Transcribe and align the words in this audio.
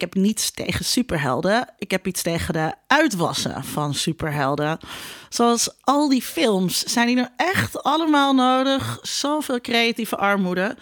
ik 0.00 0.12
heb 0.12 0.22
niets 0.22 0.50
tegen 0.50 0.84
superhelden. 0.84 1.68
Ik 1.78 1.90
heb 1.90 2.06
iets 2.06 2.22
tegen 2.22 2.52
de 2.52 2.74
uitwassen 2.86 3.64
van 3.64 3.94
superhelden. 3.94 4.78
Zoals 5.28 5.70
al 5.80 6.08
die 6.08 6.22
films. 6.22 6.82
Zijn 6.82 7.06
die 7.06 7.16
nou 7.16 7.28
echt 7.36 7.82
allemaal 7.82 8.34
nodig? 8.34 8.98
Zoveel 9.02 9.60
creatieve 9.60 10.16
armoede. 10.16 10.76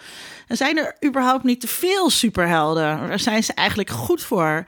En 0.47 0.57
zijn 0.57 0.77
er 0.77 0.95
überhaupt 1.05 1.43
niet 1.43 1.61
te 1.61 1.67
veel 1.67 2.09
superhelden? 2.09 3.07
Daar 3.07 3.19
zijn 3.19 3.43
ze 3.43 3.53
eigenlijk 3.53 3.89
goed 3.89 4.23
voor. 4.23 4.65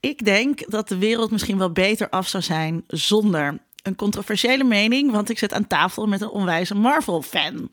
Ik 0.00 0.24
denk 0.24 0.70
dat 0.70 0.88
de 0.88 0.98
wereld 0.98 1.30
misschien 1.30 1.58
wel 1.58 1.72
beter 1.72 2.08
af 2.08 2.28
zou 2.28 2.42
zijn 2.42 2.84
zonder. 2.86 3.58
Een 3.82 3.96
controversiële 3.96 4.64
mening, 4.64 5.10
want 5.10 5.30
ik 5.30 5.38
zit 5.38 5.52
aan 5.52 5.66
tafel 5.66 6.06
met 6.06 6.20
een 6.20 6.28
onwijze 6.28 6.74
Marvel-fan. 6.74 7.70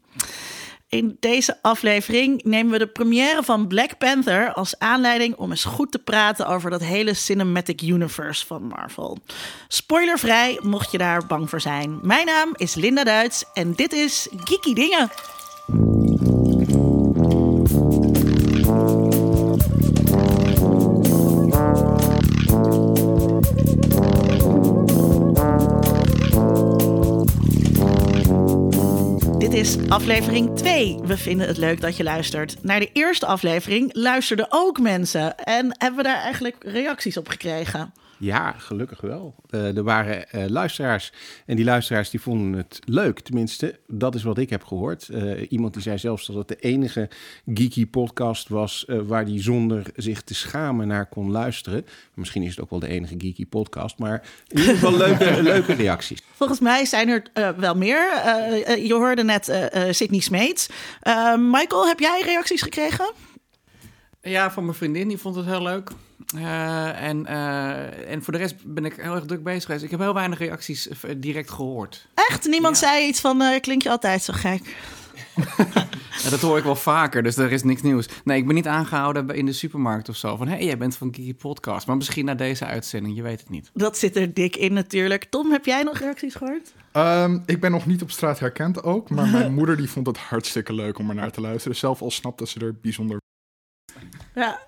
In 0.91 1.17
deze 1.19 1.57
aflevering 1.61 2.43
nemen 2.43 2.71
we 2.71 2.77
de 2.77 2.87
première 2.87 3.43
van 3.43 3.67
Black 3.67 3.97
Panther 3.97 4.53
als 4.53 4.79
aanleiding 4.79 5.35
om 5.35 5.49
eens 5.49 5.63
goed 5.63 5.91
te 5.91 5.99
praten 5.99 6.47
over 6.47 6.69
dat 6.69 6.81
hele 6.81 7.13
cinematic 7.13 7.81
universe 7.81 8.45
van 8.45 8.63
Marvel. 8.63 9.17
Spoilervrij, 9.67 10.59
mocht 10.63 10.91
je 10.91 10.97
daar 10.97 11.25
bang 11.25 11.49
voor 11.49 11.61
zijn. 11.61 11.99
Mijn 12.01 12.25
naam 12.25 12.49
is 12.55 12.75
Linda 12.75 13.03
Duits 13.03 13.45
en 13.53 13.73
dit 13.73 13.93
is 13.93 14.27
Geeky 14.35 14.73
Dingen. 14.73 15.09
Dit 29.51 29.59
is 29.59 29.89
aflevering 29.89 30.57
2. 30.57 30.97
We 31.03 31.17
vinden 31.17 31.47
het 31.47 31.57
leuk 31.57 31.81
dat 31.81 31.97
je 31.97 32.03
luistert. 32.03 32.63
Naar 32.63 32.79
de 32.79 32.89
eerste 32.93 33.25
aflevering 33.25 33.89
luisterden 33.93 34.47
ook 34.49 34.79
mensen. 34.79 35.37
En 35.37 35.75
hebben 35.77 35.97
we 35.97 36.03
daar 36.03 36.21
eigenlijk 36.21 36.55
reacties 36.59 37.17
op 37.17 37.27
gekregen? 37.27 37.93
Ja, 38.21 38.51
gelukkig 38.51 39.01
wel. 39.01 39.35
Uh, 39.49 39.77
er 39.77 39.83
waren 39.83 40.25
uh, 40.35 40.45
luisteraars 40.45 41.13
en 41.45 41.55
die 41.55 41.65
luisteraars 41.65 42.09
die 42.09 42.21
vonden 42.21 42.53
het 42.53 42.79
leuk. 42.85 43.19
Tenminste, 43.19 43.79
dat 43.87 44.15
is 44.15 44.23
wat 44.23 44.37
ik 44.37 44.49
heb 44.49 44.63
gehoord. 44.63 45.07
Uh, 45.11 45.45
iemand 45.49 45.73
die 45.73 45.81
zei 45.81 45.97
zelfs 45.97 46.25
dat 46.27 46.35
het 46.35 46.47
de 46.47 46.55
enige 46.55 47.09
geeky 47.53 47.87
podcast 47.87 48.49
was 48.49 48.85
waar 48.87 49.25
die 49.25 49.41
zonder 49.41 49.85
zich 49.95 50.21
te 50.21 50.33
schamen 50.33 50.87
naar 50.87 51.05
kon 51.05 51.31
luisteren. 51.31 51.85
Misschien 52.13 52.43
is 52.43 52.49
het 52.49 52.61
ook 52.61 52.69
wel 52.69 52.79
de 52.79 52.87
enige 52.87 53.15
geeky 53.17 53.45
podcast, 53.45 53.97
maar 53.97 54.23
in 54.47 54.59
ieder 54.59 54.73
geval 54.73 54.97
leuke, 54.97 55.43
leuke 55.53 55.73
reacties. 55.73 56.23
Volgens 56.31 56.59
mij 56.59 56.85
zijn 56.85 57.09
er 57.09 57.53
wel 57.57 57.75
meer. 57.75 57.99
je 58.77 58.93
hoorde 58.93 59.23
net 59.23 59.45
Sydney 59.89 60.19
Smeets. 60.19 60.69
Michael, 61.37 61.87
heb 61.87 61.99
jij 61.99 62.21
reacties 62.25 62.61
gekregen? 62.61 63.11
Ja, 64.21 64.51
van 64.51 64.63
mijn 64.63 64.77
vriendin, 64.77 65.07
die 65.07 65.17
vond 65.17 65.35
het 65.35 65.45
heel 65.45 65.61
leuk. 65.61 65.91
Uh, 66.35 67.01
en, 67.01 67.25
uh, 67.29 68.11
en 68.11 68.23
voor 68.23 68.33
de 68.33 68.39
rest 68.39 68.55
ben 68.65 68.85
ik 68.85 68.95
heel 68.95 69.15
erg 69.15 69.25
druk 69.25 69.43
bezig 69.43 69.63
geweest. 69.63 69.83
Ik 69.83 69.91
heb 69.91 69.99
heel 69.99 70.13
weinig 70.13 70.39
reacties 70.39 70.87
uh, 70.87 71.11
direct 71.17 71.51
gehoord. 71.51 72.07
Echt? 72.13 72.47
Niemand 72.47 72.79
ja. 72.79 72.87
zei 72.87 73.07
iets 73.07 73.21
van, 73.21 73.59
klink 73.61 73.81
je 73.81 73.89
altijd 73.89 74.23
zo 74.23 74.33
gek? 74.35 74.75
ja, 76.23 76.29
dat 76.29 76.41
hoor 76.41 76.57
ik 76.57 76.63
wel 76.63 76.75
vaker, 76.75 77.23
dus 77.23 77.37
er 77.37 77.51
is 77.51 77.63
niks 77.63 77.81
nieuws. 77.81 78.07
Nee, 78.23 78.37
ik 78.37 78.45
ben 78.45 78.55
niet 78.55 78.67
aangehouden 78.67 79.29
in 79.29 79.45
de 79.45 79.53
supermarkt 79.53 80.09
of 80.09 80.15
zo. 80.15 80.35
Van, 80.35 80.47
hé, 80.47 80.55
hey, 80.55 80.65
jij 80.65 80.77
bent 80.77 80.95
van 80.95 81.13
Geeky 81.15 81.35
Podcast. 81.35 81.87
Maar 81.87 81.97
misschien 81.97 82.25
na 82.25 82.35
deze 82.35 82.65
uitzending, 82.65 83.15
je 83.15 83.21
weet 83.21 83.39
het 83.39 83.49
niet. 83.49 83.71
Dat 83.73 83.97
zit 83.97 84.15
er 84.15 84.33
dik 84.33 84.55
in 84.55 84.73
natuurlijk. 84.73 85.23
Tom, 85.23 85.51
heb 85.51 85.65
jij 85.65 85.83
nog 85.83 85.97
reacties 85.97 86.35
gehoord? 86.35 86.73
Um, 86.93 87.43
ik 87.45 87.59
ben 87.59 87.71
nog 87.71 87.85
niet 87.85 88.01
op 88.01 88.11
straat 88.11 88.39
herkend 88.39 88.83
ook. 88.83 89.09
Maar 89.09 89.27
mijn 89.27 89.53
moeder 89.59 89.77
die 89.77 89.89
vond 89.89 90.07
het 90.07 90.17
hartstikke 90.17 90.73
leuk 90.73 90.99
om 90.99 91.09
er 91.09 91.15
naar 91.15 91.31
te 91.31 91.41
luisteren. 91.41 91.77
Zelf 91.77 92.01
al 92.01 92.11
snapte 92.11 92.47
ze 92.47 92.59
er 92.59 92.75
bijzonder... 92.81 93.19
Ja, 94.35 94.59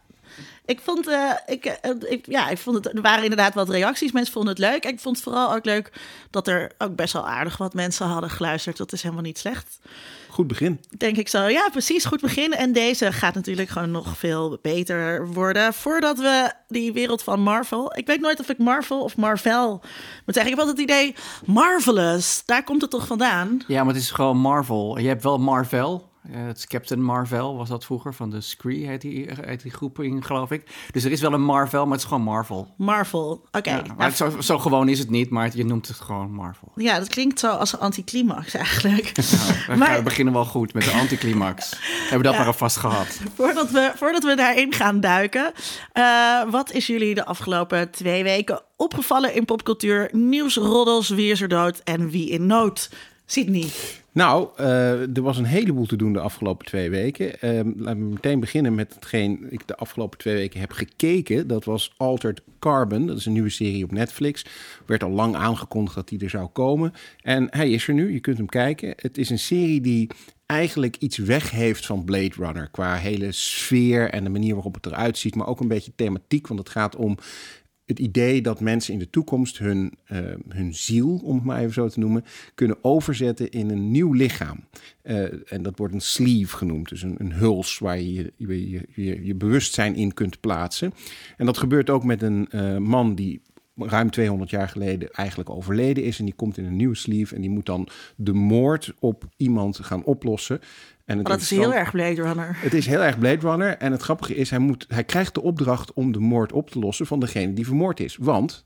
ik 0.65 0.79
vond, 0.83 1.07
uh, 1.07 1.31
ik, 1.45 1.65
uh, 1.65 2.11
ik, 2.11 2.25
ja, 2.25 2.49
ik 2.49 2.57
vond 2.57 2.75
het, 2.75 2.95
er 2.95 3.01
waren 3.01 3.23
inderdaad 3.23 3.53
wat 3.53 3.69
reacties. 3.69 4.11
Mensen 4.11 4.33
vonden 4.33 4.51
het 4.51 4.61
leuk. 4.61 4.85
Ik 4.85 4.99
vond 4.99 5.15
het 5.15 5.25
vooral 5.25 5.53
ook 5.53 5.65
leuk 5.65 5.91
dat 6.29 6.47
er 6.47 6.71
ook 6.77 6.95
best 6.95 7.13
wel 7.13 7.27
aardig 7.27 7.57
wat 7.57 7.73
mensen 7.73 8.07
hadden 8.07 8.29
geluisterd. 8.29 8.77
Dat 8.77 8.91
is 8.91 9.01
helemaal 9.01 9.23
niet 9.23 9.37
slecht. 9.37 9.79
Goed 10.29 10.47
begin. 10.47 10.79
Denk 10.97 11.17
ik 11.17 11.27
zo. 11.27 11.47
Ja, 11.47 11.69
precies. 11.71 12.05
Goed 12.05 12.21
begin. 12.21 12.53
En 12.53 12.71
deze 12.71 13.11
gaat 13.11 13.33
natuurlijk 13.33 13.69
gewoon 13.69 13.91
nog 13.91 14.17
veel 14.17 14.59
beter 14.61 15.27
worden. 15.27 15.73
Voordat 15.73 16.19
we 16.19 16.51
die 16.67 16.93
wereld 16.93 17.23
van 17.23 17.39
Marvel. 17.39 17.97
Ik 17.97 18.07
weet 18.07 18.21
nooit 18.21 18.39
of 18.39 18.49
ik 18.49 18.57
Marvel 18.57 19.01
of 19.01 19.17
Marvel 19.17 19.69
moet 20.25 20.35
zeggen. 20.35 20.51
Ik 20.51 20.57
heb 20.57 20.67
altijd 20.67 20.77
het 20.77 20.89
idee. 20.89 21.15
Marvelous. 21.45 22.43
Daar 22.45 22.63
komt 22.63 22.81
het 22.81 22.91
toch 22.91 23.07
vandaan? 23.07 23.61
Ja, 23.67 23.83
maar 23.83 23.93
het 23.93 24.03
is 24.03 24.11
gewoon 24.11 24.37
Marvel. 24.37 24.97
Je 24.97 25.07
hebt 25.07 25.23
wel 25.23 25.37
Marvel. 25.37 26.11
Uh, 26.29 26.45
het 26.47 26.57
is 26.57 26.67
Captain 26.67 27.01
Marvel 27.01 27.57
was 27.57 27.69
dat 27.69 27.85
vroeger, 27.85 28.13
van 28.13 28.29
de 28.29 28.41
Scree 28.41 28.87
heet 28.87 29.01
die, 29.01 29.29
heet 29.41 29.61
die 29.61 29.71
groep 29.71 29.99
in, 29.99 30.23
geloof 30.23 30.51
ik. 30.51 30.63
Dus 30.91 31.03
er 31.03 31.11
is 31.11 31.21
wel 31.21 31.33
een 31.33 31.43
Marvel, 31.43 31.83
maar 31.83 31.91
het 31.91 32.01
is 32.01 32.07
gewoon 32.07 32.23
Marvel. 32.23 32.73
Marvel, 32.77 33.31
oké. 33.31 33.57
Okay. 33.57 33.73
Ja, 33.73 33.93
nou, 33.97 34.11
zo, 34.11 34.41
zo, 34.41 34.59
gewoon 34.59 34.89
is 34.89 34.99
het 34.99 35.09
niet, 35.09 35.29
maar 35.29 35.51
je 35.53 35.65
noemt 35.65 35.87
het 35.87 35.99
gewoon 35.99 36.31
Marvel. 36.31 36.71
Ja, 36.75 36.99
dat 36.99 37.07
klinkt 37.07 37.39
zo 37.39 37.47
als 37.47 37.73
een 37.73 37.79
anticlimax 37.79 38.53
eigenlijk. 38.53 39.11
Nou, 39.67 39.77
maar... 39.77 39.97
we 39.97 40.03
beginnen 40.03 40.33
wel 40.33 40.45
goed 40.45 40.73
met 40.73 40.83
de 40.83 40.91
anticlimax. 40.91 41.69
Hebben 42.09 42.17
we 42.17 42.23
dat 42.23 42.31
ja. 42.31 42.37
maar 42.37 42.47
alvast 42.47 42.77
gehad. 42.77 43.19
Voordat 43.35 43.71
we, 43.71 43.91
voordat 43.95 44.23
we 44.23 44.35
daarin 44.35 44.73
gaan 44.73 44.99
duiken. 44.99 45.53
Uh, 45.93 46.51
wat 46.51 46.71
is 46.71 46.87
jullie 46.87 47.15
de 47.15 47.25
afgelopen 47.25 47.91
twee 47.91 48.23
weken 48.23 48.61
opgevallen 48.75 49.35
in 49.35 49.45
popcultuur? 49.45 50.09
Nieuwsroddels, 50.11 51.09
wie 51.09 51.31
is 51.31 51.41
er 51.41 51.47
dood 51.47 51.79
en 51.79 52.09
wie 52.09 52.29
in 52.29 52.45
nood? 52.45 52.89
Sydney. 53.25 53.71
Nou, 54.13 54.49
uh, 54.59 55.17
er 55.17 55.21
was 55.21 55.37
een 55.37 55.45
heleboel 55.45 55.85
te 55.85 55.95
doen 55.95 56.13
de 56.13 56.19
afgelopen 56.19 56.65
twee 56.65 56.89
weken. 56.89 57.25
Uh, 57.25 57.73
laten 57.75 57.99
we 57.99 58.13
meteen 58.13 58.39
beginnen 58.39 58.75
met 58.75 58.93
hetgeen 58.93 59.47
ik 59.49 59.67
de 59.67 59.75
afgelopen 59.75 60.17
twee 60.17 60.35
weken 60.35 60.59
heb 60.59 60.71
gekeken. 60.71 61.47
Dat 61.47 61.65
was 61.65 61.93
Altered 61.97 62.41
Carbon. 62.59 63.07
Dat 63.07 63.17
is 63.17 63.25
een 63.25 63.33
nieuwe 63.33 63.49
serie 63.49 63.83
op 63.83 63.91
Netflix. 63.91 64.45
Werd 64.85 65.03
al 65.03 65.09
lang 65.09 65.35
aangekondigd 65.35 65.95
dat 65.95 66.07
die 66.07 66.19
er 66.19 66.29
zou 66.29 66.47
komen. 66.47 66.93
En 67.21 67.47
hij 67.49 67.69
is 67.69 67.87
er 67.87 67.93
nu, 67.93 68.13
je 68.13 68.19
kunt 68.19 68.37
hem 68.37 68.49
kijken. 68.49 68.93
Het 68.95 69.17
is 69.17 69.29
een 69.29 69.39
serie 69.39 69.81
die 69.81 70.09
eigenlijk 70.45 70.95
iets 70.97 71.17
weg 71.17 71.51
heeft 71.51 71.85
van 71.85 72.03
Blade 72.03 72.35
Runner. 72.37 72.69
Qua 72.71 72.95
hele 72.95 73.31
sfeer 73.31 74.09
en 74.09 74.23
de 74.23 74.29
manier 74.29 74.53
waarop 74.53 74.73
het 74.73 74.85
eruit 74.85 75.17
ziet. 75.17 75.35
Maar 75.35 75.47
ook 75.47 75.59
een 75.59 75.67
beetje 75.67 75.95
thematiek, 75.95 76.47
want 76.47 76.59
het 76.59 76.69
gaat 76.69 76.95
om 76.95 77.17
het 77.93 78.01
idee 78.01 78.41
dat 78.41 78.59
mensen 78.59 78.93
in 78.93 78.99
de 78.99 79.09
toekomst 79.09 79.57
hun, 79.57 79.93
uh, 80.11 80.19
hun 80.47 80.73
ziel, 80.73 81.21
om 81.23 81.35
het 81.35 81.43
maar 81.43 81.59
even 81.59 81.73
zo 81.73 81.87
te 81.87 81.99
noemen, 81.99 82.23
kunnen 82.55 82.77
overzetten 82.81 83.51
in 83.51 83.69
een 83.69 83.91
nieuw 83.91 84.13
lichaam. 84.13 84.63
Uh, 85.03 85.51
en 85.51 85.63
dat 85.63 85.77
wordt 85.77 85.93
een 85.93 86.01
sleeve 86.01 86.57
genoemd, 86.57 86.89
dus 86.89 87.01
een, 87.01 87.15
een 87.17 87.33
huls 87.33 87.79
waar 87.79 87.99
je 87.99 88.13
je, 88.13 88.69
je, 88.69 88.87
je 88.95 89.25
je, 89.25 89.35
bewustzijn 89.35 89.95
in 89.95 90.13
kunt 90.13 90.39
plaatsen. 90.39 90.93
En 91.37 91.45
dat 91.45 91.57
gebeurt 91.57 91.89
ook 91.89 92.03
met 92.03 92.21
een 92.21 92.47
uh, 92.51 92.77
man 92.77 93.15
die 93.15 93.41
ruim 93.75 94.09
200 94.09 94.49
jaar 94.49 94.69
geleden 94.69 95.11
eigenlijk 95.11 95.49
overleden 95.49 96.03
is. 96.03 96.19
En 96.19 96.25
die 96.25 96.33
komt 96.33 96.57
in 96.57 96.65
een 96.65 96.75
nieuwe 96.75 96.95
sleeve 96.95 97.35
en 97.35 97.41
die 97.41 97.49
moet 97.49 97.65
dan 97.65 97.87
de 98.15 98.33
moord 98.33 98.93
op 98.99 99.23
iemand 99.37 99.79
gaan 99.79 100.03
oplossen. 100.03 100.59
En 101.05 101.17
het 101.17 101.27
dat 101.27 101.41
is 101.41 101.49
heel 101.49 101.73
erg 101.73 101.91
Blade 101.91 102.21
Runner. 102.21 102.57
Het 102.59 102.73
is 102.73 102.85
heel 102.85 103.01
erg 103.01 103.19
Blade 103.19 103.49
Runner. 103.49 103.77
En 103.77 103.91
het 103.91 104.01
grappige 104.01 104.35
is, 104.35 104.49
hij, 104.49 104.59
moet, 104.59 104.85
hij 104.87 105.03
krijgt 105.03 105.33
de 105.33 105.41
opdracht 105.41 105.93
om 105.93 106.11
de 106.11 106.19
moord 106.19 106.51
op 106.51 106.69
te 106.69 106.79
lossen 106.79 107.05
van 107.05 107.19
degene 107.19 107.53
die 107.53 107.65
vermoord 107.65 107.99
is. 107.99 108.17
Want 108.19 108.63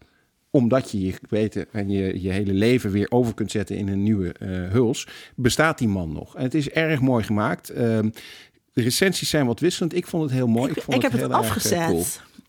omdat 0.49 0.91
je 0.91 1.01
je 1.01 1.13
weten 1.29 1.65
en 1.71 1.89
je, 1.89 2.21
je 2.21 2.29
hele 2.29 2.53
leven 2.53 2.91
weer 2.91 3.11
over 3.11 3.33
kunt 3.33 3.51
zetten 3.51 3.77
in 3.77 3.87
een 3.87 4.03
nieuwe 4.03 4.35
uh, 4.39 4.71
huls, 4.71 5.07
bestaat 5.35 5.77
die 5.77 5.87
man 5.87 6.13
nog. 6.13 6.35
En 6.35 6.43
het 6.43 6.53
is 6.53 6.69
erg 6.69 7.01
mooi 7.01 7.23
gemaakt. 7.23 7.71
Uh, 7.71 7.77
de 8.73 8.81
recensies 8.81 9.29
zijn 9.29 9.45
wat 9.45 9.59
wisselend. 9.59 9.95
Ik 9.95 10.07
vond 10.07 10.23
het 10.23 10.31
heel 10.31 10.47
mooi. 10.47 10.69
Ik, 10.69 10.77
ik, 10.77 10.83
vond 10.83 10.97
ik 10.97 11.03
het 11.03 11.11
heb 11.11 11.21
het 11.21 11.31
afgezet. 11.31 11.87
Cool. 11.87 12.05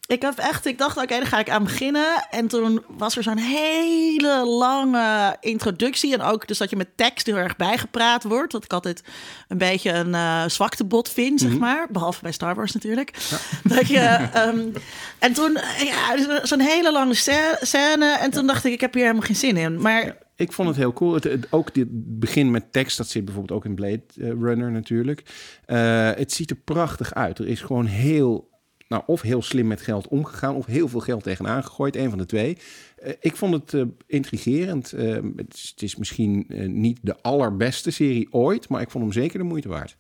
Ik 0.08 0.22
heb 0.22 0.38
echt, 0.38 0.66
ik 0.66 0.78
dacht, 0.78 0.96
oké, 0.96 1.04
okay, 1.04 1.19
dan 1.19 1.26
ga 1.26 1.38
ik 1.38 1.50
aan 1.50 1.64
beginnen. 1.64 2.26
En 2.30 2.48
toen 2.48 2.84
was 2.96 3.16
er 3.16 3.22
zo'n 3.22 3.38
hele 3.38 4.46
lange 4.46 5.36
introductie. 5.41 6.14
En 6.14 6.20
ook 6.20 6.46
dus 6.46 6.58
dat 6.58 6.70
je 6.70 6.76
met 6.76 6.96
tekst 6.96 7.26
heel 7.26 7.36
erg 7.36 7.56
bijgepraat 7.56 8.24
wordt. 8.24 8.52
Wat 8.52 8.64
ik 8.64 8.72
altijd 8.72 9.02
een 9.48 9.58
beetje 9.58 9.91
een 9.91 10.08
uh, 10.08 10.44
zwaktebod 10.46 11.08
vind, 11.08 11.41
zeg 11.41 11.50
mm 11.50 11.56
-hmm. 11.56 11.64
maar. 11.64 11.86
Behalve 11.91 12.22
bij 12.22 12.32
Star 12.32 12.54
Wars 12.54 12.72
natuurlijk. 12.72 13.16
Ja. 13.16 13.36
Dat 13.76 13.88
je, 13.88 14.28
um, 14.36 14.72
en 15.19 15.32
toen, 15.32 15.58
ja, 15.84 16.44
zo'n 16.46 16.61
hele 16.61 16.93
lange 16.93 17.14
scène. 17.61 18.16
En 18.20 18.31
toen 18.31 18.46
dacht 18.46 18.64
ik, 18.64 18.72
ik 18.72 18.81
heb 18.81 18.94
hier 18.94 19.02
helemaal 19.02 19.26
geen 19.26 19.37
zin 19.37 19.56
in. 19.56 19.81
Maar... 19.81 20.04
Ja. 20.04 20.16
Ik 20.37 20.52
vond 20.52 20.69
het 20.69 20.76
heel 20.76 20.93
cool. 20.93 21.14
Het, 21.14 21.25
het, 21.25 21.46
ook 21.50 21.75
dit 21.75 21.87
begin 21.90 22.50
met 22.50 22.72
tekst, 22.72 22.96
dat 22.96 23.08
zit 23.08 23.25
bijvoorbeeld 23.25 23.58
ook 23.58 23.64
in 23.64 23.75
Blade 23.75 24.02
Runner 24.16 24.70
natuurlijk. 24.70 25.22
Uh, 25.66 26.11
het 26.11 26.32
ziet 26.32 26.50
er 26.50 26.56
prachtig 26.56 27.14
uit. 27.14 27.38
Er 27.38 27.49
is 27.49 27.61
gewoon 27.61 27.87
heel 27.87 28.49
nou, 28.88 29.02
of 29.06 29.20
heel 29.23 29.43
slim 29.43 29.67
met 29.67 29.81
geld 29.81 30.08
omgegaan, 30.08 30.55
of 30.55 30.67
heel 30.67 30.88
veel 30.88 31.00
geld 31.00 31.23
tegenaan 31.23 31.64
gegooid. 31.64 31.96
Een 31.96 32.08
van 32.08 32.19
de 32.19 32.26
twee. 32.26 32.58
Uh, 33.02 33.12
ik 33.20 33.37
vond 33.37 33.55
het 33.55 33.73
uh, 33.73 33.82
intrigerend. 34.06 34.93
Uh, 34.93 35.19
het, 35.37 35.55
is, 35.55 35.69
het, 35.70 35.82
is, 35.82 35.96
misschien 35.96 36.46
niet 36.67 36.99
de 37.02 37.23
allerbeste 37.23 37.90
serie 37.90 38.32
ooit, 38.32 38.69
maar 38.69 38.81
ik 38.81 38.90
vond 38.90 39.05
hem 39.05 39.12
zeker 39.12 39.38
de 39.38 39.44
moeite 39.44 39.69
waard. 39.69 39.96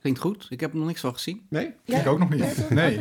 Klinkt 0.00 0.20
goed. 0.20 0.46
Ik 0.50 0.60
heb 0.60 0.72
er 0.72 0.78
nog 0.78 0.86
niks 0.86 1.00
van 1.00 1.12
gezien. 1.12 1.46
Nee? 1.48 1.72
Ja, 1.84 1.98
ik 1.98 2.06
ook 2.06 2.18
nog 2.18 2.30
niet. 2.30 2.70
Nee. 2.70 3.00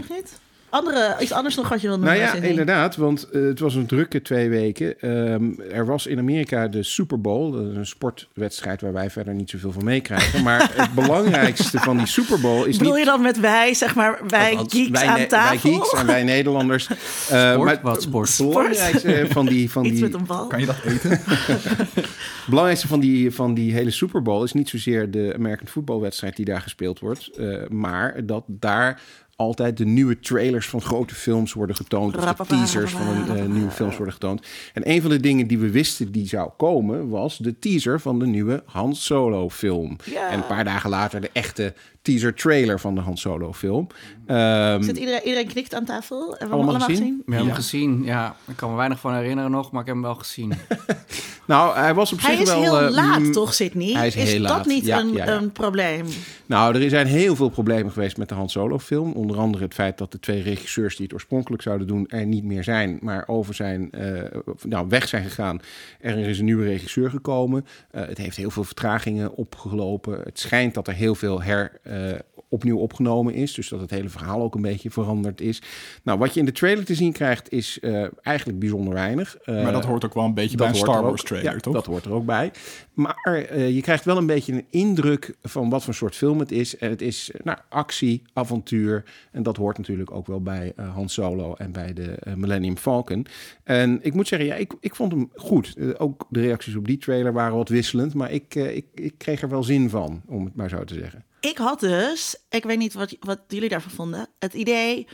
Andere, 0.71 1.15
iets 1.19 1.31
anders 1.31 1.55
nog 1.55 1.69
wat 1.69 1.81
je 1.81 1.87
wil 1.87 1.97
Nou 1.97 2.17
ja, 2.17 2.33
inderdaad, 2.33 2.95
want 2.95 3.29
eh, 3.29 3.41
het 3.41 3.59
was 3.59 3.75
een 3.75 3.85
drukke 3.85 4.21
twee 4.21 4.49
weken. 4.49 4.99
Ehm, 4.99 5.51
er 5.71 5.85
was 5.85 6.07
in 6.07 6.19
Amerika 6.19 6.67
de 6.67 6.83
Super 6.83 7.21
Bowl, 7.21 7.51
dat 7.51 7.71
is 7.71 7.75
een 7.75 7.85
sportwedstrijd 7.85 8.81
waar 8.81 8.93
wij 8.93 9.09
verder 9.09 9.33
niet 9.33 9.49
zoveel 9.49 9.71
van 9.71 9.83
meekrijgen. 9.83 10.43
Maar 10.43 10.71
het 10.81 10.93
belangrijkste 10.93 11.79
van 11.79 11.97
die 11.97 12.07
Super 12.07 12.39
Bowl 12.39 12.65
is 12.65 12.77
Bedoel 12.77 12.93
niet... 12.93 13.03
je 13.03 13.09
dan 13.09 13.21
met 13.21 13.39
wij, 13.39 13.73
zeg 13.73 13.95
maar, 13.95 14.19
wij 14.27 14.57
geeks 14.57 14.89
wij, 14.89 15.07
aan 15.07 15.27
tafel? 15.27 15.69
Wij 15.69 15.79
geeks 15.79 15.93
en 15.93 16.05
wij 16.05 16.23
Nederlanders. 16.33 16.87
Eh, 17.29 17.57
maar 17.57 17.79
Wat 17.81 18.01
sport? 18.01 18.37
Het 18.37 18.47
belangrijkste 18.47 19.25
van 19.29 19.45
die, 19.45 19.71
van 19.71 19.85
Iets 19.85 19.93
die, 19.93 20.03
met 20.03 20.13
een 20.13 20.25
bal. 20.25 20.47
Kan 20.47 20.59
je 20.59 20.65
dat 20.65 20.83
eten? 20.85 21.09
Het 21.09 22.07
belangrijkste 22.49 22.87
van 22.87 22.99
die, 22.99 23.31
van 23.31 23.53
die 23.53 23.73
hele 23.73 23.91
Super 23.91 24.21
Bowl 24.21 24.43
is 24.43 24.53
niet 24.53 24.69
zozeer 24.69 25.11
de 25.11 25.33
American 25.35 25.67
voetbalwedstrijd 25.67 26.35
die 26.35 26.45
daar 26.45 26.61
gespeeld 26.61 26.99
wordt, 26.99 27.27
eh, 27.27 27.67
maar 27.69 28.25
dat 28.25 28.43
daar 28.47 29.01
altijd 29.41 29.77
de 29.77 29.85
nieuwe 29.85 30.19
trailers 30.19 30.69
van 30.69 30.81
grote 30.81 31.15
films 31.15 31.53
worden 31.53 31.75
getoond. 31.75 32.17
Of 32.17 32.33
de 32.33 32.45
teasers 32.45 32.91
van 32.91 33.07
een, 33.07 33.37
eh, 33.37 33.45
nieuwe 33.45 33.71
films 33.71 33.95
worden 33.95 34.13
getoond. 34.13 34.47
En 34.73 34.89
een 34.89 35.01
van 35.01 35.09
de 35.09 35.19
dingen 35.19 35.47
die 35.47 35.59
we 35.59 35.69
wisten 35.69 36.11
die 36.11 36.27
zou 36.27 36.49
komen, 36.57 37.09
was 37.09 37.37
de 37.37 37.59
teaser 37.59 37.99
van 37.99 38.19
de 38.19 38.25
nieuwe 38.25 38.63
Han 38.65 38.95
Solo 38.95 39.49
film. 39.49 39.97
Ja. 40.05 40.29
En 40.29 40.37
een 40.37 40.47
paar 40.47 40.63
dagen 40.63 40.89
later 40.89 41.21
de 41.21 41.29
echte 41.33 41.73
teaser 42.01 42.33
trailer 42.35 42.79
van 42.79 42.95
de 42.95 43.01
Han 43.01 43.17
Solo 43.17 43.53
film. 43.53 43.87
Ehm, 44.25 44.81
Zit 44.81 44.97
iedereen, 44.97 45.21
iedereen 45.23 45.47
knikt 45.47 45.73
aan 45.73 45.85
tafel? 45.85 46.19
Hebben 46.19 46.37
we 46.37 46.43
hem 46.43 46.51
Allemaal 46.53 46.69
allemaal 46.69 46.87
gezien? 46.87 47.01
gezien? 47.03 47.21
We 47.25 47.33
hebben 47.35 47.49
Ja. 47.49 47.53
hem 47.53 47.61
gezien, 47.63 48.03
ja. 48.03 48.35
Ik 48.47 48.55
kan 48.55 48.69
me 48.69 48.75
weinig 48.75 48.99
van 48.99 49.15
herinneren 49.15 49.51
nog, 49.51 49.71
maar 49.71 49.81
ik 49.81 49.87
heb 49.87 49.95
hem 49.95 50.05
wel 50.05 50.15
gezien. 50.15 50.53
nou, 51.47 51.75
hij 51.77 51.93
was 51.93 52.13
op 52.13 52.21
Hij 52.21 52.31
zich 52.31 52.41
is 52.41 52.49
wel... 52.49 52.61
heel 52.61 52.79
eh, 52.81 52.89
laat, 52.91 53.19
mm, 53.19 53.31
toch, 53.31 53.57
hij 53.57 54.07
is 54.07 54.13
heel 54.13 54.41
dat 54.41 54.51
laat. 54.51 54.65
niet 54.65 54.85
Ja, 54.85 54.99
een, 54.99 55.11
ja, 55.13 55.25
ja. 55.25 55.31
een 55.35 55.51
probleem? 55.51 56.05
Nou, 56.45 56.81
er 56.83 56.89
zijn 56.89 57.07
heel 57.07 57.35
veel 57.35 57.49
problemen 57.49 57.91
geweest 57.91 58.17
met 58.17 58.29
de 58.29 58.35
Han 58.35 58.49
Solo 58.49 58.79
film. 58.79 59.11
Onder 59.11 59.37
andere 59.37 59.63
het 59.63 59.73
feit 59.73 59.97
dat 59.97 60.11
de 60.11 60.19
twee 60.19 60.41
regisseurs 60.41 60.95
die 60.95 61.05
het 61.05 61.13
oorspronkelijk 61.13 61.61
zouden 61.63 61.87
doen 61.87 62.07
er 62.07 62.25
niet 62.25 62.43
meer 62.43 62.63
zijn, 62.63 62.97
maar 63.01 63.23
over 63.27 63.53
zijn, 63.53 63.91
eh, 63.91 64.21
nou, 64.63 64.85
weg 64.89 65.07
zijn 65.07 65.23
gegaan. 65.23 65.59
Er 65.99 66.17
is 66.17 66.39
een 66.39 66.45
nieuwe 66.45 66.63
regisseur 66.65 67.09
gekomen. 67.09 67.65
Eh, 67.91 68.05
het 68.07 68.17
heeft 68.17 68.37
heel 68.37 68.51
veel 68.51 68.63
vertragingen 68.63 69.35
opgelopen. 69.35 70.19
Het 70.23 70.39
schijnt 70.39 70.73
dat 70.73 70.87
er 70.87 70.93
heel 70.93 71.15
veel 71.15 71.41
her, 71.41 71.79
eh, 71.91 72.19
opnieuw 72.49 72.77
opgenomen 72.77 73.33
is, 73.33 73.53
dus 73.53 73.69
dat 73.69 73.79
het 73.79 73.89
hele 73.89 74.09
verhaal 74.09 74.41
ook 74.41 74.55
een 74.55 74.61
beetje 74.61 74.91
veranderd 74.91 75.41
is. 75.41 75.61
Nou, 76.03 76.19
wat 76.19 76.33
je 76.33 76.39
in 76.39 76.45
de 76.45 76.51
trailer 76.51 76.85
te 76.85 76.95
zien 76.95 77.11
krijgt 77.11 77.51
is 77.51 77.79
eh, 77.79 78.05
eigenlijk 78.21 78.59
bijzonder 78.59 78.93
weinig. 78.93 79.37
Eh, 79.37 79.63
maar 79.63 79.71
dat 79.71 79.85
hoort 79.85 80.05
ook 80.05 80.13
wel 80.13 80.23
een 80.23 80.33
beetje 80.33 80.57
bij 80.57 80.67
een 80.67 80.75
Star 80.75 81.01
Wars 81.01 81.21
ook- 81.21 81.27
trailer, 81.27 81.53
ja, 81.53 81.59
toch? 81.59 81.73
Dat 81.73 81.85
hoort 81.85 82.05
er 82.05 82.11
ook 82.11 82.25
bij. 82.25 82.51
Maar 82.93 83.53
je 83.57 83.81
krijgt 83.81 84.05
wel 84.05 84.17
een 84.17 84.25
beetje 84.25 84.53
een 84.53 84.65
indruk 84.69 85.35
van 85.41 85.69
wat 85.69 85.83
voor 85.83 85.93
soort 85.93 86.15
film 86.15 86.39
het 86.39 86.51
is. 86.51 86.77
En 86.77 86.89
het 86.89 87.01
is 87.01 87.31
nou, 87.43 87.57
actie, 87.69 88.21
avontuur. 88.33 89.03
En 89.31 89.43
dat 89.43 89.57
hoort 89.57 89.77
natuurlijk 89.77 90.11
ook 90.11 90.27
wel 90.27 90.41
bij 90.41 90.73
Han 90.75 91.09
Solo 91.09 91.53
en 91.53 91.71
bij 91.71 91.93
de 91.93 92.17
Millennium 92.35 92.77
Falcon. 92.77 93.25
En 93.63 93.99
ik 94.01 94.13
moet 94.13 94.27
zeggen, 94.27 94.47
ja, 94.47 94.55
ik, 94.55 94.73
ik 94.79 94.95
vond 94.95 95.11
hem 95.11 95.29
goed. 95.35 95.75
Ook 95.97 96.27
de 96.29 96.41
reacties 96.41 96.75
op 96.75 96.87
die 96.87 96.97
trailer 96.97 97.33
waren 97.33 97.55
wat 97.57 97.69
wisselend. 97.69 98.13
Maar 98.13 98.31
ik, 98.31 98.55
ik, 98.55 98.85
ik 98.93 99.13
kreeg 99.17 99.41
er 99.41 99.49
wel 99.49 99.63
zin 99.63 99.89
van, 99.89 100.21
om 100.27 100.45
het 100.45 100.55
maar 100.55 100.69
zo 100.69 100.83
te 100.83 100.93
zeggen. 100.93 101.25
Ik 101.41 101.57
had 101.57 101.79
dus, 101.79 102.35
ik 102.49 102.63
weet 102.63 102.77
niet 102.77 102.93
wat, 102.93 103.15
wat 103.19 103.39
jullie 103.47 103.69
daarvan 103.69 103.91
vonden, 103.91 104.27
het 104.39 104.53
idee... 104.53 105.07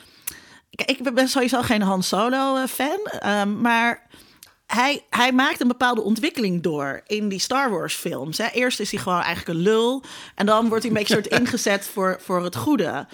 Kijk, 0.70 1.00
ik 1.00 1.14
ben 1.14 1.28
sowieso 1.28 1.62
geen 1.62 1.82
Han 1.82 2.04
Solo-fan, 2.04 3.00
ehm, 3.06 3.62
maar 3.62 4.08
hij, 4.66 5.06
hij 5.10 5.32
maakt 5.32 5.62
een 5.62 5.68
bepaalde 5.68 6.02
ontwikkeling 6.02 6.64
door 6.64 7.02
in 7.08 7.30
die 7.30 7.40
Star 7.40 7.70
Wars-films. 7.70 8.38
Hè. 8.38 8.48
Eerst 8.48 8.80
is 8.80 8.92
hij 8.92 9.00
gewoon 9.00 9.22
eigenlijk 9.22 9.58
een 9.58 9.64
lul 9.64 10.04
en 10.36 10.46
dan 10.46 10.68
wordt 10.68 10.84
hij 10.84 10.92
een 10.92 10.98
beetje 10.98 11.14
soort 11.14 11.28
ingezet 11.40 11.86
voor, 11.86 12.18
voor 12.22 12.44
het 12.44 12.56
goede. 12.56 13.08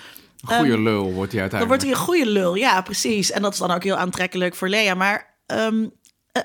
Goeie 0.46 0.80
lul 0.80 1.14
wordt 1.14 1.32
hij 1.32 1.42
Dan 1.42 1.52
uiteindelijk. 1.52 1.68
wordt 1.68 1.82
hij 1.82 1.92
een 1.92 1.98
goede 1.98 2.26
lul, 2.26 2.56
ja, 2.56 2.82
precies. 2.82 3.32
En 3.32 3.42
dat 3.42 3.54
is 3.54 3.60
dan 3.60 3.72
ook 3.72 3.84
heel 3.84 3.96
aantrekkelijk 3.96 4.56
voor 4.56 4.70
Lea. 4.70 4.94
Maar 4.94 5.36
ehm, 5.46 5.88
eh, 6.32 6.42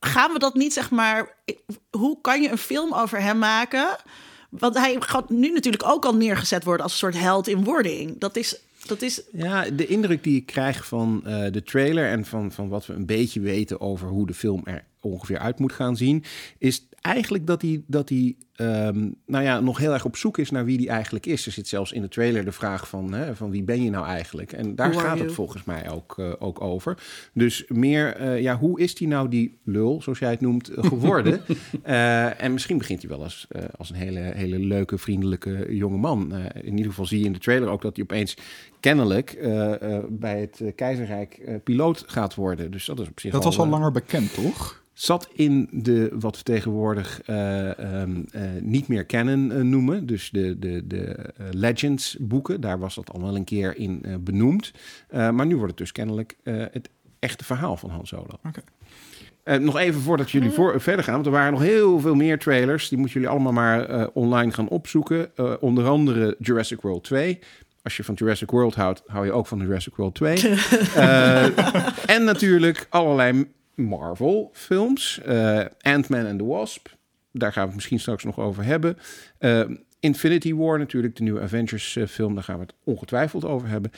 gaan 0.00 0.32
we 0.32 0.38
dat 0.38 0.54
niet, 0.54 0.72
zeg 0.72 0.90
maar... 0.90 1.36
Hoe 1.90 2.20
kan 2.20 2.42
je 2.42 2.50
een 2.50 2.58
film 2.58 2.92
over 2.94 3.20
hem 3.20 3.38
maken? 3.38 3.96
Want 4.58 4.74
hij 4.74 4.96
gaat 4.98 5.30
nu 5.30 5.52
natuurlijk 5.52 5.88
ook 5.88 6.04
al 6.04 6.14
neergezet 6.14 6.64
worden... 6.64 6.82
als 6.82 6.92
een 6.92 6.98
soort 6.98 7.18
held 7.18 7.48
in 7.48 7.64
wording. 7.64 8.18
Dat 8.18 8.36
is... 8.36 8.60
Dat 8.86 9.02
is 9.02 9.22
Ja, 9.32 9.70
de 9.70 9.86
indruk 9.86 10.24
die 10.24 10.36
ik 10.36 10.46
krijg 10.46 10.86
van 10.86 11.22
eh, 11.24 11.52
de 11.52 11.62
trailer 11.62 12.08
en 12.08 12.24
van, 12.24 12.52
van 12.52 12.68
wat 12.68 12.86
we 12.86 12.92
een 12.92 13.06
beetje 13.06 13.40
weten 13.40 13.80
over 13.80 14.08
hoe 14.08 14.26
de 14.26 14.34
film 14.34 14.60
er 14.64 14.84
ongeveer 15.00 15.38
uit 15.38 15.58
moet 15.58 15.72
gaan 15.72 15.96
zien, 15.96 16.24
is 16.58 16.86
eigenlijk 17.06 17.46
dat 17.46 17.62
hij, 17.62 17.82
dat 17.86 18.08
hij 18.08 18.36
ehm, 18.54 19.08
nou 19.26 19.44
ja, 19.44 19.60
nog 19.60 19.78
heel 19.78 19.92
erg 19.92 20.04
op 20.04 20.16
zoek 20.16 20.38
is 20.38 20.50
naar 20.50 20.64
wie 20.64 20.78
die 20.78 20.88
eigenlijk 20.88 21.26
is. 21.26 21.46
Er 21.46 21.52
zit 21.52 21.68
zelfs 21.68 21.92
in 21.92 22.02
de 22.02 22.08
trailer 22.08 22.44
de 22.44 22.52
vraag 22.52 22.88
van, 22.88 23.12
hè, 23.12 23.36
van 23.36 23.50
wie 23.50 23.62
ben 23.62 23.82
je 23.82 23.90
nou 23.90 24.06
eigenlijk? 24.06 24.52
En 24.52 24.74
daar 24.74 24.94
gaat 24.94 25.18
het 25.18 25.32
volgens 25.32 25.64
mij 25.64 25.90
ook, 25.90 26.14
eh, 26.18 26.32
ook 26.38 26.60
over. 26.60 26.98
Dus 27.32 27.64
meer, 27.68 28.16
eh, 28.16 28.40
ja, 28.40 28.58
hoe 28.58 28.80
is 28.80 28.94
die 28.94 29.08
nou 29.08 29.28
die 29.28 29.58
lul, 29.64 30.02
zoals 30.02 30.18
jij 30.18 30.30
het 30.30 30.40
noemt, 30.40 30.68
eh, 30.68 30.84
geworden? 30.84 31.40
Eh, 31.82 32.42
en 32.42 32.52
misschien 32.52 32.78
begint 32.78 33.00
hij 33.00 33.10
wel 33.10 33.22
als, 33.22 33.46
eh, 33.48 33.64
als 33.76 33.90
een 33.90 33.96
hele, 33.96 34.20
hele 34.20 34.58
leuke, 34.58 34.98
vriendelijke 34.98 35.66
jonge 35.68 35.96
man. 35.96 36.32
Eh, 36.34 36.62
in 36.62 36.70
ieder 36.70 36.86
geval 36.86 37.06
zie 37.06 37.18
je 37.18 37.24
in 37.24 37.32
de 37.32 37.38
trailer 37.38 37.68
ook 37.68 37.82
dat 37.82 37.96
hij 37.96 38.04
opeens 38.04 38.36
kennelijk 38.80 39.32
eh, 39.32 39.96
eh, 39.96 40.04
bij 40.08 40.40
het 40.40 40.74
keizerrijk 40.74 41.34
eh, 41.34 41.54
piloot 41.64 42.04
gaat 42.06 42.34
worden. 42.34 42.70
Dus 42.70 42.84
dat 42.84 43.00
is 43.00 43.08
op 43.08 43.20
zich 43.20 43.32
Dat 43.32 43.44
was 43.44 43.58
al 43.58 43.68
langer 43.68 43.90
bekend, 43.92 44.34
toch? 44.34 44.84
Zat 44.96 45.28
in 45.32 45.68
de 45.72 46.10
wat 46.18 46.36
we 46.36 46.42
tegenwoordig 46.42 47.22
eh, 47.22 47.78
ehm, 47.78 48.22
eh, 48.30 48.42
niet 48.60 48.88
meer 48.88 49.04
kennen 49.04 49.52
eh, 49.52 49.60
noemen. 49.62 50.06
Dus 50.06 50.30
de, 50.30 50.58
de, 50.58 50.86
de 50.86 51.32
Legends 51.50 52.16
boeken. 52.20 52.60
Daar 52.60 52.78
was 52.78 52.94
dat 52.94 53.12
al 53.12 53.20
wel 53.20 53.36
een 53.36 53.44
keer 53.44 53.76
in 53.76 54.02
eh, 54.02 54.14
benoemd. 54.20 54.72
Eh, 55.08 55.30
maar 55.30 55.46
nu 55.46 55.54
wordt 55.54 55.70
het 55.70 55.78
dus 55.78 55.92
kennelijk 55.92 56.36
eh, 56.42 56.54
het 56.72 56.90
echte 57.18 57.44
verhaal 57.44 57.76
van 57.76 57.90
Han 57.90 58.06
Solo. 58.06 58.38
Oké. 58.46 58.62
Eh, 59.42 59.58
nog 59.58 59.76
even 59.78 60.00
voordat 60.00 60.30
jullie 60.30 60.50
voor, 60.50 60.80
verder 60.80 61.04
gaan, 61.04 61.14
want 61.14 61.26
er 61.26 61.32
waren 61.32 61.52
nog 61.52 61.62
heel 61.62 62.00
veel 62.00 62.14
meer 62.14 62.38
trailers. 62.38 62.88
Die 62.88 62.98
moeten 62.98 63.20
jullie 63.20 63.34
allemaal 63.34 63.52
maar 63.52 63.84
eh, 63.88 64.06
online 64.12 64.52
gaan 64.52 64.68
opzoeken. 64.68 65.36
Eh, 65.36 65.52
onder 65.60 65.86
andere 65.86 66.36
Jurassic 66.38 66.80
World 66.80 67.04
2. 67.04 67.38
Als 67.82 67.96
je 67.96 68.04
van 68.04 68.14
Jurassic 68.14 68.50
World 68.50 68.74
houdt, 68.74 69.02
hou 69.06 69.24
je 69.24 69.32
ook 69.32 69.46
van 69.46 69.58
Jurassic 69.58 69.96
World 69.96 70.14
2. 70.14 70.36
Eh, 70.94 71.44
en 72.06 72.24
natuurlijk 72.24 72.86
allerlei 72.90 73.46
Marvel-films. 73.76 75.20
Eh, 75.20 75.64
Ant-Man 75.80 76.26
and 76.26 76.38
the 76.38 76.44
Wasp. 76.44 76.88
Daar 77.32 77.52
gaan 77.52 77.62
we 77.62 77.66
het 77.66 77.76
misschien 77.76 78.00
straks 78.00 78.24
nog 78.24 78.38
over 78.38 78.64
hebben. 78.64 78.98
Eh, 79.38 79.62
Infinity 80.00 80.54
War 80.54 80.78
natuurlijk, 80.78 81.16
de 81.16 81.22
nieuwe 81.22 81.40
Avengers-film. 81.40 82.34
Daar 82.34 82.44
gaan 82.44 82.58
we 82.58 82.62
het 82.62 82.74
ongetwijfeld 82.84 83.44
over 83.44 83.68
hebben. 83.68 83.90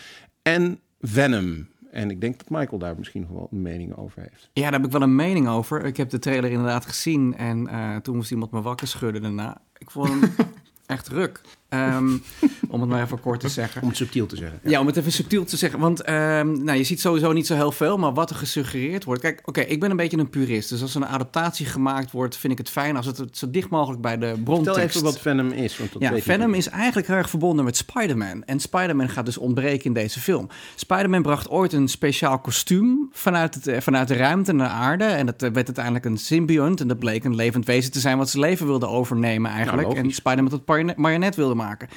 En 0.42 0.80
Venom. 1.00 1.68
En 1.90 2.10
ik 2.10 2.20
denk 2.20 2.38
dat 2.38 2.50
Michael 2.50 2.78
daar 2.78 2.94
misschien 2.98 3.20
nog 3.20 3.30
wel 3.30 3.48
een 3.50 3.62
mening 3.62 3.96
over 3.96 4.22
heeft. 4.22 4.50
Ja, 4.52 4.62
daar 4.62 4.72
heb 4.72 4.84
ik 4.84 4.92
wel 4.92 5.02
een 5.02 5.14
mening 5.14 5.48
over. 5.48 5.84
Ik 5.84 5.96
heb 5.96 6.10
de 6.10 6.18
trailer 6.18 6.50
inderdaad 6.50 6.86
gezien 6.86 7.36
en 7.36 7.66
eh, 7.66 7.96
toen 7.96 8.16
moest 8.16 8.30
iemand 8.30 8.50
me 8.50 8.60
wakker 8.60 8.86
schudden 8.86 9.22
daarna. 9.22 9.60
Ik 9.78 9.90
vond 9.90 10.08
hem 10.08 10.20
echt 10.86 11.08
ruk. 11.08 11.40
Ehm, 11.68 12.08
om 12.68 12.80
het 12.80 12.90
maar 12.90 13.02
even 13.02 13.20
kort 13.20 13.40
te 13.40 13.48
zeggen. 13.48 13.82
Om 13.82 13.88
het 13.88 13.96
subtiel 13.96 14.26
te 14.26 14.36
zeggen. 14.36 14.60
Ja, 14.62 14.80
om 14.80 14.86
het 14.86 14.96
even 14.96 15.12
subtiel 15.12 15.44
te 15.44 15.56
zeggen. 15.56 15.78
Want 15.78 16.02
ehm, 16.02 16.64
nou, 16.64 16.78
je 16.78 16.84
ziet 16.84 17.00
sowieso 17.00 17.32
niet 17.32 17.46
zo 17.46 17.54
heel 17.54 17.72
veel, 17.72 17.98
maar 17.98 18.14
wat 18.14 18.30
er 18.30 18.36
gesuggereerd 18.36 19.04
wordt. 19.04 19.20
Kijk, 19.20 19.40
oké, 19.44 19.60
ik 19.60 19.80
ben 19.80 19.90
een 19.90 19.96
beetje 19.96 20.18
een 20.18 20.30
purist. 20.30 20.68
Dus 20.68 20.82
als 20.82 20.94
er 20.94 21.00
een 21.02 21.08
adaptatie 21.08 21.66
gemaakt 21.66 22.10
wordt, 22.10 22.36
vind 22.36 22.52
ik 22.52 22.58
het 22.58 22.70
fijn 22.70 22.96
als 22.96 23.06
het 23.06 23.22
zo 23.32 23.50
dicht 23.50 23.70
mogelijk 23.70 24.02
bij 24.02 24.18
de 24.18 24.34
brontekst... 24.44 24.80
Vertel 24.80 24.82
even 24.82 25.02
wat 25.02 25.20
Venom 25.20 25.50
is. 25.50 25.78
Want 25.78 25.92
dat 25.92 26.02
Ja, 26.02 26.18
Venom 26.18 26.54
is 26.54 26.68
eigenlijk 26.68 27.06
heel 27.06 27.16
erg 27.16 27.30
verbonden 27.30 27.64
met 27.64 27.76
Spider-Man. 27.76 28.44
En 28.44 28.60
Spider-Man 28.60 29.08
gaat 29.08 29.24
dus 29.24 29.38
ontbreken 29.38 29.84
in 29.84 29.92
deze 29.92 30.20
film. 30.20 30.48
Spider-Man 30.74 31.22
bracht 31.22 31.48
ooit 31.48 31.72
een 31.72 31.88
speciaal 31.88 32.38
kostuum 32.38 33.08
vanuit, 33.12 33.54
het, 33.54 33.66
eh, 33.66 33.80
vanuit 33.80 34.08
de 34.08 34.14
ruimte 34.14 34.52
naar 34.52 34.68
aarde. 34.68 35.04
En 35.04 35.26
dat 35.26 35.42
eh, 35.42 35.50
werd 35.50 35.66
uiteindelijk 35.66 36.04
een 36.04 36.16
symbiont. 36.18 36.80
En 36.80 36.88
dat 36.88 36.98
bleek 36.98 37.24
een 37.24 37.34
levend 37.34 37.66
wezen 37.66 37.92
te 37.92 38.00
zijn 38.00 38.18
wat 38.18 38.30
zijn 38.30 38.42
leven 38.42 38.66
wilde 38.66 38.86
overnemen 38.86 39.50
eigenlijk. 39.50 39.88
Nou, 39.88 39.98
en. 39.98 40.12
Spider-Man 40.12 40.48
tot 40.50 40.66
marionet- 40.66 40.96
marionet 40.96 41.36
wilde 41.36 41.54
maken. 41.58 41.88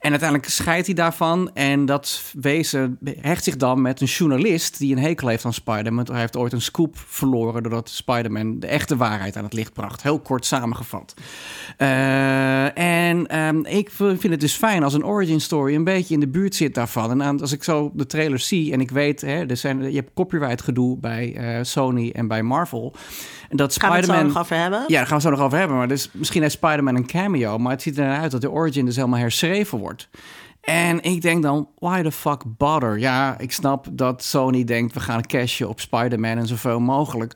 En 0.00 0.10
uiteindelijk 0.10 0.50
scheidt 0.50 0.86
hij 0.86 0.94
daarvan. 0.94 1.50
En 1.54 1.86
dat 1.86 2.32
wezen 2.40 2.98
hecht 3.04 3.44
zich 3.44 3.56
dan 3.56 3.82
met 3.82 4.00
een 4.00 4.06
journalist 4.06 4.78
die 4.78 4.96
een 4.96 5.02
hekel 5.02 5.28
heeft 5.28 5.44
aan 5.44 5.52
Spider-Man. 5.52 6.06
Hij 6.10 6.20
heeft 6.20 6.36
ooit 6.36 6.52
een 6.52 6.60
scoop 6.60 6.96
verloren 7.06 7.62
doordat 7.62 7.88
Spider-Man 7.88 8.60
de 8.60 8.66
echte 8.66 8.96
waarheid 8.96 9.36
aan 9.36 9.44
het 9.44 9.52
licht 9.52 9.72
bracht. 9.72 10.02
Heel 10.02 10.20
kort 10.20 10.46
samengevat. 10.46 11.14
Eh, 11.76 12.78
en 12.78 13.26
ehm, 13.26 13.64
ik 13.64 13.90
vind 13.90 14.22
het 14.22 14.40
dus 14.40 14.54
fijn 14.54 14.82
als 14.82 14.94
een 14.94 15.04
origin 15.04 15.40
story 15.40 15.74
een 15.74 15.84
beetje 15.84 16.14
in 16.14 16.20
de 16.20 16.28
buurt 16.28 16.54
zit 16.54 16.74
daarvan. 16.74 17.22
En 17.22 17.40
als 17.40 17.52
ik 17.52 17.64
zo 17.64 17.90
de 17.94 18.06
trailer 18.06 18.38
zie 18.38 18.72
en 18.72 18.80
ik 18.80 18.90
weet, 18.90 19.20
hè, 19.20 19.46
er 19.46 19.56
zijn, 19.56 19.90
je 19.90 19.96
hebt 19.96 20.14
copyright 20.14 20.62
gedoe 20.62 20.98
bij 20.98 21.36
eh, 21.36 21.64
Sony 21.64 22.10
en 22.10 22.28
bij 22.28 22.42
Marvel. 22.42 22.94
En 23.50 23.56
dat 23.56 23.80
gaan 23.80 23.90
we 23.90 23.96
het 23.96 24.04
zo 24.04 24.10
Spider-Man... 24.12 24.34
nog 24.34 24.42
over 24.42 24.56
hebben. 24.56 24.84
Ja, 24.86 24.86
daar 24.86 25.06
gaan 25.06 25.08
we 25.08 25.14
het 25.14 25.22
zo 25.22 25.30
nog 25.30 25.40
over 25.40 25.58
hebben. 25.58 25.76
Maar 25.76 25.88
dus, 25.88 26.10
misschien 26.12 26.42
heeft 26.42 26.54
Spider-Man 26.54 26.96
een 26.96 27.06
cameo. 27.06 27.58
Maar 27.58 27.72
het 27.72 27.82
ziet 27.82 27.98
er 27.98 28.16
uit 28.16 28.30
dat 28.30 28.40
de 28.40 28.50
origin 28.50 28.84
dus 28.84 28.96
helemaal 28.96 29.18
herschreven 29.18 29.78
wordt. 29.78 30.08
En 30.60 31.02
ik 31.02 31.22
denk 31.22 31.42
dan, 31.42 31.68
why 31.78 32.02
the 32.02 32.12
fuck 32.12 32.42
bother? 32.46 32.98
Ja, 32.98 33.38
ik 33.38 33.52
snap 33.52 33.86
dat 33.90 34.22
Sony 34.22 34.64
denkt, 34.64 34.94
we 34.94 35.00
gaan 35.00 35.26
cashen 35.26 35.68
op 35.68 35.80
Spider-Man 35.80 36.38
en 36.38 36.46
zoveel 36.46 36.80
mogelijk. 36.80 37.32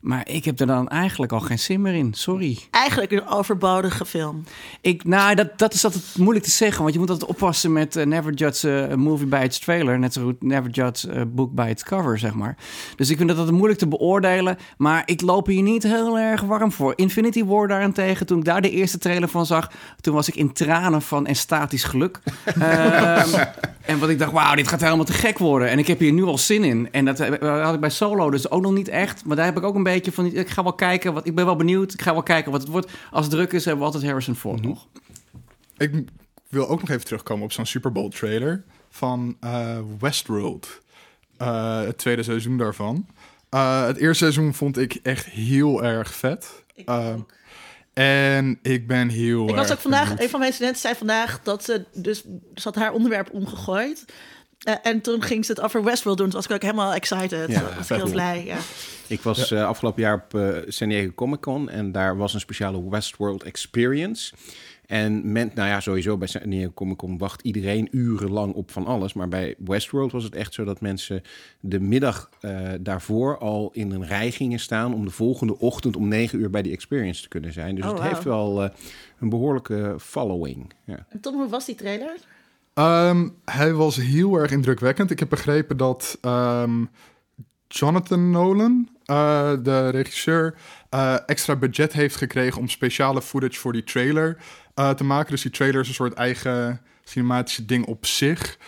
Maar 0.00 0.28
ik 0.28 0.44
heb 0.44 0.60
er 0.60 0.66
dan 0.66 0.88
eigenlijk 0.88 1.32
al 1.32 1.40
geen 1.40 1.58
zin 1.58 1.82
meer 1.82 1.94
in. 1.94 2.14
Sorry. 2.14 2.58
Eigenlijk 2.70 3.12
een 3.12 3.26
overbodige 3.26 4.04
film. 4.04 4.44
Ik, 4.80 5.04
nou, 5.04 5.34
dat, 5.34 5.58
dat 5.58 5.74
is 5.74 5.84
altijd 5.84 6.04
moeilijk 6.16 6.44
te 6.44 6.50
zeggen. 6.50 6.82
Want 6.82 6.92
je 6.92 7.00
moet 7.00 7.10
altijd 7.10 7.30
oppassen 7.30 7.72
met 7.72 7.96
eh, 7.96 8.06
never 8.06 8.32
judge 8.32 8.84
eh, 8.84 8.92
a 8.92 8.96
movie 8.96 9.26
by 9.26 9.40
its 9.44 9.58
trailer. 9.58 9.98
Net 9.98 10.12
zo 10.12 10.22
goed 10.22 10.42
never 10.42 10.70
judge 10.70 11.18
a 11.18 11.26
book 11.26 11.54
by 11.54 11.66
its 11.70 11.84
cover, 11.84 12.18
zeg 12.18 12.34
maar. 12.34 12.56
Dus 12.96 13.10
ik 13.10 13.16
vind 13.16 13.28
dat 13.28 13.38
altijd 13.38 13.56
moeilijk 13.56 13.80
te 13.80 13.88
beoordelen. 13.88 14.58
Maar 14.76 15.02
ik 15.04 15.20
loop 15.20 15.46
hier 15.46 15.62
niet 15.62 15.82
heel 15.82 16.18
erg 16.18 16.40
warm 16.40 16.72
voor. 16.72 16.92
Infinity 16.96 17.44
War 17.44 17.68
daarentegen, 17.68 18.26
toen 18.26 18.38
ik 18.38 18.44
daar 18.44 18.62
de 18.62 18.70
eerste 18.70 18.98
trailer 18.98 19.28
van 19.28 19.46
zag... 19.46 19.70
toen 20.00 20.14
was 20.14 20.28
ik 20.28 20.34
in 20.34 20.52
tranen 20.52 21.02
van 21.02 21.26
estatisch 21.26 21.84
geluk. 21.84 22.20
Ehm, 22.58 23.44
en 23.80 23.98
wat 23.98 24.08
ik 24.08 24.18
dacht, 24.18 24.32
wauw, 24.32 24.54
dit 24.54 24.68
gaat 24.68 24.80
helemaal 24.80 25.04
te 25.04 25.12
gek 25.12 25.38
worden. 25.38 25.68
En 25.68 25.78
ik 25.78 25.86
heb 25.86 25.98
hier 25.98 26.12
nu 26.12 26.24
al 26.24 26.38
zin 26.38 26.64
in. 26.64 26.88
En 26.92 27.04
dat 27.04 27.20
eh, 27.20 27.64
had 27.64 27.74
ik 27.74 27.80
bij 27.80 27.90
Solo 27.90 28.30
dus 28.30 28.50
ook 28.50 28.62
nog 28.62 28.72
niet 28.72 28.88
echt. 28.88 29.24
Maar 29.24 29.36
daar 29.36 29.44
heb 29.44 29.56
ik 29.56 29.62
ook 29.62 29.74
een 29.74 29.82
beetje 29.92 30.12
van... 30.12 30.26
Ik 30.26 30.48
ga 30.48 30.62
wel 30.62 30.72
kijken, 30.72 31.12
wat, 31.12 31.26
ik 31.26 31.34
ben 31.34 31.44
wel 31.44 31.56
benieuwd. 31.56 31.92
Ik 31.92 32.02
ga 32.02 32.12
wel 32.12 32.22
kijken 32.22 32.52
wat 32.52 32.60
het 32.60 32.70
wordt. 32.70 32.90
Als 33.10 33.24
het 33.26 33.34
druk 33.34 33.52
is, 33.52 33.64
hebben 33.64 33.80
we 33.80 33.86
altijd 33.86 34.04
Harrison 34.10 34.34
Ford 34.36 34.62
nog. 34.62 34.86
Ik 35.76 35.92
wil 36.48 36.68
ook 36.68 36.80
nog 36.80 36.90
even 36.90 37.04
terugkomen 37.04 37.44
op 37.44 37.52
zo'n 37.52 37.66
Super 37.66 37.92
Bowl 37.92 38.08
trailer 38.08 38.64
van 38.90 39.36
eh, 39.40 39.78
Westworld. 40.00 40.80
Eh, 41.36 41.80
het 41.80 41.98
tweede 41.98 42.22
seizoen 42.22 42.58
daarvan. 42.58 43.06
Eh, 43.48 43.86
het 43.86 43.96
eerste 43.96 44.24
seizoen 44.24 44.54
vond 44.54 44.78
ik 44.78 44.94
echt 45.02 45.24
heel 45.26 45.84
erg 45.84 46.14
vet. 46.14 46.64
Eh, 46.84 47.14
en 47.92 48.58
ik 48.62 48.86
ben 48.86 49.08
heel 49.08 49.48
Ik 49.48 49.54
was 49.54 49.64
erg 49.64 49.72
ook 49.72 49.78
vandaag, 49.82 50.02
benieuwd. 50.02 50.20
een 50.22 50.28
van 50.30 50.40
mijn 50.40 50.52
studenten 50.52 50.80
zei 50.80 50.94
vandaag 50.94 51.40
dat 51.42 51.64
ze 51.64 51.84
dus 51.94 52.22
ze 52.54 52.62
had 52.62 52.74
haar 52.74 52.92
onderwerp 52.92 53.30
omgegooid. 53.32 54.04
Eh, 54.68 54.74
en 54.82 55.00
toen 55.00 55.22
ging 55.22 55.44
ze 55.44 55.52
het 55.52 55.60
over 55.60 55.84
Westworld 55.84 56.18
doen. 56.18 56.26
Toen 56.26 56.36
was 56.36 56.46
ik 56.46 56.54
ook 56.54 56.62
helemaal 56.62 56.92
excited. 56.92 57.50
Ja, 57.50 57.74
was 57.76 57.88
heel 57.88 58.10
blij. 58.10 58.44
Ja. 58.44 58.56
Ik 59.06 59.20
was 59.20 59.50
eh, 59.50 59.66
afgelopen 59.66 60.02
jaar 60.02 60.14
op 60.14 60.34
eh, 60.34 60.56
San 60.66 60.88
Diego 60.88 61.12
Comic 61.14 61.40
Con 61.40 61.68
en 61.68 61.92
daar 61.92 62.16
was 62.16 62.34
een 62.34 62.40
speciale 62.40 62.88
Westworld 62.88 63.42
Experience. 63.42 64.34
En 64.88 65.32
men, 65.32 65.50
nou 65.54 65.68
ja, 65.68 65.80
sowieso 65.80 66.16
bij 66.16 66.28
San 66.28 66.50
Diego 66.50 66.70
Comic 66.74 66.96
Con 66.96 67.18
wacht 67.18 67.42
iedereen 67.42 67.88
urenlang 67.90 68.54
op 68.54 68.70
van 68.70 68.86
alles. 68.86 69.12
Maar 69.12 69.28
bij 69.28 69.54
Westworld 69.58 70.12
was 70.12 70.24
het 70.24 70.34
echt 70.34 70.54
zo 70.54 70.64
dat 70.64 70.80
mensen 70.80 71.22
de 71.60 71.80
middag 71.80 72.30
eh, 72.40 72.68
daarvoor 72.80 73.38
al 73.38 73.70
in 73.72 73.90
een 73.90 74.06
rij 74.06 74.30
gingen 74.30 74.58
staan 74.58 74.94
om 74.94 75.04
de 75.04 75.10
volgende 75.10 75.58
ochtend 75.58 75.96
om 75.96 76.08
negen 76.08 76.38
uur 76.38 76.50
bij 76.50 76.62
die 76.62 76.72
experience 76.72 77.22
te 77.22 77.28
kunnen 77.28 77.52
zijn. 77.52 77.74
Dus 77.74 77.84
Oh, 77.84 77.92
het 77.92 78.02
heeft 78.02 78.24
wel 78.24 78.64
eh, 78.64 78.70
een 79.20 79.28
behoorlijke 79.28 79.96
following. 79.98 80.72
Ja. 80.84 81.06
En 81.08 81.20
Tom, 81.20 81.34
hoe 81.34 81.48
was 81.48 81.66
die 81.66 81.74
trailer? 81.74 82.16
Ehm, 82.78 83.28
hij 83.44 83.72
was 83.72 83.96
heel 83.96 84.36
erg 84.36 84.50
indrukwekkend. 84.50 85.10
Ik 85.10 85.18
heb 85.18 85.28
begrepen 85.28 85.76
dat 85.76 86.18
ehm, 86.20 86.84
Jonathan 87.68 88.30
Nolan, 88.30 88.88
eh, 89.04 89.52
de 89.62 89.88
regisseur, 89.88 90.54
eh, 90.90 91.16
extra 91.26 91.56
budget 91.56 91.92
heeft 91.92 92.16
gekregen 92.16 92.60
om 92.60 92.68
speciale 92.68 93.22
footage 93.22 93.60
voor 93.60 93.72
die 93.72 93.84
trailer 93.84 94.36
eh, 94.74 94.90
te 94.90 95.04
maken. 95.04 95.30
Dus 95.30 95.42
die 95.42 95.50
trailer 95.50 95.80
is 95.80 95.88
een 95.88 95.94
soort 95.94 96.14
eigen 96.14 96.80
cinematische 97.04 97.64
ding 97.64 97.86
op 97.86 98.06
zich. 98.06 98.58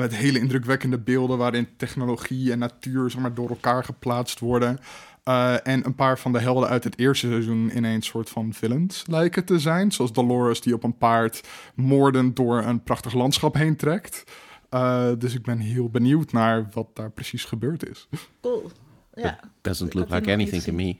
Met 0.00 0.16
hele 0.16 0.38
indrukwekkende 0.38 0.98
beelden 0.98 1.38
waarin 1.38 1.68
technologie 1.76 2.52
en 2.52 2.58
natuur 2.58 3.10
zeg 3.10 3.20
maar, 3.20 3.34
door 3.34 3.48
elkaar 3.48 3.84
geplaatst 3.84 4.40
worden. 4.40 4.78
Eh, 5.22 5.66
en 5.66 5.86
een 5.86 5.94
paar 5.94 6.18
van 6.18 6.32
de 6.32 6.38
helden 6.38 6.68
uit 6.68 6.84
het 6.84 6.98
eerste 6.98 7.26
seizoen 7.26 7.76
ineens 7.76 8.06
soort 8.06 8.30
van 8.30 8.52
villains 8.52 9.04
lijken 9.06 9.44
te 9.44 9.58
zijn. 9.58 9.92
Zoals 9.92 10.12
Dolores 10.12 10.60
die 10.60 10.74
op 10.74 10.84
een 10.84 10.98
paard 10.98 11.48
moordend 11.74 12.36
door 12.36 12.62
een 12.62 12.82
prachtig 12.82 13.14
landschap 13.14 13.54
heen 13.54 13.76
trekt. 13.76 14.24
Eh, 14.68 15.08
dus 15.18 15.34
ik 15.34 15.42
ben 15.42 15.58
heel 15.58 15.88
benieuwd 15.88 16.32
naar 16.32 16.68
wat 16.72 16.86
daar 16.92 17.10
precies 17.10 17.44
gebeurd 17.44 17.88
is. 17.88 18.08
Cool. 18.40 18.70
Ja. 19.14 19.40
Doesn't 19.60 19.88
Ik 19.88 19.94
look 19.94 20.10
like 20.10 20.32
anything 20.32 20.62
to 20.62 20.72
me. 20.72 20.96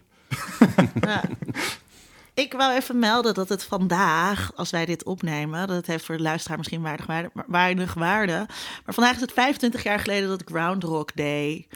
ja. 1.01 1.23
Ik 2.35 2.53
wou 2.53 2.75
even 2.75 2.99
melden 2.99 3.35
dat 3.35 3.49
het 3.49 3.65
vandaag, 3.65 4.53
als 4.57 4.71
wij 4.71 4.85
dit 4.85 5.05
opnemen, 5.05 5.67
dat 5.67 5.77
het 5.77 5.87
heeft 5.87 6.05
voor 6.05 6.17
de 6.17 6.23
luisteraar 6.23 6.59
misschien 6.59 6.83
weinig 6.83 7.07
waarde, 7.07 7.31
maar 7.33 7.45
weinig 7.49 7.95
waarde. 7.95 8.47
Maar 8.85 8.95
vandaag 8.95 9.15
is 9.15 9.21
het 9.21 9.33
25 9.33 9.83
jaar 9.83 9.99
geleden 9.99 10.29
dat 10.29 10.43
Groundhog 10.45 11.05
Day 11.05 11.67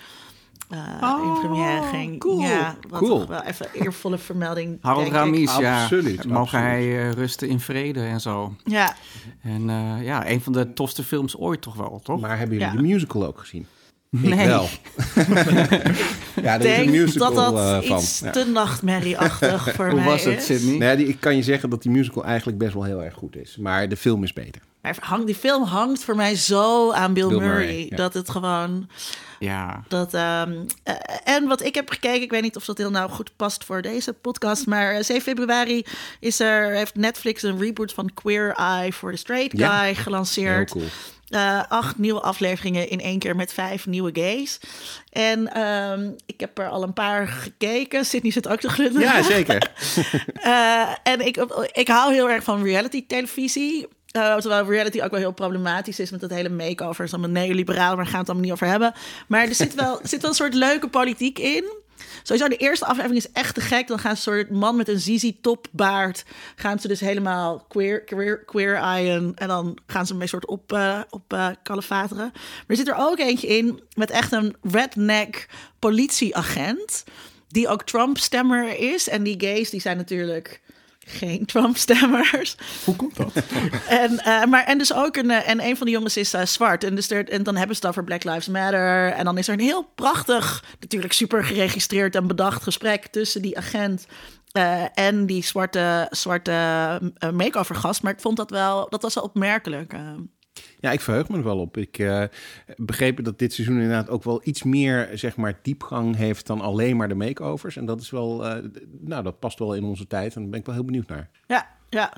eh, 0.69 0.79
in 0.79 1.09
Oh, 1.09 1.41
première 1.41 1.83
ging. 1.93 2.19
cool. 2.21 2.41
Ja, 2.41 2.77
wat 2.89 3.01
Cool. 3.01 3.19
toch 3.19 3.29
wel 3.29 3.43
even 3.43 3.67
eervolle 3.73 4.19
vermelding. 4.19 4.79
Harold. 4.83 5.09
Ramis, 5.13 5.57
ja. 5.57 5.83
Absoluut, 5.83 6.25
Mogen 6.25 6.41
absoluut. 6.41 6.65
hij 6.67 7.09
eh, 7.09 7.11
rusten 7.13 7.49
in 7.49 7.61
vrede 7.61 8.01
en 8.01 8.21
zo. 8.21 8.55
Ja, 8.65 8.95
En 9.43 9.71
eh, 9.71 10.05
ja, 10.05 10.29
een 10.29 10.41
van 10.41 10.53
de 10.53 10.73
tofste 10.73 11.03
films 11.05 11.37
ooit 11.37 11.61
toch 11.63 11.75
wel, 11.75 12.01
toch? 12.03 12.21
Maar 12.21 12.39
hebben 12.39 12.57
jullie 12.59 12.73
Ja. 12.73 12.81
de 12.81 12.87
musical 12.87 13.27
ook 13.27 13.39
gezien? 13.39 13.67
Nee. 14.11 14.33
Ik 14.33 14.47
wel. 14.47 14.67
ja, 16.47 16.59
is 16.59 16.65
een 16.65 16.76
denk 16.76 16.91
musical 16.91 17.35
dat 17.35 17.55
dat 17.55 17.83
eh, 17.83 17.88
van. 17.88 17.99
iets 17.99 18.21
Ja. 18.21 18.31
te 18.31 18.45
nachtmerrieachtig 18.45 19.69
voor 19.76 19.87
Hoe 19.91 19.95
mij 20.00 20.05
was 20.05 20.25
het, 20.25 20.37
is. 20.38 20.45
Sydney? 20.47 20.79
Nou 20.79 20.91
ja, 20.91 20.97
die, 20.97 21.07
ik 21.07 21.21
kan 21.21 21.37
je 21.37 21.43
zeggen 21.43 21.71
dat 21.71 21.83
die 21.83 21.91
musical 21.91 22.25
eigenlijk 22.25 22.59
best 22.59 22.75
wel 22.75 22.85
heel 22.85 23.03
erg 23.03 23.15
goed 23.15 23.37
is. 23.37 23.57
Maar 23.61 23.88
de 23.88 23.97
film 23.97 24.23
is 24.23 24.33
beter. 24.33 24.62
Maar 24.83 24.97
hang, 25.00 25.26
die 25.26 25.35
film 25.35 25.62
hangt 25.65 26.05
voor 26.05 26.17
mij 26.17 26.35
zo 26.35 26.93
aan 26.93 27.12
Bill, 27.12 27.29
Bill 27.29 27.38
Murray, 27.38 27.57
Murray, 27.67 27.87
ja. 27.91 27.97
dat 27.97 28.15
het 28.15 28.31
gewoon 28.31 28.88
Ja. 29.38 29.83
Dat, 29.88 30.15
ehm, 30.15 30.53
eh, 30.83 30.95
en 31.25 31.47
wat 31.47 31.62
ik 31.65 31.75
heb 31.75 31.91
gekeken, 31.91 32.23
ik 32.23 32.31
weet 32.31 32.43
niet 32.43 32.57
of 32.57 32.65
dat 32.65 32.79
heel 32.79 32.91
nou 32.91 33.11
goed 33.11 33.31
past 33.37 33.65
voor 33.65 33.83
deze 33.83 34.12
podcast, 34.12 34.67
maar 34.67 34.95
eh, 34.95 35.03
7 35.03 35.23
februari 35.23 35.85
is 36.21 36.41
er, 36.41 36.71
heeft 36.75 36.95
Netflix 36.95 37.43
een 37.43 37.59
reboot 37.59 37.93
van 37.93 38.11
Queer 38.15 38.53
Eye 38.55 38.93
for 38.93 39.11
the 39.11 39.17
Straight 39.17 39.59
Ja. 39.59 39.76
Guy 39.79 39.85
Heel 39.87 40.03
gelanceerd. 40.03 40.71
cool. 40.71 40.85
Eh, 41.26 41.62
acht 41.68 41.99
nieuwe 41.99 42.21
afleveringen 42.21 42.88
in 42.88 43.00
één 43.00 43.18
keer 43.18 43.37
met 43.37 43.52
vijf 43.52 43.87
nieuwe 43.87 44.11
gays. 44.12 44.61
En 45.11 45.52
ehm, 45.52 46.11
ik 46.26 46.40
heb 46.40 46.59
er 46.59 46.68
al 46.68 46.83
een 46.83 46.92
paar 46.92 47.28
gekeken. 47.28 48.04
Sydney 48.04 48.33
zit 48.33 48.49
ook 48.49 48.61
te 48.61 48.68
glunderen. 48.68 49.09
Ja, 49.09 49.23
zeker. 49.23 49.71
Eh, 50.35 50.88
en 51.02 51.26
ik, 51.26 51.37
ik 51.73 51.88
hou 51.88 52.12
heel 52.12 52.30
erg 52.30 52.45
van 52.45 52.62
reality-televisie. 52.62 53.87
Eh, 54.11 54.37
terwijl 54.37 54.66
reality 54.66 55.00
ook 55.02 55.11
wel 55.11 55.21
heel 55.21 55.33
problematisch 55.33 56.00
is 56.00 56.11
met 56.11 56.21
dat 56.21 56.30
hele 56.30 56.49
makeover. 56.49 57.04
Het 57.04 57.12
is 57.12 57.18
allemaal 57.18 57.42
neoliberaal, 57.42 57.97
maar 57.97 58.04
daar 58.04 58.04
gaan 58.04 58.12
we 58.12 58.18
het 58.18 58.28
allemaal 58.28 58.45
niet 58.45 58.52
over 58.52 58.66
hebben. 58.66 58.95
Maar 59.28 59.47
er 59.47 59.54
zit 59.54 59.75
wel, 59.75 60.00
er 60.00 60.09
zit 60.14 60.21
wel 60.21 60.30
een 60.30 60.37
soort 60.37 60.54
leuke 60.54 60.88
politiek 60.88 61.38
in. 61.38 61.64
Sowieso, 62.23 62.49
de 62.49 62.57
eerste 62.57 62.85
aflevering 62.85 63.25
is 63.25 63.33
echt 63.33 63.55
te 63.55 63.61
gek. 63.61 63.88
Dan 63.88 63.99
gaan 63.99 64.11
een 64.11 64.17
soort 64.17 64.50
man 64.50 64.76
met 64.76 64.88
een 64.88 65.00
Zizi-topbaard... 65.00 66.25
gaan 66.57 66.79
ze 66.79 66.88
dus 66.88 67.00
helemaal 67.00 67.65
queer, 67.69 68.05
queer, 68.05 68.45
queer-eyen. 68.45 69.33
En 69.35 69.49
dan 69.49 69.79
gaan 69.87 70.07
ze 70.07 70.15
mee 70.15 70.29
soort 70.29 70.47
op, 70.47 70.73
eh 70.73 71.00
op 71.11 71.33
eh, 71.33 71.49
kalefateren. 71.62 72.31
Maar 72.35 72.65
er 72.67 72.76
zit 72.76 72.88
er 72.88 72.97
ook 72.99 73.19
eentje 73.19 73.47
in 73.47 73.81
met 73.95 74.11
echt 74.11 74.33
een 74.33 74.57
redneck 74.62 75.49
politieagent... 75.79 77.05
die 77.49 77.69
ook 77.69 77.83
Trump-stemmer 77.83 78.79
is. 78.79 79.09
En 79.09 79.23
die 79.23 79.41
gays, 79.41 79.71
die 79.71 79.81
zijn 79.81 79.97
natuurlijk 79.97 80.61
geen 81.07 81.45
Trump-stemmers. 81.47 82.57
Hoe 82.85 82.97
komt 82.97 83.17
dat? 83.17 83.33
En, 83.89 84.19
eh, 84.19 84.45
maar, 84.45 84.65
en 84.65 84.79
dus 84.79 84.95
ook 84.95 85.17
een, 85.17 85.31
eh, 85.31 85.49
en 85.49 85.65
een 85.65 85.77
van 85.77 85.87
die 85.87 85.95
jongens 85.95 86.17
is 86.17 86.35
eh, 86.35 86.45
zwart. 86.45 86.85
En, 86.85 86.95
dus 86.95 87.11
er, 87.11 87.29
en 87.29 87.43
dan 87.43 87.57
hebben 87.57 87.77
ze 87.77 87.81
het 87.81 87.91
over 87.91 88.05
Black 88.05 88.25
Lives 88.25 88.49
Matter. 88.49 89.13
En 89.13 89.25
dan 89.25 89.39
is 89.39 89.49
er 89.49 89.55
een 89.55 89.61
heel 89.61 89.91
prachtig, 89.95 90.65
natuurlijk 90.81 91.13
super 91.13 91.45
geregistreerd 91.45 92.15
en 92.15 92.27
bedacht 92.27 92.63
gesprek 92.63 93.07
tussen 93.07 93.43
die 93.43 93.57
agent. 93.57 94.07
en 94.95 95.27
die 95.27 95.45
zwarte, 95.45 96.07
zwarte 96.11 96.53
makeover 97.35 97.75
gast. 97.75 98.03
Maar 98.03 98.13
ik 98.13 98.21
vond 98.21 98.37
dat 98.37 98.51
wel, 98.51 98.89
dat 98.89 99.03
was 99.03 99.15
wel 99.15 99.25
opmerkelijk. 99.25 99.93
Ja, 100.87 100.93
ik 100.93 101.00
verheug 101.00 101.28
me 101.28 101.37
er 101.37 101.45
wel 101.45 101.59
op. 101.59 101.76
Ik 101.76 101.99
eh 101.99 102.23
begreep 102.76 103.25
dat 103.25 103.38
dit 103.38 103.52
seizoen 103.52 103.76
inderdaad 103.76 104.09
ook 104.09 104.25
wel 104.25 104.40
iets 104.45 104.62
meer 104.62 105.11
zeg 105.14 105.37
maar, 105.37 105.59
diepgang 105.62 106.16
heeft 106.16 106.47
dan 106.47 106.61
alleen 106.61 106.97
maar 106.97 107.09
de 107.09 107.14
makeovers. 107.14 107.76
En 107.76 107.87
dat 107.87 108.00
is 108.00 108.11
wel, 108.11 108.47
eh, 108.47 108.64
nou, 109.00 109.23
dat 109.23 109.38
past 109.38 109.59
wel 109.59 109.75
in 109.75 109.85
onze 109.85 110.07
tijd. 110.07 110.35
En 110.35 110.40
daar 110.40 110.50
ben 110.50 110.61
ik 110.61 110.66
wel 110.66 110.75
heel 110.75 110.85
benieuwd 110.85 111.09
naar. 111.09 111.31
ja, 111.47 111.66
ja. 111.88 112.12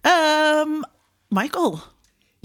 Ehm, 0.00 0.68
Michael, 1.28 1.78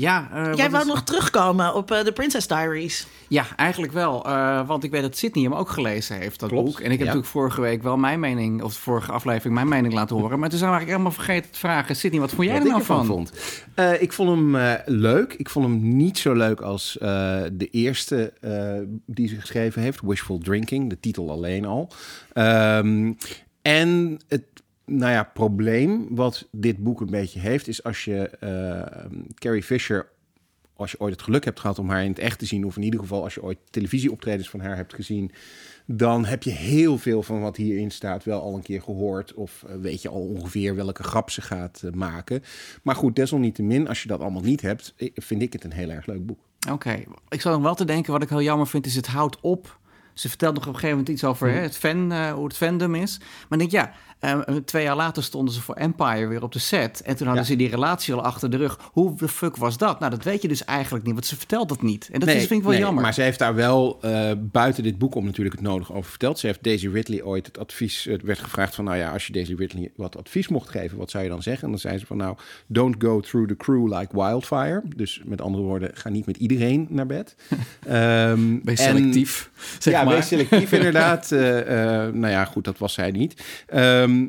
Ja, 0.01 0.29
eh, 0.33 0.53
jij 0.55 0.69
wou 0.69 0.81
is- 0.83 0.89
nog 0.89 1.03
terugkomen 1.03 1.75
op 1.75 1.91
eh, 1.91 2.03
de 2.03 2.11
Princess 2.11 2.47
Diaries. 2.47 3.07
ja, 3.27 3.45
eigenlijk 3.55 3.93
wel. 3.93 4.25
eh, 4.25 4.67
want 4.67 4.83
ik 4.83 4.91
weet 4.91 5.01
dat 5.01 5.17
Sydney 5.17 5.43
hem 5.43 5.53
ook 5.53 5.69
gelezen 5.69 6.15
heeft, 6.17 6.39
dat 6.39 6.49
Klopt, 6.49 6.65
boek. 6.65 6.79
En 6.79 6.83
ik 6.85 6.89
heb 6.91 6.99
ja. 6.99 7.05
natuurlijk 7.05 7.31
vorige 7.31 7.61
week 7.61 7.83
wel 7.83 7.97
mijn 7.97 8.19
mening, 8.19 8.61
of 8.63 8.73
de 8.73 8.79
vorige 8.79 9.11
aflevering 9.11 9.53
mijn 9.55 9.67
mening 9.67 9.93
laten 9.93 10.15
horen. 10.15 10.39
Maar 10.39 10.49
toen 10.49 10.57
zijn 10.57 10.71
we 10.71 10.77
eigenlijk 10.77 11.05
helemaal 11.07 11.25
vergeten 11.25 11.51
te 11.51 11.59
vragen. 11.59 11.95
Sydney, 11.95 12.19
wat 12.19 12.29
vond 12.29 12.47
jij 12.47 12.53
Wat 12.57 12.63
er 12.65 12.69
nou 12.71 12.83
van? 12.83 13.05
vond. 13.05 13.31
Eh, 13.73 14.01
ik 14.01 14.13
vond 14.13 14.29
hem 14.29 14.55
eh, 14.55 14.73
leuk. 14.85 15.33
Ik 15.33 15.49
vond 15.49 15.65
hem 15.65 15.95
niet 15.97 16.17
zo 16.17 16.33
leuk 16.33 16.61
als 16.61 16.97
eh, 16.97 17.41
de 17.53 17.67
eerste 17.71 18.33
eh, 18.41 18.73
die 19.05 19.27
ze 19.27 19.35
geschreven 19.39 19.81
heeft, 19.81 19.99
Wishful 20.01 20.37
Drinking, 20.37 20.89
de 20.89 20.99
titel 20.99 21.31
alleen 21.31 21.65
al. 21.65 21.91
Ehm, 22.33 23.13
en 23.61 24.19
het 24.27 24.43
nou 24.87 25.11
ja, 25.11 25.23
probleem 25.23 26.15
wat 26.15 26.47
dit 26.51 26.77
boek 26.83 27.01
een 27.01 27.09
beetje 27.09 27.39
heeft, 27.39 27.67
is 27.67 27.83
als 27.83 28.05
je 28.05 28.29
eh, 28.29 29.05
Carrie 29.33 29.63
Fisher, 29.63 30.09
als 30.73 30.91
je 30.91 30.99
ooit 30.99 31.13
het 31.13 31.21
geluk 31.21 31.45
hebt 31.45 31.59
gehad 31.59 31.79
om 31.79 31.89
haar 31.89 32.03
in 32.03 32.09
het 32.09 32.19
echt 32.19 32.39
te 32.39 32.45
zien, 32.45 32.65
of 32.65 32.75
in 32.75 32.83
ieder 32.83 32.99
geval 32.99 33.23
als 33.23 33.33
je 33.33 33.43
ooit 33.43 33.57
televisieoptredens 33.69 34.49
van 34.49 34.59
haar 34.59 34.75
hebt 34.75 34.93
gezien, 34.93 35.31
dan 35.85 36.25
heb 36.25 36.43
je 36.43 36.51
heel 36.51 36.97
veel 36.97 37.23
van 37.23 37.41
wat 37.41 37.57
hierin 37.57 37.91
staat 37.91 38.23
wel 38.23 38.41
al 38.41 38.55
een 38.55 38.61
keer 38.61 38.81
gehoord. 38.81 39.33
Of 39.33 39.63
eh, 39.67 39.75
weet 39.75 40.01
je 40.01 40.09
al 40.09 40.21
ongeveer 40.21 40.75
welke 40.75 41.03
grap 41.03 41.29
ze 41.29 41.41
gaat 41.41 41.81
eh, 41.83 41.91
maken. 41.91 42.43
Maar 42.83 42.95
goed, 42.95 43.15
desalniettemin, 43.15 43.87
als 43.87 44.01
je 44.01 44.07
dat 44.07 44.19
allemaal 44.19 44.41
niet 44.41 44.61
hebt, 44.61 44.93
vind 45.15 45.41
ik 45.41 45.53
het 45.53 45.63
een 45.63 45.73
heel 45.73 45.89
erg 45.89 46.05
leuk 46.05 46.25
boek. 46.25 46.39
Oké, 46.71 47.03
ik 47.29 47.41
zat 47.41 47.53
nog 47.53 47.61
wel 47.61 47.75
te 47.75 47.85
denken, 47.85 48.11
wat 48.11 48.23
ik 48.23 48.29
heel 48.29 48.41
jammer 48.41 48.67
vind, 48.67 48.85
is 48.85 48.95
het 48.95 49.07
houdt 49.07 49.41
op 49.41 49.79
Ze 50.17 50.29
vertelt 50.29 50.53
nog 50.53 50.63
op 50.63 50.73
een 50.73 50.79
gegeven 50.79 50.97
moment 50.97 51.15
iets 51.15 51.23
over 51.23 51.49
hè, 51.51 51.59
het 51.59 51.77
fan, 51.77 52.11
eh, 52.11 52.31
hoe 52.31 52.43
het 52.43 52.57
fandom 52.57 52.95
is. 52.95 53.17
Maar 53.49 53.59
ik 53.61 53.69
denk, 53.69 53.71
ja, 53.71 53.93
eh, 54.19 54.55
twee 54.65 54.83
jaar 54.83 54.95
later 54.95 55.23
stonden 55.23 55.53
ze 55.53 55.61
voor 55.61 55.75
Empire 55.75 56.27
weer 56.27 56.43
op 56.43 56.51
de 56.51 56.59
set. 56.59 57.01
En 57.01 57.15
toen 57.15 57.25
hadden 57.27 57.43
Ja. 57.45 57.49
ze 57.51 57.55
die 57.55 57.69
relatie 57.69 58.13
al 58.13 58.21
achter 58.23 58.49
de 58.49 58.57
rug. 58.57 58.79
Hoe 58.91 59.15
de 59.17 59.27
fuck 59.27 59.55
was 59.55 59.77
dat? 59.77 59.99
Nou, 59.99 60.11
dat 60.11 60.23
weet 60.23 60.41
je 60.41 60.47
dus 60.47 60.65
eigenlijk 60.65 61.05
niet, 61.05 61.13
want 61.13 61.25
ze 61.25 61.37
vertelt 61.37 61.69
dat 61.69 61.81
niet. 61.81 62.09
En 62.11 62.19
dat 62.19 62.29
is, 62.29 62.35
vind 62.35 62.51
ik 62.51 62.61
wel 62.61 62.71
nee, 62.71 62.79
jammer. 62.81 63.03
Maar 63.03 63.13
ze 63.13 63.21
heeft 63.21 63.39
daar 63.39 63.55
wel 63.55 63.97
eh, 64.01 64.31
buiten 64.37 64.83
dit 64.83 64.97
boek 64.97 65.15
om 65.15 65.25
natuurlijk 65.25 65.55
het 65.55 65.63
nodige 65.65 65.93
over 65.93 66.09
verteld. 66.09 66.39
Ze 66.39 66.47
heeft 66.47 66.63
Daisy 66.63 66.87
Ridley 66.87 67.23
ooit 67.23 67.45
het 67.45 67.57
advies, 67.59 68.03
het 68.03 68.21
werd 68.21 68.39
gevraagd 68.39 68.75
van, 68.75 68.83
nou 68.85 68.97
ja, 68.97 69.11
als 69.11 69.27
je 69.27 69.33
Daisy 69.33 69.53
Ridley 69.53 69.91
wat 69.95 70.17
advies 70.17 70.47
mocht 70.47 70.69
geven, 70.69 70.97
wat 70.97 71.11
zou 71.11 71.23
je 71.23 71.29
dan 71.29 71.41
zeggen? 71.41 71.63
En 71.63 71.69
dan 71.69 71.79
zei 71.79 71.97
ze 71.97 72.05
van, 72.05 72.17
nou, 72.17 72.37
don't 72.67 72.95
go 72.99 73.19
through 73.19 73.47
the 73.47 73.55
crew 73.57 73.93
like 73.97 74.15
wildfire. 74.15 74.81
Dus 74.95 75.21
met 75.25 75.41
andere 75.41 75.63
woorden, 75.63 75.91
ga 75.93 76.09
niet 76.09 76.25
met 76.25 76.37
iedereen 76.37 76.87
naar 76.89 77.05
bed. 77.05 77.35
Ehm, 77.87 78.59
Wees 78.63 78.79
en- 78.79 78.97
selectief, 78.97 79.51
zeg 79.79 79.93
ja, 79.93 80.05
maar. 80.07 80.15
wees 80.15 80.27
selectief 80.27 80.71
inderdaad. 80.79 81.31
Eh, 81.31 82.05
eh, 82.05 82.13
nou 82.13 82.33
ja, 82.33 82.45
goed, 82.45 82.63
dat 82.63 82.77
was 82.77 82.93
zij 82.93 83.11
niet. 83.11 83.43
Ehm, 83.67 84.25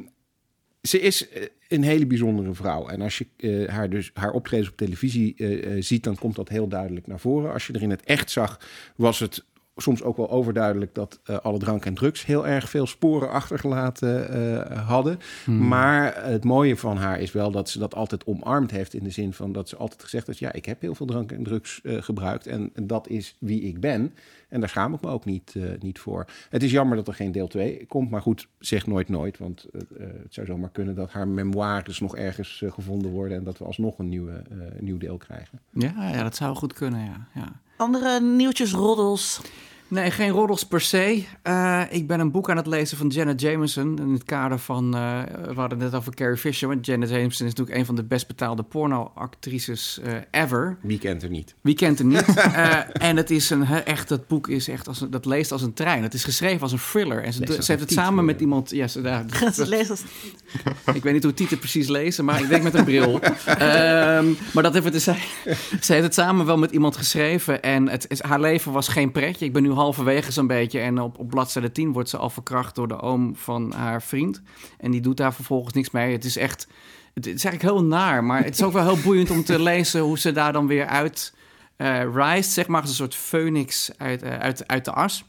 ze 0.82 1.00
is 1.00 1.28
eh, 1.28 1.42
een 1.68 1.82
hele 1.82 2.06
bijzondere 2.06 2.54
vrouw. 2.54 2.88
En 2.88 3.00
als 3.00 3.18
je 3.18 3.66
haar, 3.70 3.90
dus, 3.90 4.11
haar 4.14 4.32
optredens 4.32 4.70
op 4.70 4.76
televisie 4.76 5.37
ziet, 5.78 6.04
dan 6.04 6.16
komt 6.16 6.37
dat 6.37 6.49
heel 6.49 6.68
duidelijk 6.68 7.06
naar 7.06 7.20
voren. 7.20 7.52
Als 7.52 7.66
je 7.66 7.73
er 7.73 7.82
in 7.82 7.90
het 7.90 8.02
echt 8.02 8.30
zag, 8.30 8.61
was 8.97 9.18
het 9.18 9.44
soms 9.76 10.02
ook 10.02 10.16
wel 10.16 10.30
overduidelijk 10.30 10.94
dat 10.94 11.20
alle 11.42 11.58
drank 11.58 11.85
en 11.85 11.94
drugs 11.94 12.26
heel 12.26 12.47
erg 12.47 12.70
veel 12.70 12.87
sporen 12.87 13.30
achtergelaten 13.30 14.73
hadden. 14.78 15.18
Maar 15.47 16.25
het 16.25 16.44
mooie 16.44 16.76
van 16.76 16.97
haar 16.97 17.20
is 17.20 17.32
wel 17.32 17.50
dat 17.50 17.68
ze 17.68 17.78
dat 17.78 17.94
altijd 17.94 18.25
omarmd 18.25 18.70
heeft. 18.70 18.94
In 18.94 19.04
de 19.04 19.11
zin 19.11 19.32
van 19.32 19.52
dat 19.52 19.68
ze 19.68 19.76
altijd 19.76 20.02
gezegd 20.02 20.26
heeft: 20.26 20.38
Ja, 20.38 20.52
ik 20.52 20.64
heb 20.64 20.80
heel 20.80 20.94
veel 20.94 21.06
drank 21.06 21.32
en 21.32 21.42
drugs 21.42 21.80
gebruikt. 21.85 22.47
En 22.47 22.73
dat 22.82 23.08
is 23.08 23.37
wie 23.38 23.62
ik 23.62 23.80
ben. 23.80 24.12
En 24.49 24.61
daar 24.61 24.69
schaam 24.69 24.95
ik 24.95 25.00
me 25.00 25.09
ook 25.09 25.25
niet, 25.25 25.55
eh, 25.57 25.62
niet 25.81 25.99
voor. 25.99 26.26
Het 26.50 26.62
is 26.62 26.71
jammer 26.71 26.97
dat 26.97 27.09
er 27.09 27.14
geen 27.14 27.33
deel 27.33 27.49
2 27.49 27.87
komt. 27.87 28.11
Maar 28.11 28.23
goed, 28.23 28.49
zeg 28.59 28.87
nooit 28.87 29.09
nooit. 29.09 29.38
Want 29.38 29.64
eh, 29.64 29.81
eh, 29.81 30.09
het 30.23 30.35
zou 30.35 30.47
zomaar 30.47 30.71
kunnen 30.71 30.95
dat 30.95 31.11
haar 31.11 31.28
memoires 31.28 32.00
nog 32.00 32.17
ergens 32.17 32.62
gevonden 32.67 33.11
worden. 33.11 33.37
En 33.37 33.45
dat 33.45 33.59
we 33.59 33.64
alsnog 33.64 33.99
een, 33.99 34.09
nieuwe, 34.09 34.33
eh, 34.33 34.57
een 34.78 34.85
nieuw 34.85 34.99
deel 34.99 35.17
krijgen. 35.17 35.61
Ja, 35.73 36.11
ja, 36.11 36.23
dat 36.23 36.37
zou 36.37 36.57
goed 36.57 36.73
kunnen, 36.73 37.05
ja. 37.05 37.26
ja. 37.35 37.61
Andere 37.76 38.21
nieuwtjes, 38.21 38.73
roddels. 38.73 39.40
Nee, 39.90 40.11
geen 40.11 40.30
roddels 40.30 40.64
per 40.66 40.80
se. 40.80 41.25
Eh, 41.42 41.83
ik 41.90 42.07
ben 42.07 42.21
een 42.21 42.30
boek 42.30 42.50
aan 42.50 42.57
het 42.57 42.66
lezen 42.66 42.97
van 42.97 43.09
Janet 43.09 43.40
Jameson. 43.40 43.99
In 43.99 44.12
het 44.12 44.25
kader 44.25 44.59
van. 44.59 44.95
eh, 44.97 45.21
we 45.47 45.61
hadden 45.61 45.80
het 45.80 45.90
net 45.90 45.95
over 45.95 46.14
Carrie 46.14 46.37
Fisher. 46.37 46.68
Want 46.68 46.87
Janet 46.87 47.09
Jameson 47.09 47.47
is 47.47 47.52
natuurlijk 47.54 47.78
een 47.78 47.87
van 47.87 47.95
de 47.95 48.04
best 48.04 48.26
betaalde 48.26 48.62
porno-actrices 48.62 50.00
eh, 50.04 50.12
ever. 50.42 50.76
Wie 50.83 50.99
kent 50.99 51.23
er 51.23 51.30
niet? 51.30 51.54
Wie 51.61 51.75
kent 51.75 51.99
hem 51.99 52.09
niet? 52.09 52.26
Eh, 52.59 52.78
en 52.92 53.16
het 53.16 53.30
is 53.30 53.50
een 53.50 53.64
hè, 53.66 53.78
echt, 53.78 54.09
dat 54.09 54.26
boek 54.26 54.49
is 54.49 54.68
echt 54.68 54.88
als 54.88 55.04
dat 55.11 55.25
leest 55.25 55.52
als 55.52 55.62
een 55.62 55.73
trein. 55.73 56.02
Het 56.02 56.14
is 56.14 56.25
geschreven 56.25 56.61
als 56.61 56.73
een 56.73 56.78
thriller. 56.90 57.23
En 57.25 57.33
ze, 57.33 57.38
ze 57.47 57.52
heeft 57.52 57.68
het 57.80 57.92
samen 57.92 58.09
titel, 58.11 58.25
met 58.25 58.40
iemand. 58.40 58.71
Ja, 58.71 58.87
ze, 58.88 59.00
daar, 59.09 59.25
Ze 59.52 59.68
leest 59.68 59.90
als- 59.90 60.02
ik 60.95 61.02
weet 61.02 61.12
niet 61.12 61.23
hoe 61.23 61.35
Tieten 61.35 61.59
precies 61.59 61.88
lezen, 61.88 62.25
maar 62.25 62.40
ik 62.42 62.49
denk 62.49 62.62
met 62.62 62.75
een 62.75 62.85
bril. 62.85 63.21
Ehm, 63.45 64.26
maar 64.54 64.62
dat 64.62 64.75
even 64.75 64.92
te 64.92 64.99
zijn. 64.99 65.18
Ze 65.80 65.92
heeft 65.92 66.04
het 66.04 66.14
samen 66.14 66.47
wel 66.47 66.59
met 66.59 66.71
iemand 66.71 66.97
geschreven. 66.97 67.62
En 67.62 67.88
het 67.88 68.04
is, 68.09 68.23
haar 68.23 68.40
leven 68.40 68.73
was 68.73 68.88
geen 68.88 69.12
pretje. 69.12 69.45
Ik 69.45 69.52
ben 69.52 69.62
nu 69.62 69.71
halverwege 69.78 70.32
zo'n 70.32 70.47
beetje. 70.47 70.80
En 70.80 71.00
op, 71.00 71.18
op 71.18 71.28
bladzijde 71.28 71.73
10 71.73 71.92
wordt 71.92 72.08
ze 72.08 72.16
al 72.16 72.30
verkracht 72.30 72.75
door 72.75 72.88
de 72.88 73.00
oom 73.00 73.37
van 73.37 73.73
haar 73.73 74.02
vriend. 74.02 74.42
En 74.78 74.90
die 74.90 75.00
doet 75.00 75.16
daar 75.16 75.35
vervolgens 75.35 75.75
niks 75.75 75.90
mee. 75.90 76.12
Het 76.12 76.25
is 76.25 76.37
echt. 76.37 76.66
Het 77.14 77.26
is 77.26 77.44
eigenlijk 77.44 77.75
heel 77.75 77.85
naar. 77.85 78.25
Maar 78.25 78.44
het 78.44 78.54
is 78.54 78.62
ook 78.62 78.73
wel 78.73 78.94
heel 78.94 79.02
boeiend 79.02 79.30
om 79.30 79.44
te 79.44 79.62
lezen 79.73 80.00
hoe 80.00 80.18
ze 80.18 80.32
daar 80.32 80.52
dan 80.52 80.66
weer 80.66 80.87
uit 80.87 81.35
eh 81.76 82.14
rijst. 82.14 82.52
Zeg 82.52 82.66
maar 82.66 82.80
als 82.80 82.90
een 82.90 82.97
soort 82.97 83.14
phoenix 83.14 83.90
uit, 83.97 84.23
eh, 84.23 84.38
uit, 84.38 84.68
uit 84.68 84.85
de 84.85 84.92
as. 84.92 85.25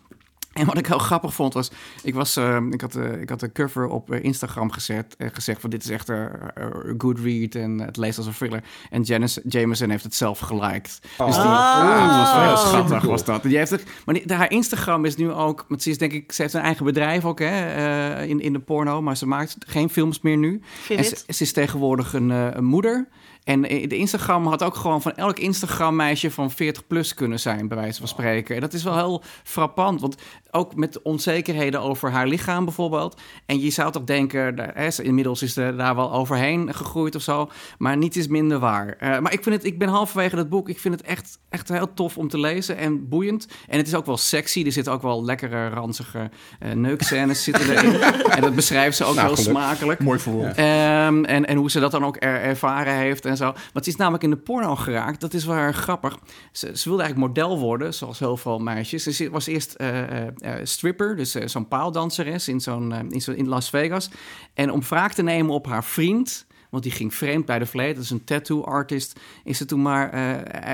En 0.54 0.66
wat 0.66 0.78
ik 0.78 0.88
heel 0.88 0.98
grappig 0.98 1.34
vond 1.34 1.54
was, 1.54 1.72
ik, 2.04 2.14
was, 2.14 2.36
eh, 2.36 2.58
ik, 2.70 2.82
had, 2.82 2.96
eh, 2.96 3.22
ik 3.22 3.30
had 3.30 3.42
een 3.42 3.52
cover 3.52 3.88
op 3.88 4.12
eh, 4.12 4.24
Instagram 4.24 4.72
gezet, 4.72 5.16
eh, 5.18 5.28
gezegd 5.34 5.62
van 5.62 5.70
dit 5.70 5.84
is 5.84 5.90
echt 5.90 6.10
een 6.10 6.96
good 6.98 7.20
read 7.20 7.56
en 7.56 7.80
het 7.80 7.98
leest 7.98 8.18
als 8.18 8.28
een 8.28 8.34
thriller. 8.34 8.64
En 8.90 9.02
Janice 9.02 9.42
Jameson 9.48 9.90
heeft 9.90 10.04
het 10.04 10.16
zelf 10.16 10.40
geliked. 10.40 11.00
Dus 11.02 11.10
die, 11.18 11.26
Oh. 11.26 12.08
dat 12.08 12.18
was 12.18 12.34
wel 12.34 12.42
heel 12.44 12.52
Oh. 12.52 12.68
schattig 12.68 13.04
was 13.04 13.24
dat. 13.26 13.44
En 13.44 13.50
Die 13.50 13.58
heeft 13.58 13.72
het, 13.72 13.84
maar 14.06 14.16
die, 14.16 14.34
haar 14.36 14.52
Instagram 14.52 15.06
is 15.06 15.16
nu 15.16 15.32
ook, 15.32 15.66
want 15.68 15.84
ze 15.84 15.90
is 15.90 15.98
denk 15.98 16.12
ik, 16.12 16.32
ze 16.32 16.42
heeft 16.42 16.54
een 16.54 16.62
eigen 16.62 16.86
bedrijf 16.86 17.26
ook 17.26 17.40
hè, 17.40 18.24
in, 18.24 18.40
in 18.40 18.54
de 18.54 18.60
porno, 18.60 19.02
maar 19.02 19.18
ze 19.18 19.26
maakt 19.28 19.56
geen 19.60 19.90
films 19.90 20.22
meer 20.22 20.38
nu. 20.38 20.62
En 20.90 21.04
ze, 21.06 21.24
is 21.28 21.54
tegenwoordig 21.54 22.14
een, 22.14 22.30
een 22.30 22.66
moeder. 22.66 23.08
En 23.44 23.66
eh, 23.66 23.90
de 23.90 23.98
Instagram 23.98 24.48
had 24.48 24.64
ook 24.64 24.76
gewoon 24.76 25.02
van 25.02 25.16
elk 25.16 25.40
Instagram-meisje 25.40 26.32
van 26.32 26.52
40 26.52 26.88
plus 26.88 27.14
kunnen 27.14 27.40
zijn, 27.40 27.68
bij 27.68 27.78
wijze 27.78 28.00
van 28.00 28.08
spreken. 28.08 28.56
En 28.56 28.62
dat 28.62 28.74
is 28.74 28.84
wel 28.84 28.96
heel 28.96 29.24
frappant, 29.44 30.02
want 30.02 30.16
ook 30.52 30.76
met 30.76 30.94
de 30.94 31.04
onzekerheden 31.04 31.82
over 31.82 32.12
haar 32.12 32.28
lichaam 32.28 32.66
bijvoorbeeld. 32.66 33.22
En 33.46 33.60
je 33.60 33.70
zou 33.70 33.92
toch 33.92 34.04
denken, 34.04 34.74
inmiddels 35.04 35.42
is 35.42 35.54
ze 35.54 35.74
daar 35.78 35.96
wel 35.96 36.14
overheen 36.14 36.74
gegroeid 36.74 37.16
of 37.16 37.22
zo. 37.22 37.50
Maar 37.78 37.98
niets 37.98 38.18
is 38.18 38.28
minder 38.28 38.60
waar. 38.60 38.96
Eh, 39.00 39.20
maar 39.20 39.34
ik, 39.34 39.44
vind 39.44 39.56
het, 39.56 39.66
ik 39.66 39.80
ben 39.80 39.88
halverwege 39.88 40.36
dat 40.36 40.50
boek, 40.50 40.70
ik 40.70 40.80
vind 40.80 40.94
het 40.94 41.04
echt, 41.04 41.40
echt 41.50 41.70
heel 41.70 41.94
tof 41.94 42.18
om 42.18 42.28
te 42.28 42.40
lezen 42.40 42.78
en 42.78 43.08
boeiend. 43.10 43.48
En 43.68 43.78
het 43.78 43.88
is 43.88 43.96
ook 43.96 44.06
wel 44.06 44.18
sexy, 44.18 44.64
er 44.66 44.72
zitten 44.72 44.94
ook 44.94 45.02
wel 45.02 45.26
lekkere, 45.26 45.70
ranzige 45.70 46.30
eh 46.60 46.72
neukscènes 46.72 47.44
zitten 47.44 47.70
erin. 47.70 48.02
en 48.36 48.42
dat 48.42 48.56
beschrijft 48.56 48.98
ze 48.98 49.04
ook 49.06 49.16
Nou, 49.16 49.28
heel 49.28 49.38
smakelijk. 49.38 50.00
Mooi 50.00 50.20
verwoord. 50.20 50.56
Ehm, 50.56 51.24
en, 51.24 51.46
en 51.46 51.58
hoe 51.58 51.72
ze 51.72 51.80
dat 51.80 51.92
dan 51.92 52.06
ook 52.06 52.16
er- 52.20 52.42
ervaren 52.42 52.94
heeft 52.94 53.26
en 53.26 53.38
Want 53.40 53.86
ze 53.86 53.90
is 53.90 53.96
namelijk 53.96 54.24
in 54.24 54.30
de 54.30 54.38
porno 54.38 54.76
geraakt. 54.76 55.22
Dat 55.22 55.34
is 55.34 55.46
wel 55.46 55.56
erg 55.56 55.78
grappig. 55.78 56.18
Ze, 56.52 56.78
ze 56.78 56.90
wilde 56.90 57.04
eigenlijk 57.04 57.34
model 57.34 57.60
worden, 57.60 57.94
zoals 57.94 58.20
heel 58.20 58.38
veel 58.38 58.60
meisjes. 58.60 59.04
Ze 59.04 59.30
was 59.30 59.48
eerst 59.48 59.74
eh, 59.74 60.28
eh, 60.28 60.28
eh, 60.40 60.66
stripper, 60.66 61.16
dus 61.16 61.32
zo'n 61.32 61.68
paaldanseres 61.68 62.48
in, 62.48 62.62
zo'n, 62.62 63.12
in, 63.12 63.48
Las 63.48 63.70
Vegas. 63.70 64.10
En 64.54 64.72
om 64.72 64.82
wraak 64.82 65.14
te 65.14 65.24
nemen 65.24 65.54
op 65.54 65.68
haar 65.68 65.84
vriend... 65.84 66.48
Want 66.70 66.84
die 66.84 66.92
ging 66.92 67.14
vreemd 67.14 67.46
bij 67.46 67.60
de 67.60 67.66
vleet. 67.66 67.96
Dat 67.96 68.04
is 68.04 68.10
een 68.10 68.24
tattoo 68.24 68.64
artist. 68.64 69.20
Is 69.44 69.58
ze 69.58 69.66
toen 69.66 69.82
maar. 69.82 70.12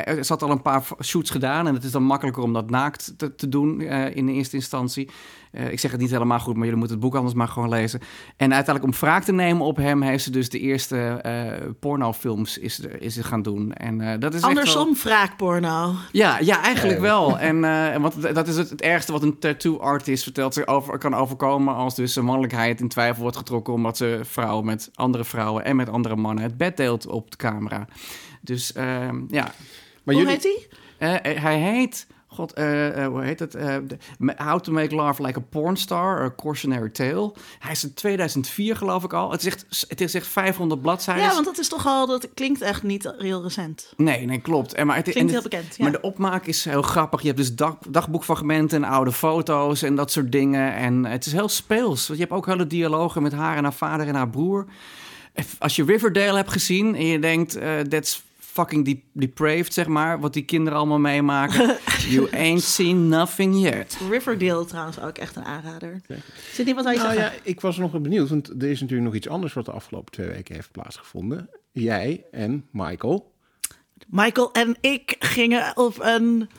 er 0.06 0.26
zat 0.26 0.42
al 0.42 0.52
een 0.52 0.62
paar 0.62 0.84
shoots 1.04 1.30
gedaan. 1.30 1.68
En 1.68 1.74
het 1.74 1.84
is 1.84 1.92
dan 1.92 2.04
makkelijker 2.04 2.44
om 2.44 2.54
dat 2.54 2.70
naakt 2.70 3.14
te, 3.18 3.50
doen 3.50 3.82
in 4.14 4.26
de 4.26 4.32
eerste 4.32 4.56
instantie. 4.56 5.10
Eh, 5.56 5.72
ik 5.72 5.80
zeg 5.80 5.92
het 5.92 6.00
niet 6.00 6.12
helemaal 6.12 6.40
goed, 6.40 6.54
maar 6.54 6.64
jullie 6.64 6.80
moeten 6.80 6.98
het 6.98 7.06
boek 7.06 7.16
anders 7.16 7.34
maar 7.34 7.48
gewoon 7.48 7.70
lezen. 7.70 8.00
En 8.38 8.54
uiteindelijk 8.54 8.96
om 8.96 9.00
wraak 9.08 9.24
te 9.24 9.34
nemen 9.34 9.66
op 9.66 9.78
hem, 9.78 10.02
heeft 10.02 10.24
ze 10.24 10.32
dus 10.32 10.50
de 10.50 10.60
eerste 10.60 10.98
eh, 10.98 11.70
pornofilms 11.80 12.58
is, 12.58 12.80
is 12.80 13.14
ze 13.14 13.24
gaan 13.24 13.42
doen. 13.42 13.74
En 13.74 14.02
eh, 14.02 14.20
dat 14.20 14.34
is 14.34 14.42
echt 14.42 14.48
wel- 14.48 14.50
Andersom 14.50 14.96
wraakporno. 15.04 15.94
ja, 16.12 16.40
ja, 16.40 16.62
eigenlijk 16.62 17.00
wel. 17.00 17.40
En 17.40 17.64
eh, 17.64 18.02
want 18.02 18.36
dat 18.36 18.48
is 18.48 18.58
het, 18.58 18.70
het 18.70 18.82
ergste 18.82 19.12
wat 19.12 19.22
een 19.24 19.40
tattoo 19.40 19.78
artist 19.78 20.24
vertelt 20.24 20.54
zich 20.54 20.68
over, 20.68 20.98
kan 20.98 21.14
overkomen 21.14 21.76
als 21.76 21.96
dus 21.96 22.14
zijn 22.14 22.26
mannelijkheid 22.26 22.80
in 22.82 22.88
twijfel 22.88 23.22
wordt 23.22 23.38
getrokken 23.38 23.74
omdat 23.74 23.98
ze 23.98 24.20
vrouwen 24.24 24.66
met 24.66 24.90
andere 24.94 25.24
vrouwen 25.24 25.66
en 25.66 25.76
met 25.76 25.90
andere 25.90 26.16
mannen 26.16 26.44
het 26.44 26.58
bed 26.58 26.78
deelt 26.78 27.08
op 27.08 27.32
de 27.32 27.38
camera. 27.38 27.88
Dus 28.42 28.74
ehm, 28.74 29.22
ja, 29.28 29.44
Maar 30.04 30.16
Hoe 30.16 30.24
jullie, 30.24 30.40
heet 30.42 30.68
eh, 30.98 31.42
hij 31.42 31.60
heet. 31.60 32.08
God, 32.36 32.54
eh, 32.54 33.04
eh, 33.04 33.08
hoe 33.12 33.24
heet 33.24 33.40
het? 33.40 33.56
Ma- 34.18 34.34
How 34.38 34.60
to 34.60 34.72
Make 34.72 34.96
Love 34.96 35.22
Like 35.26 35.40
a 35.40 35.44
Porn 35.50 35.78
Star, 35.78 36.22
A 36.24 36.34
Cautionary 36.36 36.90
Tale. 36.90 37.34
Hij 37.60 37.72
is 37.72 37.84
in 37.84 37.94
2004 37.94 38.76
geloof 38.76 39.04
ik 39.04 39.14
al. 39.14 39.32
Het 39.32 39.40
is 39.42 39.48
echt, 39.48 39.86
het 39.88 40.02
is 40.02 40.14
echt 40.14 40.28
500 40.28 40.82
bladzijden. 40.82 41.24
Ja, 41.24 41.34
want 41.34 41.46
dat 41.46 41.58
is 41.58 41.68
toch 41.70 41.86
al, 41.86 42.08
dat 42.08 42.28
klinkt 42.34 42.62
echt 42.62 42.84
niet 42.84 43.14
heel 43.18 43.44
recent. 43.44 43.94
Nee, 43.98 44.26
nee, 44.26 44.40
klopt. 44.42 44.74
En, 44.74 44.88
maar 44.88 44.96
het, 44.96 45.04
Klinkt 45.10 45.20
en 45.22 45.30
heel 45.30 45.50
bekend, 45.50 45.76
ja. 45.76 45.84
Maar 45.84 45.92
de 45.92 46.02
opmaak 46.02 46.46
is 46.46 46.66
heel 46.66 46.82
grappig. 46.82 47.22
Je 47.22 47.28
hebt 47.28 47.40
dus 47.40 47.56
dag, 47.56 47.78
dagboekfragmenten 47.90 48.84
en 48.84 48.90
oude 48.90 49.12
foto's 49.12 49.82
en 49.82 49.96
dat 49.96 50.12
soort 50.12 50.32
dingen. 50.32 50.74
En 50.74 51.06
het 51.06 51.26
is 51.26 51.32
heel 51.32 51.50
speels. 51.50 52.08
Want 52.08 52.20
je 52.20 52.26
hebt 52.26 52.38
ook 52.38 52.46
hele 52.46 52.68
dialogen 52.68 53.22
met 53.22 53.34
haar 53.34 53.58
en 53.58 53.64
haar 53.64 53.74
vader 53.74 54.08
en 54.08 54.16
haar 54.16 54.30
broer. 54.30 54.66
Als 55.60 55.76
je 55.76 55.84
Riverdale 55.84 56.36
hebt 56.38 56.52
gezien 56.52 56.96
en 56.96 57.06
je 57.06 57.20
denkt, 57.20 57.58
that's 57.90 58.24
fucking 58.56 58.86
de- 58.86 59.02
depraved, 59.14 59.74
zeg 59.74 59.88
maar, 59.88 60.20
wat 60.20 60.34
die 60.34 60.44
kinderen 60.46 60.78
allemaal 60.80 61.00
meemaken. 61.00 61.78
you 62.10 62.28
ain't 62.32 62.62
seen 62.62 63.08
nothing 63.08 63.62
yet. 63.62 63.98
Riverdale 64.10 64.66
trouwens 64.66 65.00
ook 65.00 65.18
echt 65.18 65.36
een 65.36 65.44
aanrader. 65.46 66.02
Zit 66.54 66.66
niet 66.66 66.76
wat 66.76 66.84
wij 66.84 66.96
nou 66.96 67.14
ja, 67.14 67.32
ik 67.44 67.62
was 67.62 67.78
nog 67.78 68.02
benieuwd, 68.02 68.30
want 68.30 68.48
er 68.50 68.70
is 68.70 68.80
natuurlijk 68.82 69.08
nog 69.08 69.16
iets 69.16 69.30
anders 69.30 69.54
wat 69.54 69.66
de 69.66 69.72
afgelopen 69.72 70.12
twee 70.12 70.28
weken 70.28 70.56
heeft 70.56 70.72
plaatsgevonden. 70.72 71.50
Jij 71.72 72.24
en 72.32 72.66
Michael. 72.72 73.32
Michael 74.08 74.52
en 74.52 74.76
ik 74.82 75.16
gingen 75.20 75.78
op 75.78 75.96
een 76.00 76.50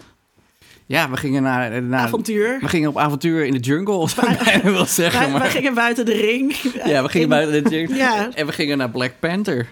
Ja, 0.86 1.10
we 1.10 1.16
gingen 1.16 1.42
naar, 1.42 1.82
naar 1.82 2.00
avontuur. 2.00 2.58
We 2.60 2.68
gingen 2.68 2.88
op 2.88 2.98
avontuur 2.98 3.44
in 3.46 3.52
de 3.52 3.58
jungle, 3.58 4.08
zou 4.08 4.30
ik 4.32 4.38
bijna 4.44 4.62
willen 4.62 4.86
zeggen. 4.88 5.20
Wij, 5.20 5.30
Maar, 5.40 5.50
gingen 5.50 5.74
buiten 5.74 6.04
de 6.04 6.12
ring. 6.14 6.52
ja, 6.84 7.02
we 7.02 7.08
gingen 7.08 7.22
In- 7.22 7.28
buiten 7.28 7.64
de 7.64 7.70
jungle. 7.76 7.96
Ja. 7.96 8.30
En 8.34 8.46
we 8.46 8.52
gingen 8.52 8.78
naar 8.78 8.90
Black 8.90 9.12
Panther. 9.20 9.68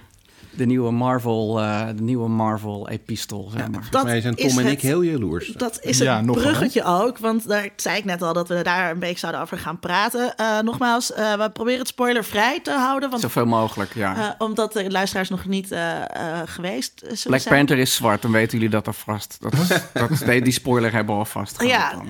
De 0.56 0.66
nieuwe 0.66 0.90
Marvel, 0.92 1.60
eh, 1.60 1.86
de 1.96 2.02
nieuwe 2.02 2.28
Marvel 2.28 2.88
epistel, 2.88 3.48
zeg 3.52 3.60
maar. 3.60 3.70
Dat 3.70 3.82
Volgens 3.90 4.02
mij 4.12 4.20
zijn 4.20 4.34
is 4.36 4.48
Tom 4.48 4.58
en 4.58 4.64
het- 4.64 4.74
ik 4.74 4.80
heel 4.80 5.02
jaloers. 5.02 5.46
Dat 5.56 5.78
is 5.82 5.98
Ja, 5.98 6.16
het 6.16 6.24
nogal. 6.24 6.42
bruggetje 6.42 6.84
ook. 6.84 7.18
Want 7.18 7.48
daar 7.48 7.68
zei 7.76 7.96
ik 7.98 8.04
net 8.04 8.22
al 8.22 8.32
dat 8.32 8.48
we 8.48 8.62
daar 8.62 8.90
een 8.90 8.98
beetje 8.98 9.18
zouden 9.18 9.40
over 9.40 9.58
gaan 9.58 9.78
praten. 9.78 10.36
Eh, 10.36 10.58
nogmaals, 10.60 11.12
eh, 11.12 11.32
we 11.34 11.50
proberen 11.50 11.78
het 11.78 11.88
spoilervrij 11.88 12.60
te 12.60 12.70
houden. 12.72 13.10
Want, 13.10 13.22
Zoveel 13.22 13.46
mogelijk, 13.46 13.94
ja. 13.94 14.16
eh, 14.16 14.28
omdat 14.38 14.72
de 14.72 14.90
luisteraars 14.90 15.28
nog 15.28 15.44
niet 15.46 15.72
eh, 15.72 15.96
eh, 16.00 16.06
geweest 16.46 16.92
zullen 17.00 17.18
Black 17.24 17.40
zijn. 17.40 17.54
Panther 17.54 17.78
is 17.78 17.94
zwart, 17.94 18.22
dan 18.22 18.32
weten 18.32 18.52
jullie 18.58 18.72
dat 18.72 18.86
alvast. 18.86 19.36
Dat, 19.40 19.52
dat, 19.92 20.24
nee, 20.26 20.42
die 20.42 20.52
spoiler 20.52 20.92
hebben 20.92 21.14
we 21.14 21.18
alvast 21.20 21.62
Ja, 21.62 21.92
eh, 21.92 22.00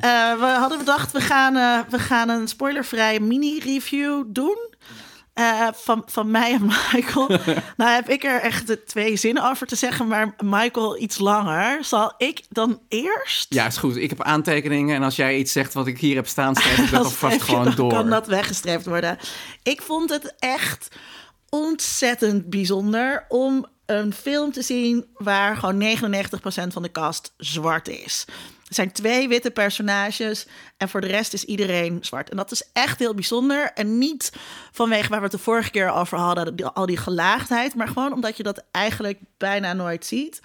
we 0.41 0.57
hadden 0.59 0.79
bedacht, 0.79 1.13
we 1.13 1.21
gaan, 1.21 1.57
eh, 1.57 1.79
we 1.91 1.99
gaan 1.99 2.29
een 2.29 2.49
spoilervrije 2.49 3.21
mini-review 3.21 4.23
doen. 4.27 4.57
Eh, 5.35 5.69
van, 5.75 6.03
van 6.07 6.31
mij 6.31 6.53
en 6.53 6.65
Michael. 6.93 7.29
nou 7.77 7.91
heb 7.91 8.09
ik 8.09 8.25
er 8.25 8.41
echt 8.41 8.67
de 8.67 8.85
twee 8.85 9.17
zinnen 9.17 9.51
over 9.51 9.67
te 9.67 9.77
zeggen, 9.77 10.07
maar 10.09 10.35
Michael 10.45 10.99
iets 10.99 11.19
langer. 11.19 11.85
Zal 11.85 12.15
ik 12.19 12.43
dan 12.49 12.81
eerst? 12.89 13.47
Ja, 13.55 13.67
is 13.67 13.77
goed. 13.77 13.97
Ik 13.97 14.11
heb 14.11 14.23
aantekeningen 14.23 14.97
en 14.97 15.03
als 15.03 15.17
jij 15.17 15.37
iets 15.39 15.53
zegt 15.53 15.75
wat 15.75 15.87
ik 15.87 15.99
hier 15.99 16.15
heb 16.17 16.27
staan, 16.27 16.55
schrijf 16.55 16.79
ik 16.79 16.91
dat 16.99 17.05
alvast 17.05 17.35
je- 17.37 17.41
gewoon 17.43 17.65
dan 17.65 17.75
door. 17.75 17.93
kan 17.93 18.11
dat 18.11 18.27
weggestreept 18.27 18.87
worden. 18.87 19.19
Ik 19.63 19.83
vond 19.83 20.11
het 20.11 20.35
echt 20.39 20.89
ontzettend 21.49 22.51
bijzonder 22.51 23.25
om 23.29 23.67
een 23.87 24.13
film 24.15 24.53
te 24.53 24.63
zien 24.63 25.07
waar 25.17 25.57
gewoon 25.57 25.97
99% 25.99 26.73
van 26.73 26.83
de 26.83 26.91
cast 26.93 27.33
zwart 27.37 27.89
is. 27.89 28.25
Zijn 28.75 28.93
twee 28.93 29.29
witte 29.29 29.51
personages 29.51 30.47
en 30.77 30.89
voor 30.89 31.01
de 31.01 31.07
rest 31.07 31.33
is 31.33 31.45
iedereen 31.45 31.99
zwart. 32.01 32.31
En 32.31 32.37
dat 32.37 32.51
is 32.53 32.63
echt 32.73 32.99
heel 32.99 33.15
bijzonder. 33.15 33.71
En 33.75 33.99
niet 33.99 34.33
vanwege 34.73 35.09
waar 35.09 35.19
we 35.19 35.25
het 35.25 35.33
de 35.35 35.39
vorige 35.43 35.71
keer 35.71 35.91
over 35.91 36.19
hadden, 36.19 36.75
al 36.75 36.87
die 36.87 36.97
gelaagdheid, 36.97 37.75
maar 37.75 37.89
gewoon 37.89 38.13
omdat 38.13 38.37
je 38.37 38.43
dat 38.43 38.65
eigenlijk 38.71 39.19
bijna 39.39 39.73
nooit 39.73 40.07
ziet. 40.07 40.41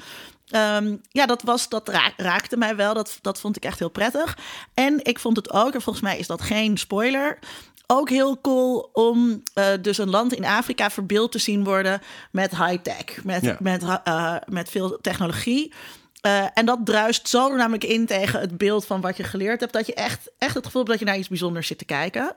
Ehm, 0.49 0.95
ja, 1.09 1.25
dat, 1.25 1.41
was, 1.41 1.69
dat 1.69 1.89
ra- 1.89 2.13
raakte 2.17 2.57
mij 2.57 2.75
wel. 2.75 2.93
Dat, 2.93 3.17
dat 3.21 3.39
vond 3.39 3.55
ik 3.55 3.63
echt 3.65 3.79
heel 3.79 3.89
prettig. 3.89 4.37
En 4.73 4.99
ik 5.05 5.19
vond 5.19 5.35
het 5.37 5.51
ook, 5.51 5.73
en 5.73 5.81
volgens 5.81 6.03
mij 6.05 6.17
is 6.17 6.27
dat 6.27 6.41
geen 6.41 6.77
spoiler. 6.77 7.39
Ook 7.87 8.09
heel 8.09 8.41
cool 8.41 8.89
om 8.93 9.43
eh, 9.53 9.65
dus 9.81 9.97
een 9.97 10.09
land 10.09 10.33
in 10.33 10.45
Afrika 10.45 10.89
verbeeld 10.89 11.31
te 11.31 11.39
zien 11.39 11.63
worden 11.63 12.01
met 12.31 12.57
high-tech. 12.57 13.23
Met, 13.23 13.41
Ja. 13.43 13.57
met, 13.59 13.83
eh, 14.03 14.35
met 14.45 14.69
veel 14.69 14.97
technologie. 15.01 15.73
Eh, 16.21 16.45
en 16.53 16.65
dat 16.65 16.79
druist 16.83 17.27
zo 17.27 17.55
namelijk 17.55 17.83
in 17.83 18.05
tegen 18.05 18.39
het 18.39 18.57
beeld 18.57 18.85
van 18.85 19.01
wat 19.01 19.17
je 19.17 19.23
geleerd 19.23 19.59
hebt. 19.59 19.73
Dat 19.73 19.85
je 19.87 19.93
echt, 19.93 20.29
echt 20.37 20.53
het 20.55 20.65
gevoel 20.65 20.81
hebt 20.81 20.91
dat 20.91 20.99
je 20.99 21.05
naar 21.05 21.17
iets 21.17 21.27
bijzonders 21.27 21.67
zit 21.67 21.77
te 21.77 21.85
kijken. 21.85 22.33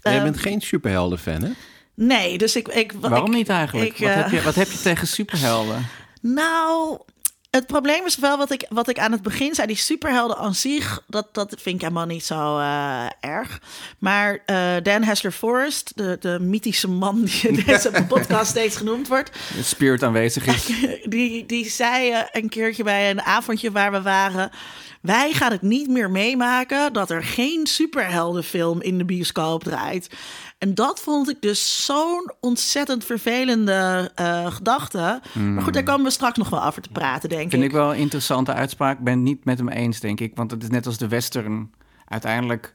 Jij 0.00 0.14
Ehm, 0.14 0.22
bent 0.24 0.38
geen 0.38 0.60
superhelden-fan, 0.60 1.42
hè? 1.42 1.50
Nee, 1.94 2.38
dus 2.38 2.56
ik. 2.56 2.68
ik 2.68 2.92
Waarom 2.92 3.26
ik- 3.30 3.32
niet 3.36 3.48
eigenlijk? 3.48 3.90
ik, 3.92 3.98
wat, 3.98 4.08
eh, 4.08 4.16
heb 4.16 4.30
je, 4.30 4.42
wat 4.42 4.54
heb 4.54 4.70
je 4.70 4.78
tegen 4.80 5.06
superhelden? 5.06 5.86
Nou, 6.20 6.98
het 7.54 7.66
probleem 7.66 8.06
is 8.06 8.16
wel 8.16 8.36
wat 8.36 8.50
ik, 8.50 8.66
wat 8.68 8.88
ik 8.88 8.98
aan 8.98 9.12
het 9.12 9.22
begin 9.22 9.54
zei. 9.54 9.66
Die 9.66 9.76
superhelden 9.76 10.36
aan 10.36 10.54
zich, 10.54 11.02
dat, 11.06 11.34
dat 11.34 11.54
vind 11.58 11.74
ik 11.74 11.80
helemaal 11.80 12.06
niet 12.06 12.24
zo 12.24 12.58
eh, 12.58 13.06
erg. 13.20 13.60
Maar 13.98 14.42
eh, 14.46 14.74
Dan 14.82 15.02
Hessler 15.02 15.32
Forrest, 15.32 15.92
de, 15.96 16.16
de 16.20 16.38
mythische 16.40 16.88
man 16.88 17.22
die 17.22 17.48
in 17.48 17.62
deze 17.66 18.04
podcast 18.08 18.50
steeds 18.50 18.76
genoemd 18.76 19.08
wordt... 19.08 19.30
De 19.56 19.62
spirit 19.62 20.02
aanwezig 20.02 20.46
is. 20.46 20.66
die, 21.14 21.46
die 21.46 21.70
zei 21.70 22.10
eh, 22.10 22.20
een 22.32 22.48
keertje 22.48 22.82
bij 22.82 23.10
een 23.10 23.22
avondje 23.22 23.70
waar 23.70 23.92
we 23.92 24.02
waren... 24.02 24.50
Wij 25.04 25.32
gaan 25.32 25.52
het 25.52 25.62
niet 25.62 25.88
meer 25.88 26.10
meemaken 26.10 26.92
dat 26.92 27.10
er 27.10 27.22
geen 27.22 27.66
superheldenfilm 27.66 28.82
in 28.82 28.98
de 28.98 29.04
bioscoop 29.04 29.62
draait. 29.62 30.16
En 30.58 30.74
dat 30.74 31.00
vond 31.00 31.30
ik 31.30 31.36
dus 31.40 31.84
zo'n 31.84 32.32
ontzettend 32.40 33.04
vervelende 33.04 34.10
eh, 34.14 34.46
gedachte. 34.54 35.20
Maar 35.32 35.62
goed, 35.62 35.74
daar 35.74 35.82
komen 35.82 36.04
we 36.04 36.10
straks 36.10 36.38
nog 36.38 36.48
wel 36.48 36.64
over 36.64 36.82
te 36.82 36.88
praten, 36.88 37.28
denk 37.28 37.40
Hmm. 37.40 37.50
Vind 37.50 37.62
ik. 37.62 37.68
ik 37.68 37.74
wel 37.74 37.92
een 37.94 38.00
interessante 38.00 38.52
uitspraak. 38.52 38.98
Ik 38.98 39.04
ben 39.04 39.14
het 39.14 39.22
niet 39.22 39.44
met 39.44 39.58
hem 39.58 39.68
eens, 39.68 40.00
denk 40.00 40.20
ik. 40.20 40.32
Want 40.34 40.50
het 40.50 40.62
is 40.62 40.68
net 40.68 40.86
als 40.86 40.98
de 40.98 41.08
western. 41.08 41.70
Uiteindelijk, 42.08 42.74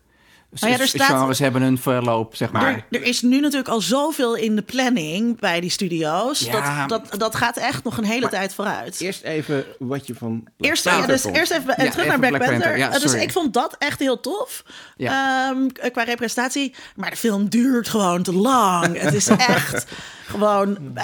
Nou 0.51 0.73
ja, 0.73 0.79
er 0.79 0.88
staat- 0.88 1.07
genres 1.07 1.39
hebben 1.39 1.62
hun 1.62 1.77
verloop, 1.77 2.35
zeg 2.35 2.51
maar. 2.51 2.67
Er, 2.73 2.85
er 2.99 3.03
is 3.03 3.21
nu 3.21 3.39
natuurlijk 3.39 3.69
al 3.69 3.81
zoveel 3.81 4.35
in 4.35 4.55
de 4.55 4.62
planning 4.62 5.39
bij 5.39 5.59
die 5.59 5.69
studio's. 5.69 6.39
Ja. 6.39 6.88
Dat, 6.88 7.09
dat, 7.09 7.19
dat 7.19 7.35
gaat 7.35 7.57
echt 7.57 7.83
nog 7.83 7.97
een 7.97 8.03
hele 8.03 8.29
tijd 8.29 8.53
vooruit. 8.53 9.01
Eerst 9.01 9.23
even 9.23 9.65
wat 9.79 10.07
je 10.07 10.15
van... 10.15 10.43
Eerst, 10.57 10.83
ja, 10.83 11.05
dus 11.05 11.23
eerst 11.25 11.51
even, 11.51 11.77
eh, 11.77 11.91
terug 11.91 12.05
even 12.05 12.07
naar 12.07 12.29
Black, 12.29 12.31
Black 12.31 12.49
Panther. 12.49 12.79
Eh, 12.79 12.91
dus 13.01 13.13
ik 13.13 13.31
vond 13.31 13.53
dat 13.53 13.75
echt 13.77 13.99
heel 13.99 14.19
tof 14.19 14.63
Ja. 14.97 15.49
ehm, 15.49 15.67
k- 15.67 15.89
qua 15.91 16.03
representatie. 16.03 16.75
Maar 16.95 17.09
de 17.09 17.15
film 17.15 17.49
duurt 17.49 17.89
gewoon 17.89 18.23
te 18.23 18.33
lang. 18.33 19.01
Het 19.01 19.13
is 19.13 19.27
echt 19.57 19.85
gewoon 20.25 20.77
eh, 20.93 21.03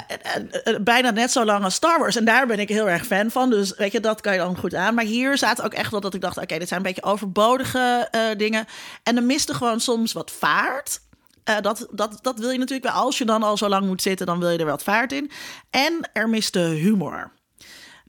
eh, 0.64 0.80
bijna 0.80 1.10
net 1.10 1.32
zo 1.32 1.44
lang 1.44 1.64
als 1.64 1.74
Star 1.74 1.98
Wars. 1.98 2.16
En 2.16 2.24
daar 2.24 2.46
ben 2.46 2.58
ik 2.58 2.68
heel 2.68 2.88
erg 2.90 3.06
fan 3.06 3.30
van. 3.30 3.50
Dus 3.50 3.74
weet 3.76 3.92
je, 3.92 4.00
dat 4.00 4.20
kan 4.20 4.32
je 4.32 4.38
dan 4.38 4.56
goed 4.58 4.74
aan. 4.74 4.94
Maar 4.94 5.04
hier 5.04 5.38
zaten 5.38 5.64
ook 5.64 5.72
echt 5.74 5.90
wel 5.90 6.00
dat 6.00 6.14
ik 6.14 6.20
dacht... 6.20 6.36
oké, 6.36 6.58
dit 6.58 6.68
zijn 6.68 6.80
een 6.80 6.86
beetje 6.86 7.02
overbodige 7.02 8.08
eh, 8.10 8.20
dingen. 8.36 8.64
En 9.02 9.16
er 9.16 9.22
miste 9.36 9.54
gewoon 9.54 9.80
soms 9.80 10.12
wat 10.12 10.30
vaart. 10.30 11.00
Eh, 11.44 11.60
dat, 11.60 11.86
dat, 11.90 12.18
dat 12.22 12.38
wil 12.38 12.50
je 12.50 12.58
natuurlijk 12.58 12.86
wel. 12.86 13.02
Als 13.02 13.18
je 13.18 13.24
dan 13.24 13.42
al 13.42 13.56
zo 13.56 13.68
lang 13.68 13.86
moet 13.86 14.02
zitten, 14.02 14.26
dan 14.26 14.38
wil 14.38 14.50
je 14.50 14.58
er 14.58 14.64
wat 14.66 14.82
vaart 14.82 15.12
in. 15.12 15.30
En 15.70 16.10
er 16.12 16.28
miste 16.28 16.58
humor. 16.58 17.32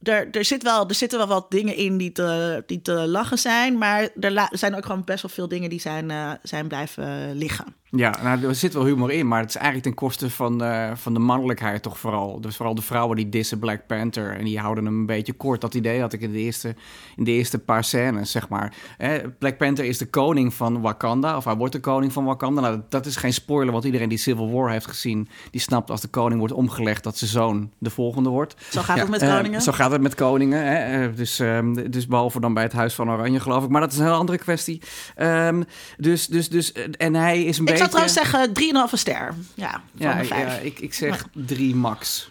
Er, 0.04 0.28
er, 0.32 0.46
zit 0.46 0.64
wel, 0.64 0.88
er 0.88 0.96
zitten 0.96 1.18
wel 1.18 1.28
wat 1.28 1.52
dingen 1.52 1.76
in 1.76 1.98
die 1.98 2.12
te, 2.12 2.64
die 2.66 2.82
te 2.82 2.92
lachen 2.92 3.38
zijn. 3.38 3.78
Maar 3.78 4.10
er, 4.20 4.48
zijn 4.52 4.76
ook 4.76 4.86
gewoon 4.86 5.04
best 5.04 5.22
wel 5.22 5.32
veel 5.32 5.48
dingen 5.48 5.70
die 5.70 5.80
zijn, 5.80 6.12
eh, 6.12 6.32
zijn 6.44 6.68
blijven 6.68 7.36
liggen. 7.36 7.76
Ja, 7.90 8.16
nou, 8.24 8.44
er 8.44 8.56
zit 8.56 8.74
wel 8.74 8.86
humor 8.86 9.12
in, 9.12 9.28
maar 9.28 9.40
het 9.40 9.50
is 9.50 9.56
eigenlijk 9.56 9.86
ten 9.86 9.94
koste 9.96 10.30
van 10.30 10.58
de, 10.58 10.92
van 10.96 11.14
de 11.14 11.20
mannelijkheid 11.20 11.82
toch 11.84 12.00
vooral. 12.00 12.42
Dus 12.42 12.56
vooral 12.56 12.76
de 12.76 12.82
vrouwen 12.82 13.16
die 13.16 13.30
dissen 13.30 13.60
Black 13.60 13.88
Panther 13.88 14.38
en 14.38 14.44
die 14.46 14.60
houden 14.60 14.86
hem 14.86 14.96
een 15.00 15.06
beetje 15.06 15.34
kort. 15.34 15.62
Dat 15.62 15.74
idee 15.74 16.02
had 16.02 16.14
ik 16.14 16.22
in 16.22 16.32
de 16.32 16.38
eerste, 16.38 16.76
in 17.16 17.24
de 17.24 17.32
eerste 17.32 17.60
paar 17.60 17.84
scènes, 17.84 18.32
zeg 18.32 18.50
maar. 18.50 18.74
Hè, 18.98 19.30
Black 19.30 19.58
Panther 19.58 19.86
is 19.86 19.98
de 19.98 20.06
koning 20.06 20.54
van 20.54 20.82
Wakanda, 20.82 21.38
of 21.38 21.44
hij 21.44 21.56
wordt 21.56 21.74
de 21.74 21.80
koning 21.80 22.14
van 22.14 22.26
Wakanda. 22.26 22.62
Nou, 22.62 22.76
dat, 22.76 22.92
dat 22.92 23.06
is 23.06 23.16
geen 23.16 23.34
spoiler, 23.34 23.72
want 23.74 23.84
iedereen 23.86 24.10
die 24.10 24.18
Civil 24.18 24.52
War 24.52 24.72
heeft 24.72 24.88
gezien... 24.88 25.28
die 25.52 25.62
snapt 25.62 25.90
als 25.92 26.02
de 26.02 26.08
koning 26.08 26.40
wordt 26.40 26.54
omgelegd 26.54 27.04
dat 27.04 27.18
zijn 27.18 27.30
zoon 27.30 27.72
de 27.78 27.90
volgende 27.90 28.30
wordt. 28.30 28.56
Zo 28.70 28.82
gaat 28.82 28.96
Ja, 28.96 29.02
het 29.02 29.12
met 29.12 29.22
Eh, 29.22 29.36
koningen. 29.36 29.62
zo 29.62 29.72
gaat 29.72 29.92
het 29.92 30.02
met 30.02 30.16
koningen. 30.16 30.66
Hè? 30.66 31.04
eh, 31.06 31.16
dus, 31.16 31.40
ehm, 31.40 31.74
dus 31.92 32.08
behalve 32.08 32.40
dan 32.40 32.54
bij 32.54 32.64
het 32.64 32.74
Huis 32.74 32.94
van 32.94 33.10
Oranje, 33.12 33.40
geloof 33.40 33.64
ik. 33.64 33.70
Maar 33.70 33.82
dat 33.82 33.92
is 33.92 33.98
een 33.98 34.06
heel 34.06 34.14
andere 34.14 34.38
kwestie. 34.38 34.82
Ehm, 35.16 35.64
dus, 35.98 36.28
dus, 36.28 36.50
dus, 36.50 36.72
eh, 36.72 36.84
en 36.98 37.16
hij 37.16 37.44
is 37.44 37.58
een 37.58 37.66
beetje... 37.66 37.76
zou 37.90 38.08
trouwens 38.10 38.14
zeggen 38.14 38.90
3,5 38.90 38.94
ster. 39.00 39.34
Ja, 39.54 39.72
van 39.72 39.82
Ja, 39.94 40.14
de 40.14 40.22
ja, 40.22 40.26
vijf. 40.26 40.62
ik, 40.62 40.80
ik 40.80 40.94
zeg 40.94 41.26
drie 41.34 41.76
max. 41.76 42.30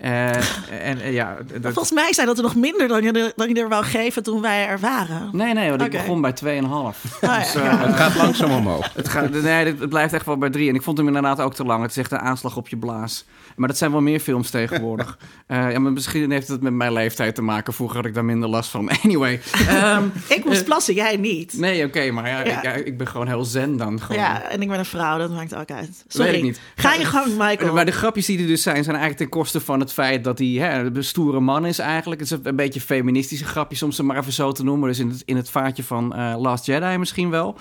Eh, 0.00 0.28
en 0.86 1.00
eh, 1.00 1.12
ja, 1.12 1.36
dat- 1.60 1.72
Volgens 1.72 1.92
mij 1.92 2.12
zijn 2.12 2.26
dat 2.26 2.36
er 2.36 2.42
nog 2.42 2.54
minder 2.56 2.88
dan 2.88 3.02
je, 3.02 3.12
er- 3.12 3.32
dan 3.36 3.48
je 3.48 3.54
er 3.54 3.68
wou 3.68 3.84
geven 3.84 4.22
toen 4.22 4.40
wij 4.40 4.66
er 4.66 4.78
waren. 4.78 5.28
nee, 5.32 5.54
nee, 5.54 5.68
want 5.68 5.82
ik 5.82 5.90
begon 5.90 6.20
bij 6.20 6.32
2,5. 6.32 7.18
ja. 7.20 7.38
Dus, 7.38 7.54
eh, 7.54 7.64
Ja. 7.64 7.78
Het 7.86 7.96
gaat 7.96 8.14
langzaam 8.14 8.50
omhoog. 8.50 8.90
het, 8.94 9.08
gaat, 9.08 9.30
nee, 9.30 9.64
het 9.64 9.88
blijft 9.88 10.12
echt 10.12 10.26
wel 10.26 10.36
bij 10.38 10.50
drie. 10.50 10.68
En 10.68 10.74
ik 10.74 10.82
vond 10.82 10.98
hem 10.98 11.06
inderdaad 11.06 11.40
ook 11.40 11.54
te 11.54 11.64
lang. 11.64 11.82
Het 11.82 11.90
is 11.90 11.96
echt 11.96 12.12
een 12.12 12.18
aanslag 12.18 12.56
op 12.56 12.68
je 12.68 12.76
blaas. 12.76 13.24
Maar 13.56 13.68
dat 13.68 13.78
zijn 13.78 13.90
wel 13.90 14.00
meer 14.00 14.20
films 14.20 14.50
tegenwoordig. 14.50 15.18
Eh, 15.46 15.70
ja, 15.72 15.78
maar 15.78 15.92
misschien 15.92 16.30
heeft 16.30 16.48
het 16.48 16.60
met 16.62 16.72
mijn 16.72 16.92
leeftijd 16.92 17.34
te 17.34 17.42
maken. 17.42 17.72
Vroeger 17.72 17.96
had 17.96 18.06
ik 18.06 18.14
daar 18.14 18.24
minder 18.24 18.48
last 18.48 18.70
van. 18.70 18.90
Anyway. 19.04 19.40
ehm, 19.68 20.04
Ik 20.28 20.44
moest 20.44 20.64
plassen, 20.64 20.94
jij 20.94 21.16
niet. 21.16 21.52
nee, 21.58 21.84
oké, 21.84 22.10
maar 22.10 22.28
ja, 22.28 22.38
Ja. 22.44 22.56
Ik, 22.56 22.62
ja, 22.62 22.72
ik 22.72 22.98
ben 22.98 23.06
gewoon 23.08 23.26
heel 23.26 23.44
zen 23.44 23.76
dan. 23.76 24.00
Gewoon. 24.00 24.22
Ja, 24.22 24.42
en 24.42 24.62
ik 24.62 24.68
ben 24.68 24.78
een 24.78 24.84
vrouw, 24.84 25.18
dat 25.18 25.30
maakt 25.30 25.54
ook 25.54 25.70
uit. 25.70 26.04
Sorry. 26.08 26.26
Weet 26.30 26.36
ik 26.38 26.42
niet. 26.42 26.60
Ga 26.76 26.94
je 26.94 27.04
gang, 27.04 27.26
Michael. 27.38 27.72
Maar 27.74 27.84
de 27.84 27.92
grapjes 27.92 28.26
die 28.26 28.40
er 28.40 28.46
dus 28.46 28.62
zijn, 28.62 28.84
zijn 28.84 28.96
eigenlijk 28.96 29.16
ten 29.30 29.40
koste 29.40 29.60
van 29.60 29.80
het 29.80 29.89
feit 29.92 30.24
dat 30.24 30.38
hij 30.38 30.48
hè, 30.48 30.84
een 30.84 31.04
stoere 31.04 31.40
man 31.40 31.66
is 31.66 31.78
eigenlijk. 31.78 32.20
Het 32.20 32.30
is 32.30 32.38
een 32.42 32.56
beetje 32.56 32.80
feministische 32.80 33.44
grapjes, 33.44 33.82
om 33.82 33.92
ze 33.92 34.02
maar 34.02 34.18
even 34.18 34.32
zo 34.32 34.52
te 34.52 34.64
noemen. 34.64 34.88
Dus 34.88 34.98
in 34.98 35.08
het, 35.08 35.22
in 35.24 35.36
het 35.36 35.50
vaatje 35.50 35.84
van 35.84 36.14
eh, 36.14 36.34
Last 36.38 36.66
Jedi 36.66 36.98
misschien 36.98 37.30
wel. 37.30 37.56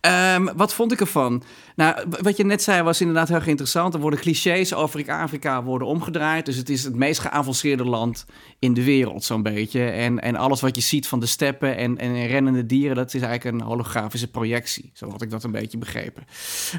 Ehm, 0.00 0.48
wat 0.56 0.74
vond 0.74 0.92
ik 0.92 1.00
ervan? 1.00 1.42
Nou, 1.76 2.04
wat 2.22 2.36
je 2.36 2.44
net 2.44 2.62
zei 2.62 2.82
was 2.82 3.00
inderdaad 3.00 3.28
heel 3.28 3.42
interessant. 3.44 3.94
Er 3.94 4.00
worden 4.00 4.20
clichés 4.20 4.74
over 4.74 5.10
Afrika 5.10 5.62
worden 5.62 5.88
omgedraaid. 5.88 6.46
Dus 6.46 6.56
het 6.56 6.68
is 6.68 6.84
het 6.84 6.94
meest 6.94 7.20
geavanceerde 7.20 7.84
land 7.84 8.26
in 8.58 8.74
de 8.74 8.84
wereld, 8.84 9.24
zo'n 9.24 9.42
beetje. 9.42 9.84
En, 9.84 10.20
en 10.20 10.36
alles 10.36 10.60
wat 10.60 10.76
je 10.76 10.82
ziet 10.82 11.08
van 11.08 11.20
de 11.20 11.26
steppen 11.26 11.76
en, 11.76 11.98
en 11.98 12.26
rennende 12.26 12.66
dieren... 12.66 12.96
dat 12.96 13.14
is 13.14 13.22
eigenlijk 13.22 13.56
een 13.56 13.66
holografische 13.66 14.30
projectie. 14.30 14.90
Zo 14.94 15.10
had 15.10 15.22
ik 15.22 15.30
dat 15.30 15.44
een 15.44 15.50
beetje 15.50 15.78
begrepen. 15.78 16.24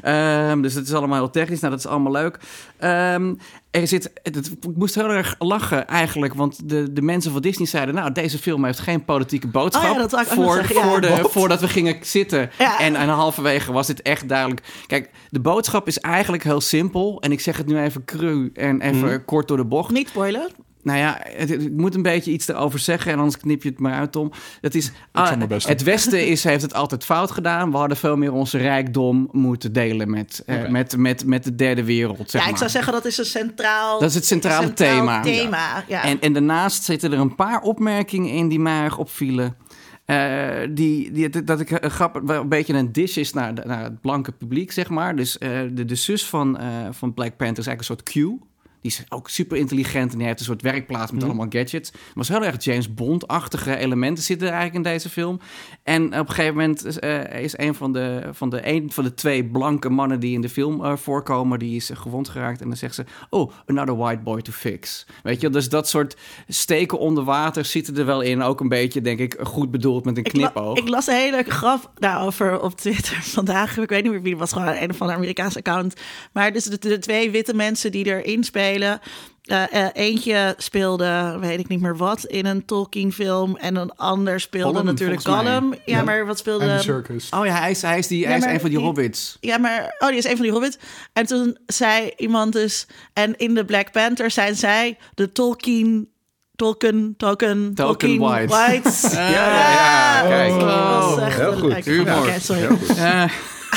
Ehm, 0.02 0.60
dus 0.60 0.74
het 0.74 0.86
is 0.86 0.94
allemaal 0.94 1.18
heel 1.18 1.30
technisch. 1.30 1.60
Nou, 1.60 1.72
dat 1.72 1.84
is 1.84 1.90
allemaal 1.90 2.12
leuk. 2.12 2.38
Ehm, 2.76 3.34
er 3.80 3.86
zit, 3.88 4.10
het, 4.22 4.46
ik 4.60 4.76
moest 4.76 4.94
heel 4.94 5.10
erg 5.10 5.34
lachen 5.38 5.86
eigenlijk, 5.86 6.34
want 6.34 6.68
de, 6.68 6.92
de 6.92 7.02
mensen 7.02 7.32
van 7.32 7.40
Disney 7.40 7.66
zeiden... 7.66 7.94
nou, 7.94 8.12
deze 8.12 8.38
film 8.38 8.64
heeft 8.64 8.78
geen 8.78 9.04
politieke 9.04 9.46
boodschap. 9.46 9.90
Oh 9.90 9.96
ja, 9.96 10.06
dat 10.06 10.26
voor, 10.26 10.54
zeggen, 10.54 10.74
ja. 10.76 10.82
voor 10.88 11.00
de, 11.00 11.08
Wat? 11.08 11.30
voordat 11.32 11.60
we 11.60 11.68
gingen 11.68 11.96
zitten. 12.00 12.50
Ja. 12.58 12.78
En, 12.80 12.96
en 12.96 13.08
halverwege 13.08 13.72
was 13.72 13.86
dit 13.86 14.02
echt 14.02 14.28
duidelijk. 14.28 14.62
Kijk, 14.86 15.10
de 15.30 15.40
boodschap 15.40 15.86
is 15.86 15.98
eigenlijk 15.98 16.42
heel 16.44 16.60
simpel. 16.60 17.20
En 17.20 17.32
ik 17.32 17.40
zeg 17.40 17.56
het 17.56 17.66
nu 17.66 17.78
even 17.78 18.04
cru 18.04 18.50
en 18.54 18.80
even 18.80 18.98
Mhm. 19.08 19.24
kort 19.24 19.48
door 19.48 19.56
de 19.56 19.64
bocht. 19.64 19.90
Niet 19.90 20.08
spoilen. 20.08 20.48
Nou 20.84 20.98
ja, 20.98 21.20
het, 21.22 21.50
ik 21.50 21.72
moet 21.72 21.94
een 21.94 22.02
beetje 22.02 22.30
iets 22.30 22.48
erover 22.48 22.78
zeggen 22.78 23.12
en 23.12 23.18
anders 23.18 23.36
knip 23.36 23.62
je 23.62 23.68
het 23.68 23.78
maar 23.78 23.94
uit, 23.94 24.12
Tom. 24.12 24.30
Het, 24.60 24.74
is, 24.74 24.92
ah, 25.12 25.40
het 25.48 25.82
Westen 25.82 26.26
is, 26.26 26.44
heeft 26.44 26.62
het 26.62 26.74
altijd 26.74 27.04
fout 27.04 27.30
gedaan. 27.30 27.70
We 27.70 27.76
hadden 27.76 27.96
veel 27.96 28.16
meer 28.16 28.32
onze 28.32 28.58
rijkdom 28.58 29.28
moeten 29.32 29.72
delen 29.72 30.10
met, 30.10 30.42
eh, 30.46 30.68
met, 30.68 30.96
met, 30.96 31.26
met 31.26 31.44
de 31.44 31.54
derde 31.54 31.84
wereld. 31.84 32.30
Zeg 32.30 32.40
ja, 32.40 32.46
ik 32.46 32.50
maar. 32.50 32.58
zou 32.58 32.70
zeggen 32.70 32.92
dat 32.92 33.04
is 33.04 33.18
een 33.18 33.24
centraal, 33.24 34.00
Dat 34.00 34.08
is 34.08 34.14
het 34.14 34.26
centrale 34.26 34.66
centraal 34.66 34.96
thema. 34.96 35.22
thema. 35.22 35.84
Ja. 35.88 36.02
En, 36.02 36.20
en 36.20 36.32
daarnaast 36.32 36.84
zitten 36.84 37.12
er 37.12 37.18
een 37.18 37.34
paar 37.34 37.60
opmerkingen 37.60 38.30
in 38.30 38.48
die 38.48 38.60
mij 38.60 38.82
erg 38.82 38.98
opvielen. 38.98 39.56
Eh, 40.04 40.60
die, 40.70 41.12
die, 41.12 41.44
dat 41.44 41.60
ik 41.60 41.70
een 41.70 41.90
grap, 41.90 42.20
wel 42.24 42.40
een 42.40 42.48
beetje 42.48 42.74
een 42.74 42.92
dish 42.92 43.16
is 43.16 43.32
naar, 43.32 43.52
naar 43.52 43.82
het 43.82 44.00
blanke 44.00 44.32
publiek, 44.32 44.72
zeg 44.72 44.88
maar. 44.88 45.16
Dus 45.16 45.38
eh, 45.38 45.60
de, 45.72 45.84
de 45.84 45.94
zus 45.94 46.26
van, 46.26 46.58
eh, 46.58 46.68
van 46.90 47.14
Black 47.14 47.36
Panther 47.36 47.58
is 47.58 47.66
eigenlijk 47.66 47.78
een 47.78 48.14
soort 48.14 48.38
Q. 48.38 48.53
Die 48.84 48.92
is 48.92 49.04
ook 49.08 49.28
super 49.28 49.56
intelligent 49.56 50.12
en 50.12 50.18
die 50.18 50.26
heeft 50.26 50.38
een 50.38 50.44
soort 50.44 50.62
werkplaats 50.62 51.12
met 51.12 51.22
allemaal 51.24 51.46
gadgets. 51.48 51.90
Maar 51.92 52.00
was 52.14 52.28
heel 52.28 52.44
erg 52.44 52.64
James 52.64 52.94
Bond-achtige 52.94 53.76
elementen 53.76 54.24
zitten 54.24 54.46
er 54.48 54.52
eigenlijk 54.54 54.86
in 54.86 54.92
deze 54.92 55.08
film. 55.08 55.40
En 55.82 56.04
op 56.04 56.28
een 56.28 56.34
gegeven 56.34 56.56
moment 56.56 56.98
eh, 56.98 57.40
is 57.42 57.58
een 57.58 57.74
van 57.74 57.92
de, 57.92 58.22
van, 58.32 58.50
de, 58.50 58.68
een 58.68 58.92
van 58.92 59.04
de 59.04 59.14
twee 59.14 59.44
blanke 59.44 59.88
mannen 59.88 60.20
die 60.20 60.34
in 60.34 60.40
de 60.40 60.48
film 60.48 60.84
eh, 60.84 60.96
voorkomen, 60.96 61.58
die 61.58 61.76
is 61.76 61.90
gewond 61.94 62.28
geraakt. 62.28 62.60
En 62.60 62.68
dan 62.68 62.76
zegt 62.76 62.94
ze, 62.94 63.04
oh, 63.30 63.52
another 63.66 63.96
white 63.96 64.22
boy 64.22 64.42
to 64.42 64.52
fix. 64.52 65.06
Weet 65.22 65.40
je, 65.40 65.50
dus 65.50 65.68
dat 65.68 65.88
soort 65.88 66.16
steken 66.48 66.98
onder 66.98 67.24
water 67.24 67.64
zitten 67.64 67.96
er 67.96 68.06
wel 68.06 68.20
in. 68.20 68.42
Ook 68.42 68.60
een 68.60 68.68
beetje, 68.68 69.00
denk 69.00 69.18
ik, 69.18 69.36
goed 69.42 69.70
bedoeld 69.70 70.04
met 70.04 70.16
een 70.16 70.24
Ik, 70.24 70.32
la- 70.36 70.48
knipoog. 70.48 70.78
ik 70.78 70.88
las 70.88 71.06
een 71.06 71.14
hele 71.14 71.42
grap 71.48 71.90
daarover 71.98 72.60
op 72.60 72.76
Twitter 72.76 73.22
vandaag. 73.38 73.78
Ik 73.78 73.88
weet 73.88 74.02
niet 74.02 74.12
meer 74.12 74.22
wie 74.22 74.30
het 74.30 74.40
was, 74.40 74.52
gewoon 74.52 74.68
een 74.68 74.90
of 74.90 75.00
andere 75.00 75.18
Amerikaanse 75.18 75.58
account. 75.58 75.94
Maar 76.32 76.52
dus 76.52 76.64
de, 76.64 76.78
de 76.78 76.98
twee 76.98 77.30
witte 77.30 77.54
mensen 77.54 77.92
die 77.92 78.04
erin 78.04 78.44
spelen. 78.44 78.72
Eh, 78.82 79.72
eh, 79.72 79.88
eentje 79.92 80.54
speelde, 80.58 81.36
weet 81.40 81.58
ik 81.58 81.68
niet 81.68 81.80
meer 81.80 81.96
wat, 81.96 82.24
in 82.24 82.46
een 82.46 82.64
Tolkien-film. 82.64 83.56
En 83.56 83.76
een 83.76 83.92
ander 83.96 84.40
speelde 84.40 84.68
Gollum, 84.68 84.84
natuurlijk. 84.84 85.22
Gollum. 85.22 85.74
Ja, 85.84 86.02
maar 86.02 86.26
wat 86.26 86.38
speelde... 86.38 86.78
Circus. 86.80 87.28
Oh 87.30 87.46
ja, 87.46 87.60
hij 87.60 87.70
is, 87.70 87.82
hij 87.82 87.98
is, 87.98 88.06
die, 88.06 88.26
hij 88.26 88.36
is 88.36 88.44
een 88.44 88.60
van 88.60 88.68
die 88.68 88.78
die- 88.78 88.86
hobbits. 88.86 89.36
Ja, 89.40 89.58
maar 89.58 89.96
oh, 89.98 90.08
die 90.08 90.16
is 90.16 90.24
een 90.24 90.36
van 90.36 90.42
die 90.42 90.52
hobbits. 90.52 90.78
En 91.12 91.26
toen 91.26 91.58
zei 91.66 92.12
iemand 92.16 92.52
dus... 92.52 92.86
En 93.12 93.36
in 93.36 93.54
de 93.54 93.64
Black 93.64 93.92
Panther 93.92 94.30
zijn 94.30 94.54
zij 94.56 94.98
de 95.14 95.32
Tolkien... 95.32 96.08
Tolkien, 96.56 97.14
Tolkien, 97.16 97.74
Tolkien 97.74 98.20
whites. 98.20 98.50
whites. 98.56 99.12
Ja, 99.12 99.28
ja, 99.30 100.22
kijk. 100.22 100.60
dat 100.60 100.68
was 100.68 101.18
echt 101.18 101.38
heel 101.38 101.52
goed. 101.52 101.74
Humor. 101.84 102.06
grap. 102.06 102.18
Oké, 102.22 102.40
sorry. 102.40 102.60
Heel 102.60 102.76
goed. 102.76 102.96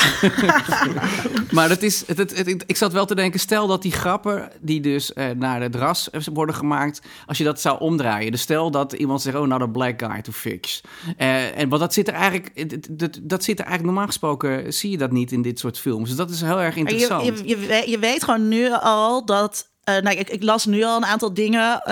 Maar 1.50 1.68
het 1.68 1.82
is, 1.82 2.04
het, 2.06 2.18
het, 2.18 2.36
het- 2.36 2.64
ik 2.66 2.76
zat 2.76 2.92
wel 2.92 3.06
te 3.06 3.14
denken, 3.14 3.40
stel 3.40 3.66
dat 3.66 3.82
die 3.82 3.92
grappen 3.92 4.50
die 4.60 4.80
dus 4.80 5.12
eh, 5.12 5.26
naar 5.36 5.60
het 5.62 5.74
ras 5.74 6.08
worden 6.32 6.54
gemaakt, 6.54 7.00
als 7.26 7.38
je 7.38 7.44
dat 7.44 7.60
zou 7.60 7.78
omdraaien. 7.80 8.30
Dus 8.30 8.40
stel 8.40 8.70
dat 8.70 8.92
iemand 8.92 9.22
zegt, 9.22 9.36
oh, 9.36 9.46
nou, 9.46 9.62
a 9.62 9.66
black 9.66 10.02
guy 10.02 10.22
to 10.22 10.32
fix. 10.32 10.80
Eh, 11.16 11.58
en 11.58 11.68
wat 11.68 11.80
dat 11.80 11.94
zit 11.94 12.08
er 12.08 12.14
eigenlijk, 12.14 12.70
dat, 12.98 13.18
dat 13.22 13.44
zit 13.44 13.58
er 13.58 13.64
eigenlijk 13.64 13.84
normaal 13.84 14.06
gesproken, 14.06 14.72
zie 14.72 14.90
je 14.90 14.98
dat 14.98 15.10
niet 15.12 15.32
in 15.32 15.42
dit 15.42 15.58
soort 15.58 15.78
films. 15.78 16.08
Dus 16.08 16.16
dat 16.18 16.30
is 16.30 16.40
heel 16.40 16.60
erg 16.60 16.76
interessant. 16.76 17.24
je, 17.26 17.32
je, 17.48 17.48
je, 17.60 17.66
weet, 17.66 17.88
je 17.88 17.98
weet 17.98 18.24
gewoon 18.24 18.48
nu 18.48 18.72
al 18.72 19.24
dat. 19.24 19.68
eh, 19.84 19.96
nou, 19.98 20.16
ik, 20.16 20.28
ik 20.30 20.42
las 20.42 20.66
nu 20.66 20.82
al 20.84 20.96
een 20.96 21.04
aantal 21.06 21.34
dingen. 21.34 21.82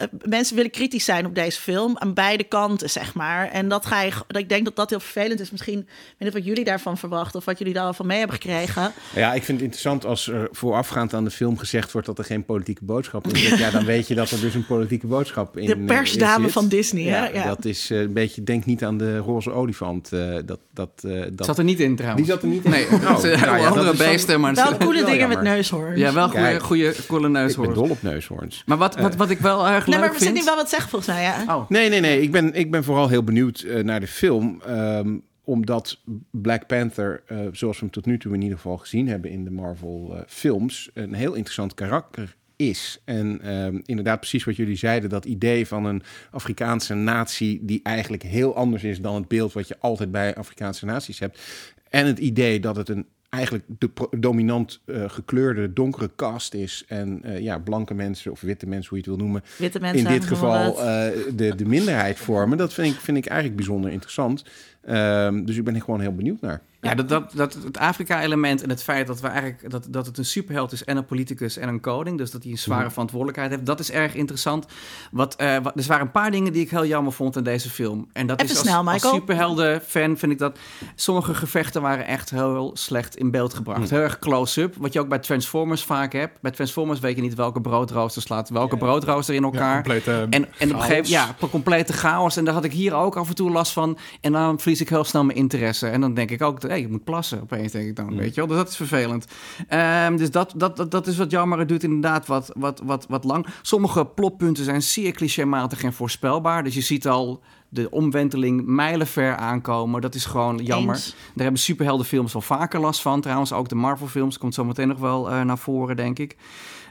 Eh, 0.00 0.06
mensen 0.28 0.56
willen 0.56 0.70
kritisch 0.70 1.04
zijn 1.04 1.26
op 1.26 1.34
deze 1.34 1.60
film 1.60 1.98
aan 1.98 2.14
beide 2.14 2.44
kanten, 2.44 2.90
zeg 2.90 3.14
maar. 3.14 3.48
En 3.50 3.68
dat 3.68 3.86
ga 3.86 4.02
je. 4.02 4.10
Ik 4.28 4.48
denk 4.48 4.64
dat 4.64 4.76
dat 4.76 4.90
heel 4.90 5.00
vervelend 5.00 5.40
is. 5.40 5.50
Misschien, 5.50 5.78
ik 5.78 5.86
weet 6.18 6.32
wat 6.32 6.44
jullie 6.44 6.64
daarvan 6.64 6.98
verwachten 6.98 7.38
of 7.38 7.44
wat 7.44 7.58
jullie 7.58 7.72
daarvan 7.74 8.06
mee 8.06 8.18
hebben 8.18 8.36
gekregen. 8.36 8.92
Ja, 9.14 9.32
ik 9.34 9.42
vind 9.42 9.56
het 9.58 9.60
interessant 9.66 10.04
als 10.04 10.28
er 10.28 10.48
voorafgaand 10.52 11.14
aan 11.14 11.24
de 11.24 11.30
film 11.30 11.58
gezegd 11.58 11.92
wordt 11.92 12.06
dat 12.06 12.18
er 12.18 12.24
geen 12.24 12.44
politieke 12.44 12.84
boodschap 12.84 13.26
in 13.28 13.36
zit. 13.36 13.58
Ja, 13.58 13.70
dan 13.70 13.84
weet 13.84 14.08
je 14.08 14.14
dat 14.14 14.30
er 14.30 14.40
dus 14.40 14.54
een 14.54 14.66
politieke 14.66 15.06
boodschap 15.06 15.56
in 15.56 15.66
De 15.66 15.74
eh, 15.74 15.84
persdame 15.84 16.44
zit. 16.44 16.52
van 16.52 16.68
Disney, 16.68 17.04
hè? 17.04 17.18
Ja, 17.26 17.28
Ja. 17.32 17.46
dat 17.46 17.64
is 17.64 17.90
eh, 17.90 18.00
een 18.00 18.12
beetje, 18.12 18.42
denk 18.42 18.64
niet 18.64 18.84
aan 18.84 18.98
de 18.98 19.18
roze 19.18 19.50
olifant. 19.52 20.12
eh, 20.12 20.34
dat, 20.44 20.58
dat, 20.74 20.90
eh, 21.04 21.22
dat, 21.32 21.46
zat 21.46 21.58
er 21.58 21.64
niet 21.64 21.80
in 21.80 21.96
trouwens. 21.96 22.22
Die 22.26 22.32
zat 22.34 22.42
er 22.42 22.48
niet 22.48 22.64
in? 22.64 22.70
Nee, 22.70 22.86
Oh, 22.86 23.00
nou 23.22 23.28
ja, 23.28 23.66
andere 23.68 23.84
dat 23.84 23.92
is 23.92 23.98
dan- 23.98 24.08
beesten, 24.08 24.40
maar... 24.40 24.54
Wel 24.54 24.76
coole 24.76 25.04
dingen 25.04 25.28
met 25.28 25.42
neushoorns. 25.42 25.98
Ja, 25.98 26.12
wel 26.12 26.28
goede, 26.28 26.60
goede, 26.60 26.94
coole 27.08 27.26
Ik 27.26 27.32
ben 27.32 27.42
neushoorns. 27.42 27.74
dol 27.74 27.88
op 27.90 28.02
neushoorns. 28.02 28.62
Maar 28.66 28.76
wat, 28.76 28.96
wat, 28.96 29.16
wat 29.16 29.30
ik 29.30 29.38
wel 29.38 29.68
erg 29.68 29.86
Nee, 29.90 29.98
leuk 29.98 30.08
maar 30.08 30.18
we 30.18 30.24
zitten 30.24 30.36
niet 30.36 30.44
wel 30.44 30.56
wat 30.56 30.70
zeggen 30.70 30.90
volgens 30.90 31.14
mij. 31.14 31.22
Ja. 31.22 31.44
Oh. 31.56 31.70
Nee, 31.70 31.88
nee, 31.88 32.00
nee. 32.00 32.22
Ik 32.22 32.30
ben, 32.30 32.54
ik 32.54 32.70
ben 32.70 32.84
vooral 32.84 33.08
heel 33.08 33.24
benieuwd 33.24 33.60
eh, 33.60 33.84
naar 33.84 34.00
de 34.00 34.06
film. 34.06 34.62
ehm, 34.66 35.16
omdat 35.44 35.98
Black 36.30 36.66
Panther, 36.66 37.22
eh, 37.26 37.38
zoals 37.52 37.76
we 37.76 37.84
hem 37.84 37.90
tot 37.90 38.06
nu 38.06 38.18
toe 38.18 38.34
in 38.34 38.42
ieder 38.42 38.56
geval 38.56 38.76
gezien 38.76 39.08
hebben 39.08 39.30
in 39.30 39.44
de 39.44 39.50
Marvel-films, 39.50 40.90
een 40.94 41.14
heel 41.14 41.34
interessant 41.34 41.74
karakter 41.74 42.36
is. 42.56 43.00
En 43.04 43.40
ehm, 43.42 43.80
inderdaad, 43.84 44.18
precies 44.18 44.44
wat 44.44 44.56
jullie 44.56 44.76
zeiden, 44.76 45.10
dat 45.10 45.24
idee 45.24 45.66
van 45.66 45.84
een 45.84 46.02
Afrikaanse 46.30 46.94
natie 46.94 47.58
die 47.62 47.80
eigenlijk 47.82 48.22
heel 48.22 48.54
anders 48.54 48.84
is 48.84 49.00
dan 49.00 49.14
het 49.14 49.28
beeld 49.28 49.52
wat 49.52 49.68
je 49.68 49.76
altijd 49.78 50.10
bij 50.10 50.34
Afrikaanse 50.34 50.84
naties 50.84 51.18
hebt. 51.18 51.40
En 51.88 52.06
het 52.06 52.18
idee 52.18 52.60
dat 52.60 52.76
het 52.76 52.88
een 52.88 53.06
eigenlijk 53.30 53.64
de 53.78 53.90
dominant 54.18 54.80
eh, 54.84 55.04
gekleurde 55.06 55.72
donkere 55.72 56.10
cast 56.16 56.54
is 56.54 56.84
en 56.88 57.20
eh, 57.22 57.40
ja, 57.40 57.58
blanke 57.58 57.94
mensen 57.94 58.30
of 58.30 58.40
witte 58.40 58.66
mensen, 58.66 58.88
hoe 58.88 58.98
je 58.98 59.04
het 59.04 59.16
wil 59.16 59.26
noemen, 59.26 59.42
Witte 59.58 59.80
mensen. 59.80 60.06
in 60.06 60.12
dit 60.12 60.24
geval 60.24 60.80
eh, 60.80 61.10
de, 61.34 61.54
de 61.54 61.64
minderheid 61.64 62.18
vormen. 62.18 62.58
Dat 62.58 62.72
vind 62.72 62.94
ik, 62.94 63.00
vind 63.00 63.16
ik 63.16 63.26
eigenlijk 63.26 63.56
bijzonder 63.56 63.90
interessant. 63.90 64.44
Ehm, 64.82 65.44
dus 65.44 65.56
ik 65.56 65.64
ben 65.64 65.74
er 65.74 65.80
gewoon 65.80 66.00
heel 66.00 66.14
benieuwd 66.14 66.40
naar. 66.40 66.62
Ja, 66.80 66.94
dat, 66.94 67.08
dat, 67.08 67.32
dat 67.34 67.54
het 67.54 67.78
Afrika-element 67.78 68.62
en 68.62 68.68
het 68.68 68.82
feit 68.82 69.06
dat, 69.06 69.20
we 69.20 69.28
eigenlijk, 69.28 69.70
dat, 69.70 69.86
dat 69.90 70.06
het 70.06 70.18
een 70.18 70.24
superheld 70.24 70.72
is 70.72 70.84
en 70.84 70.96
een 70.96 71.04
politicus 71.04 71.56
en 71.56 71.68
een 71.68 71.80
koning, 71.80 72.18
dus 72.18 72.30
dat 72.30 72.42
hij 72.42 72.52
een 72.52 72.58
zware 72.58 72.90
verantwoordelijkheid 72.90 73.50
heeft, 73.50 73.66
dat 73.66 73.80
is 73.80 73.90
erg 73.90 74.14
interessant. 74.14 74.66
Wat, 75.10 75.36
wat, 75.62 75.76
er 75.76 75.86
waren 75.86 76.06
een 76.06 76.10
paar 76.10 76.30
dingen 76.30 76.52
die 76.52 76.62
ik 76.62 76.70
heel 76.70 76.86
jammer 76.86 77.12
vond 77.12 77.36
in 77.36 77.42
deze 77.42 77.70
film. 77.70 78.08
En 78.12 78.26
dat 78.26 78.40
Even 78.40 78.52
is 78.52 78.58
als, 78.58 78.68
snel, 78.68 78.88
als 78.88 79.08
superhelden-fan 79.08 80.16
vind 80.16 80.32
ik 80.32 80.38
dat 80.38 80.58
sommige 80.94 81.34
gevechten 81.34 81.82
waren 81.82 82.06
echt 82.06 82.30
heel 82.30 82.70
slecht 82.74 83.16
in 83.16 83.30
beeld 83.30 83.54
gebracht. 83.54 83.90
Heel 83.90 83.98
erg 83.98 84.18
close-up, 84.18 84.74
wat 84.78 84.92
je 84.92 85.00
ook 85.00 85.08
bij 85.08 85.18
Transformers 85.18 85.84
vaak 85.84 86.12
hebt. 86.12 86.40
Bij 86.40 86.50
Transformers 86.50 87.00
weet 87.00 87.16
je 87.16 87.22
niet 87.22 87.34
welke 87.34 87.60
broodrooster 87.60 88.22
slaat 88.22 88.48
welke 88.48 88.76
broodrooster 88.76 89.34
in 89.34 89.40
Ja, 89.40 89.46
elkaar. 89.46 89.74
complete 89.74 90.26
En, 90.30 90.30
en 90.30 90.44
op 90.44 90.50
een 90.58 90.68
gegeven 90.68 90.88
moment, 90.88 91.08
ja, 91.08 91.34
complete 91.50 91.92
chaos. 91.92 92.36
En 92.36 92.44
daar 92.44 92.54
had 92.54 92.64
ik 92.64 92.72
hier 92.72 92.94
ook 92.94 93.16
af 93.16 93.28
en 93.28 93.34
toe 93.34 93.50
last 93.50 93.72
van. 93.72 93.98
En 94.20 94.32
dan 94.32 94.60
verlies 94.60 94.80
ik 94.80 94.88
heel 94.88 95.04
snel 95.04 95.24
mijn 95.24 95.38
interesse. 95.38 95.88
En 95.88 96.00
dan 96.00 96.14
denk 96.14 96.30
ik 96.30 96.42
ook, 96.42 96.60
hé, 96.70 96.76
je 96.76 96.88
moet 96.88 97.04
plassen 97.04 97.40
opeens, 97.40 97.72
denk 97.72 97.88
ik 97.88 97.96
dan, 97.96 98.16
weet 98.16 98.34
je 98.34 98.40
wel. 98.40 98.46
Dus 98.46 98.56
dat 98.56 98.68
is 98.68 98.76
vervelend. 98.76 99.26
Ehm, 99.68 100.16
dus 100.16 100.30
dat, 100.30 100.52
dat, 100.56 100.76
dat, 100.76 100.90
dat 100.90 101.06
is 101.06 101.16
wat 101.16 101.30
jammer. 101.30 101.58
Het 101.58 101.68
duurt 101.68 101.82
inderdaad 101.82 102.26
wat, 102.26 102.52
wat, 102.56 102.80
wat, 102.84 103.06
wat 103.08 103.24
lang. 103.24 103.46
Sommige 103.62 104.06
plotpunten 104.06 104.64
zijn 104.64 104.82
zeer 104.82 105.12
clichématig 105.12 105.82
en 105.82 105.92
voorspelbaar. 105.92 106.64
Dus 106.64 106.74
je 106.74 106.80
ziet 106.80 107.08
al 107.08 107.42
de 107.68 107.90
omwenteling 107.90 108.66
mijlenver 108.66 109.36
aankomen. 109.36 110.00
Dat 110.00 110.14
is 110.14 110.24
gewoon 110.24 110.56
jammer. 110.56 110.94
Eens. 110.94 111.14
Daar 111.34 111.42
hebben 111.42 111.60
superheldenfilms 111.60 112.32
wel 112.32 112.42
vaker 112.42 112.80
last 112.80 113.02
van. 113.02 113.20
Trouwens, 113.20 113.52
ook 113.52 113.68
de 113.68 113.74
Marvel-films 113.74 114.38
komt 114.38 114.54
zo 114.54 114.64
meteen 114.64 114.88
nog 114.88 114.98
wel 114.98 115.30
eh, 115.30 115.40
naar 115.40 115.58
voren, 115.58 115.96
denk 115.96 116.18
ik. 116.18 116.36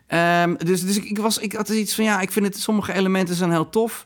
Ehm, 0.07 0.55
dus 0.57 0.81
dus 0.81 0.97
ik, 0.97 1.03
ik, 1.03 1.17
was, 1.17 1.37
ik 1.37 1.53
had 1.53 1.69
iets 1.69 1.95
van, 1.95 2.03
ja, 2.03 2.21
ik 2.21 2.31
vind 2.31 2.45
het, 2.45 2.57
sommige 2.57 2.93
elementen 2.93 3.35
zijn 3.35 3.51
heel 3.51 3.69
tof. 3.69 4.05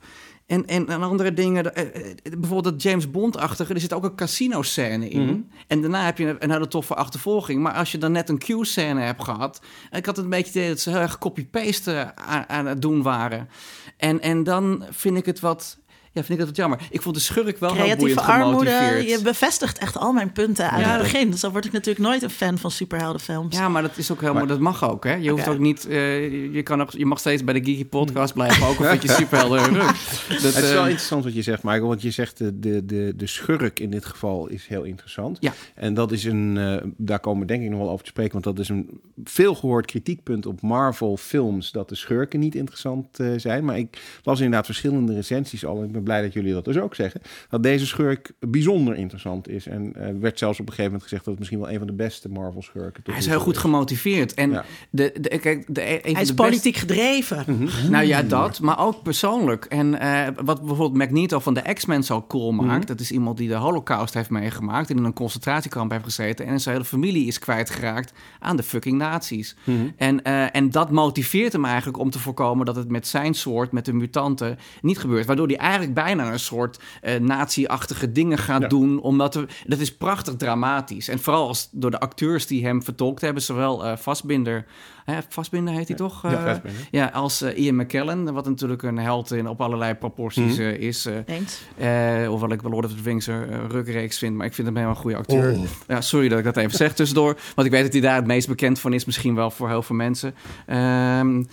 En, 0.53 0.67
en, 0.67 0.87
en 0.87 1.03
andere 1.03 1.33
dingen, 1.33 1.75
eh, 1.75 1.83
eh, 1.83 2.15
bijvoorbeeld 2.23 2.73
dat 2.73 2.81
James 2.81 3.11
Bond-achtige, 3.11 3.73
er 3.73 3.79
zit 3.79 3.93
ook 3.93 4.03
een 4.03 4.15
casino-scène 4.15 5.09
in. 5.09 5.25
Mhm. 5.25 5.39
En 5.67 5.81
daarna 5.81 6.05
heb 6.05 6.17
je 6.17 6.27
een, 6.27 6.35
een 6.39 6.51
hele 6.51 6.67
toffe 6.67 6.95
achtervolging. 6.95 7.61
Maar 7.61 7.73
als 7.73 7.91
je 7.91 7.97
dan 7.97 8.11
net 8.11 8.29
een 8.29 8.37
Q-scène 8.37 9.01
hebt 9.01 9.23
gehad, 9.23 9.61
ik 9.91 10.05
had 10.05 10.15
het 10.15 10.25
een 10.25 10.31
beetje 10.31 10.45
het 10.45 10.55
idee 10.55 10.69
dat 10.69 10.79
ze 10.79 10.89
heel 10.89 10.99
erg 10.99 11.17
copy-paste 11.17 12.15
aan, 12.15 12.49
aan 12.49 12.65
het 12.65 12.81
doen 12.81 13.01
waren. 13.01 13.49
En, 13.97 14.21
en 14.21 14.43
dan 14.43 14.85
vind 14.89 15.17
ik 15.17 15.25
het 15.25 15.39
wat, 15.39 15.77
ja, 16.13 16.23
vind 16.23 16.29
ik 16.29 16.37
het 16.37 16.47
wat 16.47 16.55
jammer. 16.55 16.79
Ik 16.89 17.01
vond 17.01 17.15
de 17.15 17.21
schurk 17.21 17.57
wel 17.59 17.73
heel 17.73 17.95
boeiend 17.95 18.19
armoede. 18.19 18.69
gemotiveerd. 18.71 19.09
Je 19.09 19.21
bevestigt 19.23 19.77
echt 19.77 19.97
al 19.97 20.11
mijn 20.13 20.31
punten 20.31 20.71
uit 20.71 20.85
Ja. 20.85 20.91
het 20.93 21.01
begin. 21.01 21.31
Dus 21.31 21.39
dan 21.39 21.51
word 21.51 21.65
ik 21.65 21.71
natuurlijk 21.71 22.05
nooit 22.05 22.21
een 22.23 22.29
fan 22.29 22.57
van 22.57 22.71
superheldenfilms. 22.71 23.57
Ja, 23.57 23.69
maar 23.69 23.81
dat 23.81 23.97
is 23.97 24.11
ook 24.11 24.19
helemaal, 24.19 24.39
Maar- 24.41 24.51
dat 24.51 24.59
mag 24.59 24.89
ook, 24.89 25.03
hè? 25.03 25.13
Je 25.13 25.29
hoeft 25.29 25.47
ook 25.47 25.59
niet, 25.59 25.87
eh, 25.87 26.53
je, 26.53 26.63
kan 26.63 26.81
ook, 26.81 26.91
je 26.91 27.05
mag 27.05 27.19
steeds 27.19 27.43
bij 27.43 27.53
de 27.53 27.63
Geeky 27.63 27.85
Podcast 27.85 28.33
blijven, 28.33 28.67
ook 28.67 28.77
al 28.77 28.85
vind 28.85 29.01
je 29.01 29.09
superhelden 29.21 29.71
leuk. 29.71 29.81
Dat, 29.81 30.53
het 30.53 30.63
is 30.63 30.71
wel 30.71 30.71
eh, 30.83 30.83
interessant 30.83 31.23
wat 31.23 31.33
je 31.33 31.41
zegt, 31.41 31.63
Michael. 31.63 31.87
Want 31.87 32.01
je 32.01 32.11
zegt 32.11 32.37
de, 32.37 32.59
de, 32.59 32.85
de, 32.85 33.13
de 33.15 33.27
schurk 33.27 33.79
in 33.79 33.89
dit 33.89 34.05
geval 34.05 34.47
is 34.47 34.67
heel 34.67 34.83
interessant. 34.83 35.37
Ja. 35.39 35.53
En 35.75 35.93
dat 35.93 36.11
is 36.11 36.23
een, 36.23 36.57
eh, 36.57 36.75
daar 36.97 37.19
komen 37.19 37.41
we 37.41 37.47
denk 37.47 37.63
ik 37.63 37.69
nog 37.69 37.79
wel 37.79 37.89
over 37.89 38.03
te 38.03 38.09
spreken. 38.09 38.31
Want 38.33 38.43
dat 38.43 38.59
is 38.59 38.69
een 38.69 39.01
veel 39.23 39.55
gehoord 39.55 39.85
kritiekpunt 39.85 40.45
op 40.45 40.61
Marvel 40.61 41.17
films. 41.17 41.71
Dat 41.71 41.89
de 41.89 41.95
schurken 41.95 42.39
niet 42.39 42.55
interessant 42.55 43.19
eh, 43.19 43.27
zijn. 43.37 43.65
Maar 43.65 43.77
ik 43.77 44.01
las 44.23 44.37
inderdaad 44.39 44.65
verschillende 44.65 45.13
recensies 45.13 45.65
al. 45.65 45.77
En 45.77 45.85
ik 45.85 45.91
ben 45.91 46.02
ben 46.03 46.13
blij 46.13 46.21
dat 46.21 46.33
jullie 46.33 46.53
dat 46.53 46.65
dus 46.65 46.77
ook 46.77 46.95
zeggen, 46.95 47.21
dat 47.49 47.63
deze 47.63 47.85
schurk 47.85 48.31
bijzonder 48.39 48.95
interessant 48.95 49.49
is. 49.49 49.67
En 49.67 49.93
uh, 49.97 50.07
werd 50.19 50.39
zelfs 50.39 50.59
op 50.59 50.65
een 50.65 50.73
gegeven 50.73 50.91
moment 50.91 51.03
gezegd 51.03 51.25
dat 51.25 51.33
het 51.33 51.39
misschien 51.39 51.59
wel 51.59 51.71
een 51.71 51.77
van 51.77 51.87
de 51.87 51.93
beste 51.93 52.29
Marvel 52.29 52.61
schurken 52.61 53.03
Hij 53.05 53.17
is 53.17 53.25
heel 53.25 53.39
goed 53.39 53.57
gemotiveerd. 53.57 54.33
En 54.33 54.51
Ja. 54.51 54.65
de, 54.89 55.15
de, 55.21 55.39
kijk, 55.39 55.65
de, 55.67 55.91
een 55.91 55.99
van 56.01 56.11
Hij 56.13 56.21
is 56.21 56.27
de 56.27 56.33
politiek 56.33 56.75
gedreven. 56.75 57.43
Mhm. 57.47 57.91
Nou 57.91 58.05
ja, 58.05 58.21
dat, 58.21 58.59
maar 58.59 58.79
ook 58.79 59.03
persoonlijk. 59.03 59.65
En 59.65 59.99
eh, 59.99 60.27
wat 60.43 60.59
bijvoorbeeld 60.59 60.97
Magneto 60.97 61.39
van 61.39 61.53
de 61.53 61.73
X-Men 61.73 62.03
zo 62.03 62.25
cool 62.27 62.51
maakt... 62.51 62.87
dat 62.87 62.99
is 62.99 63.11
iemand 63.11 63.37
die 63.37 63.47
de 63.47 63.55
holocaust 63.55 64.13
heeft 64.13 64.29
meegemaakt... 64.29 64.89
en 64.89 64.97
in 64.97 65.03
een 65.03 65.13
concentratiekamp 65.13 65.91
heeft 65.91 66.03
gezeten... 66.03 66.45
en 66.45 66.59
zijn 66.59 66.75
hele 66.75 66.87
familie 66.87 67.27
is 67.27 67.39
kwijtgeraakt 67.39 68.13
aan 68.39 68.55
de 68.55 68.63
fucking 68.63 68.97
nazi's. 68.97 69.55
En, 69.97 70.23
eh, 70.23 70.55
en 70.55 70.69
dat 70.69 70.91
motiveert 70.91 71.53
hem 71.53 71.65
eigenlijk 71.65 71.97
om 71.97 72.09
te 72.09 72.19
voorkomen... 72.19 72.65
dat 72.65 72.75
het 72.75 72.89
met 72.89 73.07
zijn 73.07 73.33
soort, 73.33 73.71
met 73.71 73.85
de 73.85 73.93
mutanten, 73.93 74.57
niet 74.81 74.99
gebeurt. 74.99 75.25
Waardoor 75.25 75.47
hij 75.47 75.57
eigenlijk 75.57 75.92
bijna 75.93 76.31
een 76.31 76.39
soort 76.39 76.79
eh 77.01 77.19
nazi-achtige 77.19 78.11
dingen 78.11 78.37
gaat 78.37 78.61
Ja. 78.61 78.67
doen... 78.67 79.01
omdat 79.01 79.35
er, 79.35 79.45
dat 79.67 79.79
is 79.79 79.95
prachtig 79.95 80.35
dramatisch. 80.35 81.07
En 81.07 81.19
vooral 81.19 81.47
als, 81.47 81.69
door 81.71 81.91
de 81.91 81.99
acteurs 81.99 82.47
die 82.47 82.65
hem 82.65 82.83
vertolkt 82.83 83.21
hebben... 83.21 83.43
zowel 83.43 83.85
eh 83.85 83.97
Vastbinder... 83.97 84.65
Hè, 85.05 85.17
Vastbinder 85.29 85.73
heet 85.73 85.87
hij 85.87 85.97
toch? 85.97 86.21
Ja, 86.21 86.45
Eh, 86.63 86.71
ja, 86.91 87.05
als 87.13 87.41
eh, 87.41 87.57
Ian 87.63 87.75
McKellen, 87.75 88.33
wat 88.33 88.45
natuurlijk 88.45 88.83
een 88.83 88.97
held 88.97 89.31
in 89.31 89.47
op 89.47 89.61
allerlei 89.61 89.93
proporties 89.93 90.57
eh, 90.57 90.73
is. 90.73 91.05
eh 91.05 91.13
Eens. 91.25 91.61
eh, 91.77 92.27
hoewel 92.27 92.51
ik 92.51 92.61
wel 92.61 92.71
Lord 92.71 92.85
of 92.85 92.91
the 92.91 93.01
Rings 93.03 93.27
een 93.27 93.49
uh, 93.49 93.57
rukreeks 93.69 94.17
vind, 94.17 94.35
maar 94.35 94.45
ik 94.45 94.53
vind 94.53 94.67
hem 94.67 94.75
helemaal 94.75 94.95
een 94.95 95.01
goede 95.01 95.17
acteur. 95.17 95.55
Ja, 95.87 96.01
sorry 96.01 96.27
dat 96.29 96.37
ik 96.39 96.43
dat 96.45 96.57
even 96.57 96.77
zeg 96.77 96.93
tussendoor, 96.93 97.37
want 97.55 97.67
ik 97.67 97.73
weet 97.73 97.83
dat 97.83 97.91
hij 97.91 98.01
daar 98.01 98.15
het 98.15 98.25
meest 98.27 98.47
bekend 98.47 98.79
van 98.79 98.93
is, 98.93 99.05
misschien 99.05 99.35
wel 99.35 99.51
voor 99.51 99.69
heel 99.69 99.81
veel 99.83 99.95
mensen. 99.95 100.35
Ehm, 100.65 101.43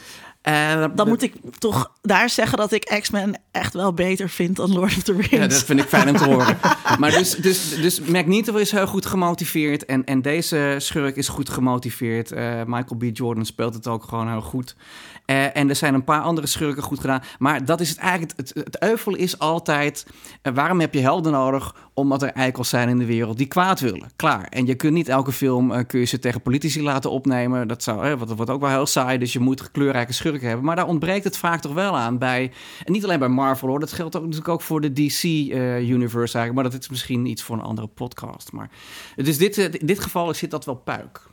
eh, 0.43 0.85
Dan 0.95 1.09
moet 1.09 1.23
ik 1.23 1.35
toch 1.59 1.93
daar 2.03 2.31
zeggen 2.31 2.59
dat 2.59 2.73
ik 2.73 2.99
X-Men 3.01 3.41
echt 3.51 3.75
wel 3.75 3.93
beter 3.93 4.29
vind 4.29 4.57
dan 4.57 4.73
Lord 4.73 4.97
of 4.97 5.03
the 5.03 5.13
Rings. 5.13 5.29
Ja, 5.29 5.47
dat 5.47 5.65
vind 5.65 5.81
ik 5.81 5.87
fijn 5.87 6.09
om 6.09 6.17
te 6.17 6.25
horen. 6.25 6.59
Maar 6.99 7.11
dus, 7.11 7.35
dus, 7.35 7.81
dus 7.81 8.01
Magneto 8.01 8.55
is 8.55 8.71
heel 8.71 8.87
goed 8.87 9.07
gemotiveerd. 9.07 9.85
En, 9.85 10.05
en 10.05 10.23
deze 10.23 10.75
schurk 10.79 11.17
is 11.17 11.29
goed 11.29 11.49
gemotiveerd. 11.49 12.33
Eh, 12.33 12.63
Michael 12.67 12.97
B. 12.99 13.05
Jordan 13.13 13.45
speelt 13.45 13.75
het 13.75 13.87
ook 13.87 14.05
gewoon 14.05 14.29
heel 14.31 14.41
goed. 14.41 14.77
Eh, 15.25 15.57
en 15.57 15.69
er 15.69 15.77
zijn 15.77 15.95
een 15.95 16.05
paar 16.05 16.21
andere 16.21 16.47
schurken 16.47 16.83
goed 16.83 17.01
gedaan. 17.01 17.23
Maar 17.39 17.65
dat 17.65 17.81
is 17.81 17.89
het 17.89 17.99
eigenlijk. 17.99 18.33
Het, 18.37 18.53
het, 18.55 18.83
euvel 18.83 19.15
is 19.15 19.39
altijd. 19.39 20.07
waarom 20.55 20.81
heb 20.81 20.95
je 20.95 21.01
helden 21.01 21.33
nodig? 21.33 21.75
Omdat 21.95 22.23
er 22.23 22.33
eikels 22.33 22.69
zijn 22.69 22.89
in 22.89 22.99
de 22.99 23.05
wereld 23.05 23.37
die 23.37 23.47
kwaad 23.47 23.81
willen. 23.81 24.11
Klaar. 24.17 24.45
En 24.45 24.67
je 24.67 24.75
kunt 24.75 24.93
niet 24.93 25.09
elke 25.09 25.33
film 25.33 25.87
kun 25.87 26.01
je 26.01 26.07
ze 26.07 26.19
tegen 26.19 26.43
politici 26.43 26.83
laten 26.83 27.11
opnemen. 27.11 27.69
Dat 27.69 27.83
zou, 27.83 28.17
wat, 28.17 28.29
dat 28.29 28.37
wordt 28.37 28.51
ook 28.51 28.61
wel 28.61 28.71
heel 28.71 28.87
saai. 28.87 29.19
Dus 29.19 29.33
je 29.33 29.41
moet 29.41 29.71
kleurrijke 29.71 30.13
schurken 30.13 30.30
hebben. 30.39 30.65
Maar 30.65 30.77
daar 30.77 30.87
ontbreekt 30.87 31.25
het 31.25 31.37
vaak 31.37 31.61
toch 31.61 31.73
wel 31.73 31.97
aan. 31.97 32.19
Bij, 32.19 32.53
en 32.85 32.93
niet 32.93 33.05
alleen 33.05 33.19
bij 33.19 33.29
Marvel 33.29 33.69
hoor. 33.69 33.81
Dat 33.81 33.93
geldt 33.93 34.17
ook 34.17 34.23
natuurlijk 34.23 34.49
ook 34.49 34.61
voor 34.61 34.81
de 34.81 34.93
DC-universe 34.93 36.39
eigenlijk. 36.39 36.55
Maar 36.55 36.65
dat 36.65 36.81
is 36.81 36.89
misschien 36.89 37.27
iets 37.27 37.43
voor 37.43 37.57
een 37.57 37.63
andere 37.63 37.87
podcast. 37.87 38.53
Maar 38.53 38.71
dus 39.17 39.39
dit, 39.39 39.59
eh, 39.59 39.65
in 39.65 39.87
dit 39.87 40.01
geval 40.01 40.35
zit 40.35 40.51
dat 40.51 40.65
wel 40.65 40.75
puik. 40.75 41.29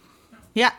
Ja, 0.51 0.73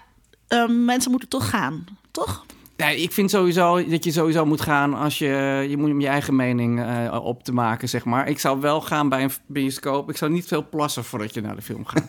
ehm, 0.49 0.85
mensen 0.85 1.11
moeten 1.11 1.29
toch 1.29 1.51
gaan, 1.51 1.85
toch? 2.11 2.45
Ja, 2.81 2.89
ik 2.89 3.13
vind 3.13 3.31
sowieso 3.31 3.85
dat 3.89 4.05
je 4.05 4.13
sowieso 4.13 4.47
moet 4.47 4.61
gaan 4.61 4.95
als 4.95 5.19
je... 5.19 5.67
Je 5.69 5.77
moet 5.77 5.91
om 5.91 6.01
je 6.01 6.07
eigen 6.07 6.37
mening 6.37 6.81
eh, 6.81 7.19
op 7.25 7.45
te 7.45 7.53
maken, 7.53 7.89
zeg 7.89 8.05
maar. 8.05 8.29
Ik 8.29 8.39
zou 8.39 8.61
wel 8.61 8.81
gaan 8.81 9.09
bij 9.09 9.23
een 9.23 9.31
bioscoop. 9.47 10.11
Ik 10.11 10.17
zou 10.17 10.31
niet 10.31 10.47
veel 10.47 10.69
plassen 10.71 11.05
voordat 11.05 11.35
je 11.35 11.41
naar 11.41 11.57
de 11.57 11.63
film 11.63 11.87
gaat. 11.87 12.05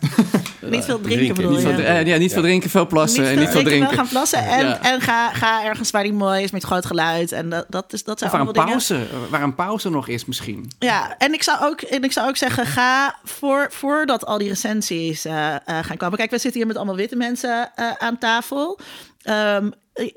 niet 0.70 0.84
veel 0.84 1.00
drinken, 1.00 1.02
drinken. 1.02 1.34
bedoel 1.34 1.50
niet 1.50 1.60
je? 1.60 1.74
veel, 1.74 1.84
eh, 1.84 2.06
ja, 2.06 2.16
niet 2.16 2.32
veel 2.32 2.42
drinken, 2.42 2.70
veel 2.70 2.86
plassen 2.86 3.28
en 3.28 3.38
niet 3.38 3.48
veel 3.48 3.54
wel 3.54 3.62
drinken. 3.62 3.96
gaan 3.96 4.08
plassen 4.08 4.38
en, 4.38 4.66
Ja. 4.66 4.82
en 4.82 5.00
ga, 5.00 5.32
ga 5.32 5.64
ergens 5.64 5.90
waar 5.90 6.02
die 6.02 6.12
mooi 6.12 6.42
is 6.42 6.50
met 6.50 6.64
groot 6.64 6.86
geluid. 6.86 7.32
En 7.32 7.48
dat, 7.48 7.66
dat, 7.68 7.92
is, 7.92 8.04
dat 8.04 8.18
zijn 8.18 8.30
waar 8.30 8.40
een, 8.40 8.46
allemaal 8.46 8.64
dingen. 8.64 8.86
pauze, 8.86 9.06
waar 9.30 9.42
een 9.42 9.54
pauze 9.54 9.90
nog 9.90 10.08
is 10.08 10.24
misschien. 10.24 10.70
Ja, 10.78 11.14
en 11.18 11.32
ik 11.32 11.42
zou 11.42 11.58
ook, 11.60 11.80
en 11.80 12.04
ik 12.04 12.12
zou 12.12 12.28
ook 12.28 12.36
zeggen, 12.36 12.66
ga 12.66 13.18
voor, 13.24 13.66
voordat 13.70 14.26
al 14.26 14.38
die 14.38 14.48
recensies 14.48 15.24
eh, 15.24 15.54
eh, 15.54 15.60
gaan 15.64 15.96
komen. 15.96 16.18
Kijk, 16.18 16.30
we 16.30 16.38
zitten 16.38 16.58
hier 16.60 16.68
met 16.68 16.76
allemaal 16.76 16.96
witte 16.96 17.16
mensen 17.16 17.70
eh, 17.74 17.90
aan 17.98 18.18
tafel. 18.18 18.78
Ehm, 19.22 19.70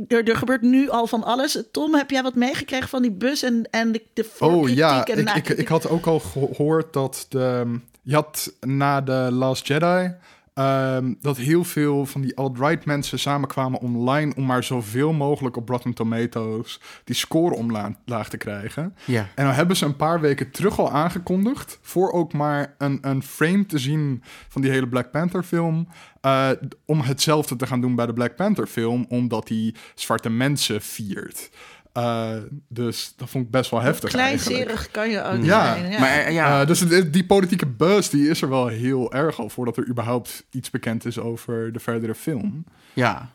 er, 0.08 0.28
er 0.30 0.36
gebeurt 0.38 0.62
nu 0.62 0.90
al 0.90 1.08
van 1.08 1.24
alles. 1.24 1.64
Tom, 1.72 1.96
heb 1.96 2.10
jij 2.10 2.24
wat 2.24 2.36
meegekregen 2.36 2.90
van 2.90 3.02
die 3.02 3.12
bus 3.12 3.44
en, 3.44 3.68
en 3.72 3.92
de, 3.92 4.02
de 4.14 4.30
Oh 4.40 4.70
ja, 4.70 5.06
en 5.06 5.18
ik, 5.18 5.26
na- 5.26 5.36
ik, 5.36 5.50
ik 5.50 5.68
had 5.68 5.90
ook 5.90 6.06
al 6.06 6.20
gehoord 6.20 6.94
dat 6.94 7.26
de, 7.30 7.80
je 8.02 8.14
had 8.14 8.54
na 8.60 9.02
de 9.02 9.28
Last 9.32 9.68
Jedi 9.68 10.14
ehm, 10.54 11.14
dat 11.22 11.38
heel 11.38 11.64
veel 11.64 12.06
van 12.06 12.22
die 12.22 12.38
alt-right 12.38 12.86
mensen 12.86 13.20
samenkwamen 13.20 13.80
online 13.80 14.36
om 14.36 14.46
maar 14.46 14.64
zoveel 14.64 15.14
mogelijk 15.14 15.58
op 15.58 15.70
Rotten 15.70 15.94
Tomatoes 15.94 16.80
die 17.04 17.16
score 17.16 17.56
omlaag 17.56 18.30
te 18.30 18.38
krijgen. 18.38 18.96
Ja. 19.06 19.28
En 19.36 19.46
dan 19.46 19.54
hebben 19.54 19.76
ze 19.76 19.86
een 19.86 19.96
paar 19.96 20.22
weken 20.22 20.52
terug 20.52 20.80
al 20.80 20.92
aangekondigd 20.92 21.80
voor 21.82 22.12
ook 22.12 22.34
maar 22.34 22.76
een, 22.78 22.98
een 23.02 23.24
frame 23.24 23.66
te 23.66 23.78
zien 23.78 24.24
van 24.48 24.62
die 24.62 24.72
hele 24.72 24.88
Black 24.88 25.12
Panther 25.12 25.44
film. 25.44 25.88
eh, 26.22 26.50
om 26.86 27.02
hetzelfde 27.02 27.56
te 27.56 27.68
gaan 27.68 27.82
doen 27.82 27.96
bij 27.96 28.06
de 28.06 28.14
Black 28.14 28.36
Panther 28.36 28.68
film, 28.68 29.06
omdat 29.10 29.48
die 29.48 29.76
zwarte 29.96 30.30
mensen 30.30 30.82
viert. 30.82 31.50
Eh, 31.94 32.36
dus 32.68 33.14
dat 33.18 33.30
vond 33.30 33.46
ik 33.46 33.52
best 33.52 33.72
wel 33.72 33.82
heftig. 33.82 34.10
Kleinzerig 34.10 34.92
kan 34.92 35.10
je 35.10 35.24
ook 35.24 35.44
Ja, 35.44 35.76
zijn. 35.76 35.92
Ja. 35.92 36.00
Maar 36.00 36.10
eh, 36.18 36.34
ja, 36.34 36.62
Eh, 36.62 36.68
dus 36.68 36.80
die 37.12 37.26
politieke 37.26 37.66
buzz 37.66 38.10
die 38.10 38.30
is 38.30 38.42
er 38.42 38.50
wel 38.50 38.68
heel 38.68 39.14
erg 39.14 39.40
al 39.40 39.50
voordat 39.50 39.78
er 39.78 39.88
überhaupt 39.88 40.44
iets 40.52 40.70
bekend 40.70 41.06
is 41.06 41.20
over 41.20 41.72
de 41.74 41.80
verdere 41.80 42.16
film. 42.16 42.66
ja. 42.94 43.30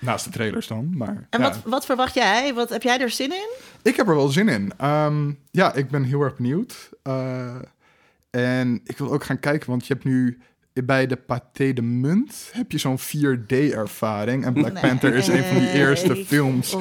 Naast 0.00 0.24
de 0.24 0.30
trailers 0.30 0.66
dan, 0.66 0.96
maar 0.96 1.26
en 1.30 1.40
ja. 1.40 1.48
wat, 1.48 1.58
wat 1.64 1.84
verwacht 1.84 2.14
jij? 2.14 2.54
Wat, 2.54 2.68
heb 2.68 2.82
jij 2.82 2.98
er 3.00 3.10
zin 3.10 3.30
in? 3.32 3.48
ik 3.82 3.96
heb 3.96 4.08
er 4.08 4.14
wel 4.16 4.28
zin 4.28 4.48
in. 4.48 4.72
Ehm, 4.76 5.32
ja, 5.50 5.74
ik 5.74 5.88
ben 5.90 6.02
heel 6.02 6.20
erg 6.20 6.36
benieuwd. 6.36 6.90
Eh, 7.02 7.54
en 8.30 8.80
ik 8.84 8.98
wil 8.98 9.12
ook 9.12 9.24
gaan 9.24 9.40
kijken, 9.40 9.70
want 9.70 9.86
je 9.86 9.92
hebt 9.92 10.04
nu 10.04 10.38
bij 10.84 11.06
de 11.06 11.16
Pathé 11.16 11.72
de 11.72 11.82
Munt 11.82 12.50
heb 12.52 12.72
je 12.72 12.78
zo'n 12.78 12.98
4D-ervaring. 12.98 14.44
En 14.44 14.52
Black 14.52 14.72
Nee. 14.72 14.82
Panther 14.82 15.14
is 15.14 15.26
een 15.28 15.44
van 15.44 15.58
die 15.58 15.70
eerste 15.72 16.16
films 16.26 16.76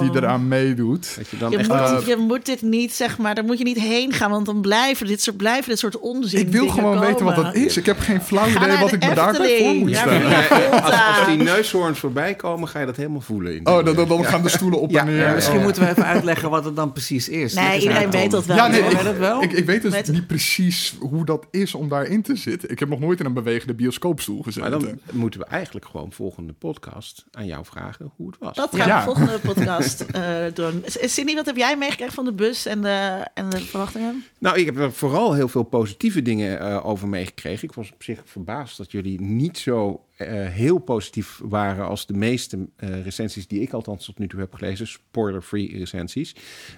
die 0.00 0.10
eraan 0.16 0.48
meedoet. 0.48 1.14
Dat 1.16 1.28
je 1.28 1.36
dan 1.38 1.50
Je 1.50 1.56
echt... 1.58 1.68
moet, 1.68 1.76
Eh, 1.80 2.06
je 2.06 2.16
moet 2.16 2.46
dit 2.46 2.62
niet, 2.62 2.92
zeg 2.92 3.18
maar, 3.18 3.34
daar 3.34 3.44
moet 3.44 3.58
je 3.58 3.64
niet 3.64 3.78
heen 3.80 4.12
gaan, 4.12 4.30
want 4.30 4.46
dan 4.46 4.60
blijven 4.60 5.06
dit 5.06 5.22
soort, 5.22 5.36
blijven 5.36 5.68
dit 5.68 5.78
soort 5.78 5.98
onzin. 5.98 6.40
Ik 6.40 6.48
wil 6.48 6.68
gewoon 6.68 6.98
weten 7.00 7.24
wat 7.24 7.36
dat 7.36 7.54
is. 7.54 7.76
Ik 7.76 7.86
heb 7.86 7.98
geen 7.98 8.20
flauw 8.20 8.48
idee 8.48 8.78
wat 8.78 8.92
ik 8.92 9.04
me 9.08 9.14
daarbij 9.14 9.58
voor 9.64 9.74
moet 9.74 9.96
stellen. 9.96 10.82
als, 10.82 10.94
als 11.18 11.26
die 11.26 11.36
neushoorns 11.36 11.98
voorbij 11.98 12.34
komen, 12.34 12.68
ga 12.68 12.80
je 12.80 12.86
dat 12.86 12.96
helemaal 12.96 13.20
voelen. 13.20 13.54
In 13.56 13.66
Oh, 13.66 13.84
dan, 13.84 13.94
dan, 13.94 14.08
dan 14.08 14.24
gaan 14.24 14.42
de 14.42 14.48
stoelen 14.48 14.80
op 14.80 14.90
Ja, 14.90 15.00
en 15.00 15.06
neer. 15.06 15.16
ja, 15.16 15.34
misschien 15.34 15.56
Oh. 15.58 15.62
moeten 15.64 15.82
we 15.82 15.88
even 15.88 16.04
uitleggen 16.04 16.50
wat 16.50 16.64
het 16.64 16.76
dan 16.76 16.92
precies 16.92 17.28
is. 17.28 17.54
Nee, 17.54 17.76
is 17.76 17.82
iedereen 17.82 18.10
weet 18.10 18.30
dat 18.30 18.46
wel. 18.46 18.56
Ja, 18.56 18.66
nee, 18.66 18.80
ik, 18.80 18.98
je 18.98 19.04
dat 19.04 19.16
wel? 19.16 19.42
Ik, 19.42 19.52
ik 19.52 19.64
weet 19.66 19.82
dus 19.82 19.92
Weet- 19.92 20.08
niet 20.12 20.26
precies 20.26 20.96
hoe 21.00 21.24
dat 21.24 21.46
is 21.50 21.74
om 21.74 21.88
daarin 21.88 22.22
te 22.22 22.36
zitten. 22.36 22.70
Ik 22.70 22.78
heb 22.78 22.88
nog 22.88 23.00
nooit 23.00 23.20
in 23.20 23.26
een 23.26 23.32
bewegende 23.42 23.74
bioscoopstoel 23.74 24.42
gezeten. 24.42 24.70
Maar 24.70 24.80
dan 24.80 24.98
moeten 25.12 25.40
we 25.40 25.46
eigenlijk 25.46 25.86
gewoon 25.86 26.12
volgende 26.12 26.52
podcast 26.52 27.24
aan 27.30 27.46
jou 27.46 27.64
vragen 27.64 28.12
hoe 28.16 28.26
het 28.26 28.38
was. 28.38 28.56
Dat 28.56 28.76
gaan 28.76 28.86
Ja. 28.88 28.98
we 28.98 29.04
volgende 29.04 29.38
podcast 29.38 30.00
eh, 30.00 30.44
doen. 30.54 30.82
S- 30.86 31.14
Cindy, 31.14 31.34
wat 31.34 31.46
heb 31.46 31.56
jij 31.56 31.76
meegekregen 31.76 32.14
van 32.14 32.24
de 32.24 32.32
bus 32.32 32.66
en 32.66 32.80
de, 32.80 33.26
en 33.34 33.48
de 33.50 33.58
verwachtingen? 33.60 34.24
Nou, 34.38 34.58
ik 34.58 34.64
heb 34.66 34.76
er 34.76 34.92
vooral 34.92 35.34
heel 35.34 35.48
veel 35.48 35.62
positieve 35.62 36.22
dingen 36.22 36.60
eh, 36.60 36.86
over 36.86 37.08
meegekregen. 37.08 37.68
Ik 37.68 37.74
was 37.74 37.92
op 37.92 38.02
zich 38.02 38.20
verbaasd 38.24 38.76
dat 38.76 38.90
jullie 38.90 39.20
niet 39.20 39.58
zo 39.58 40.04
eh, 40.16 40.26
heel 40.48 40.78
positief 40.78 41.40
waren 41.42 41.86
als 41.88 42.06
de 42.06 42.14
meeste 42.14 42.68
eh, 42.76 43.02
recensies 43.04 43.46
die 43.48 43.60
ik 43.60 43.72
althans 43.72 44.04
tot 44.04 44.18
nu 44.18 44.28
toe 44.28 44.40
heb 44.40 44.54
gelezen. 44.54 44.86
Spoiler-free 44.86 45.78
recensies. 45.78 46.34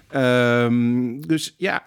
Ehm, 0.09 1.19
dus 1.19 1.55
ja, 1.57 1.85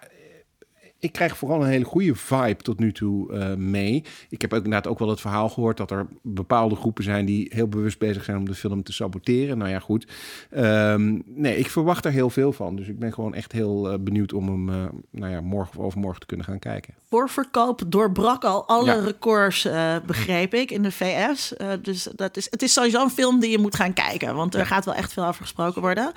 ik 0.99 1.11
krijg 1.11 1.37
vooral 1.37 1.61
een 1.61 1.69
hele 1.69 1.85
goede 1.85 2.15
vibe 2.15 2.63
tot 2.63 2.79
nu 2.79 2.91
toe 2.91 3.33
eh, 3.33 3.53
mee. 3.53 4.03
Ik 4.29 4.41
heb 4.41 4.53
ook 4.53 4.63
inderdaad 4.63 4.87
ook 4.91 4.99
wel 4.99 5.09
het 5.09 5.21
verhaal 5.21 5.49
gehoord 5.49 5.77
dat 5.77 5.91
er 5.91 6.07
bepaalde 6.21 6.75
groepen 6.75 7.03
zijn 7.03 7.25
die 7.25 7.51
heel 7.53 7.67
bewust 7.67 7.99
bezig 7.99 8.23
zijn 8.23 8.37
om 8.37 8.45
de 8.45 8.55
film 8.55 8.83
te 8.83 8.93
saboteren. 8.93 9.57
Nou 9.57 9.69
ja, 9.71 9.79
goed. 9.79 10.07
Ehm, 10.49 11.19
nee, 11.25 11.57
ik 11.57 11.69
verwacht 11.69 12.05
er 12.05 12.11
heel 12.11 12.29
veel 12.29 12.53
van. 12.53 12.75
Dus 12.75 12.87
ik 12.87 12.99
ben 12.99 13.13
gewoon 13.13 13.33
echt 13.33 13.51
heel 13.51 13.91
eh, 13.91 13.99
benieuwd 13.99 14.33
om 14.33 14.47
hem 14.47 14.69
eh, 14.69 14.89
nou 15.11 15.31
ja, 15.31 15.41
morgen 15.41 15.79
of 15.79 15.85
overmorgen 15.85 16.19
te 16.19 16.25
kunnen 16.25 16.45
gaan 16.45 16.59
kijken. 16.59 16.93
Voorverkoop 17.09 17.81
doorbrak 17.87 18.43
al 18.43 18.67
alle 18.67 18.85
Ja. 18.85 19.03
records, 19.03 19.67
begreep 20.05 20.53
ik, 20.53 20.71
in 20.71 20.81
de 20.81 20.91
VS. 20.91 21.53
Dus 21.81 22.07
dat 22.15 22.37
is, 22.37 22.47
het 22.49 22.61
is 22.61 22.73
sowieso 22.73 23.03
een 23.03 23.09
film 23.09 23.39
die 23.39 23.49
je 23.51 23.59
moet 23.59 23.75
gaan 23.75 23.93
kijken, 23.93 24.35
want 24.35 24.55
er 24.55 24.65
gaat 24.65 24.85
wel 24.85 24.93
echt 24.93 25.13
veel 25.13 25.25
over 25.25 25.41
gesproken 25.41 25.81
worden. 25.81 26.11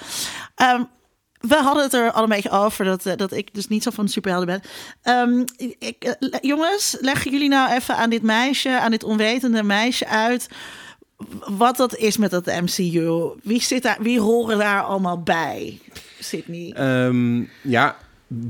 Ehm, 0.54 0.82
we 1.40 1.54
hadden 1.54 1.82
het 1.82 1.94
er 1.94 2.12
al 2.12 2.22
een 2.22 2.28
beetje 2.28 2.50
over 2.50 2.84
dat, 2.84 3.06
eh, 3.06 3.16
dat 3.16 3.32
ik 3.32 3.54
dus 3.54 3.68
niet 3.68 3.82
zo 3.82 3.90
van 3.90 4.04
de 4.04 4.10
superhelden 4.10 4.46
ben. 4.46 4.62
Ehm, 5.02 5.44
ik, 5.78 6.04
eh, 6.04 6.38
jongens, 6.40 6.96
leggen 7.00 7.30
jullie 7.30 7.48
nou 7.48 7.72
even 7.72 7.96
aan 7.96 8.10
dit 8.10 8.22
meisje, 8.22 8.80
aan 8.80 8.90
dit 8.90 9.04
onwetende 9.04 9.62
meisje 9.62 10.06
uit 10.06 10.48
wat 11.46 11.76
dat 11.76 11.96
is 11.96 12.16
met 12.16 12.30
dat 12.30 12.46
MCU. 12.46 13.30
Wie, 13.42 13.62
zit 13.62 13.82
daar, 13.82 13.98
wie 14.00 14.20
horen 14.20 14.58
daar 14.58 14.82
allemaal 14.82 15.22
bij? 15.22 15.78
Sydney. 16.18 16.72
Ehm, 16.72 17.44
ja, 17.62 17.96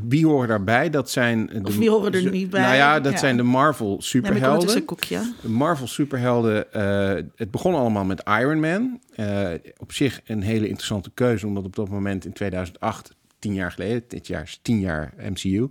wie 0.09 0.27
horen 0.27 0.49
daarbij? 0.49 0.91
Dat 0.91 1.11
zijn 1.11 1.47
de, 1.47 1.61
Of 1.63 1.77
wie 1.77 1.91
horen 1.91 2.13
er 2.13 2.31
niet 2.31 2.51
bij? 2.51 2.61
Nou 2.61 2.75
ja, 2.75 3.01
dat 3.01 3.13
Ja. 3.13 3.19
zijn 3.19 3.37
de 3.37 3.43
Marvel 3.43 4.03
superhelden. 4.03 4.49
ondertussen 4.51 4.81
een 4.81 4.87
koekje. 4.87 5.33
De 5.43 5.49
Marvel 5.49 5.87
superhelden. 5.87 6.73
eh, 6.73 7.25
het 7.37 7.51
begon 7.51 7.75
allemaal 7.75 8.05
met 8.05 8.23
Iron 8.41 8.61
Man. 8.61 9.01
Eh, 9.15 9.49
op 9.79 9.93
zich 9.93 10.21
een 10.25 10.43
hele 10.43 10.67
interessante 10.69 11.11
keuze, 11.15 11.47
omdat 11.47 11.65
op 11.65 11.77
dat 11.77 11.89
moment 11.89 12.25
in 12.25 12.33
2008 12.33 13.15
tien 13.39 13.55
jaar 13.55 13.73
geleden. 13.73 14.03
Dit 14.09 14.27
jaar 14.27 14.43
is 14.43 14.59
tien 14.63 14.81
jaar 14.81 15.13
MCU. 15.31 15.67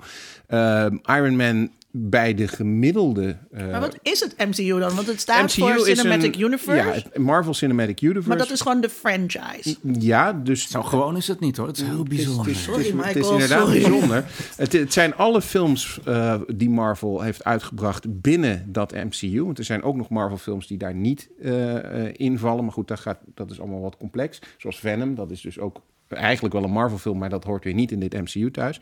Ehm, 0.48 0.98
Iron 1.06 1.36
Man 1.36 1.69
bij 1.91 2.34
de 2.34 2.47
gemiddelde... 2.47 3.38
eh, 3.52 3.67
Maar 3.71 3.80
wat 3.80 3.97
is 4.02 4.19
het 4.19 4.36
MCU 4.38 4.80
dan? 4.80 4.95
Want 4.95 5.08
het 5.08 5.19
staat 5.19 5.43
MCU 5.43 5.62
voor 5.62 5.88
is 5.89 5.97
Cinematic 5.99 6.36
een- 6.36 6.41
Universe. 6.41 6.86
Ja, 6.88 6.91
het 6.93 7.17
Marvel 7.17 7.54
Cinematic 7.54 8.02
Universe. 8.02 8.28
maar 8.30 8.38
dat 8.38 8.52
is 8.52 8.62
gewoon 8.62 8.82
de 8.82 8.89
franchise. 8.89 9.75
Ja, 9.99 10.34
dus... 10.34 10.69
Zo 10.69 10.82
gewoon 10.84 11.17
is 11.17 11.28
het 11.28 11.39
niet 11.39 11.58
hoor. 11.58 11.67
Het 11.67 11.78
is 11.78 11.84
heel 11.84 12.04
bijzonder. 12.04 12.45
Het 12.45 12.56
is, 12.56 12.65
het 12.65 12.78
is, 12.78 12.84
Sorry, 12.84 13.02
het 13.02 13.10
is 13.10 13.13
Michael, 13.15 13.32
inderdaad 13.34 13.60
sorry. 13.67 13.82
bijzonder. 13.82 14.25
Het, 14.56 14.73
het 14.73 14.93
zijn 14.93 15.15
alle 15.15 15.41
films 15.41 15.99
eh, 16.06 16.36
die 16.56 16.69
Marvel 16.69 17.21
heeft 17.21 17.43
uitgebracht 17.43 18.21
binnen 18.21 18.65
dat 18.71 18.91
MCU. 18.93 19.43
Want 19.43 19.58
er 19.58 19.63
zijn 19.63 19.84
ook 19.84 19.95
nog 19.95 20.10
Marvel-films 20.10 20.67
die 20.67 20.78
daar 20.78 20.95
niet 20.95 21.30
eh, 21.41 22.06
eh, 22.06 22.13
invallen. 22.17 22.63
Maar 22.63 22.73
goed, 22.73 22.88
dat, 22.88 22.99
gaat, 22.99 23.17
dat 23.36 23.52
is 23.52 23.60
allemaal 23.60 23.82
wat 23.82 23.97
complex. 23.97 24.39
Zoals 24.58 24.80
Venom, 24.80 25.15
dat 25.15 25.32
is 25.32 25.41
dus 25.41 25.60
ook 25.60 25.82
eigenlijk 26.08 26.54
wel 26.54 26.63
een 26.63 26.71
Marvel-film, 26.71 27.17
maar 27.17 27.30
dat 27.30 27.43
hoort 27.43 27.63
weer 27.63 27.73
niet 27.73 27.91
in 27.91 27.99
dit 27.99 28.13
MCU 28.13 28.52
thuis. 28.52 28.80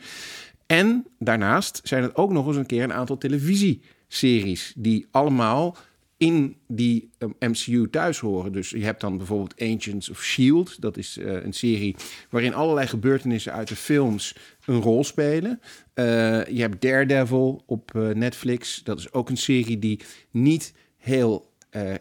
En 0.68 1.06
daarnaast 1.20 1.80
zijn 1.84 2.04
het 2.04 2.16
ook 2.16 2.32
nog 2.32 2.48
eens 2.48 2.56
een 2.56 2.66
keer 2.66 2.84
een 2.84 2.94
aantal 2.94 3.18
televisieseries 3.18 4.74
die 4.76 5.08
allemaal 5.12 5.78
in 6.18 6.58
die 6.68 7.10
MCU 7.40 7.90
thuis 7.90 8.20
horen. 8.20 8.52
Dus 8.52 8.70
je 8.70 8.84
hebt 8.84 9.02
dan 9.02 9.18
bijvoorbeeld 9.18 9.62
Agents 9.62 10.10
of 10.10 10.24
Shield. 10.24 10.82
Dat 10.82 10.98
is 10.98 11.18
eh, 11.18 11.44
een 11.44 11.54
serie 11.54 11.96
waarin 12.30 12.54
allerlei 12.54 12.88
gebeurtenissen 12.88 13.54
uit 13.54 13.68
de 13.68 13.76
films 13.76 14.36
een 14.66 14.82
rol 14.82 15.04
spelen. 15.04 15.60
Eh, 15.94 16.06
je 16.46 16.62
hebt 16.62 16.82
Daredevil 16.82 17.64
op 17.66 17.96
eh, 17.96 18.08
Netflix. 18.08 18.84
Dat 18.84 19.00
is 19.00 19.14
ook 19.14 19.30
een 19.30 19.38
serie 19.38 19.80
die 19.80 20.00
niet 20.32 20.74
heel 20.98 21.56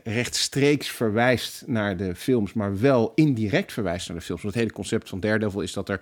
rechtstreeks 0.04 0.88
verwijst 0.88 1.62
naar 1.66 1.96
de 1.96 2.14
films, 2.14 2.52
maar 2.52 2.80
wel 2.80 3.12
indirect 3.14 3.72
verwijst 3.72 4.08
naar 4.08 4.16
de 4.16 4.22
films. 4.22 4.42
Want 4.42 4.54
het 4.54 4.62
hele 4.62 4.74
concept 4.74 5.08
van 5.08 5.20
Daredevil 5.20 5.60
is 5.60 5.72
dat 5.72 5.88
er 5.88 6.00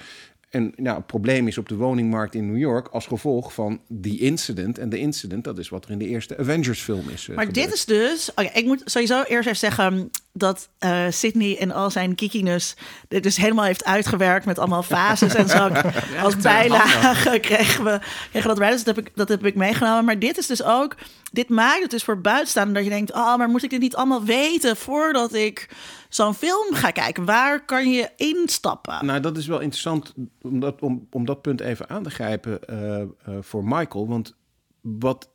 een, 0.54 0.72
nou, 0.76 0.96
een 0.96 1.06
probleem 1.06 1.48
is 1.48 1.58
op 1.58 1.68
de 1.68 1.74
woningmarkt 1.74 2.34
in 2.34 2.46
New 2.46 2.60
York 2.60 2.88
als 2.88 3.06
gevolg 3.06 3.52
van 3.52 3.80
die 3.88 4.20
incident. 4.20 4.78
En 4.78 4.88
de 4.88 4.98
incident, 4.98 5.44
dat 5.44 5.58
is 5.58 5.68
wat 5.68 5.84
er 5.84 5.90
in 5.90 5.98
de 5.98 6.06
eerste 6.06 6.38
Avengers-film 6.38 7.08
is. 7.08 7.28
eh, 7.28 7.36
Maar 7.36 7.46
gebeurd. 7.46 7.66
dit 7.66 7.74
is 7.74 7.84
dus... 7.84 8.30
Oké, 8.30 8.50
ik 8.52 8.64
moet 8.64 8.82
sowieso 8.84 9.22
eerst 9.22 9.46
even 9.48 9.56
zeggen 9.56 10.10
dat 10.32 10.68
eh 10.78 11.04
Sydney 11.10 11.50
in 11.50 11.72
al 11.72 11.90
zijn 11.90 12.12
geekiness 12.16 12.76
dit 13.08 13.22
dus 13.22 13.36
helemaal 13.36 13.64
heeft 13.64 13.84
uitgewerkt 13.84 14.46
met 14.46 14.58
allemaal 14.58 14.82
fases 14.82 15.34
en 15.34 15.48
zo. 15.48 15.68
Als 16.24 16.36
bijlage 16.36 17.38
kregen 17.48 17.84
we, 17.84 17.98
kregen 18.30 18.50
we 18.50 18.56
dat 18.56 18.58
Reddit, 18.58 18.84
dat 18.84 18.96
heb, 18.96 19.06
ik, 19.06 19.12
dat 19.14 19.28
heb 19.28 19.46
ik 19.46 19.54
meegenomen. 19.54 20.04
Maar 20.04 20.18
dit 20.18 20.38
is 20.38 20.46
dus 20.46 20.62
ook... 20.62 20.96
Dit 21.34 21.48
maakt 21.48 21.82
het 21.82 21.90
dus 21.90 22.04
voor 22.04 22.20
buitenstaanders 22.20 22.78
dat 22.78 22.84
je 22.84 22.90
denkt... 22.90 23.12
oh, 23.12 23.36
maar 23.36 23.48
moet 23.48 23.62
ik 23.62 23.70
dit 23.70 23.80
niet 23.80 23.96
allemaal 23.96 24.24
weten 24.24 24.76
voordat 24.76 25.34
ik 25.34 25.68
zo'n 26.08 26.34
film 26.34 26.74
ga 26.74 26.90
kijken? 26.90 27.24
Waar 27.24 27.64
kan 27.64 27.90
je 27.90 28.10
instappen? 28.16 29.06
Nou, 29.06 29.20
dat 29.20 29.36
is 29.36 29.46
wel 29.46 29.60
interessant 29.60 30.14
om 30.42 30.60
dat, 30.60 30.80
om, 30.80 31.06
om 31.10 31.24
dat 31.24 31.42
punt 31.42 31.60
even 31.60 31.88
aan 31.88 32.02
te 32.02 32.10
grijpen 32.10 32.64
eh, 32.64 33.00
eh, 33.00 33.08
voor 33.40 33.64
Michael. 33.64 34.08
Want 34.08 34.36
wat 34.80 35.28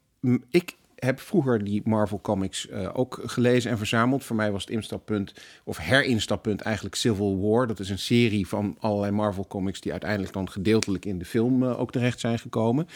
ik 0.49 0.77
heb 0.95 1.19
vroeger 1.19 1.63
die 1.63 1.81
Marvel 1.85 2.21
Comics 2.21 2.67
eh, 2.67 2.89
ook 2.93 3.19
gelezen 3.23 3.71
en 3.71 3.77
verzameld. 3.77 4.23
Voor 4.23 4.35
mij 4.35 4.51
was 4.51 4.61
het 4.61 4.71
instappunt, 4.71 5.33
of 5.63 5.77
herinstappunt 5.77 6.61
eigenlijk 6.61 6.95
Civil 6.95 7.39
War. 7.39 7.67
Dat 7.67 7.79
is 7.79 7.89
een 7.89 7.99
serie 7.99 8.47
van 8.47 8.75
allerlei 8.79 9.11
Marvel 9.11 9.47
Comics 9.47 9.81
die 9.81 9.91
uiteindelijk 9.91 10.33
dan 10.33 10.49
gedeeltelijk 10.49 11.05
in 11.05 11.19
de 11.19 11.25
film 11.25 11.63
ook 11.63 11.91
terecht 11.91 12.19
zijn 12.19 12.39
gekomen. 12.39 12.87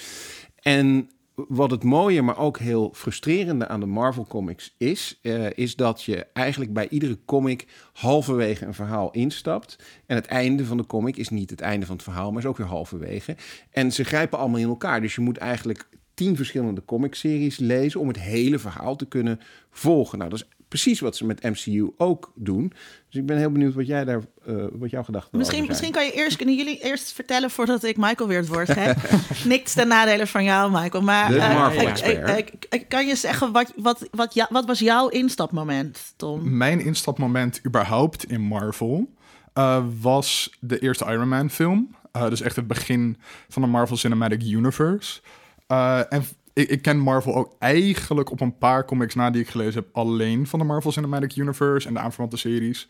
En 0.56 1.10
wat 1.36 1.72
het 1.72 1.84
mooie, 1.84 2.22
maar 2.22 2.38
ook 2.38 2.60
heel 2.60 2.92
frustrerende 2.94 3.68
aan 3.68 3.80
de 3.80 3.86
Marvel 3.86 4.26
Comics 4.28 4.76
is, 4.78 5.20
eh, 5.22 5.46
is 5.58 5.76
dat 5.76 6.04
je 6.04 6.26
eigenlijk 6.34 6.74
bij 6.74 6.90
iedere 6.90 7.20
comic 7.26 7.68
halverwege 7.94 8.66
een 8.66 8.74
verhaal 8.74 9.12
instapt. 9.12 9.76
En 10.06 10.16
het 10.16 10.26
einde 10.26 10.66
van 10.66 10.78
de 10.78 10.86
comic 10.86 11.18
is 11.18 11.30
niet 11.30 11.50
het 11.50 11.62
einde 11.62 11.86
van 11.86 11.96
het 11.96 12.04
verhaal, 12.04 12.32
maar 12.32 12.42
is 12.42 12.48
ook 12.48 12.58
weer 12.58 12.68
halverwege. 12.68 13.36
En 13.72 13.92
ze 13.92 14.04
grijpen 14.04 14.40
allemaal 14.40 14.60
in 14.60 14.68
elkaar. 14.68 15.02
Dus 15.02 15.16
je 15.16 15.22
moet 15.22 15.38
eigenlijk 15.38 15.88
tien 16.14 16.36
verschillende 16.36 16.86
comicseries 16.86 17.58
lezen 17.58 18.00
om 18.00 18.08
het 18.08 18.20
hele 18.20 18.60
verhaal 18.60 18.96
te 18.96 19.06
kunnen 19.06 19.40
volgen. 19.72 20.18
Nou, 20.18 20.30
dat 20.30 20.40
is 20.40 20.48
precies 20.74 21.00
wat 21.00 21.16
ze 21.16 21.26
met 21.26 21.44
MCU 21.44 21.90
ook 21.98 22.32
doen. 22.36 22.74
Dus 23.10 23.22
ik 23.22 23.26
ben 23.26 23.38
heel 23.38 23.52
benieuwd 23.52 23.74
wat 23.74 23.88
jij 23.88 24.06
daar, 24.06 24.22
eh, 24.46 24.56
wat 24.72 24.90
jouw 24.90 25.04
gedachten 25.04 25.38
Misschien, 25.38 25.64
over 25.64 25.76
zijn. 25.76 25.92
misschien 25.92 25.92
kan 25.92 26.06
je 26.06 26.12
eerst, 26.12 26.38
kunnen 26.38 26.56
jullie 26.56 26.80
eerst 26.80 27.12
vertellen 27.14 27.50
voordat 27.52 27.84
ik 27.84 27.98
Michael 27.98 28.30
weer 28.30 28.38
het 28.38 28.48
woord 28.48 28.72
geef. 28.72 28.96
Niks 29.46 29.74
ten 29.74 29.88
nadele 29.88 30.28
van 30.28 30.44
jou, 30.44 30.72
Michael. 30.72 31.04
Maar 31.04 31.30
De 31.30 31.38
eh, 31.38 31.54
Marvel 31.56 31.82
ik- 31.82 31.88
expert. 31.88 32.38
ik- 32.38 32.50
ik- 32.54 32.66
ik- 32.70 32.90
kan 32.90 33.08
je 33.08 33.16
zeggen, 33.16 33.52
wat, 33.52 33.74
wat, 33.76 34.08
wat, 34.12 34.34
ja, 34.34 34.48
wat 34.52 34.66
was 34.66 34.80
jouw 34.80 35.08
instapmoment, 35.08 36.14
Tom? 36.16 36.58
Mijn 36.58 36.80
instapmoment 36.80 37.60
überhaupt 37.66 38.26
in 38.26 38.42
Marvel 38.42 39.14
eh, 39.54 39.84
was 40.02 40.58
de 40.60 40.80
eerste 40.80 41.06
Iron 41.06 41.28
Man 41.28 41.50
film. 41.50 41.96
Eh, 42.12 42.30
dus 42.30 42.42
echt 42.42 42.56
het 42.56 42.68
begin 42.68 43.18
van 43.50 43.62
de 43.62 43.68
Marvel 43.68 43.98
Cinematic 43.98 44.42
Universe. 44.44 45.22
Eh, 45.68 46.00
en 46.10 46.24
ik, 46.54 46.70
ik 46.70 46.82
ken 46.82 46.98
Marvel 47.00 47.36
ook 47.36 47.56
eigenlijk 47.60 48.32
op 48.32 48.42
een 48.42 48.58
paar 48.58 48.86
comics 48.86 49.16
na 49.16 49.30
die 49.30 49.42
ik 49.42 49.50
gelezen 49.50 49.74
heb... 49.82 49.96
alleen 49.96 50.48
van 50.48 50.60
de 50.60 50.66
Marvel 50.66 50.92
Cinematic 50.92 51.36
Universe 51.36 51.88
en 51.88 51.94
de 51.94 52.00
aanverwante 52.00 52.38
series. 52.38 52.88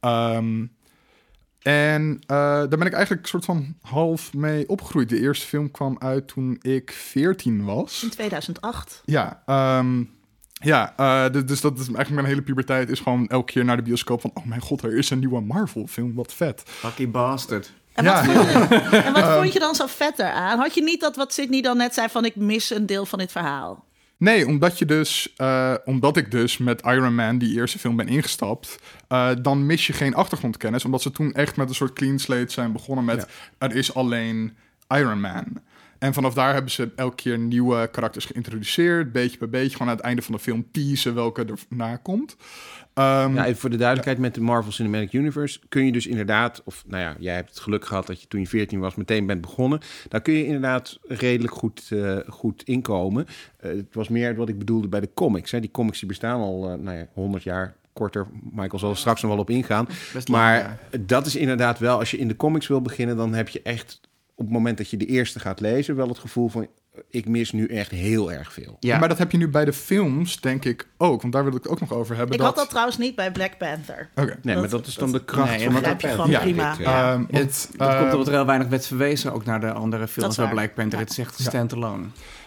Ehm, 0.00 0.66
en 1.62 2.18
eh, 2.26 2.36
daar 2.36 2.68
ben 2.68 2.86
ik 2.86 2.92
eigenlijk 2.92 3.26
soort 3.26 3.44
van 3.44 3.74
half 3.80 4.34
mee 4.34 4.68
opgegroeid. 4.68 5.08
De 5.08 5.20
eerste 5.20 5.46
film 5.46 5.70
kwam 5.70 5.96
uit 5.98 6.28
toen 6.28 6.58
ik 6.60 6.90
14 6.90 7.64
was. 7.64 8.02
In 8.02 8.10
2008. 8.10 9.02
Ja, 9.04 9.42
ehm, 9.46 10.02
ja 10.52 10.94
uh, 11.00 11.24
d- 11.24 11.48
dus 11.48 11.60
dat 11.60 11.72
is 11.72 11.78
eigenlijk 11.78 12.10
mijn 12.14 12.26
hele 12.26 12.42
puberteit 12.42 12.90
is 12.90 13.00
gewoon 13.00 13.28
elke 13.28 13.52
keer 13.52 13.64
naar 13.64 13.76
de 13.76 13.82
bioscoop 13.82 14.20
van... 14.20 14.30
oh 14.34 14.44
mijn 14.44 14.60
god, 14.60 14.82
er 14.82 14.96
is 14.96 15.10
een 15.10 15.18
nieuwe 15.18 15.40
Marvel-film, 15.40 16.14
wat 16.14 16.34
vet. 16.34 16.62
Lucky 16.82 17.08
bastard. 17.08 17.72
En 17.94 18.04
Ja. 18.04 18.26
wat, 18.26 18.36
vond, 18.36 18.68
je, 18.68 18.96
en 19.06 19.12
wat 19.12 19.32
vond 19.36 19.52
je 19.52 19.58
dan 19.58 19.74
zo 19.74 19.86
vet 19.86 20.18
eraan? 20.18 20.58
Had 20.58 20.74
je 20.74 20.82
niet 20.82 21.00
dat 21.00 21.16
wat 21.16 21.32
Sydney 21.32 21.60
dan 21.60 21.76
net 21.76 21.94
zei 21.94 22.08
van 22.08 22.24
ik 22.24 22.36
mis 22.36 22.70
een 22.70 22.86
deel 22.86 23.06
van 23.06 23.18
dit 23.18 23.32
verhaal? 23.32 23.84
Nee, 24.16 24.46
omdat 24.46 24.78
je 24.78 24.84
dus, 24.84 25.32
eh, 25.36 25.74
omdat 25.84 26.16
ik 26.16 26.30
dus 26.30 26.58
met 26.58 26.82
Iron 26.82 27.14
Man 27.14 27.38
die 27.38 27.54
eerste 27.54 27.78
film 27.78 27.96
ben 27.96 28.08
ingestapt, 28.08 28.78
eh, 29.08 29.30
dan 29.42 29.66
mis 29.66 29.86
je 29.86 29.92
geen 29.92 30.14
achtergrondkennis, 30.14 30.84
omdat 30.84 31.02
ze 31.02 31.10
toen 31.10 31.32
echt 31.32 31.56
met 31.56 31.68
een 31.68 31.74
soort 31.74 31.92
clean 31.92 32.18
slate 32.18 32.52
zijn 32.52 32.72
begonnen 32.72 33.04
met 33.04 33.26
er 33.58 33.76
is 33.76 33.94
alleen 33.94 34.56
Iron 34.88 35.20
Man. 35.20 35.44
En 35.98 36.14
vanaf 36.14 36.34
daar 36.34 36.52
hebben 36.52 36.70
ze 36.70 36.90
elke 36.96 37.14
keer 37.14 37.38
nieuwe 37.38 37.88
karakters 37.92 38.24
geïntroduceerd, 38.24 39.12
beetje 39.12 39.38
bij 39.38 39.48
beetje, 39.48 39.72
gewoon 39.72 39.88
aan 39.88 39.96
het 39.96 40.04
einde 40.04 40.22
van 40.22 40.34
de 40.34 40.40
film 40.40 40.66
teasen 40.72 41.14
welke 41.14 41.44
er 41.44 41.58
na 41.68 41.96
komt. 41.96 42.36
Ehm, 43.00 43.34
Ja, 43.34 43.54
voor 43.54 43.70
de 43.70 43.76
duidelijkheid, 43.76 44.18
met 44.18 44.34
de 44.34 44.40
Marvel 44.40 44.72
Cinematic 44.72 45.12
Universe 45.12 45.60
kun 45.68 45.84
je 45.84 45.92
dus 45.92 46.06
inderdaad, 46.06 46.62
of 46.64 46.84
nou 46.86 47.02
ja, 47.02 47.16
jij 47.18 47.34
hebt 47.34 47.48
het 47.48 47.58
geluk 47.58 47.84
gehad 47.84 48.06
dat 48.06 48.20
je 48.20 48.28
toen 48.28 48.40
je 48.40 48.46
14 48.46 48.80
was 48.80 48.94
meteen 48.94 49.26
bent 49.26 49.40
begonnen. 49.40 49.80
Daar 50.08 50.20
kun 50.20 50.34
je 50.34 50.44
inderdaad 50.44 50.98
redelijk 51.08 51.54
goed, 51.54 51.88
eh, 51.90 52.16
goed 52.26 52.62
inkomen. 52.62 53.26
Eh, 53.60 53.70
het 53.70 53.94
was 53.94 54.08
meer 54.08 54.34
wat 54.34 54.48
ik 54.48 54.58
bedoelde 54.58 54.88
bij 54.88 55.00
de 55.00 55.10
comics. 55.14 55.50
Hè. 55.50 55.60
Die 55.60 55.70
comics 55.70 55.98
die 55.98 56.08
bestaan 56.08 56.40
al 56.40 56.70
eh, 56.70 56.78
nou 56.78 56.96
ja, 56.96 57.06
100 57.12 57.42
jaar. 57.42 57.78
Korter, 57.92 58.26
Michael 58.52 58.78
zal 58.78 58.90
er 58.90 58.96
straks 58.96 59.22
nog 59.22 59.30
wel 59.30 59.40
op 59.40 59.50
ingaan. 59.50 59.84
Best 60.12 60.28
lang, 60.28 60.42
maar 60.42 60.78
ja. 60.90 60.98
dat 61.00 61.26
is 61.26 61.36
inderdaad 61.36 61.78
wel, 61.78 61.98
als 61.98 62.10
je 62.10 62.16
in 62.18 62.28
de 62.28 62.36
comics 62.36 62.66
wil 62.66 62.82
beginnen, 62.82 63.16
dan 63.16 63.34
heb 63.34 63.48
je 63.48 63.62
echt 63.62 64.00
op 64.34 64.46
het 64.46 64.54
moment 64.54 64.78
dat 64.78 64.90
je 64.90 64.96
de 64.96 65.06
eerste 65.06 65.40
gaat 65.40 65.60
lezen, 65.60 65.96
wel 65.96 66.08
het 66.08 66.18
gevoel 66.18 66.48
van 66.48 66.66
ik 67.10 67.26
mis 67.28 67.52
nu 67.52 67.66
echt 67.66 67.90
heel 67.90 68.32
erg 68.32 68.52
veel. 68.52 68.76
Ja, 68.80 68.98
Maar 68.98 69.08
dat 69.08 69.18
heb 69.18 69.30
je 69.32 69.38
nu 69.38 69.48
bij 69.48 69.64
de 69.64 69.72
films, 69.72 70.40
denk 70.40 70.64
ik 70.64 70.86
ook. 70.96 71.20
Want 71.20 71.32
daar 71.32 71.44
wil 71.44 71.52
ik 71.56 71.62
het 71.62 71.72
ook 71.72 71.80
nog 71.80 71.92
over 71.92 72.16
hebben. 72.16 72.32
Ik 72.34 72.38
dat... 72.40 72.48
had 72.48 72.56
dat 72.56 72.68
trouwens 72.68 72.98
niet 72.98 73.14
bij 73.14 73.32
Black 73.32 73.58
Panther. 73.58 74.08
Oké. 74.14 74.38
Nee, 74.42 74.56
maar 74.56 74.68
dat 74.68 74.86
is 74.86 74.94
dan 74.94 75.12
de 75.12 75.24
kracht 75.24 75.50
Nee, 75.50 75.70
van 75.70 75.80
je 75.80 75.86
appel. 75.88 76.10
gewoon 76.10 76.40
prima. 76.40 76.70
dit, 76.70 76.86
eh, 76.86 76.92
Ja. 76.92 77.12
Ehm, 77.12 77.24
het, 77.30 77.70
komt 77.76 78.12
omdat 78.12 78.26
er 78.26 78.32
heel 78.32 78.46
weinig 78.46 78.68
werd 78.68 78.86
verwezen 78.86 79.32
ook 79.32 79.44
naar 79.44 79.60
de 79.60 79.72
andere 79.72 80.08
films 80.08 80.36
waar. 80.36 80.48
Black 80.50 80.74
Panther. 80.74 80.98
Ja. 80.98 81.04
Het 81.04 81.10
is 81.12 81.18
echt 81.18 81.38
Ja. 81.38 81.44
standalone. 81.44 82.04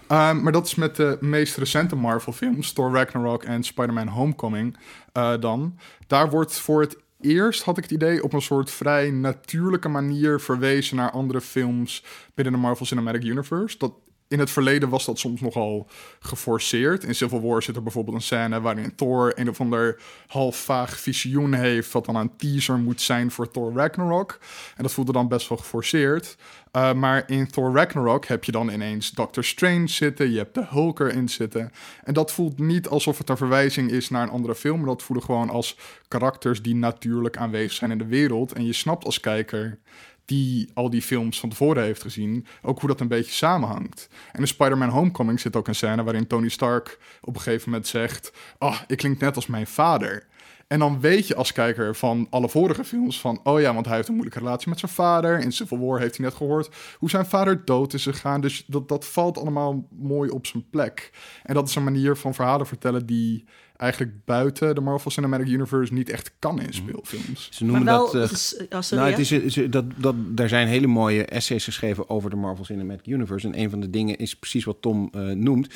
Ehm, 0.07 0.41
maar 0.41 0.51
dat 0.51 0.65
is 0.65 0.75
met 0.75 0.95
de 0.95 1.17
meest 1.19 1.57
recente 1.57 1.95
Marvel-films, 1.95 2.71
Thor 2.73 2.93
Ragnarok 2.93 3.43
en 3.43 3.63
Spider-Man 3.63 4.07
Homecoming 4.07 4.77
eh, 5.13 5.33
dan. 5.39 5.77
Daar 6.07 6.29
wordt 6.29 6.53
voor 6.59 6.81
het 6.81 6.97
eerst, 7.21 7.63
had 7.63 7.77
ik 7.77 7.83
het 7.83 7.91
idee, 7.91 8.23
op 8.23 8.33
een 8.33 8.41
soort 8.41 8.71
vrij 8.71 9.11
natuurlijke 9.11 9.87
manier 9.89 10.39
verwezen 10.39 10.95
naar 10.95 11.11
andere 11.11 11.41
films 11.41 12.03
binnen 12.35 12.53
de 12.53 12.59
Marvel 12.59 12.85
Cinematic 12.85 13.23
Universe. 13.23 13.77
Dat, 13.77 13.93
in 14.33 14.39
het 14.39 14.51
verleden 14.51 14.89
was 14.89 15.05
dat 15.05 15.19
soms 15.19 15.41
nogal 15.41 15.87
geforceerd. 16.19 17.03
In 17.03 17.15
Civil 17.15 17.41
War 17.41 17.63
zit 17.63 17.75
er 17.75 17.83
bijvoorbeeld 17.83 18.15
een 18.15 18.21
scène 18.21 18.61
waarin 18.61 18.95
Thor 18.95 19.31
een 19.35 19.49
of 19.49 19.59
ander 19.59 20.01
half 20.27 20.57
vaag 20.57 20.99
visioen 20.99 21.53
heeft, 21.53 21.91
wat 21.91 22.05
dan 22.05 22.15
een 22.15 22.35
teaser 22.37 22.77
moet 22.77 23.01
zijn 23.01 23.31
voor 23.31 23.51
Thor 23.51 23.73
Ragnarok. 23.73 24.39
En 24.75 24.83
dat 24.83 24.91
voelde 24.91 25.11
dan 25.11 25.27
best 25.27 25.49
wel 25.49 25.57
geforceerd. 25.57 26.37
Uh, 26.75 26.93
maar 26.93 27.23
in 27.27 27.47
Thor 27.47 27.73
Ragnarok 27.75 28.25
heb 28.25 28.43
je 28.43 28.51
dan 28.51 28.69
ineens 28.69 29.11
Doctor 29.11 29.43
Strange 29.43 29.87
zitten, 29.87 30.31
je 30.31 30.37
hebt 30.37 30.55
de 30.55 30.65
Hulk 30.69 30.99
erin 30.99 31.29
zitten. 31.29 31.71
En 32.03 32.13
dat 32.13 32.31
voelt 32.31 32.59
niet 32.59 32.87
alsof 32.87 33.17
het 33.17 33.29
een 33.29 33.37
verwijzing 33.37 33.91
is 33.91 34.09
naar 34.09 34.23
een 34.23 34.29
andere 34.29 34.55
film, 34.55 34.77
maar 34.77 34.87
dat 34.87 35.03
voelde 35.03 35.23
gewoon 35.23 35.49
als 35.49 35.77
karakters 36.07 36.61
die 36.61 36.75
natuurlijk 36.75 37.37
aanwezig 37.37 37.71
zijn 37.71 37.91
in 37.91 37.97
de 37.97 38.05
wereld. 38.05 38.53
En 38.53 38.65
je 38.65 38.73
snapt 38.73 39.05
als 39.05 39.19
kijker 39.19 39.79
die 40.25 40.69
al 40.73 40.89
die 40.89 41.01
films 41.01 41.39
van 41.39 41.49
tevoren 41.49 41.83
heeft 41.83 42.01
gezien, 42.01 42.45
ook 42.61 42.79
hoe 42.79 42.89
dat 42.89 42.99
een 42.99 43.07
beetje 43.07 43.31
samenhangt. 43.31 44.09
En 44.31 44.39
in 44.39 44.47
Spider-Man 44.47 44.89
Homecoming 44.89 45.39
zit 45.39 45.55
ook 45.55 45.67
een 45.67 45.75
scène 45.75 46.03
waarin 46.03 46.27
Tony 46.27 46.49
Stark 46.49 46.99
op 47.21 47.35
een 47.35 47.41
gegeven 47.41 47.69
moment 47.69 47.87
zegt: 47.87 48.31
Oh, 48.59 48.79
ik 48.87 48.97
klink 48.97 49.19
net 49.19 49.35
als 49.35 49.47
mijn 49.47 49.67
vader. 49.67 50.27
En 50.67 50.79
dan 50.79 50.99
weet 50.99 51.27
je 51.27 51.35
als 51.35 51.51
kijker 51.51 51.95
van 51.95 52.27
alle 52.29 52.49
vorige 52.49 52.83
films 52.83 53.19
van... 53.19 53.39
oh 53.43 53.59
ja, 53.61 53.73
want 53.73 53.85
hij 53.85 53.95
heeft 53.95 54.07
een 54.07 54.13
moeilijke 54.13 54.39
relatie 54.39 54.69
met 54.69 54.79
zijn 54.79 54.91
vader. 54.91 55.39
In 55.39 55.51
Civil 55.51 55.79
War 55.79 55.99
heeft 55.99 56.17
hij 56.17 56.25
net 56.25 56.35
gehoord 56.35 56.69
hoe 56.97 57.09
zijn 57.09 57.25
vader 57.25 57.65
dood 57.65 57.93
is 57.93 58.03
gegaan. 58.03 58.41
Dus 58.41 58.63
dat, 58.67 58.89
dat 58.89 59.05
valt 59.05 59.37
allemaal 59.37 59.87
mooi 59.99 60.29
op 60.29 60.45
zijn 60.47 60.69
plek. 60.69 61.11
En 61.43 61.53
dat 61.53 61.67
is 61.69 61.75
een 61.75 61.83
manier 61.83 62.15
van 62.17 62.33
verhalen 62.33 62.67
vertellen 62.67 63.05
die 63.05 63.43
eigenlijk 63.77 64.25
buiten 64.25 64.75
de 64.75 64.81
Marvel 64.81 65.11
Cinematic 65.11 65.47
Universe 65.47 65.93
niet 65.93 66.09
echt 66.09 66.31
kan 66.39 66.61
in 66.61 66.73
speelfilms. 66.73 67.49
Ze 67.51 67.63
noemen 67.63 67.83
Maar 67.83 67.93
wel, 67.93 68.11
dat... 68.11 68.31
oh, 68.69 68.81
sorry, 68.81 69.03
nou, 69.03 69.09
het 69.09 69.19
is, 69.19 69.31
is- 69.31 69.69
dat, 69.69 69.85
dat, 69.95 70.15
daar 70.27 70.49
zijn 70.49 70.67
hele 70.67 70.87
mooie 70.87 71.25
essays 71.25 71.63
geschreven 71.63 72.09
over 72.09 72.29
de 72.29 72.35
Marvel 72.35 72.65
Cinematic 72.65 73.05
Universe. 73.07 73.47
En 73.47 73.59
een 73.59 73.69
van 73.69 73.79
de 73.79 73.89
dingen 73.89 74.17
is 74.17 74.35
precies 74.35 74.63
wat 74.63 74.81
Tom 74.81 75.09
eh, 75.11 75.21
noemt. 75.21 75.67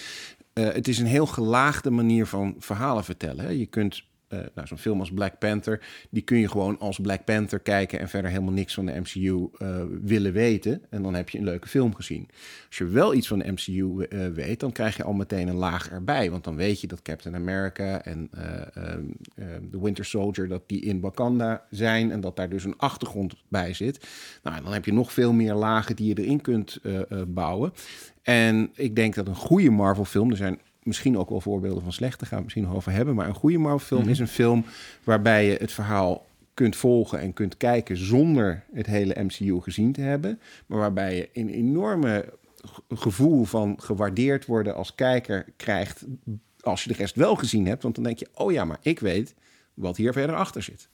Eh, 0.53 0.65
het 0.73 0.87
is 0.87 0.99
een 0.99 1.05
heel 1.05 1.25
gelaagde 1.25 1.89
manier 1.89 2.25
van 2.25 2.55
verhalen 2.59 3.03
vertellen. 3.03 3.45
Hè. 3.45 3.51
Je 3.51 3.65
kunt 3.65 4.03
eh, 4.27 4.39
nou, 4.55 4.67
zo'n 4.67 4.77
film 4.77 4.99
als 4.99 5.11
Black 5.11 5.39
Panther, 5.39 5.81
die 6.09 6.21
kun 6.21 6.37
je 6.37 6.49
gewoon 6.49 6.79
als 6.79 6.99
Black 6.99 7.25
Panther 7.25 7.59
kijken 7.59 7.99
en 7.99 8.09
verder 8.09 8.31
helemaal 8.31 8.53
niks 8.53 8.73
van 8.73 8.85
de 8.85 8.99
MCU 8.99 9.47
eh, 9.57 9.81
willen 10.01 10.33
weten. 10.33 10.81
En 10.89 11.03
dan 11.03 11.13
heb 11.13 11.29
je 11.29 11.37
een 11.37 11.43
leuke 11.43 11.67
film 11.67 11.95
gezien. 11.95 12.29
Als 12.67 12.77
je 12.77 12.85
wel 12.85 13.13
iets 13.13 13.27
van 13.27 13.39
de 13.39 13.51
MCU 13.51 14.03
eh, 14.03 14.27
weet, 14.27 14.59
dan 14.59 14.71
krijg 14.71 14.97
je 14.97 15.03
al 15.03 15.13
meteen 15.13 15.47
een 15.47 15.55
laag 15.55 15.89
erbij. 15.89 16.31
Want 16.31 16.43
dan 16.43 16.55
weet 16.55 16.81
je 16.81 16.87
dat 16.87 17.01
Captain 17.01 17.35
America 17.35 18.03
en 18.03 18.29
de 19.71 19.79
Winter 19.81 20.05
Soldier, 20.05 20.47
dat 20.47 20.63
die 20.65 20.81
in 20.81 20.99
Wakanda 20.99 21.65
zijn 21.69 22.11
en 22.11 22.21
dat 22.21 22.35
daar 22.35 22.49
dus 22.49 22.63
een 22.63 22.77
achtergrond 22.77 23.35
bij 23.47 23.73
zit. 23.73 24.07
Nou, 24.43 24.63
dan 24.63 24.73
heb 24.73 24.85
je 24.85 24.93
nog 24.93 25.11
veel 25.11 25.33
meer 25.33 25.53
lagen 25.53 25.95
die 25.95 26.07
je 26.07 26.23
erin 26.23 26.41
kunt 26.41 26.79
bouwen. 27.27 27.73
En 28.21 28.69
ik 28.73 28.95
denk 28.95 29.15
dat 29.15 29.27
een 29.27 29.35
goede 29.35 29.69
Marvel-film, 29.69 30.31
er 30.31 30.37
zijn 30.37 30.59
misschien 30.87 31.17
ook 31.17 31.29
wel 31.29 31.41
voorbeelden 31.41 31.83
van 31.83 31.93
slechte, 31.93 32.25
gaan 32.25 32.37
we 32.37 32.43
misschien 32.43 32.63
nog 32.63 32.75
over 32.75 32.91
hebben. 32.91 33.15
Maar 33.15 33.27
een 33.27 33.33
goede 33.33 33.57
Marvel-film 33.57 34.07
is 34.09 34.19
een 34.19 34.27
film 34.27 34.65
waarbij 35.03 35.45
je 35.45 35.55
het 35.59 35.71
verhaal 35.71 36.25
kunt 36.53 36.75
volgen 36.75 37.19
en 37.19 37.33
kunt 37.33 37.57
kijken 37.57 37.97
zonder 37.97 38.63
het 38.73 38.85
hele 38.85 39.23
MCU 39.23 39.59
gezien 39.61 39.91
te 39.91 40.01
hebben. 40.01 40.39
Maar 40.65 40.79
waarbij 40.79 41.15
je 41.15 41.29
een 41.33 41.49
enorme 41.49 42.33
gevoel 42.89 43.43
van 43.45 43.75
gewaardeerd 43.81 44.45
worden 44.45 44.75
als 44.75 44.95
kijker 44.95 45.45
krijgt 45.57 46.03
als 46.61 46.83
je 46.83 46.89
de 46.89 46.95
rest 46.95 47.15
wel 47.15 47.35
gezien 47.35 47.65
hebt. 47.67 47.83
Want 47.83 47.95
dan 47.95 48.03
denk 48.03 48.19
je, 48.19 48.27
oh 48.33 48.51
ja, 48.51 48.65
maar 48.65 48.77
ik 48.81 48.99
weet 48.99 49.35
wat 49.73 49.97
hier 49.97 50.13
verder 50.13 50.35
achter 50.35 50.63
zit. 50.63 50.89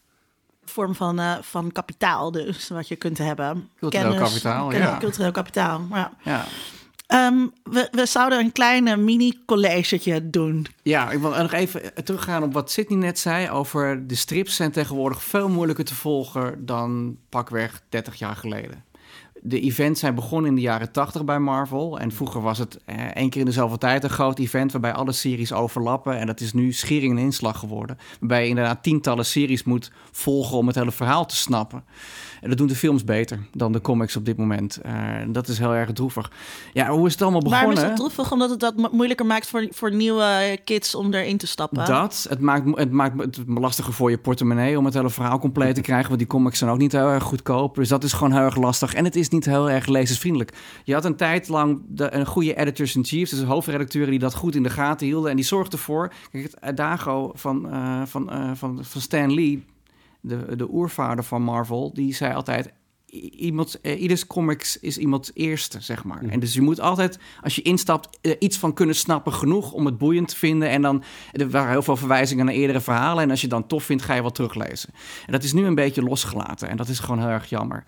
vorm 0.66 0.96
van, 0.96 1.20
eh, 1.20 1.38
van 1.42 1.72
kapitaal 1.72 2.32
dus, 2.32 2.68
wat 2.68 2.88
je 2.88 2.96
kunt 2.96 3.18
hebben. 3.18 3.70
Cultureel 3.80 4.16
kapitaal, 4.16 4.68
ken- 4.70 4.80
ja. 4.80 4.98
Cultureel 4.98 5.32
kapitaal, 5.32 5.82
ja. 5.90 6.14
Ja. 6.24 6.46
Ehm, 7.08 7.48
we, 7.64 8.06
zouden 8.06 8.40
een 8.40 8.52
kleine 8.52 8.98
mini-collegetje 8.98 10.30
doen. 10.30 10.66
Ja, 10.84 11.12
ik 11.12 11.20
wil 11.20 11.30
nog 11.30 11.52
even 11.52 12.04
teruggaan 12.04 12.44
op 12.44 12.54
wat 12.54 12.72
Sydney 12.72 13.00
net 13.00 13.20
zei 13.20 13.50
over 13.50 14.08
de 14.08 14.16
strips 14.16 14.56
zijn 14.56 14.72
tegenwoordig 14.72 15.24
veel 15.24 15.50
moeilijker 15.50 15.86
te 15.86 15.96
volgen 15.96 16.66
dan 16.66 17.18
pakweg 17.30 17.82
30 17.90 18.16
jaar 18.16 18.36
geleden. 18.36 18.84
De 19.46 19.60
events 19.60 20.00
zijn 20.00 20.16
begonnen 20.16 20.50
in 20.50 20.56
de 20.56 20.62
jaren 20.62 20.92
80 20.92 21.26
bij 21.26 21.40
Marvel. 21.40 22.00
En 22.00 22.12
vroeger 22.12 22.42
was 22.42 22.58
het 22.58 22.80
eh, 22.86 22.96
één 23.06 23.30
keer 23.30 23.40
in 23.40 23.48
de 23.48 23.54
zoveel 23.54 23.78
tijd 23.78 24.04
een 24.04 24.10
groot 24.10 24.40
event 24.40 24.72
waarbij 24.72 24.94
alle 24.94 25.12
series 25.12 25.54
overlappen. 25.54 26.20
En 26.20 26.28
dat 26.28 26.40
is 26.40 26.54
nu 26.54 26.72
schering 26.72 27.18
en 27.18 27.24
inslag 27.24 27.60
geworden. 27.60 27.98
Waarbij 28.20 28.44
je 28.44 28.50
inderdaad 28.50 28.84
tientallen 28.84 29.26
series 29.26 29.64
moet 29.64 29.92
volgen 30.12 30.58
om 30.58 30.68
het 30.68 30.76
hele 30.76 30.92
verhaal 30.92 31.26
te 31.26 31.36
snappen. 31.36 31.84
En 32.44 32.50
dat 32.50 32.58
doen 32.58 32.68
de 32.68 32.76
films 32.76 33.04
beter 33.04 33.40
dan 33.54 33.72
de 33.72 33.82
comics 33.82 34.16
op 34.16 34.26
dit 34.26 34.38
moment. 34.38 34.78
Eh, 34.82 34.94
dat 35.28 35.48
is 35.48 35.58
heel 35.58 35.74
erg 35.76 35.92
droevig. 35.92 36.32
Ja, 36.74 36.90
hoe 36.90 37.06
is 37.08 37.12
het 37.14 37.22
allemaal 37.22 37.42
begonnen? 37.42 37.66
Waarom 37.68 37.84
is 37.84 37.90
het 37.90 38.00
droevig? 38.00 38.32
Omdat 38.32 38.50
het 38.50 38.60
dat 38.60 38.78
mo- 38.78 38.90
moeilijker 38.92 39.26
maakt 39.26 39.48
voor, 39.48 39.68
voor 39.72 39.94
nieuwe 39.94 40.60
kids 40.64 40.96
om 40.96 41.14
erin 41.14 41.38
te 41.38 41.48
stappen. 41.48 41.86
Dat, 41.86 42.26
het 42.30 42.40
maakt, 42.40 42.78
het 42.78 42.92
maakt 42.92 43.20
het 43.22 43.40
lastiger 43.48 43.94
voor 43.94 44.10
je 44.10 44.18
portemonnee 44.18 44.78
om 44.78 44.86
het 44.86 44.94
hele 44.94 45.10
verhaal 45.10 45.40
compleet 45.40 45.76
te 45.76 45.82
krijgen. 45.90 46.08
Want 46.08 46.20
die 46.20 46.28
comics 46.28 46.58
zijn 46.58 46.72
ook 46.72 46.78
niet 46.78 46.92
heel 46.92 47.08
erg 47.10 47.24
goedkoop. 47.24 47.76
Dus 47.76 47.88
dat 47.90 48.04
is 48.04 48.14
gewoon 48.14 48.34
heel 48.34 48.42
erg 48.42 48.56
lastig. 48.56 48.94
En 48.94 49.04
het 49.04 49.16
is 49.16 49.30
niet 49.30 49.46
heel 49.46 49.70
erg 49.70 49.86
lezersvriendelijk. 49.88 50.52
Je 50.84 50.94
had 50.94 51.06
een 51.06 51.16
tijd 51.16 51.48
lang 51.48 51.82
de, 51.88 52.14
een 52.14 52.26
goede 52.26 52.56
editors-in-chief, 52.56 53.30
dus 53.30 53.42
hoofdredacteuren 53.44 54.10
die 54.10 54.20
dat 54.20 54.36
goed 54.36 54.56
in 54.56 54.64
de 54.64 54.70
gaten 54.70 55.06
hielden. 55.08 55.30
En 55.30 55.36
die 55.36 55.46
zorgden 55.46 55.80
ervoor. 55.80 56.14
Kijk, 56.32 56.44
het 56.44 56.62
adago 56.62 57.32
van, 57.34 57.70
eh, 57.72 58.02
van, 58.06 58.32
eh, 58.32 58.52
van, 58.54 58.80
van 58.82 59.02
Stan 59.02 59.34
Lee, 59.34 59.64
de, 60.24 60.56
de 60.56 60.72
oervader 60.72 61.24
van 61.24 61.42
Marvel, 61.42 61.94
die 61.94 62.14
zei 62.14 62.34
altijd. 62.34 62.74
Iemand, 63.32 63.82
eh, 63.82 64.02
ieders 64.02 64.28
comics 64.28 64.80
is 64.80 64.98
iemands 64.98 65.32
eerste, 65.34 65.82
zeg 65.82 66.04
maar. 66.04 66.24
En 66.24 66.40
dus 66.40 66.54
je 66.54 66.62
moet 66.62 66.80
altijd, 66.80 67.20
als 67.42 67.56
je 67.56 67.62
instapt, 67.62 68.18
eh, 68.22 68.32
iets 68.40 68.58
van 68.58 68.74
kunnen 68.74 68.96
snappen 68.96 69.34
genoeg 69.34 69.72
om 69.72 69.86
het 69.86 69.98
boeiend 69.98 70.28
te 70.28 70.36
vinden. 70.36 70.70
En 70.70 70.82
dan, 70.82 71.04
er 71.32 71.50
waren 71.50 71.72
heel 71.72 71.82
veel 71.82 71.98
verwijzingen 71.98 72.46
naar 72.46 72.54
eerdere 72.54 72.82
verhalen. 72.82 73.24
En 73.24 73.30
als 73.30 73.42
je 73.42 73.48
het 73.48 73.56
dan 73.56 73.68
tof 73.68 73.84
vindt, 73.84 74.04
ga 74.04 74.14
je 74.14 74.22
wat 74.22 74.36
teruglezen. 74.36 74.90
En 75.26 75.32
dat 75.32 75.44
is 75.44 75.54
nu 75.54 75.66
een 75.66 75.76
beetje 75.76 76.04
losgelaten. 76.04 76.70
En 76.70 76.78
dat 76.78 76.88
is 76.88 77.00
gewoon 77.00 77.20
heel 77.20 77.30
erg 77.30 77.50
jammer. 77.50 77.84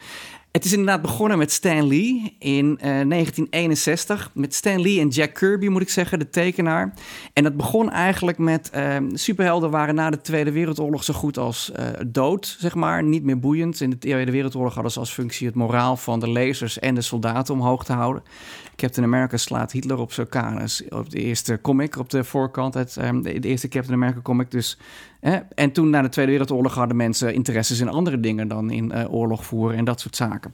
Het 0.55 0.65
is 0.65 0.71
inderdaad 0.71 1.01
begonnen 1.01 1.37
met 1.37 1.51
Stan 1.51 1.87
Lee 1.87 2.35
in 2.39 2.77
eh, 2.79 2.85
1961. 2.85 4.31
Met 4.33 4.53
Stan 4.53 4.81
Lee 4.81 4.99
en 4.99 5.07
Jack 5.07 5.33
Kirby, 5.33 5.67
moet 5.67 5.81
ik 5.81 5.89
zeggen, 5.89 6.19
de 6.19 6.29
tekenaar. 6.29 6.93
En 7.33 7.43
dat 7.43 7.57
begon 7.57 7.91
eigenlijk 7.91 8.37
met... 8.37 8.69
eh, 8.69 8.95
superhelden 9.13 9.69
waren 9.71 9.95
na 9.95 10.09
de 10.09 10.21
Tweede 10.21 10.51
Wereldoorlog 10.51 11.03
zo 11.03 11.13
goed 11.13 11.37
als 11.37 11.71
eh, 11.71 11.87
dood, 12.07 12.55
zeg 12.59 12.75
maar. 12.75 13.03
Niet 13.03 13.23
meer 13.23 13.39
boeiend. 13.39 13.81
In 13.81 13.89
de 13.89 13.97
Tweede 13.97 14.31
Wereldoorlog 14.31 14.73
hadden 14.73 14.91
ze 14.91 14.99
als 14.99 15.11
functie 15.13 15.47
het 15.47 15.55
moraal 15.55 15.97
van 15.97 16.19
de 16.19 16.29
lezers 16.29 16.79
en 16.79 16.95
de 16.95 17.01
soldaten 17.01 17.53
omhoog 17.53 17.85
te 17.85 17.93
houden. 17.93 18.23
Captain 18.75 19.05
America 19.05 19.37
slaat 19.37 19.71
Hitler 19.71 19.97
op 19.97 20.13
zijn 20.13 20.29
kanus. 20.29 20.83
Op 20.89 21.09
de 21.09 21.19
eerste 21.19 21.59
comic, 21.61 21.97
op 21.97 22.09
de 22.09 22.23
voorkant. 22.23 22.73
Het, 22.73 22.97
ehm, 22.97 23.21
de, 23.21 23.39
eerste 23.39 23.67
Captain 23.67 23.95
America 23.95 24.21
comic. 24.21 24.51
Dus. 24.51 24.77
En 25.55 25.71
toen 25.71 25.89
na 25.89 26.01
de 26.01 26.09
Tweede 26.09 26.31
Wereldoorlog 26.31 26.75
hadden 26.75 26.97
mensen 26.97 27.33
interesses 27.33 27.79
in 27.79 27.89
andere 27.89 28.19
dingen 28.19 28.47
dan 28.47 28.71
in 28.71 28.91
eh, 28.91 29.13
oorlog 29.13 29.45
voeren 29.45 29.77
en 29.77 29.85
dat 29.85 29.99
soort 29.99 30.15
zaken. 30.15 30.53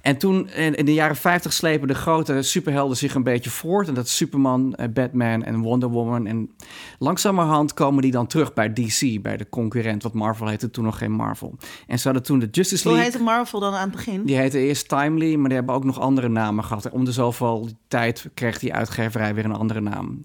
En 0.00 0.18
toen 0.18 0.48
in, 0.48 0.74
in 0.74 0.84
de 0.84 0.94
jaren 0.94 1.16
50 1.16 1.52
slepen 1.52 1.88
de 1.88 1.94
grote 1.94 2.42
superhelden 2.42 2.96
zich 2.96 3.14
een 3.14 3.22
beetje 3.22 3.50
voort. 3.50 3.88
En 3.88 3.94
dat 3.94 4.04
is 4.04 4.16
Superman, 4.16 4.74
eh, 4.74 4.88
Batman 4.88 5.42
en 5.42 5.60
Wonder 5.60 5.88
Woman. 5.88 6.26
En 6.26 6.50
langzamerhand 6.98 7.74
komen 7.74 8.02
die 8.02 8.10
dan 8.10 8.26
terug 8.26 8.52
bij 8.52 8.72
DC, 8.72 9.22
bij 9.22 9.36
de 9.36 9.48
concurrent. 9.48 10.02
Wat 10.02 10.12
Marvel 10.12 10.46
heette 10.46 10.70
toen 10.70 10.84
nog 10.84 10.98
geen 10.98 11.12
Marvel. 11.12 11.56
En 11.86 11.98
ze 11.98 12.04
hadden 12.04 12.22
toen 12.22 12.38
de 12.38 12.48
Justice 12.50 12.82
Hoe 12.82 12.92
League. 12.92 13.10
heette 13.10 13.24
Marvel 13.24 13.60
dan 13.60 13.74
aan 13.74 13.88
het 13.88 13.96
begin? 13.96 14.24
Die 14.24 14.36
heette 14.36 14.58
eerst 14.58 14.88
Timely, 14.88 15.34
maar 15.34 15.48
die 15.48 15.58
hebben 15.58 15.74
ook 15.74 15.84
nog 15.84 16.00
andere 16.00 16.28
namen 16.28 16.64
gehad. 16.64 16.90
Om 16.90 17.04
de 17.04 17.12
zoveel 17.12 17.68
tijd 17.88 18.30
kreeg 18.34 18.58
die 18.58 18.74
uitgeverij 18.74 19.34
weer 19.34 19.44
een 19.44 19.52
andere 19.52 19.80
naam. 19.80 20.22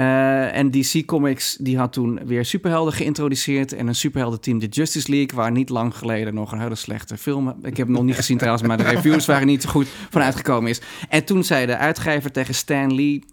Eh, 0.00 0.56
en 0.56 0.70
DC 0.70 1.04
Comics 1.06 1.56
die 1.60 1.78
had 1.78 1.92
toen 1.92 2.20
weer 2.24 2.44
superhelden 2.44 2.92
geïntroduceerd. 2.92 3.72
En 3.72 3.86
een 3.86 3.94
superheldenteam, 3.94 4.58
de 4.58 4.66
Justice 4.66 5.10
League, 5.10 5.36
waar 5.38 5.50
niet 5.50 5.68
lang 5.68 5.96
geleden 5.96 6.34
nog 6.34 6.52
een 6.52 6.60
hele 6.60 6.74
slechte 6.74 7.16
film. 7.16 7.48
Ik 7.48 7.76
heb 7.76 7.86
hem 7.86 7.96
nog 7.96 8.04
niet 8.04 8.14
gezien 8.14 8.36
trouwens, 8.36 8.66
maar 8.66 8.76
de 8.76 8.82
reviews 8.82 9.26
waren 9.26 9.46
niet 9.46 9.62
zo 9.62 9.68
goed 9.68 9.88
van 10.10 10.22
uitgekomen 10.22 10.70
is. 10.70 10.80
En 11.08 11.24
toen 11.24 11.44
zei 11.44 11.66
de 11.66 11.76
uitgever 11.76 12.32
tegen 12.32 12.54
Stan 12.54 12.94
Lee: 12.94 13.24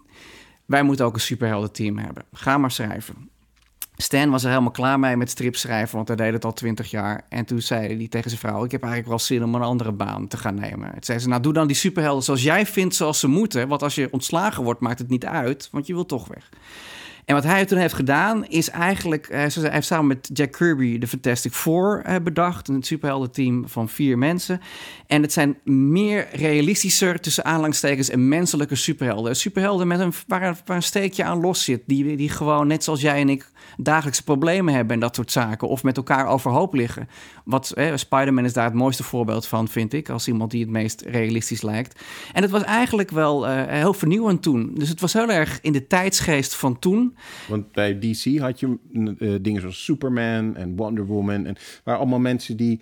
Wij 0.66 0.82
moeten 0.82 1.04
ook 1.04 1.14
een 1.14 1.20
superheldenteam 1.20 1.98
hebben. 1.98 2.24
Ga 2.32 2.58
maar 2.58 2.70
schrijven. 2.70 3.30
Stan 4.02 4.30
was 4.30 4.42
er 4.42 4.48
helemaal 4.50 4.70
klaar 4.70 4.98
mee 4.98 5.16
met 5.16 5.30
stripschrijven, 5.30 5.96
want 5.96 6.08
hij 6.08 6.16
deed 6.16 6.32
het 6.32 6.44
al 6.44 6.52
twintig 6.52 6.90
jaar. 6.90 7.24
En 7.28 7.44
toen 7.44 7.60
zei 7.60 7.96
hij 7.96 8.08
tegen 8.08 8.30
zijn 8.30 8.40
vrouw: 8.42 8.64
Ik 8.64 8.70
heb 8.70 8.80
eigenlijk 8.82 9.10
wel 9.10 9.18
zin 9.18 9.44
om 9.44 9.54
een 9.54 9.62
andere 9.62 9.92
baan 9.92 10.28
te 10.28 10.36
gaan 10.36 10.54
nemen. 10.54 10.90
Toen 10.90 11.02
zei 11.02 11.18
ze: 11.18 11.28
Nou, 11.28 11.42
doe 11.42 11.52
dan 11.52 11.66
die 11.66 11.76
superhelden 11.76 12.22
zoals 12.24 12.42
jij 12.42 12.66
vindt, 12.66 12.94
zoals 12.94 13.20
ze 13.20 13.28
moeten. 13.28 13.68
Want 13.68 13.82
als 13.82 13.94
je 13.94 14.08
ontslagen 14.10 14.64
wordt, 14.64 14.80
maakt 14.80 14.98
het 14.98 15.08
niet 15.08 15.24
uit, 15.26 15.68
want 15.72 15.86
je 15.86 15.94
wilt 15.94 16.08
toch 16.08 16.28
weg. 16.28 16.48
En 17.24 17.34
wat 17.34 17.44
hij 17.44 17.64
toen 17.64 17.78
heeft 17.78 17.94
gedaan, 17.94 18.46
is 18.46 18.70
eigenlijk... 18.70 19.26
eh, 19.26 19.38
Hij 19.38 19.70
heeft 19.70 19.86
samen 19.86 20.06
met 20.06 20.30
Jack 20.32 20.52
Kirby 20.52 20.98
de 20.98 21.06
Fantastic 21.06 21.52
Four 21.52 22.02
eh, 22.04 22.16
bedacht. 22.22 22.68
Een 22.68 22.82
superheldenteam 22.82 23.68
van 23.68 23.88
vier 23.88 24.18
mensen. 24.18 24.60
En 25.06 25.22
het 25.22 25.32
zijn 25.32 25.56
meer 25.64 26.28
realistischer, 26.32 27.20
tussen 27.20 27.44
aanlangstekens... 27.44 28.08
en 28.08 28.28
menselijke 28.28 28.74
superhelden. 28.74 29.36
Superhelden 29.36 29.86
met 29.86 30.00
een, 30.00 30.12
waar, 30.26 30.56
waar 30.64 30.76
een 30.76 30.82
steekje 30.82 31.24
aan 31.24 31.40
los 31.40 31.64
zit. 31.64 31.82
Die, 31.86 32.16
die 32.16 32.28
gewoon, 32.28 32.66
net 32.66 32.84
zoals 32.84 33.00
jij 33.00 33.20
en 33.20 33.28
ik, 33.28 33.50
dagelijkse 33.80 34.24
problemen 34.24 34.74
hebben... 34.74 34.94
en 34.94 35.00
dat 35.00 35.14
soort 35.14 35.32
zaken. 35.32 35.68
Of 35.68 35.82
met 35.82 35.96
elkaar 35.96 36.26
overhoop 36.26 36.74
liggen. 36.74 37.08
Wat 37.44 37.70
eh, 37.70 37.96
Spider-Man 37.96 38.44
is 38.44 38.52
daar 38.52 38.64
het 38.64 38.74
mooiste 38.74 39.02
voorbeeld 39.02 39.46
van, 39.46 39.68
vind 39.68 39.92
ik. 39.92 40.08
Als 40.08 40.28
iemand 40.28 40.50
die 40.50 40.60
het 40.60 40.70
meest 40.70 41.00
realistisch 41.00 41.62
lijkt. 41.62 42.02
En 42.32 42.42
het 42.42 42.50
was 42.50 42.62
eigenlijk 42.62 43.10
wel 43.10 43.46
eh, 43.46 43.66
heel 43.66 43.94
vernieuwend 43.94 44.42
toen. 44.42 44.70
Dus 44.74 44.88
het 44.88 45.00
was 45.00 45.12
heel 45.12 45.30
erg 45.30 45.58
in 45.62 45.72
de 45.72 45.86
tijdsgeest 45.86 46.54
van 46.54 46.78
toen... 46.78 47.16
Want 47.48 47.72
bij 47.72 47.98
DC 47.98 48.38
had 48.38 48.60
je 48.60 48.78
eh, 49.18 49.34
dingen 49.40 49.60
zoals 49.60 49.84
Superman 49.84 50.56
en 50.56 50.76
Wonder 50.76 51.06
Woman. 51.06 51.46
En 51.46 51.56
waren 51.84 52.00
allemaal 52.00 52.18
mensen 52.18 52.56
die 52.56 52.80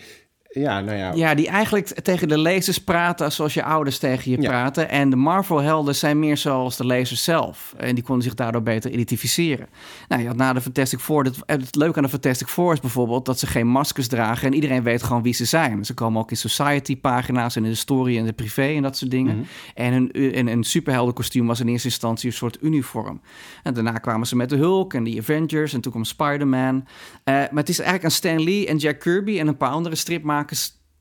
Ja, 0.61 0.81
nou 0.81 0.97
ja. 0.99 1.13
Ja, 1.15 1.35
die 1.35 1.49
eigenlijk 1.49 1.87
tegen 1.89 2.29
de 2.29 2.39
lezers 2.39 2.79
praten 2.79 3.33
zoals 3.33 3.55
je 3.55 3.63
ouders 3.65 3.99
tegen 3.99 4.31
je 4.31 4.41
Ja. 4.41 4.49
praten. 4.49 4.89
En 4.89 5.11
de 5.11 5.17
Marvel-helden 5.17 5.95
zijn 5.95 6.19
meer 6.19 6.37
zoals 6.37 6.77
de 6.77 6.87
lezers 6.87 7.25
zelf. 7.25 7.75
En 7.77 7.95
die 7.95 8.05
konden 8.05 8.25
zich 8.25 8.35
daardoor 8.35 8.63
beter 8.63 8.91
identificeren. 8.91 9.67
Nou, 10.09 10.21
je 10.23 10.29
had 10.29 10.37
na 10.37 10.53
de 10.53 10.61
Fantastic 10.61 10.99
Four... 10.99 11.25
Het, 11.25 11.37
het 11.47 11.75
leuke 11.77 11.97
aan 11.97 12.03
de 12.03 12.09
Fantastic 12.09 12.49
Four 12.49 12.73
is 12.73 12.81
bijvoorbeeld... 12.81 13.25
dat 13.27 13.39
ze 13.39 13.47
geen 13.47 13.67
maskers 13.67 14.09
dragen 14.09 14.47
en 14.47 14.55
iedereen 14.55 14.83
weet 14.83 15.03
gewoon 15.03 15.23
wie 15.23 15.33
ze 15.35 15.45
zijn. 15.45 15.85
Ze 15.85 15.95
komen 15.95 16.21
ook 16.21 16.31
in 16.31 16.37
Society-pagina's 16.37 17.57
en 17.57 17.65
in 17.65 17.71
de 17.71 17.77
story 17.77 18.19
en 18.19 18.25
de 18.25 18.33
privé 18.33 18.63
en 18.63 18.83
dat 18.83 18.97
soort 18.97 19.11
dingen. 19.11 19.37
Mhm. 19.37 19.45
En 19.75 19.93
hun, 19.93 20.13
en 20.35 20.47
een 20.49 20.65
superheldenkostuum 20.65 21.47
was 21.47 21.61
in 21.61 21.69
eerste 21.69 21.89
instantie 21.89 22.29
een 22.29 22.37
soort 22.37 22.59
uniform. 22.61 23.21
En 23.63 23.75
daarna 23.75 23.93
kwamen 23.93 24.27
ze 24.27 24.37
met 24.37 24.49
de 24.49 24.57
Hulk 24.57 24.95
en 24.95 25.05
de 25.05 25.19
Avengers 25.19 25.73
en 25.73 25.81
toen 25.81 25.93
kwam 25.93 26.05
Spider-Man. 26.05 26.87
Eh, 27.25 27.35
maar 27.35 27.49
het 27.55 27.69
is 27.69 27.79
eigenlijk 27.79 28.05
aan 28.05 28.11
Stan 28.11 28.43
Lee 28.43 28.67
en 28.67 28.77
Jack 28.77 28.99
Kirby 29.01 29.39
en 29.39 29.47
een 29.47 29.57
paar 29.57 29.71
andere 29.71 29.95
stripmakers 29.95 30.45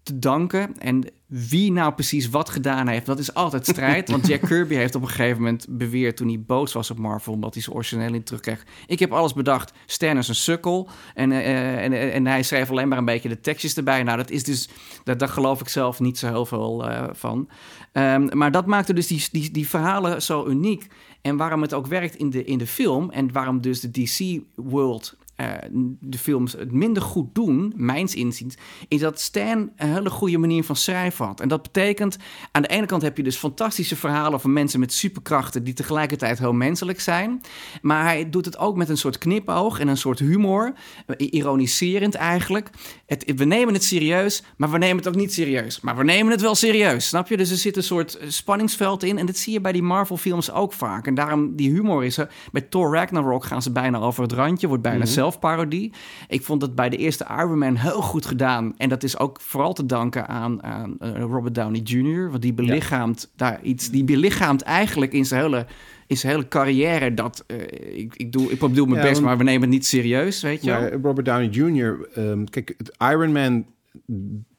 te 0.06 0.20
danken. 0.20 0.80
En 0.80 1.04
wie 1.26 1.72
nou 1.72 1.94
precies 1.94 2.30
wat 2.30 2.50
gedaan 2.50 2.88
heeft, 2.88 3.06
dat 3.06 3.20
is 3.20 3.34
altijd 3.34 3.68
strijd. 3.68 4.10
Want 4.12 4.28
Jack 4.28 4.42
Kirby 4.42 4.76
heeft 4.76 4.96
op 4.96 5.02
een 5.02 5.08
gegeven 5.08 5.38
moment 5.38 5.66
beweerd 5.70 6.18
toen 6.18 6.28
hij 6.28 6.42
boos 6.42 6.74
was 6.74 6.92
op 6.92 6.98
Marvel, 6.98 7.34
omdat 7.34 7.54
hij 7.54 7.64
zijn 7.64 7.76
origineel 7.76 8.10
niet 8.10 8.26
terugkreeg. 8.26 8.66
Ik 8.88 9.00
heb 9.00 9.12
alles 9.12 9.34
bedacht. 9.34 9.74
Stan 9.86 10.18
is 10.18 10.28
een 10.28 10.36
sukkel. 10.36 10.90
En, 11.14 11.32
eh, 11.32 11.84
en, 11.84 11.94
en, 11.94 12.12
en 12.12 12.28
hij 12.28 12.44
schreef 12.44 12.70
alleen 12.70 12.88
maar 12.88 12.98
een 12.98 13.06
beetje 13.06 13.30
de 13.30 13.40
tekstjes 13.40 13.78
erbij. 13.78 14.04
Nou, 14.04 14.18
dat 14.18 14.30
is 14.30 14.44
dus, 14.44 14.70
dat, 15.04 15.20
daar 15.20 15.30
geloof 15.30 15.62
ik 15.62 15.70
zelf 15.70 16.00
niet 16.00 16.18
zo 16.18 16.28
heel 16.28 16.46
veel 16.46 16.90
eh, 16.90 17.04
van. 17.12 17.50
Ehm, 17.92 18.38
maar 18.38 18.52
dat 18.52 18.66
maakte 18.66 18.94
dus 18.94 19.08
die, 19.08 19.28
die, 19.32 19.52
die 19.52 19.70
verhalen 19.70 20.22
zo 20.22 20.48
uniek. 20.48 20.88
En 21.22 21.38
waarom 21.38 21.62
het 21.62 21.74
ook 21.74 21.88
werkt 21.88 22.16
in 22.16 22.30
de, 22.30 22.44
in 22.44 22.58
de 22.58 22.68
film 22.68 23.12
en 23.12 23.32
waarom 23.32 23.62
dus 23.62 23.80
de 23.80 23.92
DC-world 23.92 25.18
eh, 25.36 25.52
de 26.00 26.18
films 26.18 26.54
het 26.54 26.72
minder 26.72 27.04
goed 27.04 27.36
doen, 27.36 27.74
mijns 27.76 28.16
inziens, 28.16 28.56
is 28.88 29.00
dat 29.00 29.20
Stan 29.22 29.72
een 29.76 29.94
hele 29.94 30.10
goede 30.10 30.38
manier 30.38 30.64
van 30.64 30.76
schrijven 30.76 31.26
had. 31.26 31.40
En 31.40 31.48
dat 31.48 31.62
betekent, 31.62 32.18
aan 32.52 32.62
de 32.62 32.68
ene 32.68 32.86
kant 32.86 33.02
heb 33.02 33.18
je 33.18 33.24
dus 33.24 33.36
fantastische 33.36 33.96
verhalen 33.96 34.40
van 34.40 34.54
mensen 34.54 34.80
met 34.80 34.94
superkrachten 34.94 35.64
die 35.64 35.74
tegelijkertijd 35.74 36.40
heel 36.40 36.54
menselijk 36.54 37.00
zijn. 37.00 37.42
Maar 37.82 38.04
hij 38.04 38.30
doet 38.30 38.46
het 38.46 38.58
ook 38.58 38.76
met 38.76 38.90
een 38.90 38.98
soort 38.98 39.18
knipoog 39.18 39.80
en 39.80 39.88
een 39.88 39.98
soort 39.98 40.20
humor, 40.20 40.74
ironiserend 41.18 42.16
eigenlijk. 42.16 42.70
Het, 43.06 43.34
we 43.36 43.46
nemen 43.46 43.74
het 43.74 43.84
serieus, 43.84 44.44
maar 44.58 44.72
we 44.72 44.78
nemen 44.78 44.98
het 44.98 45.08
ook 45.08 45.16
niet 45.16 45.34
serieus. 45.34 45.82
Maar 45.82 45.96
we 45.98 46.04
nemen 46.04 46.32
het 46.32 46.42
wel 46.42 46.56
serieus, 46.56 47.08
snap 47.08 47.28
je? 47.28 47.38
Dus 47.38 47.52
er 47.52 47.58
zit 47.58 47.78
een 47.78 47.84
soort 47.84 48.18
eh, 48.18 48.30
spanningsveld 48.30 49.04
in. 49.04 49.18
En 49.18 49.26
dat 49.26 49.38
zie 49.38 49.54
je 49.54 49.62
bij 49.62 49.72
die 49.72 49.84
Marvel-films 49.84 50.52
ook 50.52 50.74
vaak. 50.74 51.08
En 51.08 51.16
daarom, 51.16 51.56
die 51.56 51.72
humor 51.72 52.06
is 52.06 52.18
er. 52.18 52.32
Bij 52.52 52.62
Thor 52.62 52.94
Ragnarok 52.94 53.46
gaan 53.46 53.62
ze 53.62 53.72
bijna 53.72 54.00
over 54.00 54.24
het 54.24 54.32
randje, 54.32 54.68
wordt 54.68 54.84
bijna 54.84 55.06
zelfparodie. 55.26 55.92
Ik 56.28 56.42
vond 56.42 56.62
dat 56.62 56.76
bij 56.76 56.90
de 56.90 56.98
eerste 56.98 57.26
Iron 57.30 57.58
Man 57.58 57.76
heel 57.76 58.02
goed 58.02 58.26
gedaan. 58.26 58.74
En 58.78 58.90
dat 58.90 59.04
is 59.04 59.20
ook 59.20 59.42
vooral 59.42 59.74
te 59.74 59.86
danken 59.86 60.28
aan, 60.28 60.64
aan 60.64 60.96
eh, 61.00 61.22
Robert 61.22 61.56
Downey 61.56 61.80
Jr., 61.80 62.30
want 62.30 62.42
die 62.42 62.54
belichaamt 62.54 63.32
daar 63.36 63.62
iets. 63.62 63.90
Die 63.90 64.04
belichaamt 64.04 64.62
eigenlijk 64.62 65.14
in 65.14 65.26
zijn 65.26 65.42
hele. 65.42 65.66
In 66.08 66.18
zijn 66.18 66.34
hele 66.34 66.48
carrière 66.48 67.14
dat 67.14 67.44
eh, 67.48 67.58
ik, 67.98 68.16
ik, 68.16 68.32
doe, 68.32 68.52
ik 68.52 68.60
bedoel 68.60 68.86
mijn 68.86 69.02
Ja, 69.04 69.10
best, 69.10 69.22
maar 69.22 69.38
we 69.38 69.44
nemen 69.44 69.62
het 69.62 69.70
niet 69.70 69.86
serieus, 69.86 70.42
weet 70.42 70.64
je? 70.64 70.70
Maar 70.70 70.94
Robert 70.94 71.26
Downey 71.26 71.48
Jr., 71.48 72.08
ehm, 72.14 72.44
kijk, 72.44 72.74
het 72.78 72.96
Iron 73.12 73.32
Man, 73.32 73.66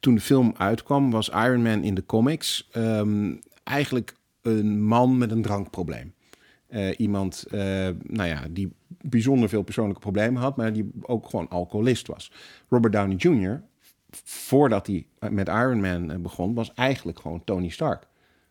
toen 0.00 0.14
de 0.14 0.20
film 0.20 0.54
uitkwam, 0.56 1.10
was 1.10 1.28
Iron 1.28 1.62
Man 1.62 1.82
in 1.82 1.94
de 1.94 2.06
comics 2.06 2.68
ehm, 2.72 3.34
eigenlijk 3.64 4.14
een 4.42 4.84
man 4.84 5.18
met 5.18 5.30
een 5.30 5.42
drankprobleem. 5.42 6.12
Eh, 6.66 6.98
iemand, 6.98 7.44
eh, 7.50 7.60
nou 8.02 8.28
ja, 8.28 8.42
die 8.50 8.72
bijzonder 9.00 9.48
veel 9.48 9.62
persoonlijke 9.62 10.00
problemen 10.00 10.42
had, 10.42 10.56
maar 10.56 10.72
die 10.72 10.90
ook 11.02 11.28
gewoon 11.28 11.48
alcoholist 11.48 12.06
was. 12.06 12.32
Robert 12.68 12.92
Downey 12.92 13.16
Jr., 13.16 13.62
voordat 14.24 14.86
hij 14.86 15.06
met 15.30 15.48
Iron 15.48 15.80
Man 15.80 16.10
eh, 16.10 16.18
begon, 16.18 16.54
was 16.54 16.74
eigenlijk 16.74 17.20
gewoon 17.20 17.44
Tony 17.44 17.68
Stark. 17.68 18.06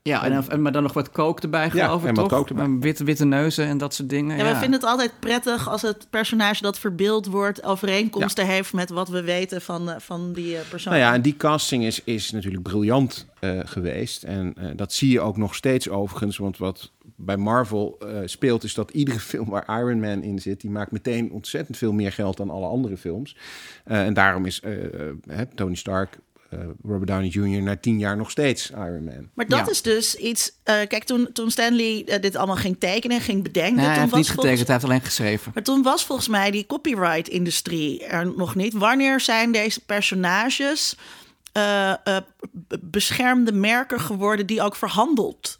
Ja, 0.10 0.44
en, 0.50 0.62
maar 0.62 0.72
dan 0.72 0.84
nog 0.84 0.94
wat 0.94 1.12
kook 1.12 1.40
erbij, 1.40 1.70
Ja, 1.74 1.86
geloof 1.86 2.02
ik, 2.02 2.08
en 2.08 2.16
wat 2.16 2.30
toch? 2.30 2.38
kook 2.38 2.50
erbij. 2.50 2.78
Witte, 2.80 3.04
witte 3.04 3.26
neuzen 3.26 3.66
en 3.66 3.78
dat 3.78 3.94
soort 3.94 4.10
dingen. 4.10 4.38
Ja, 4.38 4.44
Ja, 4.44 4.52
we 4.52 4.58
vinden 4.60 4.80
het 4.80 4.90
altijd 4.90 5.12
prettig 5.20 5.70
als 5.70 5.82
het 5.82 6.08
personage 6.10 6.62
dat 6.62 6.80
verbeeld 6.80 7.26
wordt 7.26 7.64
overeenkomsten 7.64 8.46
heeft 8.46 8.74
met 8.74 8.90
wat 8.90 9.10
we 9.10 9.22
weten 9.24 9.62
van, 9.62 9.90
eh, 9.90 9.96
van 10.00 10.34
die 10.34 10.58
eh, 10.58 10.62
persoon. 10.70 10.94
Nou 10.94 11.06
ja, 11.06 11.14
en 11.14 11.22
die 11.22 11.38
casting 11.38 11.84
is, 11.84 12.02
is 12.04 12.32
natuurlijk 12.32 12.64
briljant 12.64 13.28
eh, 13.40 13.60
geweest. 13.64 14.24
En 14.24 14.54
eh, 14.58 14.70
dat 14.76 14.94
zie 14.94 15.12
je 15.12 15.22
ook 15.22 15.38
nog 15.38 15.56
steeds 15.56 15.90
overigens. 15.90 16.38
Want 16.38 16.58
wat 16.58 16.92
bij 17.16 17.38
Marvel 17.38 17.98
eh, 18.00 18.18
speelt, 18.26 18.64
is 18.64 18.74
dat 18.74 18.92
iedere 18.92 19.20
film 19.32 19.50
waar 19.50 19.80
Iron 19.80 20.00
Man 20.00 20.24
in 20.24 20.40
zit, 20.40 20.62
die 20.62 20.70
maakt 20.70 20.92
meteen 20.92 21.32
ontzettend 21.32 21.78
veel 21.78 21.94
meer 21.94 22.12
geld 22.12 22.38
dan 22.38 22.50
alle 22.50 22.68
andere 22.68 22.98
films. 22.98 23.38
Eh, 23.84 24.06
en 24.06 24.14
daarom 24.14 24.46
is 24.46 24.62
hè, 25.28 25.46
Tony 25.46 25.76
Stark, 25.76 26.18
Robert 26.84 27.08
Downey 27.08 27.28
Jr. 27.28 27.62
na 27.62 27.76
tien 27.76 28.00
jaar 28.00 28.18
nog 28.18 28.32
steeds 28.32 28.70
Iron 28.70 29.04
Man. 29.04 29.30
Maar 29.34 29.48
dat 29.48 29.60
Ja. 29.66 29.70
is 29.72 29.82
dus 29.82 30.16
iets. 30.16 30.52
eh, 30.64 30.76
kijk, 30.88 31.04
toen, 31.04 31.30
toen 31.34 31.52
Stanley 31.52 32.04
eh, 32.06 32.22
dit 32.22 32.36
allemaal 32.36 32.56
ging 32.56 32.80
tekenen 32.80 33.18
en 33.18 33.24
ging 33.24 33.44
bedenken. 33.44 33.76
Nee, 33.76 33.86
hij 33.86 33.94
toen 33.94 34.02
heeft 34.02 34.12
was 34.12 34.20
niet 34.20 34.30
volgens- 34.32 34.46
getekend, 34.46 34.68
hij 34.68 34.76
heeft 34.78 34.90
alleen 34.90 35.02
geschreven. 35.10 35.52
Maar 35.54 35.64
toen 35.64 35.82
was 35.84 36.06
volgens 36.06 36.28
mij 36.28 36.52
die 36.52 36.66
copyright-industrie 36.66 38.06
er 38.06 38.34
nog 38.38 38.56
niet. 38.56 38.74
Wanneer 38.74 39.20
zijn 39.20 39.52
deze 39.52 39.80
personages 39.86 40.96
eh, 41.52 41.92
eh, 41.92 42.18
beschermde 42.82 43.52
merken 43.52 44.00
geworden 44.00 44.46
die 44.46 44.62
ook 44.62 44.76
verhandeld 44.76 45.60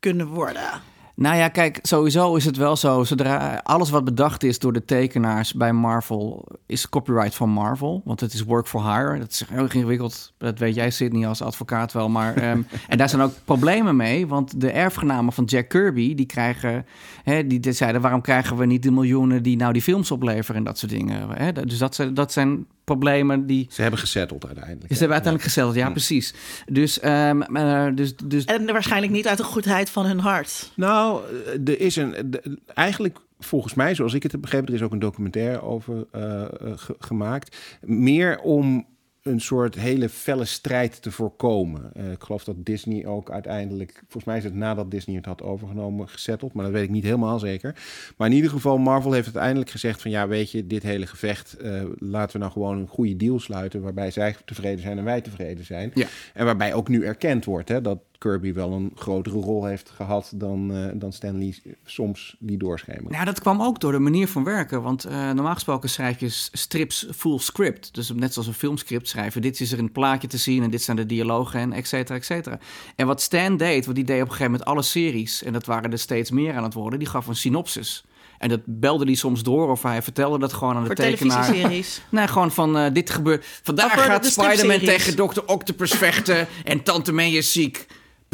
kunnen 0.00 0.26
worden? 0.26 0.70
Nou 1.16 1.36
ja, 1.36 1.48
kijk, 1.48 1.78
sowieso 1.82 2.36
is 2.36 2.44
het 2.44 2.56
wel 2.56 2.76
zo. 2.76 3.04
Zodra 3.04 3.60
alles 3.62 3.90
wat 3.90 4.04
bedacht 4.04 4.42
is 4.42 4.58
door 4.58 4.72
de 4.72 4.84
tekenaars 4.84 5.54
bij 5.54 5.72
Marvel 5.72 6.48
is 6.66 6.88
copyright 6.88 7.34
van 7.34 7.50
Marvel. 7.50 8.02
Want 8.04 8.20
het 8.20 8.32
is 8.32 8.42
work 8.42 8.66
for 8.66 8.82
hire. 8.82 9.18
Dat 9.18 9.30
is 9.30 9.44
heel 9.48 9.62
ingewikkeld. 9.62 10.32
Dat 10.38 10.58
weet 10.58 10.74
jij, 10.74 10.90
Sydney, 10.90 11.26
als 11.28 11.42
advocaat 11.42 11.92
wel. 11.92 12.08
Maar, 12.08 12.34
ehm, 12.42 12.62
en 12.88 12.98
daar 12.98 13.08
zijn 13.08 13.22
ook 13.22 13.32
problemen 13.44 13.96
mee. 13.96 14.26
Want 14.26 14.60
de 14.60 14.70
erfgenamen 14.70 15.32
van 15.32 15.44
Jack 15.44 15.68
Kirby, 15.68 16.14
die 16.14 16.26
krijgen... 16.26 16.86
Hè, 17.22 17.46
die, 17.46 17.60
die 17.60 17.72
zeiden, 17.72 18.00
waarom 18.00 18.20
krijgen 18.20 18.56
we 18.56 18.66
niet 18.66 18.82
de 18.82 18.90
miljoenen 18.90 19.42
die 19.42 19.56
nou 19.56 19.72
die 19.72 19.82
films 19.82 20.10
opleveren 20.10 20.56
en 20.56 20.64
dat 20.64 20.78
soort 20.78 20.92
dingen. 20.92 21.30
Hè? 21.30 21.52
Dus 21.52 21.78
dat 21.78 21.94
zijn, 21.94 22.14
dat 22.14 22.32
zijn 22.32 22.66
problemen 22.84 23.46
die... 23.46 23.66
Ze 23.70 23.82
hebben 23.82 24.00
gesetteld 24.00 24.46
uiteindelijk. 24.46 24.92
Ze 24.92 24.98
hebben 24.98 25.12
uiteindelijk 25.16 25.52
gesteld, 25.54 25.74
ja, 25.74 25.90
precies. 25.90 26.34
Dus, 26.66 27.00
ehm, 27.00 27.42
eh, 27.42 27.86
dus, 27.94 28.16
dus 28.16 28.44
En 28.44 28.66
waarschijnlijk 28.66 29.12
niet 29.12 29.26
uit 29.28 29.38
de 29.38 29.44
goedheid 29.44 29.90
van 29.90 30.06
hun 30.06 30.18
hart. 30.20 30.72
Nou, 30.76 31.22
eh, 31.46 31.68
er 31.74 31.80
is 31.80 31.96
een. 31.96 32.14
de- 32.30 32.58
eigenlijk, 32.74 33.18
volgens 33.38 33.74
mij, 33.74 33.94
zoals 33.94 34.14
ik 34.14 34.22
het 34.22 34.32
heb 34.32 34.40
begrepen, 34.40 34.68
er 34.68 34.74
is 34.74 34.82
ook 34.82 34.92
een 34.92 34.98
documentaire 34.98 35.62
over 35.62 36.06
eh, 36.10 36.42
ge- 36.76 36.96
gemaakt. 36.98 37.56
Meer 37.80 38.38
om 38.38 38.86
een 39.24 39.40
soort 39.40 39.74
hele 39.74 40.08
felle 40.08 40.44
strijd 40.44 41.02
te 41.02 41.10
voorkomen. 41.10 41.90
Eh, 41.94 42.10
ik 42.10 42.22
geloof 42.22 42.44
dat 42.44 42.64
Disney 42.64 43.06
ook 43.06 43.30
uiteindelijk, 43.30 43.92
volgens 43.94 44.24
mij 44.24 44.36
is 44.36 44.44
het 44.44 44.54
nadat 44.54 44.90
Disney 44.90 45.16
het 45.16 45.24
had 45.24 45.42
overgenomen, 45.42 46.08
gesetteld, 46.08 46.52
maar 46.52 46.64
dat 46.64 46.72
weet 46.72 46.82
ik 46.82 46.90
niet 46.90 47.04
helemaal 47.04 47.38
zeker. 47.38 47.74
Maar 48.16 48.28
in 48.28 48.34
ieder 48.34 48.50
geval, 48.50 48.78
Marvel 48.78 49.12
heeft 49.12 49.24
uiteindelijk 49.24 49.70
gezegd 49.70 50.02
van 50.02 50.10
ja, 50.10 50.28
weet 50.28 50.50
je, 50.50 50.66
dit 50.66 50.82
hele 50.82 51.06
gevecht, 51.06 51.56
eh, 51.56 51.82
laten 51.98 52.32
we 52.32 52.38
nou 52.38 52.52
gewoon 52.52 52.78
een 52.78 52.88
goede 52.88 53.16
deal 53.16 53.40
sluiten 53.40 53.82
waarbij 53.82 54.10
zij 54.10 54.36
tevreden 54.44 54.80
zijn 54.80 54.98
en 54.98 55.04
wij 55.04 55.20
tevreden 55.20 55.64
zijn. 55.64 55.90
Ja. 55.94 56.06
En 56.34 56.44
waarbij 56.44 56.74
ook 56.74 56.88
nu 56.88 57.04
erkend 57.04 57.44
wordt 57.44 57.68
hè, 57.68 57.80
dat 57.80 57.98
Kirby 58.24 58.52
wel 58.52 58.72
een 58.72 58.92
grotere 58.94 59.38
rol 59.38 59.64
heeft 59.64 59.90
gehad 59.90 60.32
dan, 60.34 60.74
eh 60.74 60.90
dan 60.94 61.12
Stan 61.12 61.38
Lee 61.38 61.62
soms 61.84 62.36
die 62.38 62.58
doorschemeren. 62.58 63.12
Nou, 63.12 63.24
dat 63.24 63.40
kwam 63.40 63.62
ook 63.62 63.80
door 63.80 63.92
de 63.92 63.98
manier 63.98 64.28
van 64.28 64.44
werken. 64.44 64.82
Want 64.82 65.04
eh, 65.04 65.12
normaal 65.12 65.54
gesproken 65.54 65.88
schrijf 65.88 66.20
je 66.20 66.28
strips 66.52 67.06
full 67.14 67.38
script. 67.38 67.94
Dus 67.94 68.12
net 68.14 68.32
zoals 68.32 68.48
een 68.48 68.54
filmscript 68.54 69.08
schrijven. 69.08 69.42
Dit 69.42 69.60
is 69.60 69.72
er 69.72 69.78
een 69.78 69.92
plaatje 69.92 70.28
te 70.28 70.38
zien 70.38 70.62
en 70.62 70.70
dit 70.70 70.82
zijn 70.82 70.96
de 70.96 71.06
dialogen 71.06 71.60
en 71.60 71.72
et 71.72 71.86
cetera, 71.86 72.18
et 72.18 72.24
cetera. 72.24 72.58
En 72.96 73.06
wat 73.06 73.20
Stan 73.20 73.56
deed, 73.56 73.84
want 73.84 73.96
die 73.96 74.04
deed 74.04 74.22
op 74.22 74.28
een 74.28 74.34
gegeven 74.34 74.50
moment 74.50 74.68
alle 74.68 74.82
series... 74.82 75.42
en 75.42 75.52
dat 75.52 75.66
waren 75.66 75.92
er 75.92 75.98
steeds 75.98 76.30
meer 76.30 76.54
aan 76.54 76.62
het 76.62 76.74
worden, 76.74 76.98
die 76.98 77.08
gaf 77.08 77.26
een 77.26 77.36
synopsis. 77.36 78.04
En 78.38 78.48
dat 78.48 78.60
belde 78.64 79.04
hij 79.04 79.14
soms 79.14 79.42
door 79.42 79.70
of 79.70 79.82
hij 79.82 80.02
vertelde 80.02 80.38
dat 80.38 80.52
gewoon 80.52 80.74
aan 80.74 80.80
de 80.80 80.86
Voor 80.86 80.94
tekenaar. 80.94 81.44
televisieseries. 81.44 82.00
Nee, 82.08 82.28
gewoon 82.28 82.52
van 82.52 82.78
eh, 82.78 82.92
dit 82.92 83.10
gebeurt. 83.10 83.46
Vandaag 83.62 84.04
gaat 84.04 84.22
de 84.22 84.30
Spider-Man 84.30 84.78
tegen 84.78 85.16
Dr. 85.16 85.40
Octopus 85.46 85.92
vechten 85.92 86.46
en 86.64 86.82
Tante 86.82 87.12
May 87.12 87.30
is 87.30 87.52
ziek. 87.52 87.86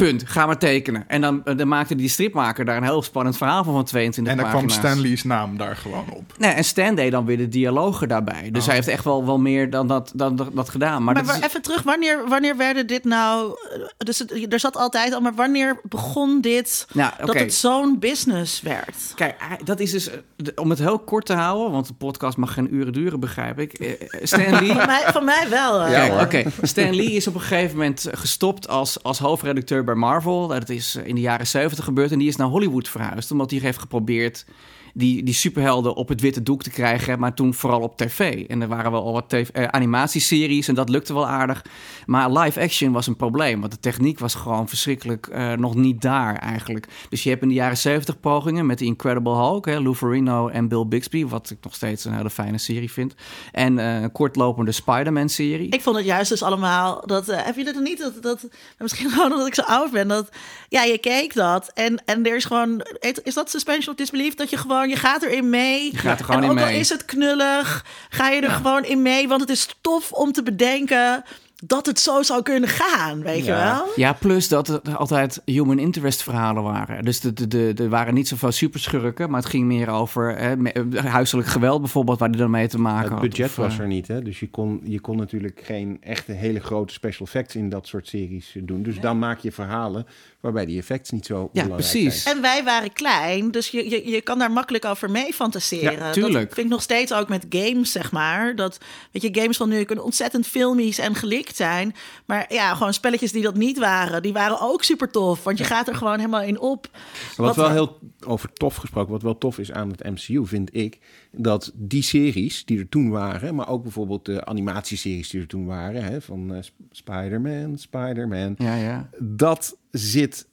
Punt. 0.05 0.23
Ga 0.25 0.45
maar 0.45 0.57
tekenen. 0.57 1.03
En 1.07 1.21
dan, 1.21 1.41
eh, 1.45 1.57
dan 1.57 1.67
maakte 1.67 1.95
die 1.95 2.09
stripmaker 2.09 2.65
daar 2.65 2.77
een 2.77 2.83
heel 2.83 3.01
spannend 3.01 3.37
verhaal 3.37 3.63
van 3.63 3.73
van 3.73 3.83
22 3.85 4.33
En 4.33 4.39
dan 4.39 4.49
kwam. 4.49 4.69
Stanley's 4.69 5.23
naam 5.23 5.57
daar 5.57 5.75
gewoon 5.75 6.05
op. 6.09 6.33
Nee, 6.37 6.51
en 6.51 6.63
Stan 6.63 6.95
deed 6.95 7.11
dan 7.11 7.25
weer 7.25 7.37
de 7.37 7.47
dialogen 7.47 8.07
daarbij. 8.07 8.49
Dus 8.51 8.65
hij 8.65 8.75
heeft 8.75 8.87
echt 8.87 9.03
wel, 9.03 9.25
wel 9.25 9.39
meer 9.39 9.69
dan 9.69 9.87
dat, 9.87 10.11
dan 10.15 10.35
dat, 10.35 10.49
dat 10.53 10.69
gedaan. 10.69 11.03
Maar, 11.03 11.13
Maar, 11.13 11.23
dat 11.23 11.31
wa- 11.31 11.37
is- 11.37 11.45
even 11.45 11.61
terug, 11.61 11.81
wanneer, 11.83 12.27
wanneer 12.27 12.57
werden 12.57 12.87
dit 12.87 13.03
nou... 13.03 13.55
eh, 13.73 13.81
Dus 13.97 14.19
het- 14.19 14.53
er 14.53 14.59
zat 14.59 14.75
altijd 14.77 15.13
al, 15.13 15.21
maar 15.21 15.33
wanneer 15.35 15.79
begon 15.83 16.41
dit... 16.41 16.87
Nou. 16.93 17.11
Dat 17.25 17.33
het 17.39 17.53
zo'n 17.53 17.99
business 17.99 18.61
werd? 18.61 18.95
Kijk, 19.15 19.35
dat 19.63 19.79
is 19.79 19.91
dus, 19.91 20.09
eh, 20.09 20.17
om 20.55 20.69
het 20.69 20.79
heel 20.79 20.99
kort 20.99 21.25
te 21.25 21.33
houden, 21.33 21.71
want 21.71 21.87
de 21.87 21.93
podcast 21.93 22.37
mag 22.37 22.53
geen 22.53 22.73
uren 22.75 22.93
duren, 22.93 23.19
begrijp 23.19 23.59
ik. 23.59 23.97
Stan 24.23 24.51
Lee, 24.59 24.73
Van 24.81 24.85
mij, 24.85 25.03
van 25.05 25.25
mij 25.25 25.45
wel. 25.49 25.87
Ja, 25.87 26.21
oké. 26.21 26.43
Stan 26.61 26.95
Lee 26.95 27.11
is 27.11 27.27
op 27.27 27.33
een 27.35 27.41
gegeven 27.41 27.77
moment 27.77 28.07
gestopt 28.11 28.67
als, 28.67 29.03
als 29.03 29.19
hoofdredacteur 29.19 29.83
bij 29.83 29.90
Marvel. 29.97 30.47
Dat 30.47 30.69
is 30.69 30.95
in 30.95 31.15
de 31.15 31.21
jaren 31.21 31.47
70 31.47 31.85
gebeurd. 31.85 32.11
En 32.11 32.19
die 32.19 32.27
is 32.27 32.35
naar 32.35 32.47
Hollywood 32.47 32.89
verhuisd. 32.89 33.31
Omdat 33.31 33.51
hij 33.51 33.59
heeft 33.59 33.79
geprobeerd 33.79 34.45
die, 34.93 35.23
die 35.23 35.33
superhelden 35.33 35.95
op 35.95 36.07
het 36.07 36.21
witte 36.21 36.43
doek 36.43 36.63
te 36.63 36.69
krijgen, 36.69 37.19
maar 37.19 37.33
toen 37.33 37.53
vooral 37.53 37.81
op 37.81 37.97
tv. 37.97 38.45
En 38.47 38.61
er 38.61 38.67
waren 38.67 38.91
wel 38.91 39.03
al 39.03 39.13
wat 39.13 39.33
eh, 39.33 39.65
animatieseries 39.65 40.67
en 40.67 40.75
dat 40.75 40.89
lukte 40.89 41.13
wel 41.13 41.27
aardig. 41.27 41.65
Maar 42.05 42.31
live 42.31 42.61
action 42.61 42.91
was 42.91 43.07
een 43.07 43.15
probleem, 43.15 43.59
want 43.59 43.71
de 43.71 43.79
techniek 43.79 44.19
was 44.19 44.35
gewoon 44.35 44.67
verschrikkelijk 44.67 45.27
eh, 45.27 45.53
nog 45.53 45.75
niet 45.75 46.01
daar 46.01 46.35
eigenlijk. 46.35 46.87
Dus 47.09 47.23
je 47.23 47.29
hebt 47.29 47.41
in 47.41 47.47
de 47.47 47.53
jaren 47.53 47.77
70 47.77 48.19
pogingen 48.19 48.65
met 48.65 48.77
The 48.77 48.85
Incredible 48.85 49.35
Hulk, 49.35 49.65
hè, 49.65 49.79
Lou 49.79 49.95
Ferrigno 49.95 50.47
en 50.47 50.67
Bill 50.67 50.85
Bixby, 50.87 51.25
wat 51.25 51.49
ik 51.49 51.57
nog 51.61 51.75
steeds 51.75 52.05
een 52.05 52.13
hele 52.13 52.29
fijne 52.29 52.57
serie 52.57 52.91
vind. 52.91 53.15
En 53.51 53.79
eh, 53.79 54.01
een 54.01 54.11
kortlopende 54.11 54.71
Spider-Man-serie. 54.71 55.69
Ik 55.69 55.81
vond 55.81 55.95
het 55.95 56.05
juist 56.05 56.29
dus 56.29 56.43
allemaal 56.43 57.03
dat 57.05 57.25
heb 57.25 57.55
je 57.55 57.63
dat 57.63 57.75
niet 57.75 57.99
dat, 57.99 58.23
dat 58.23 58.47
misschien 58.77 59.09
gewoon 59.09 59.31
omdat 59.31 59.47
ik 59.47 59.55
zo 59.55 59.61
oud 59.61 59.91
ben 59.91 60.07
dat 60.07 60.29
ja 60.69 60.83
je 60.83 60.97
keek 60.97 61.33
dat 61.33 61.71
en 61.73 62.03
en 62.05 62.25
er 62.25 62.35
is 62.35 62.45
gewoon 62.45 62.85
is 63.23 63.33
dat 63.33 63.49
suspension 63.49 63.93
of 63.93 63.99
disbelief 63.99 64.35
dat 64.35 64.49
je 64.49 64.57
gewoon 64.57 64.80
je 64.89 64.95
gaat 64.95 65.23
erin 65.23 65.49
mee 65.49 65.91
je 65.91 65.97
gaat 65.97 66.19
er 66.19 66.25
gewoon 66.25 66.41
en 66.43 66.49
in 66.49 66.51
ook 66.57 66.63
al 66.63 66.65
mee. 66.65 66.79
is 66.79 66.89
het 66.89 67.05
knullig 67.05 67.85
ga 68.09 68.29
je 68.29 68.41
er 68.41 68.49
gewoon 68.51 68.83
in 68.85 69.01
mee 69.01 69.27
want 69.27 69.41
het 69.41 69.49
is 69.49 69.75
tof 69.81 70.11
om 70.11 70.31
te 70.31 70.43
bedenken 70.43 71.23
dat 71.65 71.85
het 71.85 71.99
zo 71.99 72.21
zou 72.23 72.41
kunnen 72.41 72.69
gaan 72.69 73.21
weet 73.23 73.45
je 73.45 73.51
wel 73.51 73.85
Ja, 73.95 74.13
plus 74.13 74.47
dat 74.47 74.67
er 74.67 74.95
altijd 74.95 75.41
human 75.45 75.79
interest 75.79 76.23
verhalen 76.23 76.63
waren. 76.63 77.03
Dus 77.05 77.19
de, 77.19 77.33
de, 77.33 77.47
de, 77.47 77.73
er 77.77 77.89
waren 77.89 78.13
niet 78.13 78.27
zoveel 78.27 78.51
superschurken, 78.51 79.29
maar 79.29 79.39
het 79.41 79.49
ging 79.49 79.65
meer 79.65 79.89
over 79.89 80.37
hè, 80.37 80.57
me- 80.57 80.87
huiselijk 81.05 81.47
geweld 81.47 81.79
bijvoorbeeld, 81.81 82.19
waar 82.19 82.31
die 82.31 82.41
dan 82.41 82.49
mee 82.51 82.67
te 82.67 82.79
maken 82.79 83.01
Het 83.03 83.11
had. 83.11 83.21
budget 83.21 83.45
Of, 83.49 83.55
was 83.55 83.73
eh, 83.73 83.79
er 83.79 83.87
niet, 83.87 84.07
hè? 84.07 84.21
dus 84.21 84.39
je 84.39 84.49
kon, 84.49 84.81
je 84.83 84.99
kon 84.99 85.17
natuurlijk 85.17 85.61
geen 85.63 85.97
echte 86.01 86.31
hele 86.31 86.59
grote 86.59 86.93
special 86.93 87.25
effects 87.25 87.55
in 87.55 87.69
dat 87.69 87.87
soort 87.87 88.07
series 88.07 88.55
eh, 88.55 88.61
doen. 88.65 88.83
Dus 88.83 88.99
dan 88.99 89.19
maak 89.19 89.39
je 89.39 89.51
verhalen 89.51 90.05
waarbij 90.41 90.65
die 90.65 90.77
effects 90.79 91.09
niet 91.09 91.25
zo 91.25 91.35
Ja, 91.41 91.47
belangrijk 91.63 91.89
precies. 91.91 92.23
zijn. 92.23 92.35
En 92.35 92.41
wij 92.41 92.63
waren 92.63 92.93
klein, 92.93 93.51
dus 93.51 93.67
je, 93.69 93.89
je, 93.89 94.09
je 94.09 94.21
kan 94.21 94.39
daar 94.39 94.51
makkelijk 94.51 94.85
over 94.85 95.11
mee 95.11 95.33
fantaseren. 95.33 95.91
Ja, 95.93 96.11
tuurlijk. 96.11 96.45
Dat 96.45 96.53
vind 96.53 96.65
ik 96.65 96.71
nog 96.71 96.81
steeds 96.81 97.13
ook 97.13 97.29
met 97.29 97.45
games, 97.49 97.91
zeg 97.91 98.11
maar. 98.11 98.55
Dat, 98.55 98.77
weet 99.11 99.21
je, 99.21 99.41
games 99.41 99.57
van 99.57 99.69
nu 99.69 99.83
kunnen 99.83 100.05
ontzettend 100.05 100.47
filmisch 100.47 100.99
en 100.99 101.15
gelikt 101.15 101.55
zijn. 101.55 101.93
Maar 102.25 102.45
ja, 102.53 102.73
gewoon 102.75 102.93
spelletjes 102.93 103.31
die 103.31 103.41
dat 103.43 103.55
niet 103.55 103.77
waren, 103.79 104.21
die 104.21 104.33
waren 104.33 104.61
ook 104.61 104.83
super 104.83 105.11
tof. 105.11 105.43
Want 105.43 105.57
je 105.57 105.63
gaat 105.63 105.87
er 105.87 105.95
gewoon 105.95 106.17
helemaal 106.17 106.41
in 106.41 106.59
op. 106.59 106.89
Wat 107.37 107.55
wel 107.55 107.69
heel 107.71 107.99
over 108.25 108.53
tof 108.53 108.75
gesproken, 108.75 109.11
wat 109.11 109.21
wel 109.21 109.37
tof 109.37 109.59
is 109.59 109.71
aan 109.71 109.89
het 109.89 110.03
MCU, 110.03 110.45
vind 110.47 110.75
ik, 110.75 110.99
dat 111.31 111.71
die 111.75 112.03
series 112.03 112.65
die 112.65 112.79
er 112.79 112.89
toen 112.89 113.09
waren, 113.09 113.55
maar 113.55 113.69
ook 113.69 113.83
bijvoorbeeld 113.83 114.25
de 114.25 114.45
animatieseries 114.45 115.29
die 115.29 115.41
er 115.41 115.47
toen 115.47 115.65
waren, 115.65 116.03
hè, 116.03 116.21
van 116.21 116.57
Sp- 116.61 116.73
Spider-Man, 116.91 117.77
Spider-Man, 117.77 118.55
Ja, 118.57 118.75
ja. 118.75 119.09
dat 119.19 119.77
zit 119.91 120.47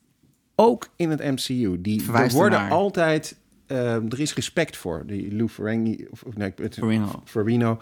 ook 0.55 0.89
in 0.95 1.09
het 1.09 1.19
MCU. 1.23 1.81
Die 1.81 2.01
er 2.13 2.29
worden 2.31 2.69
altijd, 2.69 3.37
eh, 3.65 3.93
er 3.95 4.19
is 4.19 4.33
respect 4.33 4.77
voor. 4.77 5.03
Die 5.05 5.35
Lou 5.35 5.49
Ferrigno, 5.49 5.95
of 6.09 6.23
of 6.23 6.35
nee, 6.35 6.53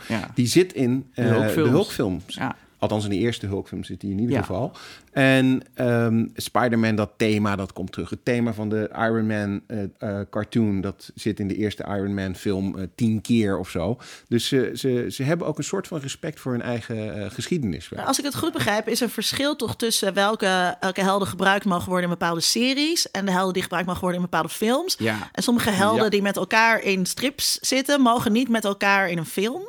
Ja. 0.07 0.31
die 0.35 0.47
zit 0.47 0.73
in 0.73 1.07
eh, 1.13 1.25
De 1.25 1.31
de 1.63 1.69
Hulkfilms. 1.69 2.23
Ja. 2.35 2.55
Althans, 2.79 3.03
in 3.03 3.09
de 3.09 3.15
eerste 3.17 3.45
Hulkfilm 3.47 3.83
zit 3.83 4.01
hij 4.01 4.11
in 4.11 4.19
ieder 4.19 4.35
Ja. 4.35 4.41
geval. 4.41 4.71
En 5.11 5.61
ehm, 5.73 6.25
Spider-Man, 6.35 6.95
dat 6.95 7.11
thema, 7.17 7.55
dat 7.55 7.73
komt 7.73 7.91
terug. 7.91 8.09
Het 8.09 8.25
thema 8.25 8.53
van 8.53 8.69
de 8.69 8.89
Iron 8.97 9.25
Man 9.27 9.61
eh, 9.67 9.83
eh, 9.97 10.25
cartoon, 10.29 10.81
dat 10.81 11.11
zit 11.15 11.39
in 11.39 11.47
de 11.47 11.55
eerste 11.55 11.83
Iron 11.83 12.13
Man 12.13 12.35
film 12.35 12.77
eh, 12.77 12.83
tien 12.95 13.21
keer 13.21 13.57
of 13.57 13.69
zo. 13.69 13.97
Dus 14.27 14.47
ze, 14.47 14.71
ze, 14.75 15.05
ze 15.09 15.23
hebben 15.23 15.47
ook 15.47 15.57
een 15.57 15.63
soort 15.63 15.87
van 15.87 15.99
respect 15.99 16.39
voor 16.39 16.51
hun 16.51 16.61
eigen 16.61 17.23
eh, 17.23 17.29
geschiedenis. 17.31 17.89
wel. 17.89 18.05
Als 18.05 18.19
ik 18.19 18.25
het 18.25 18.35
goed 18.35 18.53
begrijp, 18.53 18.87
is 18.87 19.01
er 19.01 19.09
verschil 19.09 19.55
toch 19.55 19.75
tussen 19.75 20.13
welke, 20.13 20.75
welke 20.79 21.01
helden 21.01 21.27
gebruikt 21.27 21.65
mogen 21.65 21.85
worden 21.89 22.03
in 22.09 22.17
bepaalde 22.17 22.41
series. 22.41 23.11
En 23.11 23.25
de 23.25 23.31
helden 23.31 23.53
die 23.53 23.61
gebruikt 23.63 23.87
mogen 23.87 24.01
worden 24.01 24.21
in 24.21 24.25
bepaalde 24.29 24.49
films. 24.53 24.95
Ja. 24.99 25.29
En 25.31 25.43
sommige 25.43 25.69
helden 25.69 26.03
Ja. 26.03 26.09
die 26.09 26.21
met 26.21 26.35
elkaar 26.37 26.81
in 26.81 27.05
strips 27.05 27.57
zitten, 27.61 28.01
mogen 28.01 28.31
niet 28.31 28.49
met 28.49 28.65
elkaar 28.65 29.09
in 29.09 29.17
een 29.17 29.25
film. 29.25 29.61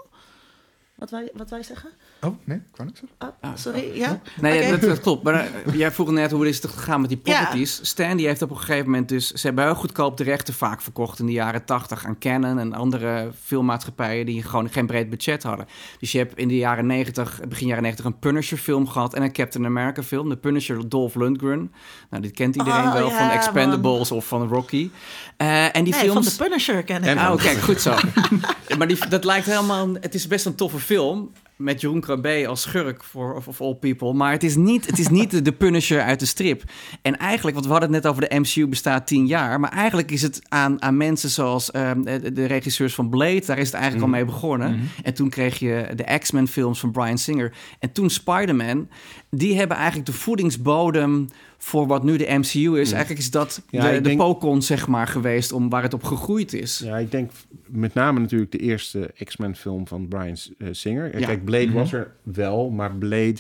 Wat 0.94 1.11
wij, 1.11 1.28
wat 1.34 1.50
wij 1.50 1.62
zeggen? 1.62 1.90
Oh, 2.20 2.36
nee, 2.44 2.56
ik 2.56 2.62
kan 2.72 2.86
niks 2.86 3.00
zeggen. 3.00 3.36
Oh, 3.42 3.50
sorry, 3.54 3.90
ja? 3.98 4.20
Nee, 4.40 4.70
dat, 4.70 4.80
dat 4.80 5.00
klopt. 5.00 5.22
Maar 5.22 5.34
eh, 5.34 5.74
jij 5.78 5.92
vroeg 5.92 6.10
net 6.10 6.30
hoe 6.30 6.48
is 6.48 6.62
het 6.62 6.70
gegaan 6.70 7.00
met 7.00 7.08
die 7.10 7.20
Ja. 7.24 7.32
properties. 7.38 7.80
Stan 7.82 8.16
die 8.16 8.26
heeft 8.26 8.42
op 8.42 8.50
een 8.50 8.56
gegeven 8.58 8.84
moment 8.84 9.08
dus... 9.08 9.30
Ze 9.30 9.46
hebben 9.46 9.64
heel 9.64 9.74
goedkoop 9.74 10.16
de 10.16 10.24
rechten 10.24 10.54
vaak 10.54 10.82
verkocht 10.82 11.18
in 11.18 11.26
de 11.26 11.32
jaren 11.32 11.64
80 11.64 12.06
aan 12.06 12.18
Canon 12.18 12.58
en 12.58 12.72
andere 12.72 13.30
filmmaatschappijen 13.44 14.26
die 14.26 14.42
gewoon 14.42 14.68
geen 14.70 14.86
breed 14.86 15.10
budget 15.10 15.42
hadden. 15.42 15.66
Dus 16.00 16.12
je 16.12 16.18
hebt 16.18 16.36
in 16.38 16.48
de 16.48 16.56
jaren 16.56 16.86
90, 16.86 17.40
begin 17.48 17.66
jaren 17.66 17.82
90 17.82 18.04
een 18.04 18.18
Punisher 18.18 18.58
film 18.58 18.88
gehad 18.88 19.14
en 19.14 19.22
een 19.22 19.32
Captain 19.32 19.64
America 19.66 20.02
film. 20.02 20.28
De 20.28 20.36
Punisher 20.36 20.88
Dolph 20.88 21.14
Lundgren. 21.14 21.72
Nou, 22.10 22.22
dit 22.22 22.32
kent 22.32 22.56
iedereen 22.56 22.86
Oh, 22.86 22.92
wel 22.92 23.08
ja, 23.08 23.16
van 23.18 23.28
Expendables 23.30 24.12
of 24.12 24.26
van 24.26 24.48
Rocky. 24.48 24.90
Eh, 25.36 25.76
en 25.76 25.84
die 25.84 25.92
Nee, 25.92 26.02
films... 26.02 26.28
van 26.28 26.36
de 26.36 26.44
Punisher 26.48 26.82
ken 26.82 27.04
ik. 27.04 27.16
Oh, 27.18 27.36
kijk, 27.36 27.58
goed 27.58 27.80
zo. 27.80 27.94
maar 28.78 28.86
die, 28.88 29.08
dat 29.08 29.24
lijkt 29.24 29.46
helemaal... 29.46 29.88
Het 30.00 30.14
is 30.14 30.26
best 30.26 30.46
een 30.46 30.54
toffe 30.54 30.78
film. 30.78 31.30
Met 31.59 31.80
Jeroen 31.80 32.00
Krabbe 32.00 32.46
als 32.48 32.62
schurk 32.62 33.04
voor 33.04 33.34
of, 33.34 33.48
of 33.48 33.61
all 33.61 33.74
people. 33.74 34.12
Maar 34.12 34.32
het 34.32 34.42
is 34.42 34.56
niet, 34.56 34.86
het 34.86 34.98
is 34.98 35.09
niet 35.09 35.44
de, 35.44 35.52
Punisher 35.52 36.02
uit 36.02 36.20
de 36.20 36.26
strip. 36.26 36.62
En 37.02 37.16
eigenlijk, 37.16 37.54
want 37.54 37.66
we 37.66 37.72
hadden 37.72 37.92
het 37.92 38.02
net 38.02 38.12
over 38.12 38.28
de 38.28 38.38
MCU 38.38 38.66
bestaat 38.66 39.06
tien 39.06 39.26
jaar. 39.26 39.61
Maar 39.61 39.72
eigenlijk 39.72 40.11
is 40.11 40.22
het 40.22 40.40
aan, 40.48 40.82
aan 40.82 40.96
mensen 40.96 41.30
zoals 41.30 41.70
ehm, 41.70 42.02
de, 42.02 42.32
de 42.32 42.44
regisseurs 42.44 42.94
van 42.94 43.09
Blade. 43.09 43.42
Daar 43.46 43.59
is 43.59 43.66
het 43.66 43.74
eigenlijk 43.74 44.04
al 44.04 44.11
mee 44.11 44.24
begonnen. 44.24 44.80
En 45.02 45.14
toen 45.14 45.28
kreeg 45.28 45.59
je 45.59 45.88
de 45.94 46.18
X-Men 46.18 46.48
films 46.48 46.80
van 46.80 46.90
Bryan 46.90 47.18
Singer. 47.18 47.52
En 47.78 47.92
toen 47.92 48.11
Spider-Man. 48.11 48.88
Die 49.30 49.56
hebben 49.56 49.76
eigenlijk 49.76 50.06
de 50.06 50.12
voedingsbodem 50.12 51.28
voor 51.61 51.86
wat 51.86 52.02
nu 52.04 52.16
de 52.16 52.26
MCU 52.38 52.80
is. 52.80 52.92
Eigenlijk 52.92 53.20
is 53.20 53.30
dat 53.30 53.62
Ja, 53.70 53.86
de, 53.90 53.94
de 53.94 54.00
denk- 54.00 54.18
Pokon, 54.18 54.62
zeg 54.62 54.86
maar, 54.86 55.06
geweest 55.06 55.52
om 55.52 55.68
waar 55.68 55.82
het 55.82 55.94
op 55.94 56.02
gegroeid 56.02 56.52
is. 56.52 56.80
Ja, 56.84 56.98
ik 56.98 57.11
denk 57.11 57.30
met 57.66 57.94
name 57.94 58.20
natuurlijk 58.20 58.52
de 58.52 58.59
eerste 58.59 59.11
X-Men 59.24 59.56
film 59.56 59.86
van 59.86 60.09
Brian 60.09 60.36
eh, 60.59 60.68
Singer. 60.70 61.18
Ja. 61.18 61.26
Kijk, 61.26 61.44
Blade 61.44 61.72
was 61.72 61.92
er 61.92 62.12
wel, 62.22 62.70
maar 62.70 62.94
Blade... 62.94 63.36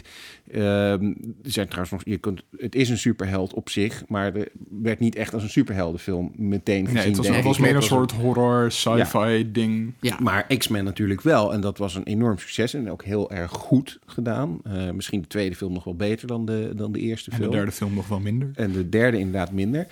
ehm, 0.52 1.12
zijn 1.42 1.66
trouwens 1.66 1.90
nog, 1.90 2.02
je 2.04 2.16
kunt, 2.18 2.42
het 2.56 2.74
is 2.74 2.88
een 2.88 2.98
superheld 2.98 3.54
op 3.54 3.68
zich, 3.70 4.04
maar 4.08 4.34
er 4.36 4.48
werd 4.80 4.98
niet 4.98 5.14
echt 5.14 5.34
als 5.34 5.42
een 5.42 5.50
superheldenfilm 5.50 6.32
meteen 6.36 6.84
gezien. 6.84 6.94
Nee, 6.94 7.06
het 7.06 7.16
was, 7.16 7.56
het 7.56 7.66
meer 7.66 7.76
een 7.76 7.82
soort 7.82 8.12
horror, 8.12 8.72
sci-fi 8.72 9.52
ding. 9.52 9.92
Ja. 10.00 10.16
Maar 10.22 10.46
X-Men 10.58 10.84
natuurlijk 10.84 11.20
wel. 11.20 11.52
En 11.52 11.60
dat 11.60 11.78
was 11.78 11.94
een 11.94 12.04
enorm 12.04 12.38
succes 12.38 12.74
en 12.74 12.90
ook 12.90 13.04
heel 13.04 13.30
erg 13.30 13.50
goed 13.50 13.98
gedaan. 14.06 14.58
Eh, 14.64 14.90
misschien 14.90 15.20
de 15.20 15.26
tweede 15.26 15.54
film 15.56 15.72
nog 15.72 15.84
wel 15.84 15.94
beter 15.96 16.26
dan 16.26 16.44
de, 16.44 16.72
dan 16.76 16.92
de 16.92 16.98
eerste 16.98 17.30
En 17.30 17.36
de 17.36 17.42
film. 17.42 17.54
derde 17.54 17.72
film 17.72 17.94
nog 17.94 18.07
minder. 18.16 18.50
En 18.54 18.72
de 18.72 18.88
derde 18.88 19.18
inderdaad 19.18 19.52
minder. 19.52 19.86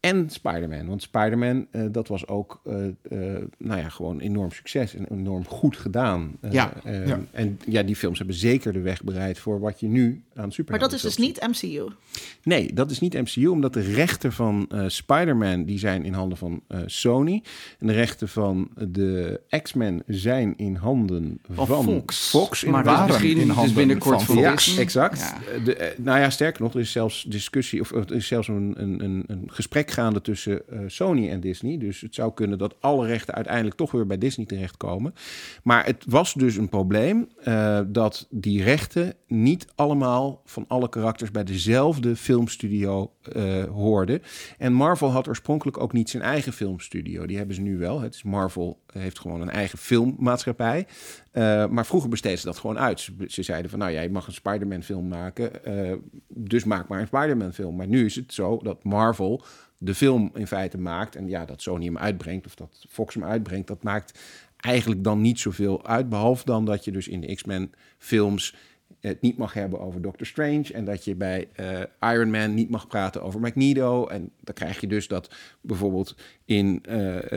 En 0.00 0.30
Spider-Man. 0.30 0.86
Want 0.86 1.02
Spider-Man, 1.02 1.66
eh, 1.70 1.82
dat 1.90 2.08
was 2.08 2.26
ook 2.26 2.60
eh, 2.64 2.86
eh, 2.86 3.42
nou 3.58 3.80
ja, 3.80 3.88
gewoon 3.88 4.20
enorm 4.20 4.50
succes 4.52 4.94
en 4.94 5.06
enorm 5.10 5.46
goed 5.46 5.76
gedaan. 5.76 6.36
Eh, 6.40 6.52
Ja. 6.52 6.72
Ja. 6.84 7.20
En 7.30 7.60
ja, 7.66 7.82
die 7.82 7.96
films 7.96 8.18
hebben 8.18 8.36
zeker 8.36 8.72
de 8.72 8.80
weg 8.80 9.04
bereid 9.04 9.38
voor 9.38 9.60
wat 9.60 9.80
je 9.80 9.86
nu 9.86 10.22
aan 10.34 10.52
super. 10.52 10.70
Maar 10.70 10.80
dat 10.80 10.92
is 10.92 11.02
dus 11.02 11.16
niet 11.16 11.46
MCU. 11.48 11.86
Nee, 12.42 12.72
dat 12.74 12.90
is 12.90 12.98
niet 13.00 13.14
MCU, 13.14 13.46
omdat 13.46 13.72
de 13.72 13.80
rechten 13.80 14.32
van 14.32 14.66
eh, 14.68 14.84
Spider-Man 14.86 15.64
die 15.64 15.78
zijn 15.78 16.04
in 16.04 16.12
handen 16.12 16.38
van 16.38 16.62
eh, 16.68 16.80
Sony. 16.86 17.42
En 17.78 17.86
de 17.86 17.92
rechten 17.92 18.28
van 18.28 18.70
de 18.88 19.40
X-Men 19.62 20.02
zijn 20.06 20.56
in 20.56 20.74
handen 20.74 21.40
Van 21.50 21.66
van, 21.66 21.84
Fox. 21.84 22.28
Fox 22.28 22.64
maar 22.64 22.82
dus 22.82 22.92
waren 22.92 23.06
misschien 23.06 23.38
in 23.38 23.46
dus 23.46 23.56
handen 23.56 23.74
binnenkort 23.74 24.22
van 24.22 24.34
van 24.34 24.44
Ja, 24.44 24.56
exact. 24.78 25.18
Ja. 25.18 25.58
De, 25.64 25.94
nou 25.96 26.18
ja, 26.18 26.30
sterker 26.30 26.62
nog, 26.62 26.74
er 26.74 26.80
is 26.80 26.92
zelfs 26.92 27.22
discussie 27.28 27.80
of 27.80 27.90
er 27.90 28.12
is 28.14 28.26
zelfs 28.26 28.48
een, 28.48 28.74
een, 28.76 29.04
een, 29.04 29.24
een 29.26 29.42
gesprek 29.46 29.87
gaande 29.90 30.20
tussen 30.20 30.68
eh, 30.68 30.78
Sony 30.86 31.28
en 31.28 31.40
Disney. 31.40 31.78
Dus 31.78 32.00
het 32.00 32.14
zou 32.14 32.34
kunnen 32.34 32.58
dat 32.58 32.76
alle 32.80 33.06
rechten 33.06 33.34
uiteindelijk 33.34 33.76
toch 33.76 33.90
weer 33.90 34.06
bij 34.06 34.18
Disney 34.18 34.46
terechtkomen. 34.46 35.14
Maar 35.62 35.84
het 35.84 36.04
was 36.08 36.34
dus 36.34 36.56
een 36.56 36.68
probleem 36.68 37.28
eh, 37.42 37.80
dat 37.86 38.26
die 38.30 38.62
rechten 38.62 39.14
niet 39.26 39.66
allemaal 39.74 40.42
van 40.44 40.64
alle 40.68 40.88
karakters 40.88 41.30
bij 41.30 41.44
dezelfde 41.44 42.16
filmstudio 42.16 43.12
eh, 43.22 43.64
hoorden. 43.64 44.22
En 44.58 44.72
Marvel 44.72 45.10
had 45.10 45.28
oorspronkelijk 45.28 45.78
ook 45.78 45.92
niet 45.92 46.10
zijn 46.10 46.22
eigen 46.22 46.52
filmstudio. 46.52 47.26
Die 47.26 47.36
hebben 47.36 47.54
ze 47.54 47.60
nu 47.60 47.78
wel. 47.78 48.00
Het 48.00 48.14
is 48.14 48.22
Marvel 48.22 48.78
heeft 48.98 49.18
gewoon 49.18 49.40
een 49.40 49.50
eigen 49.50 49.78
filmmaatschappij. 49.78 50.86
Eh, 51.30 51.66
maar 51.66 51.86
vroeger 51.86 52.10
besteedden 52.10 52.40
ze 52.40 52.46
dat 52.46 52.58
gewoon 52.58 52.78
uit. 52.78 53.00
Ze, 53.00 53.12
ze 53.26 53.42
zeiden 53.42 53.70
van, 53.70 53.78
nou 53.78 53.92
jij 53.92 54.08
mag 54.08 54.26
een 54.26 54.32
Spider-Man 54.32 54.82
film 54.82 55.08
maken, 55.08 55.64
eh, 55.64 55.92
dus 56.28 56.64
maak 56.64 56.88
maar 56.88 57.00
een 57.00 57.06
Spider-Man 57.06 57.52
film. 57.52 57.76
Maar 57.76 57.86
nu 57.86 58.04
is 58.04 58.14
het 58.14 58.34
zo 58.34 58.60
dat 58.62 58.84
Marvel 58.84 59.44
de 59.78 59.94
film 59.94 60.30
in 60.34 60.46
feite 60.46 60.78
maakt. 60.78 61.16
En 61.16 61.28
ja, 61.28 61.44
dat 61.44 61.62
Sony 61.62 61.84
hem 61.84 61.98
uitbrengt 61.98 62.46
of 62.46 62.54
dat 62.54 62.84
Fox 62.88 63.14
hem 63.14 63.24
uitbrengt, 63.24 63.66
dat 63.66 63.82
maakt 63.82 64.18
eigenlijk 64.56 65.04
dan 65.04 65.20
niet 65.20 65.40
zoveel 65.40 65.86
uit. 65.86 66.08
Behalve 66.08 66.44
dan 66.44 66.64
dat 66.64 66.84
je 66.84 66.92
dus 66.92 67.08
in 67.08 67.20
de 67.20 67.34
X-Men 67.34 67.72
films 67.98 68.54
het 69.00 69.20
niet 69.20 69.36
mag 69.36 69.52
hebben 69.52 69.80
over 69.80 70.02
Doctor 70.02 70.26
Strange. 70.26 70.72
En 70.72 70.84
dat 70.84 71.04
je 71.04 71.14
bij 71.14 71.48
eh, 71.54 72.12
Iron 72.12 72.30
Man 72.30 72.54
niet 72.54 72.70
mag 72.70 72.86
praten 72.86 73.22
over 73.22 73.40
Magneto. 73.40 74.06
En 74.06 74.30
dan 74.40 74.54
krijg 74.54 74.80
je 74.80 74.86
dus 74.86 75.08
dat 75.08 75.30
bijvoorbeeld 75.60 76.14
in 76.44 76.78
eh, 76.82 76.96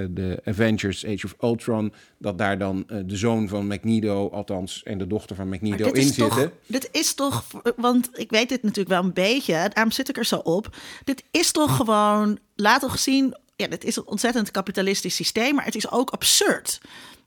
de 0.09 0.41
Avengers 0.45 1.05
Age 1.05 1.25
of 1.25 1.35
Ultron... 1.41 1.93
dat 2.17 2.37
daar 2.37 2.57
dan 2.57 2.83
eh, 2.87 2.97
de 3.05 3.17
zoon 3.17 3.47
van 3.47 3.67
Magneto, 3.67 4.29
althans, 4.29 4.83
en 4.83 4.97
de 4.97 5.07
dochter 5.07 5.35
van 5.35 5.49
Magneto 5.49 5.83
dit 5.83 5.97
in 5.97 6.01
is, 6.01 6.15
toch, 6.15 6.33
zitten. 6.33 6.57
dit 6.65 6.89
is 6.91 7.13
toch, 7.13 7.45
want 7.75 8.09
ik 8.13 8.29
weet 8.29 8.49
dit 8.49 8.63
natuurlijk 8.63 8.89
wel 8.89 9.03
een 9.03 9.13
beetje, 9.13 9.53
daarom 9.53 9.91
zit 9.91 10.09
ik 10.09 10.17
er 10.17 10.25
zo 10.25 10.37
op. 10.37 10.77
Dit 11.03 11.23
is 11.31 11.51
toch 11.51 11.75
gewoon, 11.75 12.39
laat 12.55 12.81
toch 12.81 12.99
zien 12.99 13.35
ja, 13.61 13.67
het 13.67 13.83
is 13.83 13.95
een 13.95 14.07
ontzettend 14.07 14.51
kapitalistisch 14.51 15.15
systeem, 15.15 15.55
maar 15.55 15.65
het 15.65 15.75
is 15.75 15.91
ook 15.91 16.09
absurd. 16.09 16.81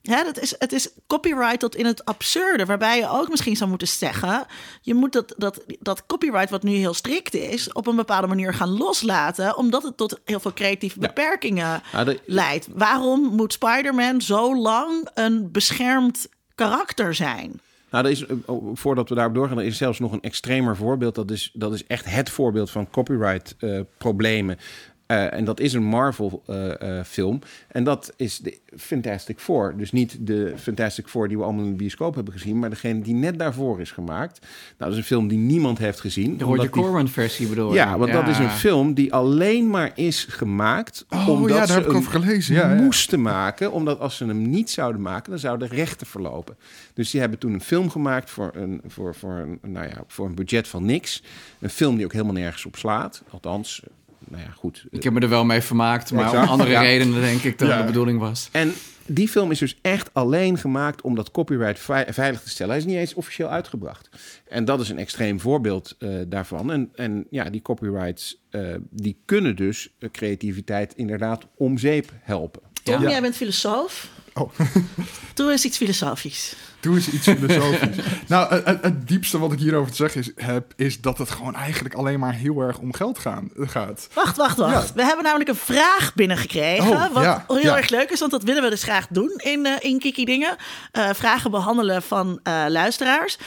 Hè, 0.04 0.24
dat 0.24 0.40
is, 0.40 0.54
het 0.58 0.72
is 0.72 0.88
copyright 1.06 1.60
tot 1.60 1.76
in 1.76 1.86
het 1.86 2.04
absurde, 2.04 2.64
waarbij 2.64 2.98
je 2.98 3.08
ook 3.08 3.28
misschien 3.28 3.56
zou 3.56 3.68
moeten 3.70 3.88
zeggen: 3.88 4.46
je 4.80 4.94
moet 4.94 5.12
dat, 5.12 5.34
dat, 5.36 5.64
dat 5.80 6.06
copyright, 6.06 6.50
wat 6.50 6.62
nu 6.62 6.72
heel 6.74 6.94
strikt 6.94 7.34
is, 7.34 7.72
op 7.72 7.86
een 7.86 7.96
bepaalde 7.96 8.26
manier 8.26 8.54
gaan 8.54 8.76
loslaten, 8.76 9.56
omdat 9.56 9.82
het 9.82 9.96
tot 9.96 10.20
heel 10.24 10.40
veel 10.40 10.52
creatieve 10.52 10.98
beperkingen 10.98 11.82
Ja, 11.92 12.04
de- 12.04 12.20
leidt. 12.26 12.68
Waarom 12.74 13.20
moet 13.20 13.52
Spider-Man 13.52 14.20
zo 14.20 14.56
lang 14.56 15.08
een 15.14 15.48
beschermd 15.52 16.28
karakter 16.54 17.14
zijn? 17.14 17.60
Nou, 17.90 18.04
er 18.04 18.10
is, 18.10 18.26
eh, 18.26 18.36
oh, 18.46 18.76
voordat 18.76 19.08
we 19.08 19.14
daarop 19.14 19.34
doorgaan, 19.34 19.58
er 19.58 19.64
is 19.64 19.76
zelfs 19.76 19.98
nog 19.98 20.12
een 20.12 20.22
extremer 20.22 20.76
voorbeeld. 20.76 21.14
Dat 21.14 21.30
is, 21.30 21.50
dat 21.52 21.72
is 21.74 21.86
echt 21.86 22.04
het 22.04 22.30
voorbeeld 22.30 22.70
van 22.70 22.90
copyright-problemen. 22.90 24.58
En 25.06 25.44
dat 25.44 25.60
is 25.60 25.72
een 25.72 25.82
Marvel-film. 25.84 27.38
en 27.68 27.84
dat 27.84 28.12
is 28.16 28.38
de 28.38 28.58
Fantastic 28.76 29.38
Four. 29.38 29.74
Dus 29.76 29.92
niet 29.92 30.16
de 30.20 30.52
Fantastic 30.56 31.06
Four 31.08 31.28
die 31.28 31.36
we 31.36 31.42
allemaal 31.42 31.64
in 31.64 31.70
de 31.70 31.76
bioscoop 31.76 32.14
hebben 32.14 32.32
gezien, 32.32 32.58
maar 32.58 32.70
degene 32.70 33.00
die 33.00 33.14
net 33.14 33.38
daarvoor 33.38 33.80
is 33.80 33.90
gemaakt. 33.90 34.38
Nou, 34.40 34.50
dat 34.78 34.90
is 34.90 34.96
een 34.96 35.04
film 35.04 35.28
die 35.28 35.38
niemand 35.38 35.78
heeft 35.78 36.00
gezien. 36.00 36.36
De 36.36 36.44
Roger 36.44 36.58
omdat 36.58 36.72
die- 36.72 36.82
Corman 36.82 37.08
versie 37.08 37.46
bedoel 37.48 37.68
je? 37.68 37.74
Ja, 37.74 37.98
want 37.98 38.12
dat 38.12 38.28
is 38.28 38.38
een 38.38 38.50
film 38.50 38.94
die 38.94 39.12
alleen 39.12 39.70
maar 39.70 39.92
is 39.94 40.24
gemaakt 40.30 41.06
Oh, 41.10 41.28
omdat 41.28 41.50
ja, 41.50 41.56
daar 41.56 41.66
ze 41.66 41.72
heb 41.72 41.82
ik 41.82 41.88
hem 41.88 41.96
over 41.96 42.10
gelezen. 42.20 42.54
Ja, 42.54 42.74
ja. 42.74 42.82
moesten 42.82 43.22
maken. 43.22 43.72
Omdat 43.72 43.98
als 44.00 44.16
ze 44.16 44.24
hem 44.26 44.50
niet 44.50 44.70
zouden 44.70 45.00
maken, 45.02 45.30
dan 45.30 45.38
zouden 45.38 45.68
de 45.68 45.74
rechten 45.74 46.06
verlopen. 46.06 46.56
Dus 46.94 47.10
die 47.10 47.20
hebben 47.20 47.38
toen 47.38 47.52
een 47.52 47.60
film 47.60 47.90
gemaakt 47.90 48.30
voor 48.30 48.50
een, 48.54 48.80
voor, 48.86 49.14
voor 49.14 49.32
een, 49.32 49.58
nou 49.72 49.88
ja, 49.88 50.04
voor 50.06 50.26
een 50.26 50.34
budget 50.34 50.68
van 50.68 50.84
niks. 50.84 51.22
Een 51.60 51.70
film 51.70 51.96
die 51.96 52.04
ook 52.04 52.12
helemaal 52.12 52.32
nergens 52.34 52.64
op 52.66 52.76
slaat. 52.76 53.22
Althans, 53.30 53.80
eh, 53.84 53.90
nou 54.28 54.42
ja, 54.42 54.50
goed. 54.50 54.84
Ik 54.90 55.02
heb 55.02 55.12
me 55.12 55.20
er 55.20 55.28
wel 55.28 55.44
mee 55.44 55.60
vermaakt, 55.60 56.12
maar 56.12 56.24
Exact. 56.24 56.42
om 56.44 56.48
andere 56.50 56.70
Ja. 56.70 56.80
redenen 56.80 57.20
denk 57.20 57.42
ik 57.42 57.58
dan 57.58 57.68
Ja. 57.68 57.78
de 57.80 57.84
bedoeling 57.86 58.18
was. 58.18 58.48
En 58.52 58.72
die 59.06 59.28
film 59.28 59.50
is 59.50 59.58
dus 59.58 59.78
echt 59.82 60.10
alleen 60.12 60.58
gemaakt 60.58 61.00
om 61.02 61.14
dat 61.14 61.30
copyright 61.30 61.78
vei- 61.78 62.12
veilig 62.12 62.40
te 62.42 62.48
stellen. 62.48 62.72
Hij 62.72 62.80
is 62.80 62.86
niet 62.88 62.96
eens 62.98 63.14
officieel 63.14 63.48
uitgebracht. 63.48 64.08
En 64.48 64.64
dat 64.64 64.80
is 64.80 64.88
een 64.88 64.98
extreem 64.98 65.40
voorbeeld 65.40 65.96
eh, 65.98 66.10
daarvan. 66.26 66.72
En, 66.72 66.90
en 66.94 67.26
ja, 67.30 67.44
die 67.50 67.62
copyrights 67.62 68.40
eh, 68.50 68.74
die 68.90 69.16
kunnen 69.24 69.56
dus 69.56 69.88
eh, 69.98 70.10
creativiteit 70.10 70.94
inderdaad 70.96 71.46
om 71.56 71.78
zeep 71.78 72.12
helpen. 72.20 72.62
Tom, 72.82 73.02
Ja. 73.02 73.08
jij 73.10 73.20
bent 73.20 73.36
filosoof. 73.36 74.08
Oh. 74.34 74.50
Doe 75.34 75.50
eens 75.50 75.64
iets 75.64 75.76
filosofisch. 75.76 76.56
Doe 76.80 76.94
eens 76.94 77.08
iets 77.08 77.28
filosofisch. 77.28 77.96
nou, 78.28 78.54
het, 78.64 79.08
diepste 79.08 79.38
wat 79.38 79.52
ik 79.52 79.58
hierover 79.58 79.90
te 79.90 79.96
zeggen 79.96 80.20
is, 80.20 80.30
heb, 80.36 80.72
is 80.76 81.00
dat 81.00 81.18
het 81.18 81.30
gewoon 81.30 81.54
eigenlijk 81.54 81.94
alleen 81.94 82.18
maar 82.18 82.34
heel 82.34 82.60
erg 82.60 82.78
om 82.78 82.92
geld 82.92 83.18
gaan, 83.18 83.50
gaat. 83.56 84.08
Wacht, 84.14 84.36
wacht, 84.36 84.56
wacht. 84.56 84.88
Ja. 84.88 84.94
We 84.94 85.04
hebben 85.04 85.24
namelijk 85.24 85.50
een 85.50 85.56
vraag 85.56 86.14
binnengekregen. 86.14 86.90
Oh, 86.90 87.12
wat 87.12 87.22
ja, 87.22 87.44
heel 87.48 87.58
ja. 87.58 87.76
erg 87.76 87.88
leuk 87.88 88.10
is, 88.10 88.20
want 88.20 88.30
dat 88.30 88.42
willen 88.42 88.62
we 88.62 88.70
dus 88.70 88.82
graag 88.82 89.06
doen 89.10 89.32
in, 89.36 89.66
eh 89.66 89.76
in 89.78 89.98
Kiki 89.98 90.24
Dingen. 90.24 90.56
Eh, 90.90 91.10
vragen 91.12 91.50
behandelen 91.50 92.02
van 92.02 92.40
eh, 92.42 92.64
luisteraars. 92.68 93.38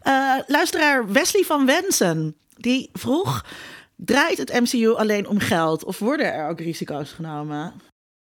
Eh, 0.00 0.34
luisteraar 0.46 1.12
Wesley 1.12 1.42
van 1.42 1.66
Wensen, 1.66 2.36
die 2.56 2.90
vroeg... 2.92 3.44
Draait 3.98 4.38
het 4.38 4.60
MCU 4.60 4.94
alleen 4.94 5.28
om 5.28 5.38
geld 5.38 5.84
of 5.84 5.98
worden 5.98 6.32
er 6.32 6.48
ook 6.48 6.60
risico's 6.60 7.12
genomen? 7.12 7.72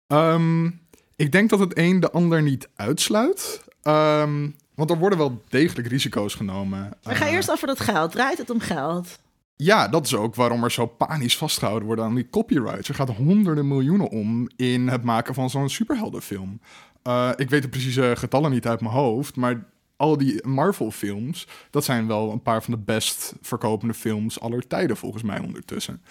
Ehm, 0.08 0.70
ik 1.16 1.32
denk 1.32 1.50
dat 1.50 1.60
het 1.60 1.78
een 1.78 2.00
de 2.00 2.12
ander 2.12 2.42
niet 2.42 2.70
uitsluit. 2.76 3.64
Ehm, 3.82 4.50
want 4.76 4.90
er 4.90 4.98
worden 4.98 5.18
wel 5.18 5.42
degelijk 5.50 5.88
risico's 5.88 6.36
genomen. 6.36 6.94
Maar 7.04 7.16
ga 7.16 7.26
Eh, 7.26 7.34
eerst 7.34 7.52
over 7.52 7.68
dat 7.68 7.80
geld. 7.80 8.12
Draait 8.12 8.38
het 8.38 8.50
om 8.50 8.60
geld? 8.60 9.20
Ja, 9.56 9.88
dat 9.88 10.06
is 10.06 10.16
ook 10.16 10.36
waarom 10.36 10.64
er 10.64 10.72
zo 10.72 10.86
panisch 10.86 11.38
vastgehouden 11.38 11.88
wordt 11.88 12.02
aan 12.02 12.16
die 12.16 12.30
copyrights. 12.30 12.90
Er 12.90 12.96
gaat 12.96 13.10
honderden 13.10 13.68
miljoenen 13.68 14.10
om 14.10 14.50
in 14.56 14.88
het 14.88 15.04
maken 15.04 15.34
van 15.34 15.50
zo'n 15.50 15.70
superheldenfilm. 15.70 16.60
Eh, 17.04 17.30
ik 17.36 17.50
weet 17.50 17.62
de 17.62 17.70
precieze 17.70 18.14
getallen 18.18 18.52
niet 18.52 18.68
uit 18.68 18.82
mijn 18.82 18.94
hoofd, 18.94 19.36
maar 19.36 19.66
al 19.98 20.18
die 20.18 20.48
Marvel-films, 20.48 21.48
dat 21.70 21.84
zijn 21.84 22.08
wel 22.08 22.32
een 22.32 22.42
paar 22.42 22.64
van 22.64 22.74
de 22.74 22.80
best 22.80 23.34
verkopende 23.42 23.94
films 23.94 24.40
aller 24.40 24.68
tijden 24.68 24.98
volgens 24.98 25.24
mij 25.24 25.40
ondertussen. 25.40 26.02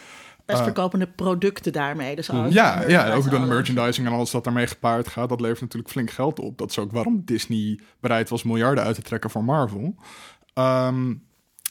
Best 0.52 0.58
Eh, 0.66 0.72
verkopende 0.72 1.06
producten 1.06 1.72
daarmee. 1.72 2.16
Dus 2.16 2.30
alles- 2.30 2.54
Ja, 2.54 2.88
ja, 2.88 3.12
ook 3.14 3.30
de 3.30 3.36
alles. 3.36 3.48
merchandising 3.48 4.06
en 4.06 4.12
alles 4.12 4.30
dat 4.30 4.44
daarmee 4.44 4.66
gepaard 4.66 5.08
gaat, 5.08 5.28
dat 5.28 5.40
levert 5.40 5.60
natuurlijk 5.60 5.90
flink 5.92 6.10
geld 6.10 6.38
op. 6.38 6.58
Dat 6.58 6.70
is 6.70 6.78
ook 6.78 6.92
waarom 6.92 7.22
Disney 7.24 7.80
bereid 8.00 8.28
was 8.28 8.42
miljarden 8.42 8.84
uit 8.84 8.94
te 8.94 9.02
trekken 9.02 9.30
voor 9.30 9.44
Marvel. 9.44 9.94
Ehm, 10.54 11.14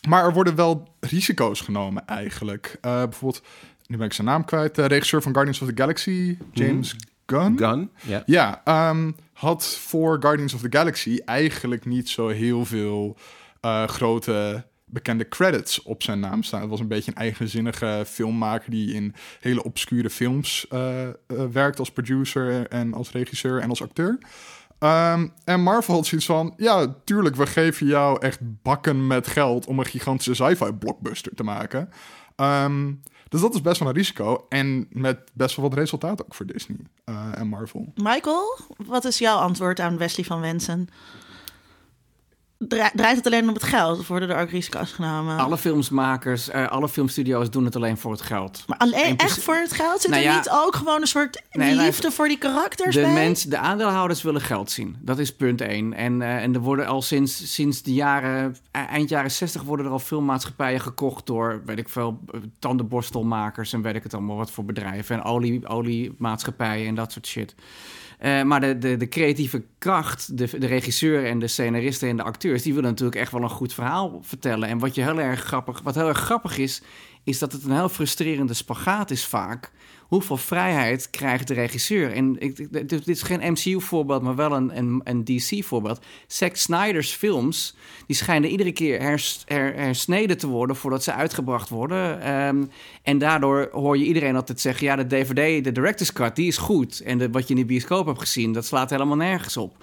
maar 0.07 0.23
er 0.25 0.34
worden 0.34 0.55
wel 0.55 0.95
risico's 0.99 1.61
genomen 1.61 2.05
eigenlijk. 2.05 2.77
Eh, 2.82 2.91
bijvoorbeeld, 3.03 3.43
nu 3.88 3.97
ben 3.97 4.05
ik 4.05 4.13
zijn 4.13 4.27
naam 4.27 4.45
kwijt, 4.45 4.75
de 4.75 4.86
regisseur 4.86 5.21
van 5.21 5.32
Guardians 5.32 5.61
of 5.61 5.67
the 5.67 5.77
Galaxy, 5.82 6.38
James 6.51 6.95
Gunn. 7.25 7.57
Gun, 7.57 7.89
ja. 8.01 8.23
Ja, 8.25 8.61
ehm, 8.63 9.11
had 9.34 9.67
voor 9.77 10.17
Guardians 10.21 10.53
of 10.53 10.61
the 10.61 10.67
Galaxy 10.77 11.19
eigenlijk 11.25 11.86
niet 11.86 12.09
zo 12.09 12.27
heel 12.27 12.65
veel 12.65 13.17
eh, 13.61 13.88
grote 13.88 14.65
bekende 14.92 15.28
credits 15.28 15.82
op 15.82 16.04
zijn 16.04 16.20
naam 16.20 16.44
staan. 16.44 16.62
Het 16.62 16.70
was 16.70 16.80
een 16.80 16.88
beetje 16.88 17.12
een 17.12 17.18
eigenzinnige 17.18 18.04
filmmaker 18.08 18.72
die 18.72 18.94
in 18.94 19.14
hele 19.39 19.64
obscure 19.64 20.10
films 20.10 20.68
eh, 20.68 21.08
eh, 21.08 21.14
werkt 21.52 21.80
als 21.80 21.92
producer 21.92 22.68
en 22.68 22.94
als 22.94 23.12
regisseur 23.12 23.60
en 23.60 23.70
als 23.70 23.82
acteur. 23.82 24.18
Ehm, 24.80 25.28
en 25.44 25.62
Marvel 25.62 25.94
had 25.94 26.06
zoiets 26.06 26.28
van, 26.28 26.54
ja, 26.58 26.96
tuurlijk, 27.04 27.36
we 27.36 27.48
geven 27.48 27.88
jou 27.88 28.22
echt 28.22 28.39
bakken 28.42 29.08
met 29.08 29.28
geld 29.28 29.66
om 29.66 29.80
een 29.80 29.86
gigantische 29.86 30.34
sci-fi 30.34 30.74
blockbuster 30.74 31.36
te 31.36 31.44
maken. 31.44 31.89
Ehm, 32.36 32.94
dus 33.30 33.42
dat 33.42 33.54
is 33.54 33.62
best 33.62 33.80
wel 33.80 33.88
een 33.88 33.96
risico 33.96 34.46
en 34.50 34.88
met 34.89 35.20
best 35.34 35.56
wel 35.56 35.70
wat 35.70 35.78
resultaat 35.78 36.26
ook 36.26 36.34
voor 36.34 36.46
Disney 36.46 36.78
eh, 37.04 37.28
en 37.34 37.48
Marvel. 37.48 37.94
Michael, 37.96 38.60
wat 38.78 39.06
is 39.06 39.18
jouw 39.18 39.38
antwoord 39.38 39.80
aan 39.80 39.98
Wesley 39.98 40.26
van 40.26 40.42
Wensen? 40.42 40.89
Dra- 42.68 42.91
draait 42.95 43.16
het 43.18 43.26
alleen 43.26 43.47
om 43.47 43.53
het 43.53 43.64
geld 43.64 43.99
of 43.99 44.07
worden 44.07 44.30
er 44.30 44.41
ook 44.41 44.49
risico's 44.49 44.91
genomen? 44.91 45.38
Alle 45.38 45.57
filmsmakers, 45.57 46.49
eh, 46.49 46.68
alle 46.68 46.89
filmstudio's 46.89 47.49
doen 47.49 47.66
het 47.66 47.76
alleen 47.76 47.97
voor 47.97 48.12
het 48.12 48.22
geld. 48.22 48.64
Maar 48.68 48.78
alleen 48.78 49.18
echt 49.18 49.43
voor 49.43 49.55
het 49.55 49.74
geld? 49.74 50.01
Zit 50.01 50.09
Nou 50.12 50.24
er 50.24 50.30
ja, 50.30 50.36
niet 50.38 50.49
ook 50.49 50.76
gewoon 50.76 51.01
een 51.01 51.07
soort 51.07 51.41
Nee, 51.51 51.76
nee, 51.76 51.86
liefde 51.86 52.12
voor 52.12 52.28
die 52.28 52.38
karakters 52.38 52.95
De, 52.95 53.01
bij? 53.01 53.14
mens, 53.14 53.43
de 53.43 53.57
aandeelhouders 53.57 54.22
willen 54.22 54.41
geld 54.41 54.72
zien. 54.72 54.95
Dat 54.99 55.20
is 55.20 55.36
punt 55.36 55.62
één. 55.62 55.93
En, 55.93 56.22
eh, 56.22 56.43
en 56.43 56.53
er 56.53 56.59
worden 56.59 56.88
al 56.88 57.01
sinds, 57.01 57.53
sinds 57.53 57.82
de 57.82 57.93
jaren, 57.93 58.55
e- 58.72 58.80
eind 58.80 59.09
jaren 59.09 59.32
60 59.32 59.62
worden 59.62 59.86
er 59.86 59.91
al 59.91 59.99
filmmaatschappijen 59.99 60.82
gekocht 60.82 61.26
door, 61.26 61.62
weet 61.66 61.78
ik 61.80 61.89
veel, 61.89 62.20
eh, 62.32 62.39
tandenborstelmakers 62.59 63.74
en 63.74 63.82
weet 63.82 63.95
ik 63.95 64.03
het 64.03 64.14
allemaal 64.14 64.38
wat 64.38 64.51
voor 64.51 64.66
bedrijven. 64.66 65.16
En 65.16 65.24
olie, 65.24 65.68
oliemaatschappijen 65.68 66.88
en 66.88 66.95
dat 66.95 67.12
soort 67.12 67.28
shit. 67.28 67.55
Eh, 68.22 68.41
maar 68.41 68.59
de, 68.59 68.78
de, 68.78 68.97
de 68.97 69.07
creatieve 69.07 69.63
kracht, 69.78 70.38
de, 70.38 70.59
de 70.59 70.67
regisseur 70.67 71.26
en 71.26 71.39
de 71.39 71.47
scenaristen 71.47 72.09
en 72.09 72.17
de 72.17 72.24
acteurs, 72.24 72.63
die 72.63 72.74
willen 72.74 72.89
natuurlijk 72.89 73.19
echt 73.19 73.32
wel 73.32 73.41
een 73.41 73.49
goed 73.49 73.74
verhaal 73.74 74.19
vertellen. 74.24 74.69
En 74.69 74.80
wat, 74.80 74.95
je 74.95 75.01
heel 75.01 75.19
erg 75.19 75.43
grappig, 75.43 75.82
wat 75.82 75.95
heel 75.95 76.07
erg 76.07 76.17
grappig 76.17 76.57
is, 76.57 76.82
is 77.24 77.39
dat 77.39 77.51
het 77.51 77.63
een 77.63 77.76
heel 77.76 77.89
frustrerende 77.89 78.53
spagaat 78.53 79.11
is 79.11 79.26
vaak. 79.26 79.72
Hoeveel 80.12 80.38
vrijheid 80.38 81.09
krijgt 81.09 81.47
de 81.47 81.53
regisseur? 81.53 82.12
En 82.14 82.36
ik, 82.39 82.88
dit, 82.89 83.07
is 83.07 83.22
geen 83.22 83.51
MCU-voorbeeld, 83.51 84.22
maar 84.22 84.36
wel 84.36 84.51
een, 84.51 85.24
DC-voorbeeld. 85.24 85.99
Zack 86.28 86.55
Snyder's 86.55 87.12
films, 87.12 87.76
die 88.07 88.16
schijnen 88.16 88.49
iedere 88.49 88.72
keer 88.72 89.01
hers, 89.01 89.43
her- 89.45 89.76
hersneden 89.76 90.38
te 90.38 90.47
worden 90.47 90.76
voordat 90.76 91.03
ze 91.03 91.14
uitgebracht 91.14 91.70
worden. 91.70 92.22
Ehm, 92.22 92.64
en 93.03 93.18
daardoor 93.18 93.70
hoor 93.72 93.97
je 93.97 94.05
iedereen 94.05 94.36
altijd 94.36 94.59
zeggen, 94.59 94.86
ja, 94.86 94.95
de 94.95 95.07
DVD, 95.07 95.64
de 95.64 95.72
director's 95.72 96.14
cut, 96.14 96.36
die 96.36 96.47
is 96.47 96.57
goed. 96.57 96.99
En 96.99 97.32
wat 97.32 97.47
je 97.47 97.53
in 97.53 97.59
de 97.59 97.66
bioscoop 97.66 98.05
hebt 98.05 98.20
gezien, 98.20 98.53
dat 98.53 98.66
slaat 98.66 98.89
helemaal 98.89 99.16
nergens 99.18 99.57
op. 99.57 99.76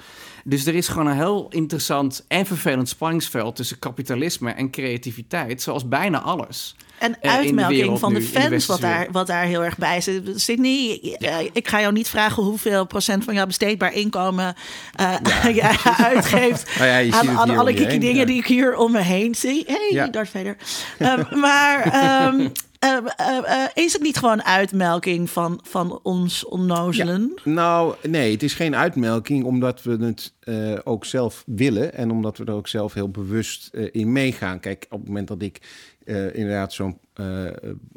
Dus 0.44 0.66
er 0.66 0.74
is 0.74 0.88
gewoon 0.88 1.06
een 1.06 1.16
heel 1.16 1.46
interessant 1.50 2.24
en 2.28 2.46
vervelend 2.46 2.88
spanningsveld 2.88 3.56
tussen 3.56 3.78
kapitalisme 3.78 4.50
en 4.50 4.70
creativiteit, 4.70 5.62
zoals 5.62 5.88
bijna 5.88 6.20
alles. 6.20 6.76
En 6.98 7.20
eh, 7.20 7.34
uitmelking 7.34 7.98
van 7.98 8.14
de 8.14 8.18
nu, 8.18 8.24
in 8.26 8.32
de 8.32 8.40
fans, 8.40 8.66
wat 8.66 8.80
daar, 8.80 9.08
wat 9.10 9.26
daar 9.26 9.44
heel 9.44 9.64
erg 9.64 9.76
bij 9.78 10.00
zit. 10.00 10.40
Sydney, 10.40 11.16
eh, 11.18 11.38
ik 11.52 11.68
ga 11.68 11.80
jou 11.80 11.92
niet 11.92 12.08
vragen 12.08 12.42
hoeveel 12.42 12.86
procent 12.86 13.24
van 13.24 13.34
jouw 13.34 13.46
besteedbaar 13.46 13.92
inkomen 13.92 14.54
eh 14.94 15.14
jij 15.54 15.76
uitgeeft 15.96 16.70
Nou 16.78 16.90
ja, 16.90 16.98
je 16.98 17.12
ziet 17.12 17.28
aan, 17.28 17.58
alle 17.58 17.74
kiki 17.74 17.98
dingen 17.98 18.26
die 18.26 18.38
ik 18.38 18.46
hier 18.46 18.76
om 18.76 18.92
me 18.92 19.00
heen 19.00 19.34
zie. 19.34 19.64
Hey, 19.66 19.88
Ja. 19.90 20.06
Darth 20.06 20.28
Vader. 20.28 20.56
Ehm, 20.98 21.38
maar 21.40 21.82
ehm, 21.82 22.48
eh, 22.78 22.96
eh, 23.16 23.62
eh, 23.62 23.68
is 23.74 23.92
het 23.92 24.02
niet 24.02 24.16
gewoon 24.16 24.42
uitmelking 24.42 25.30
van, 25.30 25.60
van 25.62 26.00
ons 26.02 26.44
onnozelen? 26.44 27.34
Nou, 27.44 27.94
nee, 28.02 28.32
het 28.32 28.42
is 28.42 28.54
geen 28.54 28.76
uitmelking, 28.76 29.44
omdat 29.44 29.82
we 29.82 29.96
het 30.04 30.32
eh, 30.40 30.78
ook 30.84 31.04
zelf 31.04 31.42
willen 31.46 31.94
en 31.94 32.10
omdat 32.10 32.38
we 32.38 32.44
er 32.44 32.52
ook 32.52 32.68
zelf 32.68 32.94
heel 32.94 33.10
bewust 33.10 33.68
eh, 33.72 33.88
in 33.92 34.12
meegaan. 34.12 34.60
Kijk, 34.60 34.86
op 34.90 34.98
het 34.98 35.08
moment 35.08 35.28
dat 35.28 35.42
ik 35.42 35.60
eh, 36.08 36.34
inderdaad 36.34 36.72
zo'n 36.72 36.98
eh 37.14 37.46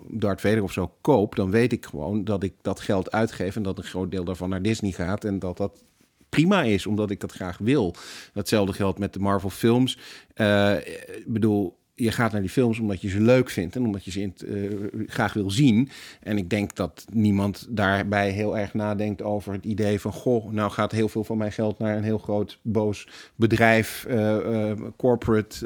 Darth 0.07 0.41
Vader 0.41 0.63
of 0.63 0.71
zo 0.71 0.93
koop, 1.01 1.35
dan 1.35 1.51
weet 1.51 1.71
ik 1.71 1.85
gewoon 1.85 2.23
dat 2.23 2.43
ik 2.43 2.53
dat 2.61 2.79
geld 2.79 3.11
uitgeef 3.11 3.55
en 3.55 3.63
dat 3.63 3.77
een 3.77 3.83
groot 3.83 4.11
deel 4.11 4.23
daarvan 4.23 4.49
naar 4.49 4.61
Disney 4.61 4.91
gaat 4.91 5.23
en 5.23 5.39
dat 5.39 5.57
dat 5.57 5.83
prima 6.29 6.63
is, 6.63 6.85
omdat 6.85 7.11
ik 7.11 7.19
dat 7.19 7.31
graag 7.31 7.57
wil. 7.57 7.95
Hetzelfde 8.33 8.73
geldt 8.73 8.99
met 8.99 9.13
de 9.13 9.19
Marvel 9.19 9.49
films. 9.49 9.97
Eh, 10.33 10.75
ik 11.17 11.23
bedoel, 11.27 11.77
je 11.95 12.11
gaat 12.11 12.31
naar 12.31 12.41
die 12.41 12.49
films 12.49 12.79
omdat 12.79 13.01
je 13.01 13.09
ze 13.09 13.21
leuk 13.21 13.49
vindt 13.49 13.75
en 13.75 13.85
omdat 13.85 14.05
je 14.05 14.11
ze 14.11 14.21
in, 14.21 14.33
uh, 14.45 15.07
graag 15.07 15.33
wil 15.33 15.51
zien. 15.51 15.89
En 16.21 16.37
ik 16.37 16.49
denk 16.49 16.75
dat 16.75 17.05
niemand 17.13 17.67
daarbij 17.69 18.29
heel 18.29 18.57
erg 18.57 18.73
nadenkt 18.73 19.21
over 19.21 19.53
het 19.53 19.65
idee 19.65 19.99
van: 19.99 20.11
goh, 20.11 20.51
nou 20.51 20.71
gaat 20.71 20.91
heel 20.91 21.09
veel 21.09 21.23
van 21.23 21.37
mijn 21.37 21.51
geld 21.51 21.79
naar 21.79 21.97
een 21.97 22.03
heel 22.03 22.17
groot 22.17 22.59
boos 22.61 23.07
bedrijf, 23.35 24.05
uh, 24.09 24.15
uh, 24.15 24.71
corporate, 24.97 25.65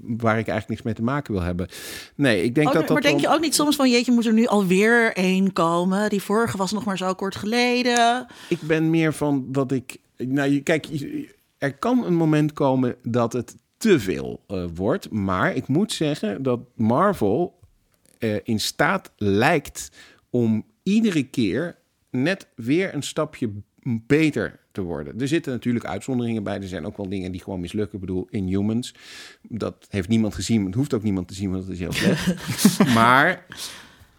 waar 0.00 0.38
ik 0.38 0.48
eigenlijk 0.48 0.68
niks 0.68 0.82
mee 0.82 0.94
te 0.94 1.02
maken 1.02 1.32
wil 1.32 1.42
hebben. 1.42 1.68
Nee, 2.14 2.42
ik 2.42 2.54
denk 2.54 2.66
oh, 2.66 2.72
dat 2.72 2.82
dat. 2.82 2.92
Maar 2.92 3.02
denk 3.02 3.20
je 3.20 3.28
ook 3.28 3.40
niet 3.40 3.54
soms 3.54 3.76
van: 3.76 3.90
jeetje, 3.90 4.12
moet 4.12 4.26
er 4.26 4.32
nu 4.32 4.46
alweer 4.46 5.12
één 5.12 5.52
komen? 5.52 6.10
Die 6.10 6.22
vorige 6.22 6.56
was 6.56 6.72
nog 6.72 6.84
maar 6.84 6.96
zo 6.96 7.14
kort 7.14 7.36
geleden. 7.36 8.26
Ik 8.48 8.60
ben 8.60 8.90
meer 8.90 9.12
van 9.12 9.46
dat 9.48 9.72
ik. 9.72 9.96
Nou, 10.16 10.60
kijk, 10.60 10.86
er 11.58 11.74
kan 11.74 12.04
een 12.04 12.14
moment 12.14 12.52
komen 12.52 12.96
dat 13.02 13.32
het 13.32 13.56
te 13.80 14.00
veel 14.00 14.44
uh, 14.48 14.64
wordt. 14.74 15.10
Maar 15.10 15.54
ik 15.54 15.68
moet 15.68 15.92
zeggen 15.92 16.42
dat 16.42 16.60
Marvel 16.74 17.58
uh, 18.18 18.36
in 18.42 18.60
staat 18.60 19.12
lijkt 19.16 19.90
om 20.30 20.64
iedere 20.82 21.22
keer 21.22 21.76
net 22.10 22.48
weer 22.54 22.94
een 22.94 23.02
stapje 23.02 23.50
beter 23.82 24.58
te 24.72 24.80
worden. 24.80 25.20
Er 25.20 25.28
zitten 25.28 25.52
natuurlijk 25.52 25.84
uitzonderingen 25.84 26.42
bij. 26.42 26.56
Er 26.56 26.68
zijn 26.68 26.86
ook 26.86 26.96
wel 26.96 27.08
dingen 27.08 27.32
die 27.32 27.42
gewoon 27.42 27.60
mislukken. 27.60 27.94
Ik 27.94 28.00
bedoel, 28.00 28.26
Inhumans. 28.30 28.94
Dat 29.42 29.86
heeft 29.90 30.08
niemand 30.08 30.34
gezien. 30.34 30.64
Het 30.64 30.74
hoeft 30.74 30.94
ook 30.94 31.02
niemand 31.02 31.28
te 31.28 31.34
zien, 31.34 31.50
want 31.50 31.62
het 31.62 31.72
is 31.72 31.78
heel 31.78 31.92
slecht. 31.92 32.84
maar 32.94 33.46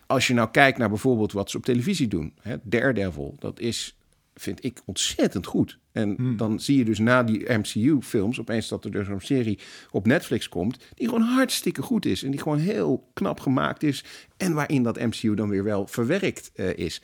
als 0.05 0.27
je 0.27 0.33
nou 0.33 0.51
kijkt 0.51 0.77
naar 0.77 0.89
bijvoorbeeld 0.89 1.31
wat 1.31 1.49
ze 1.49 1.57
op 1.57 1.65
televisie 1.65 2.07
doen. 2.07 2.33
Hè, 2.41 2.55
Daredevil, 2.63 3.35
dat 3.39 3.59
is 3.59 3.95
vind 4.33 4.63
ik 4.63 4.81
ontzettend 4.85 5.45
goed. 5.45 5.79
En 5.91 6.15
hmm. 6.17 6.37
dan 6.37 6.59
zie 6.59 6.77
je 6.77 6.85
dus 6.85 6.99
na 6.99 7.23
die 7.23 7.53
MCU-films 7.53 8.39
opeens 8.39 8.67
dat 8.67 8.85
er 8.85 8.91
dus 8.91 9.07
een 9.07 9.21
serie 9.21 9.59
op 9.91 10.05
Netflix 10.05 10.49
komt... 10.49 10.77
die 10.95 11.07
gewoon 11.07 11.21
hartstikke 11.21 11.81
goed 11.81 12.05
is 12.05 12.23
en 12.23 12.31
die 12.31 12.39
gewoon 12.39 12.57
heel 12.57 13.09
knap 13.13 13.39
gemaakt 13.39 13.83
is... 13.83 14.03
en 14.37 14.53
waarin 14.53 14.83
dat 14.83 14.99
MCU 14.99 15.33
dan 15.33 15.49
weer 15.49 15.63
wel 15.63 15.87
verwerkt 15.87 16.51
uh, 16.55 16.77
is. 16.77 17.01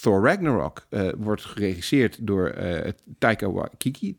Thor 0.00 0.22
Ragnarok 0.22 0.86
uh, 0.90 1.08
wordt 1.16 1.44
geregisseerd 1.44 2.26
door 2.26 2.54
uh, 2.58 2.80
Taika 3.18 3.50
Waititi, 3.50 4.16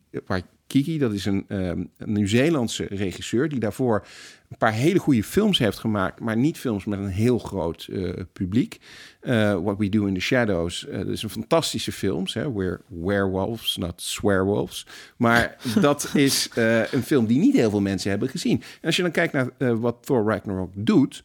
Kiki, 0.68 0.97
dat 0.97 1.13
is 1.13 1.26
een, 1.26 1.45
um, 1.47 1.89
een 1.97 2.11
Nieuw-Zeelandse 2.11 2.86
regisseur 2.89 3.49
die 3.49 3.59
daarvoor 3.59 4.05
een 4.49 4.57
paar 4.57 4.74
hele 4.74 4.99
goede 4.99 5.24
films 5.24 5.57
heeft 5.57 5.78
gemaakt, 5.78 6.20
maar 6.20 6.38
niet 6.38 6.57
films 6.57 6.86
met 6.86 6.99
een 6.99 7.07
heel 7.07 7.39
groot 7.39 7.88
uh, 7.89 8.13
publiek. 8.34 8.78
Uh, 9.22 9.59
What 9.61 9.78
We 9.78 9.89
Do 9.89 10.05
in 10.05 10.13
the 10.13 10.20
Shadows, 10.20 10.86
uh, 10.89 10.97
dat 10.97 11.07
is 11.07 11.24
een 11.24 11.30
fantastische 11.30 11.91
film. 11.91 12.26
We're 12.34 12.82
werewolves, 12.88 13.78
not 13.78 14.01
swearwolves. 14.01 14.86
Maar 15.18 15.57
dat 15.82 16.11
is 16.13 16.49
een 16.91 17.03
film 17.03 17.26
die 17.26 17.39
niet 17.39 17.55
heel 17.55 17.70
veel 17.70 17.82
mensen 17.82 18.09
hebben 18.09 18.30
gezien. 18.30 18.61
En 18.61 18.86
als 18.86 18.95
je 18.95 19.01
dan 19.01 19.11
kijkt 19.11 19.34
naar 19.34 19.80
wat 19.80 19.97
Thor 20.01 20.26
Ragnarok 20.26 20.72
doet, 20.74 21.24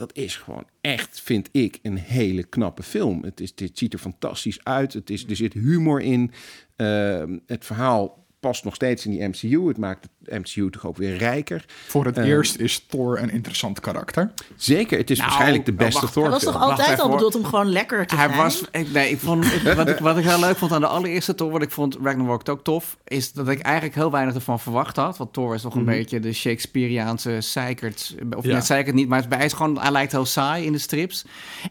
dat 0.00 0.16
is 0.16 0.36
gewoon 0.36 0.66
echt, 0.80 1.20
vind 1.20 1.48
ik, 1.52 1.78
een 1.82 1.96
hele 1.96 2.44
knappe 2.44 2.82
film. 2.82 3.22
Het, 3.24 3.40
is, 3.40 3.54
dit 3.54 3.78
ziet 3.78 3.92
er 3.92 3.98
fantastisch 3.98 4.64
uit. 4.64 4.92
Het 4.92 5.10
is, 5.10 5.26
er 5.26 5.36
zit 5.36 5.52
humor 5.52 6.00
in. 6.00 6.30
Ehm, 6.76 7.38
het 7.46 7.64
verhaal 7.64 8.26
past 8.40 8.64
nog 8.64 8.74
steeds 8.74 9.06
in 9.06 9.10
die 9.10 9.28
MCU. 9.28 9.68
Het 9.68 9.78
maakt 9.78 10.08
het 10.24 10.38
MCU 10.38 10.70
toch 10.70 10.86
ook 10.86 10.96
weer 10.96 11.16
rijker. 11.16 11.64
Voor 11.86 12.04
het 12.04 12.18
uh, 12.18 12.24
eerst 12.24 12.56
is 12.56 12.84
Thor 12.88 13.18
een 13.18 13.30
interessant 13.30 13.80
karakter. 13.80 14.30
Zeker, 14.56 14.98
het 14.98 15.10
is 15.10 15.18
nou, 15.18 15.28
waarschijnlijk 15.28 15.66
de 15.66 15.72
beste 15.72 16.10
Thor. 16.10 16.22
Hij 16.22 16.32
was 16.32 16.42
toch 16.42 16.60
altijd 16.60 17.00
al 17.00 17.08
bedoeld 17.08 17.34
om 17.34 17.44
gewoon 17.44 17.68
lekker 17.68 18.06
te 18.06 18.16
hij 18.16 18.26
zijn? 18.26 18.38
Was, 18.38 18.62
ik, 18.70 18.92
nee, 18.92 19.10
ik 19.10 19.18
vond, 19.18 19.44
ik, 19.44 19.62
wat, 19.62 19.88
ik, 19.88 19.98
wat 19.98 20.16
ik 20.16 20.24
heel 20.24 20.40
leuk 20.40 20.56
vond 20.56 20.72
aan 20.72 20.80
de 20.80 20.86
allereerste 20.86 21.34
Thor, 21.34 21.50
wat 21.50 21.62
ik 21.62 21.70
vond 21.70 21.96
Ragnarok 22.02 22.48
ook 22.48 22.64
tof, 22.64 22.96
is 23.04 23.32
dat 23.32 23.48
ik 23.48 23.60
eigenlijk 23.60 23.94
heel 23.94 24.10
weinig 24.10 24.34
ervan 24.34 24.60
verwacht 24.60 24.96
had. 24.96 25.16
Want 25.16 25.32
Thor 25.32 25.54
is 25.54 25.62
nog 25.62 25.74
een 25.74 25.80
mm 25.80 25.88
-hmm. 25.88 25.96
beetje 25.96 26.20
de 26.20 26.32
Shakespeareaanse 26.32 27.40
zeikert. 27.40 28.14
Of 28.36 28.44
ja. 28.44 28.52
net 28.52 28.66
zeikert 28.66 28.94
niet, 28.94 29.08
maar 29.08 29.24
hij, 29.28 29.44
is 29.44 29.52
gewoon, 29.52 29.80
hij 29.80 29.90
lijkt 29.90 30.12
heel 30.12 30.24
saai 30.24 30.64
in 30.64 30.72
de 30.72 30.78
strips. 30.78 31.24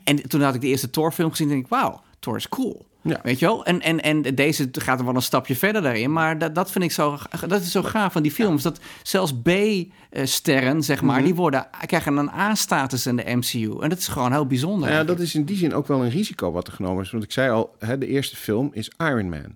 En 0.04 0.30
toen 0.30 0.42
had 0.42 0.56
ik 0.56 0.62
de 0.62 0.68
eerste 0.68 0.90
Thor 0.90 1.12
film 1.12 1.30
gezien 1.30 1.48
en 1.48 1.54
denk 1.54 1.66
ik, 1.66 1.72
wauw, 1.72 2.02
Thor 2.20 2.36
is 2.36 2.50
cool. 2.50 2.88
Ja. 3.02 3.20
Weet 3.24 3.40
je 3.40 3.46
wel? 3.46 3.66
En, 3.66 3.82
en, 3.82 4.02
en 4.02 4.22
deze 4.22 4.70
gaat 4.72 5.00
er 5.00 5.06
wel 5.06 5.16
een 5.16 5.22
stapje 5.22 5.56
verder 5.56 5.82
daarin. 5.82 6.12
Maar 6.12 6.38
dat, 6.38 6.56
dat 6.56 6.72
vind 6.72 6.84
ik 6.84 6.92
zo, 6.92 7.18
dat 7.48 7.62
is 7.62 7.72
zo 7.72 7.84
gaaf 7.84 8.12
van 8.14 8.22
die 8.22 8.32
films. 8.32 8.64
Dat 8.64 8.80
zelfs 9.04 9.34
B-sterren, 9.34 10.84
zeg 10.84 11.02
maar, 11.02 11.10
mm 11.10 11.16
-hmm. 11.16 11.26
die 11.26 11.36
worden, 11.36 11.68
krijgen 11.86 12.18
een 12.18 12.30
A-status 12.30 13.06
in 13.06 13.16
de 13.16 13.36
MCU. 13.36 13.82
En 13.82 13.90
dat 13.90 13.98
is 13.98 14.08
gewoon 14.08 14.32
heel 14.32 14.48
bijzonder. 14.48 14.90
Ja, 14.90 15.04
dat 15.04 15.20
is 15.20 15.36
in 15.36 15.44
die 15.44 15.58
zin 15.58 15.74
ook 15.74 15.88
wel 15.88 16.04
een 16.04 16.10
risico 16.10 16.52
wat 16.52 16.68
er 16.68 16.74
genomen 16.74 17.04
is. 17.04 17.12
Want 17.12 17.24
ik 17.24 17.32
zei 17.32 17.52
al, 17.52 17.76
hè, 17.80 17.98
de 17.98 18.08
eerste 18.08 18.36
film 18.36 18.70
is 18.74 18.92
Iron 18.98 19.30
Man. 19.30 19.56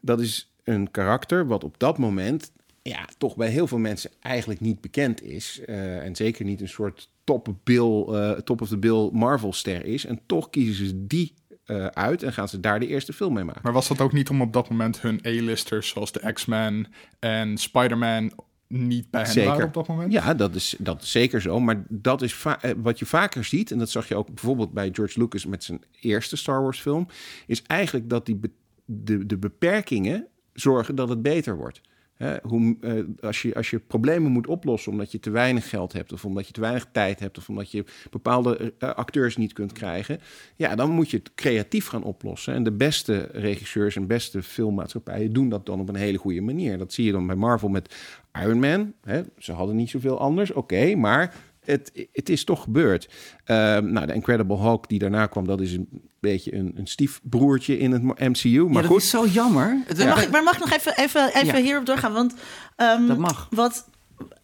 Dat 0.00 0.20
is 0.20 0.52
een 0.64 0.90
karakter 0.90 1.46
wat 1.46 1.64
op 1.64 1.78
dat 1.78 1.98
moment 1.98 2.52
ja, 2.82 3.08
toch 3.18 3.36
bij 3.36 3.48
heel 3.48 3.66
veel 3.66 3.78
mensen 3.78 4.10
eigenlijk 4.20 4.60
niet 4.60 4.80
bekend 4.80 5.22
is. 5.22 5.60
Uh, 5.66 6.04
en 6.04 6.16
zeker 6.16 6.44
niet 6.44 6.60
een 6.60 6.68
soort 6.68 7.10
top, 7.24 7.54
bill, 7.62 8.04
uh, 8.08 8.30
top 8.30 8.60
of 8.60 8.68
the 8.68 8.78
bill 8.78 9.08
Marvel 9.12 9.52
ster 9.52 9.84
is. 9.84 10.04
En 10.04 10.20
toch 10.26 10.50
kiezen 10.50 10.86
ze 10.86 11.06
die 11.06 11.34
uh, 11.66 11.86
uit 11.86 12.22
en 12.22 12.32
gaan 12.32 12.48
ze 12.48 12.60
daar 12.60 12.80
de 12.80 12.86
eerste 12.86 13.12
film 13.12 13.32
mee 13.34 13.44
maken. 13.44 13.60
Maar 13.62 13.72
was 13.72 13.88
dat 13.88 14.00
ook 14.00 14.12
niet 14.12 14.30
om 14.30 14.40
op 14.40 14.52
dat 14.52 14.68
moment 14.68 15.00
hun 15.00 15.20
A-listers 15.26 15.88
zoals 15.88 16.12
de 16.12 16.32
X-Men 16.32 16.86
en 17.18 17.58
Spider-Man 17.58 18.32
niet 18.68 19.10
bij 19.10 19.22
hen 19.22 19.32
zeker. 19.32 19.50
waren 19.50 19.66
op 19.66 19.74
dat 19.74 19.86
moment? 19.86 20.12
Ja, 20.12 20.34
dat 20.34 20.54
is, 20.54 20.74
dat 20.78 21.02
is 21.02 21.10
zeker 21.10 21.40
zo. 21.40 21.60
Maar 21.60 21.84
dat 21.88 22.22
is 22.22 22.44
wat 22.76 22.98
je 22.98 23.06
vaker 23.06 23.44
ziet, 23.44 23.70
en 23.70 23.78
dat 23.78 23.90
zag 23.90 24.08
je 24.08 24.16
ook 24.16 24.26
bijvoorbeeld 24.26 24.72
bij 24.72 24.88
George 24.92 25.18
Lucas 25.18 25.46
met 25.46 25.64
zijn 25.64 25.82
eerste 26.00 26.36
Star 26.36 26.62
Wars 26.62 26.80
film, 26.80 27.06
is 27.46 27.62
eigenlijk 27.62 28.08
dat 28.08 28.26
die 28.26 28.40
de, 28.84 29.26
de 29.26 29.38
beperkingen 29.38 30.26
zorgen 30.52 30.94
dat 30.94 31.08
het 31.08 31.22
beter 31.22 31.56
wordt. 31.56 31.80
Hè, 32.14 32.36
hoe, 32.42 32.76
uh, 32.80 33.04
als, 33.20 33.42
je, 33.42 33.54
als 33.54 33.70
je 33.70 33.78
problemen 33.78 34.32
moet 34.32 34.46
oplossen 34.46 34.92
omdat 34.92 35.12
je 35.12 35.20
te 35.20 35.30
weinig 35.30 35.68
geld 35.68 35.92
hebt, 35.92 36.12
of 36.12 36.24
omdat 36.24 36.46
je 36.46 36.52
te 36.52 36.60
weinig 36.60 36.86
tijd 36.92 37.20
hebt, 37.20 37.38
of 37.38 37.48
omdat 37.48 37.70
je 37.70 37.84
bepaalde 38.10 38.74
uh, 38.78 38.90
acteurs 38.90 39.36
niet 39.36 39.52
kunt 39.52 39.72
krijgen, 39.72 40.20
ja, 40.56 40.74
dan 40.74 40.90
moet 40.90 41.10
je 41.10 41.16
het 41.16 41.34
creatief 41.34 41.86
gaan 41.86 42.02
oplossen. 42.02 42.54
En 42.54 42.62
de 42.62 42.72
beste 42.72 43.28
regisseurs 43.32 43.96
en 43.96 44.06
beste 44.06 44.42
filmmaatschappijen 44.42 45.32
doen 45.32 45.48
dat 45.48 45.66
dan 45.66 45.80
op 45.80 45.88
een 45.88 45.94
hele 45.94 46.18
goede 46.18 46.40
manier. 46.40 46.78
Dat 46.78 46.92
zie 46.92 47.04
je 47.04 47.12
dan 47.12 47.26
bij 47.26 47.36
Marvel 47.36 47.68
met 47.68 47.94
Iron 48.42 48.58
Man. 48.58 48.92
Hè, 49.02 49.22
ze 49.38 49.52
hadden 49.52 49.76
niet 49.76 49.90
zoveel 49.90 50.18
anders, 50.18 50.52
oké, 50.52 50.94
maar 50.94 51.34
het, 51.64 52.06
het 52.12 52.28
is 52.28 52.44
toch 52.44 52.62
gebeurd. 52.62 53.08
Uh, 53.46 53.56
nou, 53.78 54.06
de 54.06 54.14
Incredible 54.14 54.58
Hulk 54.58 54.88
die 54.88 54.98
daarna 54.98 55.26
kwam, 55.26 55.46
dat 55.46 55.60
is 55.60 55.72
een 55.72 55.88
beetje 56.20 56.54
een, 56.54 56.72
een 56.76 56.86
stiefbroertje 56.86 57.78
in 57.78 57.92
het 57.92 58.02
MCU. 58.02 58.64
Maar 58.64 58.72
ja, 58.72 58.80
dat 58.80 58.90
goed. 58.90 59.02
is 59.02 59.10
zo 59.10 59.26
jammer. 59.26 59.82
Ja. 59.96 60.08
Mag 60.08 60.22
ik, 60.22 60.30
maar 60.30 60.42
mag 60.42 60.54
ik 60.54 60.60
nog 60.60 60.72
even, 60.72 60.96
even, 60.96 61.34
even 61.34 61.58
ja. 61.58 61.64
hierop 61.64 61.86
doorgaan? 61.86 62.12
Want 62.12 62.34
um, 62.76 63.06
dat 63.08 63.18
mag. 63.18 63.46
Wat 63.50 63.86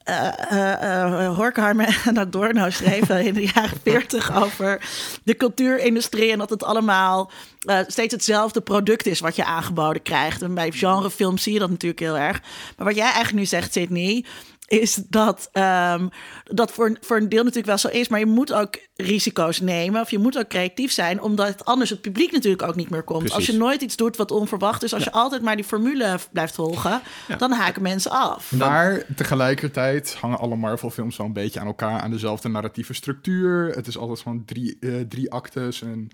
uh, 0.09 0.33
uh, 0.53 0.83
uh, 0.83 1.37
Horkheimer 1.37 2.03
en 2.09 2.18
Adorno 2.18 2.71
schreven 2.71 3.25
in 3.25 3.35
de 3.35 3.51
jaren 3.55 3.79
40 3.85 4.43
over 4.43 4.89
de 5.25 5.37
cultuurindustrie 5.37 6.33
en 6.33 6.39
dat 6.39 6.51
het 6.51 6.64
allemaal 6.64 7.31
uh, 7.62 7.79
steeds 7.87 8.14
hetzelfde 8.14 8.61
product 8.61 9.07
is 9.07 9.21
wat 9.21 9.37
je 9.37 9.45
aangeboden 9.45 10.03
krijgt. 10.03 10.43
En 10.43 10.55
bij 10.55 10.71
genrefilms 10.71 11.43
zie 11.43 11.53
je 11.53 11.59
dat 11.59 11.71
natuurlijk 11.71 12.01
heel 12.01 12.18
erg. 12.18 12.41
Maar 12.77 12.87
wat 12.87 12.97
jij 12.97 13.05
eigenlijk 13.05 13.37
nu 13.37 13.45
zegt, 13.45 13.73
Sydney, 13.73 14.25
is 14.71 14.95
dat 14.95 15.51
um, 15.53 16.09
dat 16.45 16.73
voor, 16.73 16.97
voor 17.01 17.16
een 17.16 17.29
deel 17.29 17.39
natuurlijk 17.39 17.66
wel 17.66 17.79
zo 17.79 17.89
is. 17.89 18.09
Maar 18.09 18.18
je 18.18 18.27
moet 18.27 18.53
ook 18.53 18.79
risico's 18.97 19.61
nemen. 19.61 20.01
Of 20.01 20.11
je 20.11 20.18
moet 20.18 20.39
ook 20.39 20.49
creatief 20.49 20.93
zijn. 20.93 21.23
Omdat 21.23 21.64
anders 21.64 21.91
het 21.91 22.01
publiek 22.01 22.33
natuurlijk 22.33 22.62
ook 22.62 22.75
niet 22.75 22.91
meer 22.91 23.03
komt. 23.03 23.18
Precies. 23.18 23.37
Als 23.37 23.47
je 23.47 23.53
nooit 23.53 23.83
iets 23.83 23.97
doet 23.97 24.16
wat 24.16 24.31
onverwacht 24.31 24.83
is. 24.83 24.95
Als 24.95 25.05
ja. 25.05 25.11
je 25.12 25.16
altijd 25.18 25.43
maar 25.43 25.57
die 25.57 25.64
formule 25.64 26.18
blijft 26.33 26.55
volgen. 26.55 27.01
Ja. 27.29 27.37
Dan 27.37 27.53
haken 27.53 27.83
mensen 27.83 28.11
af. 28.11 28.53
Maar 28.53 29.03
tegelijkertijd 29.16 30.16
hangen 30.21 30.39
alle 30.39 30.57
Marvel 30.57 30.91
films 30.91 31.16
wel 31.16 31.27
een 31.27 31.33
beetje 31.33 31.61
aan 31.61 31.66
elkaar. 31.66 32.01
Aan 32.01 32.11
dezelfde 32.11 32.49
narratieve 32.49 32.95
structuur. 32.95 33.71
Het 33.71 33.87
is 33.87 33.99
altijd 33.99 34.21
van 34.21 34.45
drie, 34.45 34.77
uh, 34.81 35.01
drie 35.09 35.31
actes 35.31 35.83
en... 35.83 36.11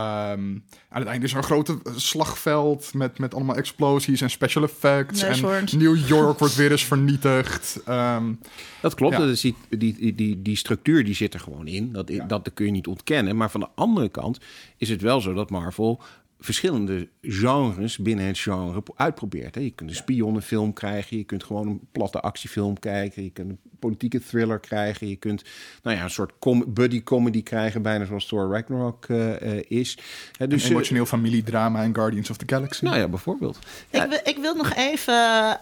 Um, 0.00 0.64
aan 0.88 1.00
het 1.00 1.06
einde 1.06 1.26
is 1.26 1.32
er 1.32 1.38
een 1.38 1.44
grote 1.44 1.78
slagveld 1.96 2.94
met, 2.94 3.18
met 3.18 3.34
allemaal 3.34 3.56
explosies 3.56 4.20
en 4.20 4.30
special 4.30 4.64
effects. 4.64 5.22
Nee, 5.22 5.56
en 5.56 5.78
New 5.78 6.08
York 6.08 6.38
wordt 6.38 6.54
weer 6.54 6.70
eens 6.70 6.84
vernietigd. 6.84 7.80
Um, 7.88 8.38
dat 8.82 8.94
klopt, 8.94 9.16
ja. 9.16 9.20
dus 9.20 9.40
die, 9.40 9.56
die, 9.68 10.14
die, 10.14 10.42
die 10.42 10.56
structuur 10.56 11.04
die 11.04 11.14
zit 11.14 11.34
er 11.34 11.40
gewoon 11.40 11.66
in. 11.66 11.92
Dat, 11.92 12.08
ja. 12.08 12.24
dat 12.24 12.50
kun 12.54 12.66
je 12.66 12.72
niet 12.72 12.86
ontkennen. 12.86 13.36
Maar 13.36 13.50
van 13.50 13.60
de 13.60 13.68
andere 13.74 14.08
kant 14.08 14.38
is 14.76 14.88
het 14.88 15.00
wel 15.00 15.20
zo 15.20 15.32
dat 15.32 15.50
Marvel 15.50 16.02
verschillende 16.40 17.08
genres 17.22 17.98
binnen 17.98 18.24
het 18.24 18.38
genre 18.38 18.82
uitprobeert. 18.94 19.54
Je 19.54 19.70
kunt 19.70 19.90
een 19.90 19.96
spionnenfilm 19.96 20.72
krijgen, 20.72 21.16
je 21.16 21.24
kunt 21.24 21.44
gewoon 21.44 21.66
een 21.66 21.80
platte 21.92 22.20
actiefilm 22.20 22.78
kijken, 22.78 23.22
je 23.22 23.30
kunt 23.30 23.50
een 23.50 23.58
politieke 23.78 24.20
thriller 24.20 24.58
krijgen, 24.58 25.08
je 25.08 25.16
kunt 25.16 25.44
nou 25.82 25.96
ja, 25.96 26.02
een 26.02 26.10
soort 26.10 26.32
com 26.38 26.64
buddy 26.66 27.02
comedy 27.02 27.42
krijgen, 27.42 27.82
bijna 27.82 28.04
zoals 28.04 28.26
Thor 28.26 28.52
Ragnarok 28.52 29.08
uh, 29.08 29.40
uh, 29.40 29.62
is. 29.68 29.98
Dus, 30.38 30.64
een 30.64 30.70
emotioneel 30.70 31.06
familiedrama 31.06 31.82
en 31.82 31.94
Guardians 31.94 32.30
of 32.30 32.36
the 32.36 32.54
Galaxy. 32.54 32.84
Nou 32.84 32.96
ja, 32.96 33.08
bijvoorbeeld. 33.08 33.58
Ik, 33.90 34.06
wil, 34.08 34.20
ik 34.24 34.36
wil 34.40 34.54
nog 34.54 34.74
even 34.74 35.60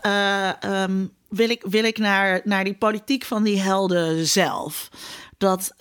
um, 0.73 1.11
wil 1.29 1.51
ik, 1.51 1.63
wil 1.69 1.85
ik 1.85 1.99
naar, 1.99 2.41
naar 2.45 2.65
die 2.65 2.75
politiek 2.75 3.25
van 3.25 3.43
die 3.43 3.61
helden 3.61 4.27
zelf. 4.27 4.89
Dat, 5.39 5.75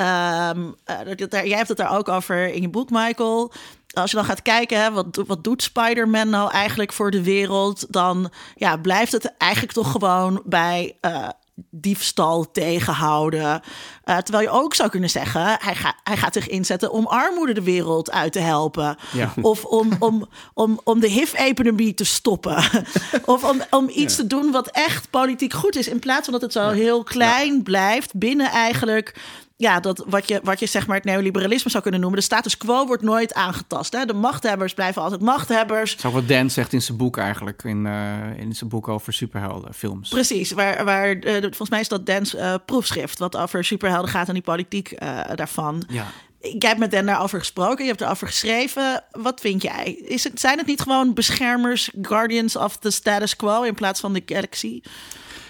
um, 0.55 0.75
dat, 1.17 1.31
jij 1.31 1.57
hebt 1.57 1.67
het 1.67 1.77
daar 1.77 1.97
ook 1.97 2.07
over 2.07 2.53
in 2.53 2.61
je 2.61 2.69
boek, 2.69 2.89
Michael 2.89 3.53
als 3.97 4.11
je 4.11 4.17
dan 4.17 4.25
gaat 4.25 4.41
kijken, 4.41 4.81
hè, 4.81 4.91
wat, 4.91 5.23
wat 5.27 5.43
doet 5.43 5.63
Spider-Man 5.63 6.29
nou 6.29 6.51
eigenlijk 6.51 6.93
voor 6.93 7.11
de 7.11 7.23
wereld? 7.23 7.85
Dan 7.89 8.31
ja, 8.55 8.77
blijft 8.77 9.11
het 9.11 9.37
eigenlijk 9.37 9.73
toch 9.73 9.91
gewoon 9.91 10.41
bij 10.45 10.97
uh, 11.01 11.27
diefstal 11.69 12.51
tegenhouden. 12.51 13.61
Uh, 14.05 14.17
terwijl 14.17 14.43
je 14.43 14.59
ook 14.59 14.73
zou 14.73 14.89
kunnen 14.89 15.09
zeggen, 15.09 15.41
hij, 15.41 15.75
ga, 15.75 15.95
hij 16.03 16.17
gaat 16.17 16.33
zich 16.33 16.47
inzetten 16.47 16.91
om 16.91 17.05
armoede 17.05 17.53
de 17.53 17.63
wereld 17.63 18.11
uit 18.11 18.31
te 18.31 18.39
helpen. 18.39 18.97
Ja. 19.13 19.33
Of 19.41 19.65
om, 19.65 19.89
om, 19.99 20.27
om, 20.53 20.79
om 20.83 20.99
de 20.99 21.07
HIV-epidemie 21.07 21.93
te 21.93 22.03
stoppen. 22.03 22.63
of 23.25 23.43
om, 23.43 23.61
om 23.69 23.89
iets 23.89 24.15
te 24.15 24.27
doen 24.27 24.51
wat 24.51 24.67
echt 24.67 25.09
politiek 25.09 25.53
goed 25.53 25.75
is. 25.75 25.87
In 25.87 25.99
plaats 25.99 26.23
van 26.23 26.33
dat 26.33 26.41
het 26.41 26.53
zo 26.53 26.69
heel 26.69 27.03
klein 27.03 27.63
blijft 27.63 28.13
binnen 28.13 28.49
eigenlijk 28.49 29.15
ja, 29.59 29.79
dat 29.79 30.03
wat 30.07 30.27
je, 30.27 30.39
wat 30.43 30.59
je 30.59 30.65
zeg 30.65 30.87
maar 30.87 30.95
het 30.95 31.05
neoliberalisme 31.05 31.69
zou 31.69 31.83
kunnen 31.83 32.01
noemen. 32.01 32.19
De 32.19 32.25
status 32.25 32.57
quo 32.57 32.85
wordt 32.85 33.03
nooit 33.03 33.33
aangetast. 33.33 33.93
Hè? 33.93 34.05
De 34.05 34.13
machthebbers 34.13 34.73
blijven 34.73 35.01
altijd 35.01 35.21
machthebbers. 35.21 35.95
Is 35.95 36.03
wat 36.03 36.27
Dan 36.27 36.49
zegt 36.49 36.73
in 36.73 36.81
zijn 36.81 36.97
boek 36.97 37.17
eigenlijk. 37.17 37.63
In, 37.63 37.85
uh, 37.85 38.37
in 38.37 38.55
zijn 38.55 38.69
boek 38.69 38.87
over 38.87 39.13
superheldenfilms. 39.13 40.09
Precies. 40.09 40.51
Waar, 40.51 40.85
waar, 40.85 41.15
uh, 41.15 41.41
volgens 41.41 41.69
mij 41.69 41.79
is 41.79 41.87
dat 41.87 42.05
Dan's 42.05 42.35
uh, 42.35 42.53
proefschrift. 42.65 43.19
Wat 43.19 43.37
over 43.37 43.63
superhelden 43.63 44.11
gaat 44.11 44.27
en 44.27 44.33
die 44.33 44.43
politiek 44.43 44.99
daarvan. 45.35 45.83
Ja. 45.87 46.05
Ik 46.39 46.61
heb 46.61 46.77
met 46.77 46.91
Dan 46.91 47.05
daarover 47.05 47.39
gesproken. 47.39 47.83
Je 47.83 47.89
hebt 47.89 48.01
erover 48.01 48.27
geschreven. 48.27 49.03
Wat 49.11 49.39
vind 49.39 49.61
jij? 49.61 49.93
Is 49.93 50.23
het, 50.23 50.39
zijn 50.39 50.57
het 50.57 50.67
niet 50.67 50.81
gewoon 50.81 51.13
beschermers, 51.13 51.91
guardians 52.01 52.55
of 52.55 52.77
the 52.77 52.91
status 52.91 53.35
quo 53.35 53.61
in 53.61 53.73
plaats 53.73 53.99
van 53.99 54.13
de 54.13 54.21
galaxy? 54.25 54.81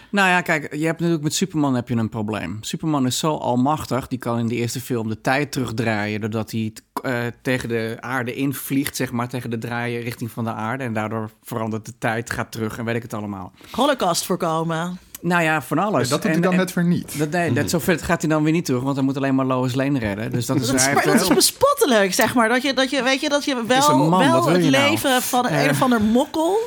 Nou 0.10 0.30
ja, 0.30 0.41
kijk, 0.41 0.76
je 0.76 0.86
hebt 0.86 0.99
natuurlijk 0.99 1.24
met 1.24 1.34
Superman 1.34 1.76
heb 1.76 1.89
je 1.89 1.95
een 1.95 2.10
probleem. 2.10 2.58
Superman 2.62 3.05
is 3.05 3.20
zo 3.20 3.36
almachtig, 3.36 4.08
die 4.08 4.20
kan 4.20 4.39
in 4.39 4.47
de 4.47 4.55
eerste 4.55 4.82
film 4.82 5.08
de 5.08 5.22
tijd 5.22 5.51
terugdraaien... 5.51 6.22
doordat 6.22 6.51
hij 6.51 6.74
uh, 7.03 7.20
tegen 7.41 7.70
de 7.70 7.97
aarde 7.99 8.34
invliegt, 8.34 8.95
zeg 8.95 9.12
maar, 9.12 9.28
tegen 9.28 9.49
de 9.49 9.58
draaien 9.58 10.01
richting 10.01 10.32
van 10.32 10.43
de 10.43 10.53
aarde. 10.53 10.84
En 10.84 10.93
daardoor 10.93 11.30
verandert 11.43 11.86
de 11.86 11.93
tijd, 11.97 12.30
gaat 12.30 12.51
terug 12.51 12.78
en 12.78 12.86
weet 12.86 12.95
ik 12.95 13.01
het 13.01 13.14
allemaal. 13.14 13.51
Holocaust 13.72 14.26
voorkomen. 14.26 14.99
Nou 15.22 15.43
ja, 15.43 15.62
van 15.62 15.78
alles. 15.78 16.03
Ja, 16.03 16.10
dat 16.10 16.22
doet 16.22 16.32
hij 16.32 16.41
dan 16.41 16.51
en, 16.51 16.58
net 16.58 16.74
weer 16.74 16.84
niet. 16.84 17.18
Dat, 17.18 17.30
nee, 17.30 17.53
dat, 17.53 17.70
zover 17.70 17.99
gaat 17.99 18.22
hij 18.22 18.30
dan 18.30 18.43
weer 18.43 18.51
niet 18.51 18.66
terug, 18.66 18.82
want 18.82 18.95
hij 18.95 19.05
moet 19.05 19.18
alleen 19.18 19.36
maar 19.36 19.45
Lois 19.45 19.76
Lane 19.76 19.99
redden. 19.99 20.32
Dus 20.32 20.45
dat 20.45 20.60
is, 20.60 20.68
dat 20.72 20.78
is, 20.78 21.03
dat 21.03 21.22
is 21.22 21.28
bespottelijk, 21.28 22.14
zeg 22.14 22.36
maar. 22.36 22.49
Dat 22.49 22.62
je, 22.62 22.74
dat 22.74 22.89
je, 22.89 23.03
weet 23.03 23.22
je, 23.22 23.30
dat 23.30 23.45
je 23.45 23.64
wel, 23.68 23.97
man, 23.97 24.32
wel 24.32 24.47
het 24.47 24.60
nou? 24.60 24.72
leven 24.72 25.22
van 25.22 25.45
een, 25.45 25.64
een 25.64 25.70
of 25.70 25.82
ander 25.82 26.01
mokkel 26.01 26.58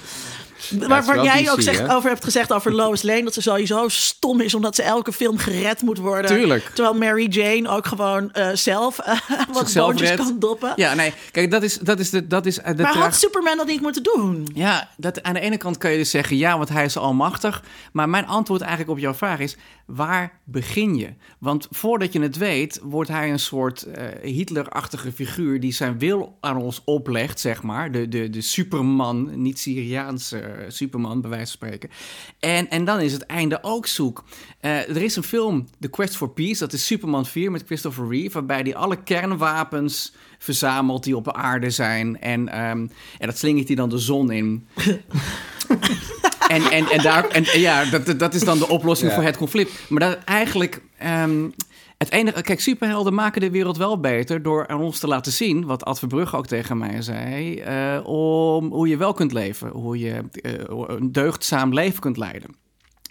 waar, 0.79 1.05
waar 1.05 1.25
jij 1.25 1.43
DC, 1.43 1.51
ook 1.51 1.61
zegt, 1.61 1.89
over 1.89 2.11
hebt 2.11 2.25
gezegd 2.25 2.53
over 2.53 2.75
Lois 2.75 3.03
Lane... 3.03 3.23
dat 3.23 3.35
ze 3.35 3.43
sowieso 3.43 3.89
stom 3.89 4.41
is 4.41 4.55
omdat 4.55 4.75
ze 4.75 4.83
elke 4.83 5.13
film 5.13 5.39
gered 5.39 5.83
moet 5.83 5.99
worden. 5.99 6.31
Tuurlijk. 6.31 6.71
Terwijl 6.75 6.95
Mary 6.95 7.27
Jane 7.29 7.69
ook 7.69 7.87
gewoon 7.87 8.31
uh, 8.35 8.49
zelf 8.53 8.99
uh, 8.99 9.15
wat 9.53 9.75
boontjes 9.75 10.15
kan 10.15 10.37
doppen. 10.39 10.73
Ja, 10.77 10.95
nee, 10.95 11.13
kijk, 11.31 11.51
dat 11.51 11.63
is... 11.63 11.79
Dat 11.79 11.99
is, 11.99 12.11
de, 12.11 12.27
dat 12.27 12.47
is 12.47 12.55
de 12.55 12.75
maar 12.77 12.97
had 12.97 13.15
Superman 13.15 13.57
dat 13.57 13.67
niet 13.67 13.81
moeten 13.81 14.03
doen? 14.03 14.51
Ja, 14.55 14.89
dat, 14.97 15.23
aan 15.23 15.35
de 15.35 15.41
ene 15.41 15.57
kant 15.57 15.79
kan 15.79 15.91
je 15.91 15.99
dus 15.99 16.11
zeggen... 16.11 16.37
ja, 16.37 16.57
want 16.57 16.69
hij 16.69 16.85
is 16.85 16.97
almachtig. 16.97 17.63
Maar 17.93 18.09
mijn 18.09 18.27
antwoord 18.27 18.61
eigenlijk 18.61 18.91
op 18.91 18.99
jouw 18.99 19.15
vraag 19.15 19.39
is... 19.39 19.57
waar 19.95 20.41
begin 20.45 20.97
je? 20.97 21.15
Want 21.39 21.67
voordat 21.71 22.13
je 22.13 22.21
het 22.21 22.37
weet, 22.37 22.81
wordt 22.83 23.11
hij 23.11 23.31
een 23.31 23.39
soort 23.39 23.87
uh, 23.87 24.05
Hitler-achtige 24.23 25.13
figuur... 25.13 25.61
die 25.61 25.73
zijn 25.73 25.99
wil 25.99 26.37
aan 26.41 26.57
ons 26.57 26.83
oplegt, 26.85 27.41
zeg 27.41 27.63
maar. 27.63 27.93
De, 27.93 28.09
de, 28.09 28.31
de 28.31 28.41
Superman, 28.41 29.43
niet 29.43 29.59
Syriaanse 29.59 30.65
Superman, 30.69 31.21
bij 31.21 31.31
wijze 31.31 31.57
van 31.59 31.69
spreken. 31.69 31.91
En, 32.39 32.71
en 32.71 32.85
dan 32.85 33.01
is 33.01 33.13
het 33.13 33.27
einde 33.27 33.59
ook 33.63 33.87
zoek. 33.87 34.25
Uh, 34.61 34.89
er 34.89 35.03
is 35.03 35.17
een 35.17 35.23
film, 35.23 35.69
The 35.81 35.89
Quest 35.89 36.17
for 36.17 36.31
Peace, 36.31 36.59
dat 36.59 36.73
is 36.73 36.87
Superman 36.87 37.27
4 37.27 37.51
met 37.51 37.63
Christopher 37.67 38.09
Reeve, 38.09 38.33
waarbij 38.33 38.61
hij 38.61 38.75
alle 38.75 39.03
kernwapens 39.03 40.13
verzamelt 40.39 41.05
die 41.05 41.17
op 41.17 41.25
de 41.25 41.33
aarde 41.33 41.71
zijn. 41.71 42.21
En, 42.21 42.41
um, 42.41 42.91
en 43.19 43.27
dat 43.27 43.39
slingert 43.39 43.67
hij 43.67 43.77
dan 43.77 43.89
de 43.89 43.99
zon 43.99 44.31
in. 44.31 44.67
en, 46.51 46.63
en, 46.71 46.87
en, 46.91 47.03
daar, 47.03 47.29
en 47.29 47.61
ja, 47.61 47.85
dat, 47.85 48.19
dat 48.19 48.35
is 48.35 48.45
dan 48.45 48.59
de 48.59 48.69
oplossing 48.69 49.11
ja. 49.11 49.17
voor 49.17 49.27
het 49.27 49.37
conflict. 49.37 49.73
Maar 49.89 50.01
dat 50.01 50.19
eigenlijk. 50.25 50.81
Um, 51.23 51.55
het 51.99 52.13
enige, 52.13 52.43
kijk, 52.43 52.61
superhelden 52.61 53.15
maken 53.15 53.41
de 53.41 53.51
wereld 53.51 53.77
wel 53.77 54.01
beter 54.01 54.43
door 54.43 54.69
aan 54.69 54.81
ons 54.81 54.99
te 54.99 55.07
laten 55.07 55.33
zien, 55.33 55.65
wat 55.67 55.85
Ad 55.85 55.99
Verbrugge 55.99 56.37
ook 56.37 56.47
tegen 56.47 56.79
mij 56.79 57.03
zei, 57.03 57.63
uh, 57.63 58.07
om 58.07 58.73
hoe 58.73 58.89
je 58.89 58.97
wel 58.97 59.13
kunt 59.13 59.33
leven, 59.33 59.69
hoe 59.69 59.99
je 59.99 60.25
uh, 60.43 60.53
een 60.87 61.13
deugdzaam 61.13 61.75
leven 61.75 62.01
kunt 62.01 62.17
leiden. 62.17 62.51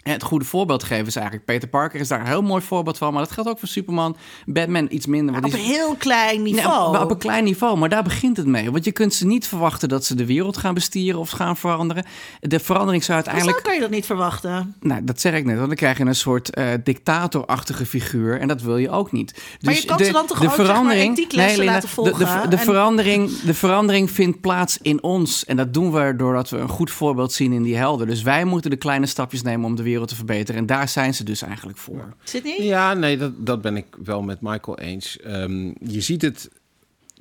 En 0.02 0.12
het 0.12 0.22
goede 0.22 0.44
voorbeeld 0.44 0.82
geven 0.82 1.06
is 1.06 1.16
eigenlijk 1.16 1.46
Peter 1.46 1.68
Parker 1.68 2.00
is 2.00 2.08
daar 2.08 2.20
een 2.20 2.26
heel 2.26 2.42
mooi 2.42 2.62
voorbeeld 2.62 2.98
van, 2.98 3.12
maar 3.12 3.22
dat 3.22 3.32
geldt 3.32 3.50
ook 3.50 3.58
voor 3.58 3.68
Superman, 3.68 4.16
Batman 4.46 4.86
iets 4.90 5.06
minder. 5.06 5.34
Maar 5.34 5.44
op 5.44 5.52
een 5.52 5.58
heel 5.58 5.94
klein 5.94 6.42
niveau. 6.42 6.92
Nee, 6.92 7.00
op, 7.00 7.04
op, 7.04 7.10
een 7.10 7.18
klein 7.18 7.44
niveau, 7.44 7.78
maar 7.78 7.88
daar 7.88 8.02
begint 8.02 8.36
het 8.36 8.46
mee. 8.46 8.70
Want 8.70 8.84
je 8.84 8.92
kunt 8.92 9.14
ze 9.14 9.26
niet 9.26 9.46
verwachten 9.46 9.88
dat 9.88 10.04
ze 10.04 10.14
de 10.14 10.26
wereld 10.26 10.56
gaan 10.56 10.74
bestieren 10.74 11.20
of 11.20 11.30
gaan 11.30 11.56
veranderen. 11.56 12.04
De 12.40 12.60
verandering 12.60 13.04
zou 13.04 13.16
uiteindelijk. 13.16 13.56
Zo 13.56 13.62
kan 13.62 13.74
je 13.74 13.80
dat 13.80 13.90
niet 13.90 14.06
verwachten. 14.06 14.74
Nou, 14.80 15.04
dat 15.04 15.20
zeg 15.20 15.34
ik 15.34 15.44
net, 15.44 15.56
want 15.56 15.68
dan 15.68 15.76
krijg 15.76 15.98
je 15.98 16.04
een 16.04 16.14
soort 16.14 16.58
uh, 16.58 16.68
dictatorachtige 16.84 17.86
figuur 17.86 18.40
en 18.40 18.48
dat 18.48 18.62
wil 18.62 18.76
je 18.76 18.90
ook 18.90 19.12
niet. 19.12 19.34
Dus 19.34 19.44
maar 19.60 19.74
je 19.74 19.84
kan 19.84 19.96
de, 19.96 20.04
ze 20.04 20.12
dan 20.12 20.26
toch 20.26 20.38
de 20.38 20.46
ook 20.46 20.52
verandering, 20.52 21.16
zeg 21.16 21.36
maar, 21.36 21.46
nee, 21.46 21.64
laten 21.64 21.88
volgen. 21.88 22.18
De, 22.18 22.24
de, 22.24 22.48
de, 22.48 22.56
en... 22.56 22.62
verandering, 22.62 23.40
de 23.40 23.54
verandering 23.54 24.10
vindt 24.10 24.40
plaats 24.40 24.78
in 24.82 25.02
ons 25.02 25.44
en 25.44 25.56
dat 25.56 25.74
doen 25.74 25.92
we 25.92 26.14
doordat 26.16 26.50
we 26.50 26.56
een 26.56 26.68
goed 26.68 26.90
voorbeeld 26.90 27.32
zien 27.32 27.52
in 27.52 27.62
die 27.62 27.76
helden. 27.76 28.06
Dus 28.06 28.22
wij 28.22 28.44
moeten 28.44 28.70
de 28.70 28.76
kleine 28.76 29.06
stapjes 29.06 29.42
nemen 29.42 29.66
om 29.66 29.76
de 29.76 29.82
wereld 29.82 29.88
te 29.98 30.14
verbeteren. 30.14 30.60
En 30.60 30.66
daar 30.66 30.88
zijn 30.88 31.14
ze 31.14 31.24
dus 31.24 31.42
eigenlijk 31.42 31.78
voor. 31.78 32.14
Sydney? 32.24 32.62
Ja, 32.62 32.94
nee, 32.94 33.16
dat, 33.16 33.46
dat 33.46 33.62
ben 33.62 33.76
ik 33.76 33.86
wel 34.04 34.22
met 34.22 34.40
Michael 34.40 34.78
eens. 34.78 35.18
Um, 35.26 35.74
je 35.80 36.00
ziet 36.00 36.22
het 36.22 36.50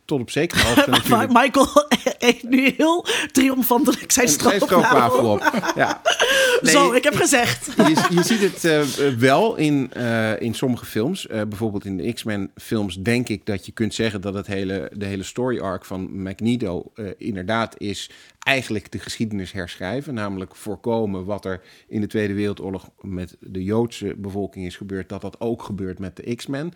tot 0.09 0.19
op 0.19 0.31
zekere 0.31 0.61
hoogte 0.63 0.89
natuurlijk. 0.99 1.31
Michael 1.31 1.87
heeft 2.17 2.43
nu 2.43 2.73
heel 2.77 3.05
triomfantelijk 3.31 4.11
zijn 4.11 4.27
stroopwafel 4.27 5.31
op. 5.31 5.71
Ja. 5.75 6.01
Nee, 6.61 6.73
Zo, 6.73 6.91
ik 6.91 7.03
heb 7.03 7.15
gezegd. 7.15 7.65
Je, 7.77 8.07
je 8.09 8.23
ziet 8.23 8.41
het 8.41 8.63
uh, 8.63 9.13
wel 9.17 9.55
in, 9.55 9.91
uh, 9.97 10.41
in 10.41 10.53
sommige 10.53 10.85
films. 10.85 11.27
Uh, 11.27 11.41
bijvoorbeeld 11.41 11.85
in 11.85 11.97
de 11.97 12.13
X-Men 12.13 12.51
films 12.55 12.95
denk 12.95 13.29
ik 13.29 13.45
dat 13.45 13.65
je 13.65 13.71
kunt 13.71 13.93
zeggen... 13.93 14.21
dat 14.21 14.33
het 14.33 14.47
hele, 14.47 14.91
de 14.93 15.05
hele 15.05 15.23
story 15.23 15.59
arc 15.59 15.85
van 15.85 16.21
Magneto 16.21 16.91
inderdaad 17.17 17.75
is... 17.77 18.09
eigenlijk 18.39 18.91
de 18.91 18.99
geschiedenis 18.99 19.51
herschrijven. 19.51 20.13
Namelijk 20.13 20.55
voorkomen 20.55 21.25
wat 21.25 21.45
er 21.45 21.61
in 21.87 22.01
de 22.01 22.07
Tweede 22.07 22.33
Wereldoorlog... 22.33 22.89
met 23.01 23.37
de 23.39 23.63
Joodse 23.63 24.15
bevolking 24.17 24.65
is 24.65 24.77
gebeurd... 24.77 25.09
dat 25.09 25.21
dat 25.21 25.39
ook 25.39 25.63
gebeurt 25.63 25.99
met 25.99 26.15
de 26.15 26.35
X-Men. 26.35 26.73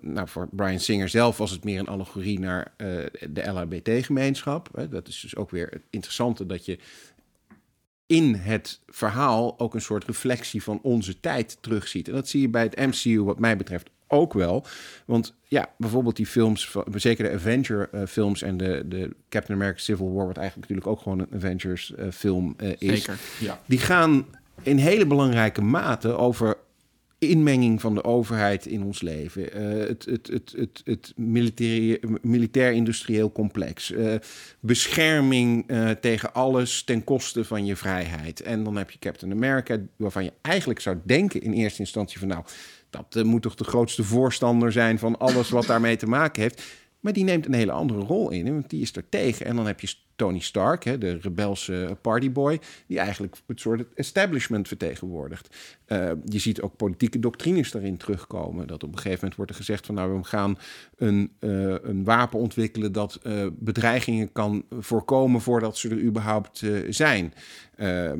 nou, 0.00 0.28
voor 0.28 0.48
Brian 0.50 0.80
Singer 0.80 1.08
zelf 1.08 1.36
was 1.36 1.50
het 1.50 1.64
meer 1.64 1.78
een 1.78 1.88
allegorie 1.88 2.38
naar 2.38 2.74
de 3.30 3.42
LHBT-gemeenschap. 3.44 4.86
Dat 4.90 5.08
is 5.08 5.20
dus 5.20 5.36
ook 5.36 5.50
weer 5.50 5.68
het 5.70 5.82
interessante 5.90 6.46
dat 6.46 6.64
je 6.64 6.78
in 8.06 8.34
het 8.34 8.80
verhaal 8.86 9.58
ook 9.58 9.74
een 9.74 9.80
soort 9.80 10.04
reflectie 10.04 10.62
van 10.62 10.80
onze 10.82 11.20
tijd 11.20 11.58
terugziet. 11.60 12.08
En 12.08 12.14
dat 12.14 12.28
zie 12.28 12.40
je 12.40 12.48
bij 12.48 12.62
het 12.62 12.76
MCU 12.76 13.22
wat 13.22 13.38
mij 13.38 13.56
betreft 13.56 13.90
ook 14.08 14.32
wel. 14.32 14.66
Want 15.06 15.34
ja, 15.48 15.68
bijvoorbeeld 15.78 16.16
die 16.16 16.26
films, 16.26 16.76
zeker 16.94 17.24
de 17.24 17.32
Avenger-films 17.34 18.42
en 18.42 18.56
de, 18.56 18.82
de 18.86 19.10
Captain 19.28 19.58
America 19.58 19.80
Civil 19.80 20.12
War... 20.12 20.26
wat 20.26 20.36
eigenlijk 20.36 20.68
natuurlijk 20.68 20.96
ook 20.96 21.02
gewoon 21.02 21.18
een 21.18 21.34
Avengers-film 21.34 22.54
uh, 22.62 22.68
is... 22.78 22.78
Zeker, 22.78 23.18
ja. 23.40 23.60
die 23.66 23.78
gaan 23.78 24.26
in 24.62 24.76
hele 24.76 25.06
belangrijke 25.06 25.62
mate 25.62 26.16
over 26.16 26.56
inmenging 27.18 27.80
van 27.80 27.94
de 27.94 28.04
overheid 28.04 28.66
in 28.66 28.82
ons 28.82 29.00
leven. 29.02 29.42
Uh, 29.42 29.88
het 29.88 30.04
het, 30.04 30.26
het, 30.26 30.54
het, 30.56 30.82
het 30.84 31.12
militair-industrieel 32.22 33.32
complex. 33.32 33.90
Uh, 33.90 34.14
bescherming 34.60 35.70
uh, 35.70 35.90
tegen 35.90 36.34
alles 36.34 36.84
ten 36.84 37.04
koste 37.04 37.44
van 37.44 37.66
je 37.66 37.76
vrijheid. 37.76 38.40
En 38.40 38.64
dan 38.64 38.76
heb 38.76 38.90
je 38.90 38.98
Captain 38.98 39.32
America, 39.32 39.78
waarvan 39.96 40.24
je 40.24 40.32
eigenlijk 40.42 40.80
zou 40.80 40.96
denken 41.04 41.40
in 41.40 41.52
eerste 41.52 41.80
instantie 41.80 42.18
van 42.18 42.28
nou, 42.28 42.44
dat 43.08 43.24
moet 43.24 43.42
toch 43.42 43.54
de 43.54 43.64
grootste 43.64 44.04
voorstander 44.04 44.72
zijn 44.72 44.98
van 44.98 45.18
alles 45.18 45.50
wat 45.50 45.66
daarmee 45.66 45.96
te 45.96 46.06
maken 46.06 46.42
heeft. 46.42 46.62
Maar 47.00 47.12
die 47.12 47.24
neemt 47.24 47.46
een 47.46 47.54
hele 47.54 47.72
andere 47.72 48.00
rol 48.00 48.30
in, 48.30 48.52
want 48.52 48.70
die 48.70 48.80
is 48.80 48.96
er 48.96 49.08
tegen. 49.08 49.46
En 49.46 49.56
dan 49.56 49.66
heb 49.66 49.80
je 49.80 49.94
Tony 50.16 50.38
Stark, 50.38 50.84
hè, 50.84 50.98
de 50.98 51.18
rebelse 51.20 51.96
partyboy, 52.00 52.60
die 52.86 52.98
eigenlijk 52.98 53.36
het 53.46 53.60
soort 53.60 53.84
establishment 53.94 54.68
vertegenwoordigt. 54.68 55.56
Uh, 55.86 56.10
je 56.24 56.38
ziet 56.38 56.60
ook 56.60 56.76
politieke 56.76 57.18
doctrines 57.18 57.70
daarin 57.70 57.96
terugkomen. 57.96 58.66
Dat 58.66 58.82
op 58.82 58.88
een 58.88 58.96
gegeven 58.96 59.18
moment 59.18 59.36
wordt 59.36 59.50
er 59.50 59.56
gezegd 59.56 59.86
van 59.86 59.94
nou, 59.94 60.16
we 60.18 60.24
gaan 60.24 60.58
een, 60.96 61.32
uh, 61.40 61.74
een 61.82 62.04
wapen 62.04 62.38
ontwikkelen 62.38 62.92
dat 62.92 63.20
uh, 63.22 63.46
bedreigingen 63.52 64.32
kan 64.32 64.64
voorkomen 64.70 65.40
voordat 65.40 65.76
ze 65.76 65.88
er 65.88 66.02
überhaupt 66.02 66.62
zijn. 66.88 67.34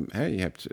Hè, 0.07 0.25
je 0.25 0.39
hebt 0.39 0.67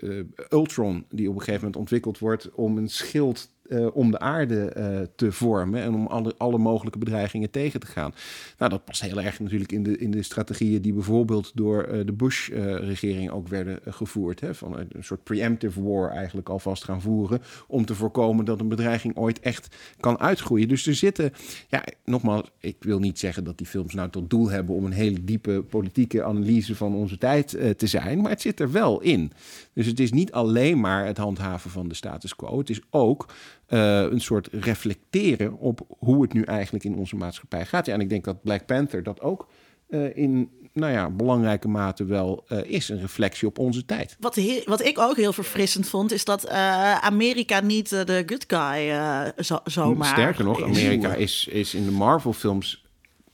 Ultron, 0.50 1.04
die 1.10 1.28
op 1.28 1.34
een 1.34 1.40
gegeven 1.40 1.60
moment 1.60 1.76
ontwikkeld 1.76 2.18
wordt 2.18 2.50
om 2.54 2.76
een 2.76 2.88
schild 2.88 3.50
eh, 3.68 3.96
om 3.96 4.10
de 4.10 4.18
aarde 4.18 4.64
eh, 4.64 5.00
te 5.16 5.32
vormen 5.32 5.82
en 5.82 5.94
om 5.94 6.06
alle, 6.06 6.34
alle 6.36 6.58
mogelijke 6.58 6.98
bedreigingen 6.98 7.50
tegen 7.50 7.80
te 7.80 7.86
gaan. 7.86 8.14
Nou, 8.58 8.70
dat 8.70 8.84
past 8.84 9.02
heel 9.02 9.20
erg 9.20 9.40
natuurlijk 9.40 9.72
in 9.72 9.82
de, 9.82 9.98
in 9.98 10.10
de 10.10 10.22
strategieën 10.22 10.82
die 10.82 10.92
bijvoorbeeld 10.92 11.50
door 11.54 11.82
eh, 11.82 12.06
de 12.06 12.12
Bush-regering 12.12 13.30
ook 13.30 13.48
werden 13.48 13.78
gevoerd. 13.84 14.40
Hè, 14.40 14.54
van 14.54 14.78
een 14.78 15.04
soort 15.04 15.24
preemptive 15.24 15.82
war 15.82 16.10
eigenlijk 16.10 16.48
alvast 16.48 16.84
gaan 16.84 17.00
voeren 17.00 17.42
om 17.66 17.84
te 17.84 17.94
voorkomen 17.94 18.44
dat 18.44 18.60
een 18.60 18.68
bedreiging 18.68 19.16
ooit 19.16 19.40
echt 19.40 19.76
kan 20.00 20.18
uitgroeien. 20.18 20.68
Dus 20.68 20.86
er 20.86 20.94
zitten, 20.94 21.32
ja, 21.68 21.84
nogmaals, 22.04 22.50
ik 22.58 22.76
wil 22.80 22.98
niet 22.98 23.18
zeggen 23.18 23.44
dat 23.44 23.58
die 23.58 23.66
films 23.66 23.94
nou 23.94 24.10
tot 24.10 24.30
doel 24.30 24.50
hebben 24.50 24.74
om 24.74 24.84
een 24.84 24.92
hele 24.92 25.24
diepe 25.24 25.62
politieke 25.62 26.24
analyse 26.24 26.76
van 26.76 26.94
onze 26.94 27.18
tijd 27.18 27.48
te 27.76 27.86
zijn, 27.86 28.20
maar 28.20 28.30
het 28.30 28.40
zit 28.40 28.60
er 28.60 28.72
wel 28.72 29.00
in. 29.00 29.32
Dus 29.72 29.86
het 29.86 30.00
is 30.00 30.12
niet 30.12 30.32
alleen 30.32 30.80
maar 30.80 31.06
het 31.06 31.16
handhaven 31.16 31.70
van 31.70 31.88
de 31.88 31.94
status 31.94 32.36
quo. 32.36 32.58
Het 32.58 32.70
is 32.70 32.80
ook 32.90 33.26
uh, 33.72 34.00
een 34.00 34.20
soort 34.20 34.48
reflecteren 34.52 35.58
op 35.58 35.86
hoe 35.98 36.22
het 36.22 36.32
nu 36.32 36.42
eigenlijk 36.42 36.84
in 36.84 36.96
onze 36.96 37.16
maatschappij 37.16 37.66
gaat. 37.66 37.86
Ja, 37.86 37.92
en 37.92 38.00
ik 38.00 38.08
denk 38.08 38.24
dat 38.24 38.42
Black 38.42 38.66
Panther 38.66 39.02
dat 39.02 39.20
ook 39.20 39.48
uh, 39.88 40.16
in 40.16 40.50
nou 40.72 40.92
ja, 40.92 41.10
belangrijke 41.10 41.68
mate 41.68 42.04
wel 42.04 42.44
uh, 42.48 42.58
is. 42.64 42.88
Een 42.88 43.00
reflectie 43.00 43.48
op 43.48 43.58
onze 43.58 43.84
tijd. 43.84 44.16
Wat, 44.20 44.40
wat 44.64 44.84
ik 44.84 44.98
ook 44.98 45.16
heel 45.16 45.32
verfrissend 45.32 45.88
vond, 45.88 46.12
is 46.12 46.24
dat 46.24 46.48
Amerika 47.00 47.60
niet 47.60 47.88
de 47.88 48.22
good 48.26 48.44
guy 48.46 48.92
zo, 49.44 49.58
zomaar 49.64 50.08
Sterker 50.08 50.44
nog, 50.44 50.62
Amerika 50.62 51.14
is, 51.14 51.46
is 51.50 51.74
in 51.74 51.84
de 51.84 51.90
Marvel-films 51.90 52.82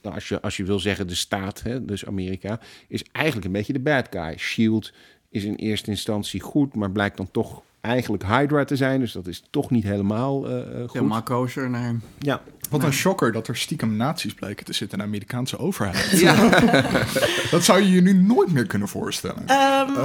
nou, 0.01 0.15
als, 0.15 0.27
je, 0.27 0.41
als 0.41 0.57
je 0.57 0.63
wil 0.63 0.79
zeggen 0.79 1.07
de 1.07 1.15
staat, 1.15 1.61
hè, 1.61 1.85
dus 1.85 2.05
Amerika, 2.05 2.59
is 2.87 3.03
eigenlijk 3.11 3.45
een 3.45 3.51
beetje 3.51 3.73
de 3.73 3.79
bad 3.79 4.07
guy. 4.09 4.37
Shield 4.37 4.91
is 5.29 5.43
in 5.43 5.55
eerste 5.55 5.89
instantie 5.89 6.41
goed, 6.41 6.75
maar 6.75 6.91
blijkt 6.91 7.17
dan 7.17 7.31
toch 7.31 7.61
eigenlijk 7.81 8.23
Hydra 8.25 8.63
te 8.63 8.75
zijn. 8.75 8.99
Dus 8.99 9.11
dat 9.11 9.27
is 9.27 9.43
toch 9.49 9.69
niet 9.69 9.83
helemaal 9.83 10.49
uh, 10.49 10.79
goed. 10.81 10.93
Helemaal 10.93 11.23
kosher, 11.23 11.69
nee. 11.69 11.97
Ja. 12.19 12.41
Wat 12.69 12.83
een 12.83 12.93
shocker 12.93 13.31
dat 13.31 13.47
er 13.47 13.57
stiekem 13.57 13.95
nazi's 13.95 14.33
blijken 14.33 14.65
te 14.65 14.73
zitten 14.73 14.97
in 14.97 15.03
de 15.03 15.09
Amerikaanse 15.09 15.57
overheid. 15.57 15.97
Ja. 16.19 16.49
dat 17.51 17.63
zou 17.63 17.81
je 17.81 17.91
je 17.91 18.01
nu 18.01 18.13
nooit 18.13 18.51
meer 18.51 18.65
kunnen 18.65 18.87
voorstellen. 18.87 19.41
Um, 19.41 19.95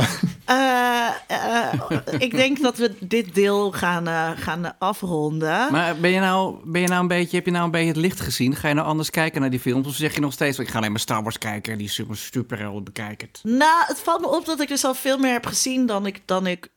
uh, 0.50 1.08
uh, 1.30 1.72
ik 2.18 2.30
denk 2.30 2.62
dat 2.62 2.76
we 2.76 2.94
dit 3.01 3.34
deel 3.34 3.72
gaan, 3.72 4.36
gaan 4.36 4.78
afronden. 4.78 5.72
Maar 5.72 5.97
ben 5.97 6.10
je, 6.10 6.20
nou, 6.20 6.56
ben 6.64 6.80
je 6.80 6.89
nou 6.89 7.01
een 7.01 7.09
beetje, 7.09 7.36
heb 7.36 7.44
je 7.44 7.52
nou 7.52 7.64
een 7.64 7.70
beetje 7.70 7.89
het 7.89 7.97
licht 7.97 8.20
gezien? 8.20 8.56
Ga 8.56 8.68
je 8.68 8.74
nou 8.74 8.86
anders 8.86 9.10
kijken 9.10 9.40
naar 9.40 9.51
die 9.51 9.60
films? 9.60 9.86
Of 9.86 9.94
zeg 9.94 10.14
je 10.14 10.20
nog 10.20 10.32
steeds, 10.32 10.59
ik 10.59 10.68
ga 10.68 10.78
alleen 10.78 10.90
maar 10.90 11.01
Star 11.01 11.22
Wars 11.22 11.39
kijken 11.39 11.72
en 11.72 11.78
die 11.78 11.89
super 11.89 12.16
superhelden 12.16 12.84
bekijken? 12.84 13.28
Nou, 13.43 13.84
het 13.86 13.98
valt 13.98 14.20
me 14.20 14.36
op 14.36 14.44
dat 14.44 14.60
ik 14.60 14.68
dus 14.68 14.84
al 14.84 14.94
veel 14.94 15.18
meer 15.18 15.32
heb 15.32 15.47
gezien 15.47 15.86
dan 15.86 16.06
ik, 16.06 16.22
dan 16.24 16.47
ik 16.47 16.68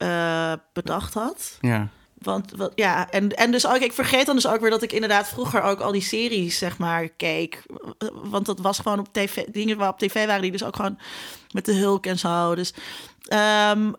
bedacht 0.73 1.13
had. 1.13 1.57
Ja. 1.61 1.89
Want 2.17 2.51
wat, 2.55 2.71
ja, 2.75 3.09
en, 3.09 3.35
en 3.35 3.51
dus 3.51 3.67
ook, 3.67 3.77
ik 3.77 3.93
vergeet 3.93 4.25
dan 4.25 4.35
dus 4.35 4.47
ook 4.47 4.59
weer 4.59 4.69
dat 4.69 4.81
ik 4.81 4.91
inderdaad 4.91 5.27
vroeger 5.27 5.61
ook 5.61 5.79
al 5.79 5.91
die 5.91 6.01
series, 6.01 6.57
zeg 6.57 6.77
maar, 6.77 7.09
keek. 7.09 7.63
Want 8.13 8.45
dat 8.45 8.59
was 8.59 8.79
gewoon 8.79 8.99
op 8.99 9.07
tv, 9.11 9.45
dingen 9.51 9.77
waar 9.77 9.89
op 9.89 9.99
tv 9.99 10.25
waren 10.25 10.41
die 10.41 10.51
dus 10.51 10.63
ook 10.63 10.75
gewoon 10.75 10.99
met 11.51 11.65
de 11.65 11.73
Hulk 11.73 12.05
en 12.05 12.19
zo. 12.19 12.55
Dus 12.55 12.73
Um, 13.33 13.95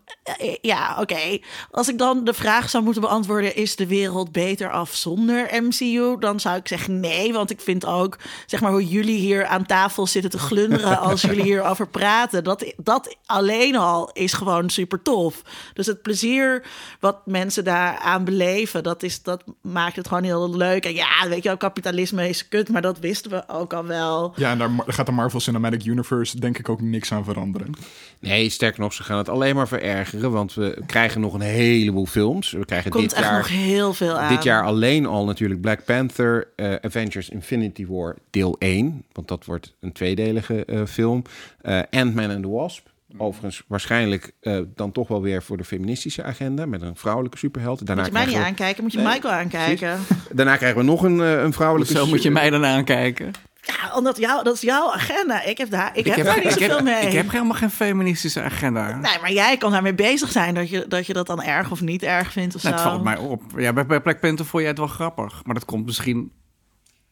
ja, 0.60 0.96
oké. 1.00 1.38
Als 1.70 1.88
ik 1.88 1.98
dan 1.98 2.24
de 2.24 2.34
vraag 2.34 2.70
zou 2.70 2.84
moeten 2.84 3.02
beantwoorden: 3.02 3.56
is 3.56 3.76
de 3.76 3.86
wereld 3.86 4.32
beter 4.32 4.70
af 4.70 4.94
zonder 4.94 5.62
MCU? 5.62 6.16
Dan 6.18 6.40
zou 6.40 6.56
ik 6.56 6.68
zeggen 6.68 7.00
nee, 7.00 7.32
want 7.32 7.50
ik 7.50 7.60
vind 7.60 7.86
ook, 7.86 8.18
zeg 8.46 8.60
maar, 8.60 8.70
hoe 8.70 8.88
jullie 8.88 9.18
hier 9.18 9.46
aan 9.46 9.66
tafel 9.66 10.06
zitten 10.06 10.30
te 10.30 10.38
glunderen 10.38 10.98
als 11.08 11.20
jullie 11.20 11.42
hierover 11.42 11.88
praten. 11.88 12.44
Dat, 12.44 12.72
dat 12.76 13.16
alleen 13.26 13.76
al 13.76 14.10
is 14.12 14.32
gewoon 14.32 14.70
super 14.70 15.02
tof. 15.02 15.42
Dus 15.74 15.86
het 15.86 16.02
plezier 16.02 16.66
wat 17.00 17.26
mensen 17.26 17.64
daaraan 17.64 18.24
beleven, 18.24 18.82
dat, 18.82 19.02
is, 19.02 19.22
dat 19.22 19.44
maakt 19.62 19.96
het 19.96 20.08
gewoon 20.08 20.22
heel 20.22 20.56
leuk. 20.56 20.84
En 20.84 20.94
ja, 20.94 21.28
weet 21.28 21.42
je 21.42 21.48
wel, 21.48 21.56
kapitalisme 21.56 22.28
is 22.28 22.48
kut, 22.48 22.68
maar 22.68 22.82
dat 22.82 22.98
wisten 22.98 23.30
we 23.30 23.48
ook 23.48 23.72
al 23.72 23.84
wel. 23.84 24.32
Ja, 24.36 24.50
en 24.50 24.58
daar 24.58 24.70
gaat 24.86 25.06
de 25.06 25.12
Marvel 25.12 25.40
Cinematic 25.40 25.84
Universe 25.84 26.40
denk 26.40 26.58
ik 26.58 26.68
ook 26.68 26.80
niks 26.80 27.12
aan 27.12 27.24
veranderen. 27.24 27.74
Nee, 28.20 28.48
sterker 28.48 28.80
nog, 28.80 28.92
ze 28.92 29.02
gaan 29.02 29.18
het 29.18 29.28
alleen 29.28 29.54
maar 29.54 29.68
verergeren. 29.68 30.30
Want 30.30 30.54
we 30.54 30.82
krijgen 30.86 31.20
nog 31.20 31.34
een 31.34 31.40
heleboel 31.40 32.06
films. 32.06 32.52
We 32.52 32.64
krijgen 32.64 32.90
Komt 32.90 33.02
dit 33.02 33.12
echt 33.12 33.24
jaar 33.24 33.38
nog 33.38 33.48
heel 33.48 33.92
veel 33.92 34.18
aan. 34.18 34.28
Dit 34.34 34.42
jaar 34.42 34.64
alleen 34.64 35.06
al 35.06 35.24
natuurlijk 35.24 35.60
Black 35.60 35.84
Panther, 35.84 36.48
uh, 36.56 36.74
Avengers 36.74 37.28
Infinity 37.28 37.86
War 37.86 38.16
deel 38.30 38.56
1. 38.58 39.04
Want 39.12 39.28
dat 39.28 39.44
wordt 39.44 39.74
een 39.80 39.92
tweedelige 39.92 40.62
uh, 40.66 40.84
film. 40.86 41.22
Uh, 41.62 41.80
Ant-Man 41.90 42.30
and 42.30 42.42
the 42.42 42.48
Wasp. 42.48 42.86
Overigens 43.16 43.62
waarschijnlijk 43.66 44.32
uh, 44.40 44.60
dan 44.74 44.92
toch 44.92 45.08
wel 45.08 45.22
weer 45.22 45.42
voor 45.42 45.56
de 45.56 45.64
feministische 45.64 46.22
agenda 46.22 46.66
met 46.66 46.82
een 46.82 46.96
vrouwelijke 46.96 47.38
superheld. 47.38 47.86
Daarna 47.86 48.02
moet 48.02 48.10
je 48.10 48.18
mij 48.18 48.26
niet 48.26 48.36
we... 48.36 48.44
aankijken, 48.44 48.82
moet 48.82 48.92
je 48.92 48.98
nee, 48.98 49.06
Michael 49.06 49.34
aankijken. 49.34 49.98
Daarna 50.32 50.56
krijgen 50.56 50.78
we 50.78 50.84
nog 50.84 51.02
een, 51.02 51.18
een 51.18 51.52
vrouwelijke... 51.52 51.94
Zo 51.94 52.06
moet 52.06 52.22
je 52.22 52.30
mij 52.30 52.50
dan 52.50 52.64
aankijken. 52.64 53.32
Ja, 53.76 53.96
omdat 53.96 54.16
jou, 54.16 54.44
dat 54.44 54.54
is 54.54 54.60
jouw 54.60 54.92
agenda. 54.92 55.42
Ik 55.42 55.58
heb 55.58 55.70
daar, 55.70 55.90
ik, 55.96 56.06
ik 56.06 56.14
heb, 56.14 56.24
daar 56.24 56.44
niet 56.44 56.52
zoveel 56.52 56.82
mee. 56.82 57.06
Ik 57.06 57.12
heb 57.12 57.30
helemaal 57.30 57.54
geen 57.54 57.70
feministische 57.70 58.42
agenda. 58.42 58.96
Nee, 58.96 59.18
maar 59.20 59.32
jij 59.32 59.56
kan 59.56 59.70
daarmee 59.72 59.94
bezig 59.94 60.30
zijn 60.30 60.54
dat 60.54 60.70
je 60.70 60.84
dat, 60.88 61.06
je 61.06 61.12
dat 61.12 61.26
dan 61.26 61.42
erg 61.42 61.70
of 61.70 61.80
niet 61.80 62.02
erg 62.02 62.32
vindt 62.32 62.54
of 62.54 62.62
nou, 62.62 62.76
zo. 62.76 62.82
Het 62.82 62.90
valt 62.90 63.04
mij 63.04 63.16
op. 63.16 63.42
Ja, 63.56 63.72
bij, 63.72 63.86
bij 63.86 64.00
Black 64.00 64.20
Panther 64.20 64.46
vond 64.46 64.62
jij 64.62 64.70
het 64.70 64.78
wel 64.78 64.88
grappig. 64.88 65.44
Maar 65.44 65.54
dat 65.54 65.64
komt 65.64 65.86
misschien 65.86 66.32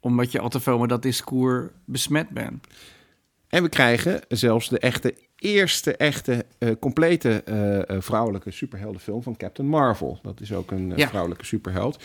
omdat 0.01 0.33
je 0.33 0.41
al 0.41 0.49
te 0.49 0.61
veel 0.61 0.79
met 0.79 0.89
dat 0.89 1.03
discours 1.03 1.69
besmet 1.85 2.29
bent. 2.29 2.67
En 3.49 3.63
we 3.63 3.69
krijgen 3.69 4.21
zelfs 4.29 4.69
de 4.69 4.79
echte 4.79 5.15
eerste 5.37 5.97
echte 5.97 6.47
uh, 6.59 6.71
complete 6.81 7.43
uh, 7.91 8.01
vrouwelijke 8.01 8.51
superheldenfilm 8.51 9.23
van 9.23 9.37
Captain 9.37 9.69
Marvel. 9.69 10.19
Dat 10.23 10.41
is 10.41 10.53
ook 10.53 10.71
een 10.71 10.93
ja. 10.97 11.09
vrouwelijke 11.09 11.45
superheld. 11.45 12.03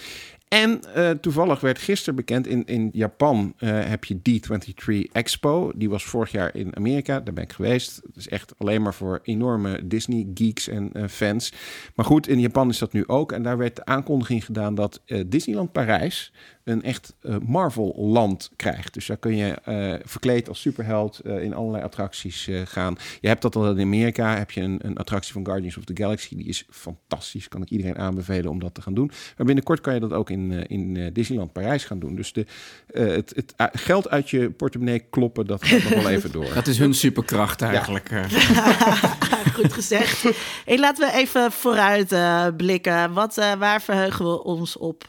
En 0.54 0.80
uh, 0.96 1.10
toevallig 1.10 1.60
werd 1.60 1.80
gisteren 1.80 2.16
bekend, 2.16 2.48
in, 2.48 2.66
in 2.66 2.90
Japan 2.94 3.54
uh, 3.60 3.70
heb 3.84 4.06
je 4.06 4.16
D23 4.16 5.12
Expo. 5.12 5.72
Die 5.76 5.90
was 5.90 6.04
vorig 6.04 6.32
jaar 6.32 6.56
in 6.56 6.76
Amerika, 6.76 7.20
daar 7.20 7.34
ben 7.34 7.44
ik 7.44 7.52
geweest. 7.52 8.02
Dat 8.04 8.16
is 8.16 8.28
echt 8.28 8.54
alleen 8.58 8.82
maar 8.82 8.94
voor 8.94 9.20
enorme 9.24 9.88
Disney-geeks 9.88 10.68
en 10.68 10.90
uh, 10.94 11.08
fans. 11.08 11.54
Maar 11.96 12.06
goed, 12.06 12.28
in 12.28 12.40
Japan 12.40 12.70
is 12.70 12.78
dat 12.78 12.94
nu 12.94 13.08
ook. 13.08 13.32
En 13.32 13.44
daar 13.44 13.58
werd 13.58 13.76
de 13.76 13.86
aankondiging 13.86 14.46
gedaan 14.46 14.76
dat 14.76 15.02
Disneyland 15.28 15.72
Parijs 15.72 16.34
een 16.64 16.84
echt 16.84 17.16
Marvel-land 17.46 18.52
krijgt. 18.56 18.94
Dus 18.94 19.06
daar 19.06 19.18
kun 19.18 19.36
je 19.36 19.56
verkleed 20.06 20.48
als 20.50 20.62
superheld 20.62 21.22
in 21.26 21.54
allerlei 21.54 21.84
attracties 21.84 22.50
gaan. 22.64 22.96
Je 23.22 23.28
hebt 23.28 23.42
dat 23.42 23.56
al 23.56 23.72
in 23.72 23.86
Amerika, 23.86 24.38
heb 24.38 24.52
je 24.52 24.62
een, 24.62 24.80
een 24.82 24.98
attractie 24.98 25.34
van 25.34 25.46
Guardians 25.46 25.78
of 25.78 25.84
the 25.84 25.96
Galaxy. 25.96 26.36
Die 26.36 26.48
is 26.48 26.66
fantastisch, 26.70 27.48
kan 27.48 27.62
ik 27.62 27.70
iedereen 27.70 27.98
aanbevelen 27.98 28.52
om 28.52 28.60
dat 28.60 28.74
te 28.74 28.82
gaan 28.82 28.94
doen. 28.94 29.12
Maar 29.38 29.46
binnenkort 29.46 29.82
kan 29.82 29.94
je 29.94 30.00
dat 30.00 30.14
ook 30.14 30.30
in 30.30 30.41
in, 30.50 30.68
in 30.68 30.96
uh, 30.96 31.08
Disneyland 31.14 31.52
Parijs 31.54 31.84
gaan 31.84 32.00
doen. 32.00 32.16
Dus 32.16 32.34
de, 32.34 32.46
uh, 32.92 33.08
het, 33.08 33.34
het 33.36 33.54
geld 33.74 34.10
uit 34.10 34.30
je 34.30 34.52
portemonnee 34.52 35.00
kloppen, 35.00 35.46
dat 35.46 35.66
gaat 35.66 35.84
nog 35.84 36.04
wel 36.04 36.10
even 36.10 36.32
door. 36.32 36.54
Dat 36.54 36.68
is 36.68 36.78
hun 36.78 36.94
superkracht 36.94 37.62
eigenlijk. 37.62 38.10
Ja. 38.10 38.28
Goed 39.54 39.74
gezegd. 39.74 40.24
Hey, 40.66 40.80
laten 40.80 41.08
we 41.08 41.14
even 41.14 41.52
vooruit 41.52 42.12
uh, 42.12 42.48
blikken. 42.58 43.14
Wat, 43.14 43.36
waar 43.36 43.82
verheugen 43.82 44.26
we 44.26 44.44
ons 44.44 44.78
op? 44.78 45.08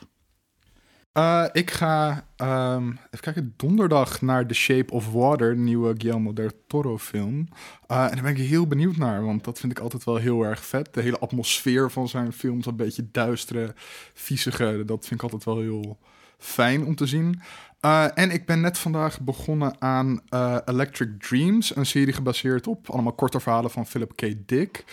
Uh, 1.18 1.44
ik 1.52 1.70
ga 1.70 2.26
um, 2.36 2.90
even 2.90 3.20
kijken, 3.20 3.54
donderdag 3.56 4.20
naar 4.20 4.46
The 4.46 4.54
Shape 4.54 4.92
of 4.92 5.12
Water, 5.12 5.56
nieuwe 5.56 5.94
Guillermo 5.96 6.32
del 6.32 6.50
Toro 6.66 6.98
film. 6.98 7.48
Uh, 7.90 8.04
en 8.04 8.12
daar 8.12 8.22
ben 8.22 8.36
ik 8.36 8.48
heel 8.48 8.66
benieuwd 8.66 8.96
naar, 8.96 9.24
want 9.24 9.44
dat 9.44 9.58
vind 9.58 9.72
ik 9.72 9.78
altijd 9.78 10.04
wel 10.04 10.16
heel 10.16 10.42
erg 10.42 10.64
vet. 10.64 10.94
De 10.94 11.00
hele 11.00 11.18
atmosfeer 11.18 11.90
van 11.90 12.08
zijn 12.08 12.32
films, 12.32 12.66
een 12.66 12.76
beetje 12.76 13.08
duistere, 13.12 13.74
viezige, 14.14 14.82
dat 14.86 15.06
vind 15.06 15.14
ik 15.14 15.22
altijd 15.22 15.44
wel 15.44 15.60
heel 15.60 15.98
fijn 16.42 16.84
om 16.84 16.94
te 16.94 17.06
zien. 17.06 17.40
Uh, 17.84 18.06
en 18.14 18.30
ik 18.30 18.46
ben 18.46 18.60
net 18.60 18.78
vandaag 18.78 19.20
begonnen 19.20 19.74
aan 19.78 20.20
uh, 20.30 20.56
Electric 20.64 21.08
Dreams, 21.18 21.76
een 21.76 21.86
serie 21.86 22.12
gebaseerd 22.12 22.66
op 22.66 22.90
allemaal 22.90 23.12
korte 23.12 23.40
verhalen 23.40 23.70
van 23.70 23.86
Philip 23.86 24.16
K. 24.16 24.32
Dick. 24.46 24.84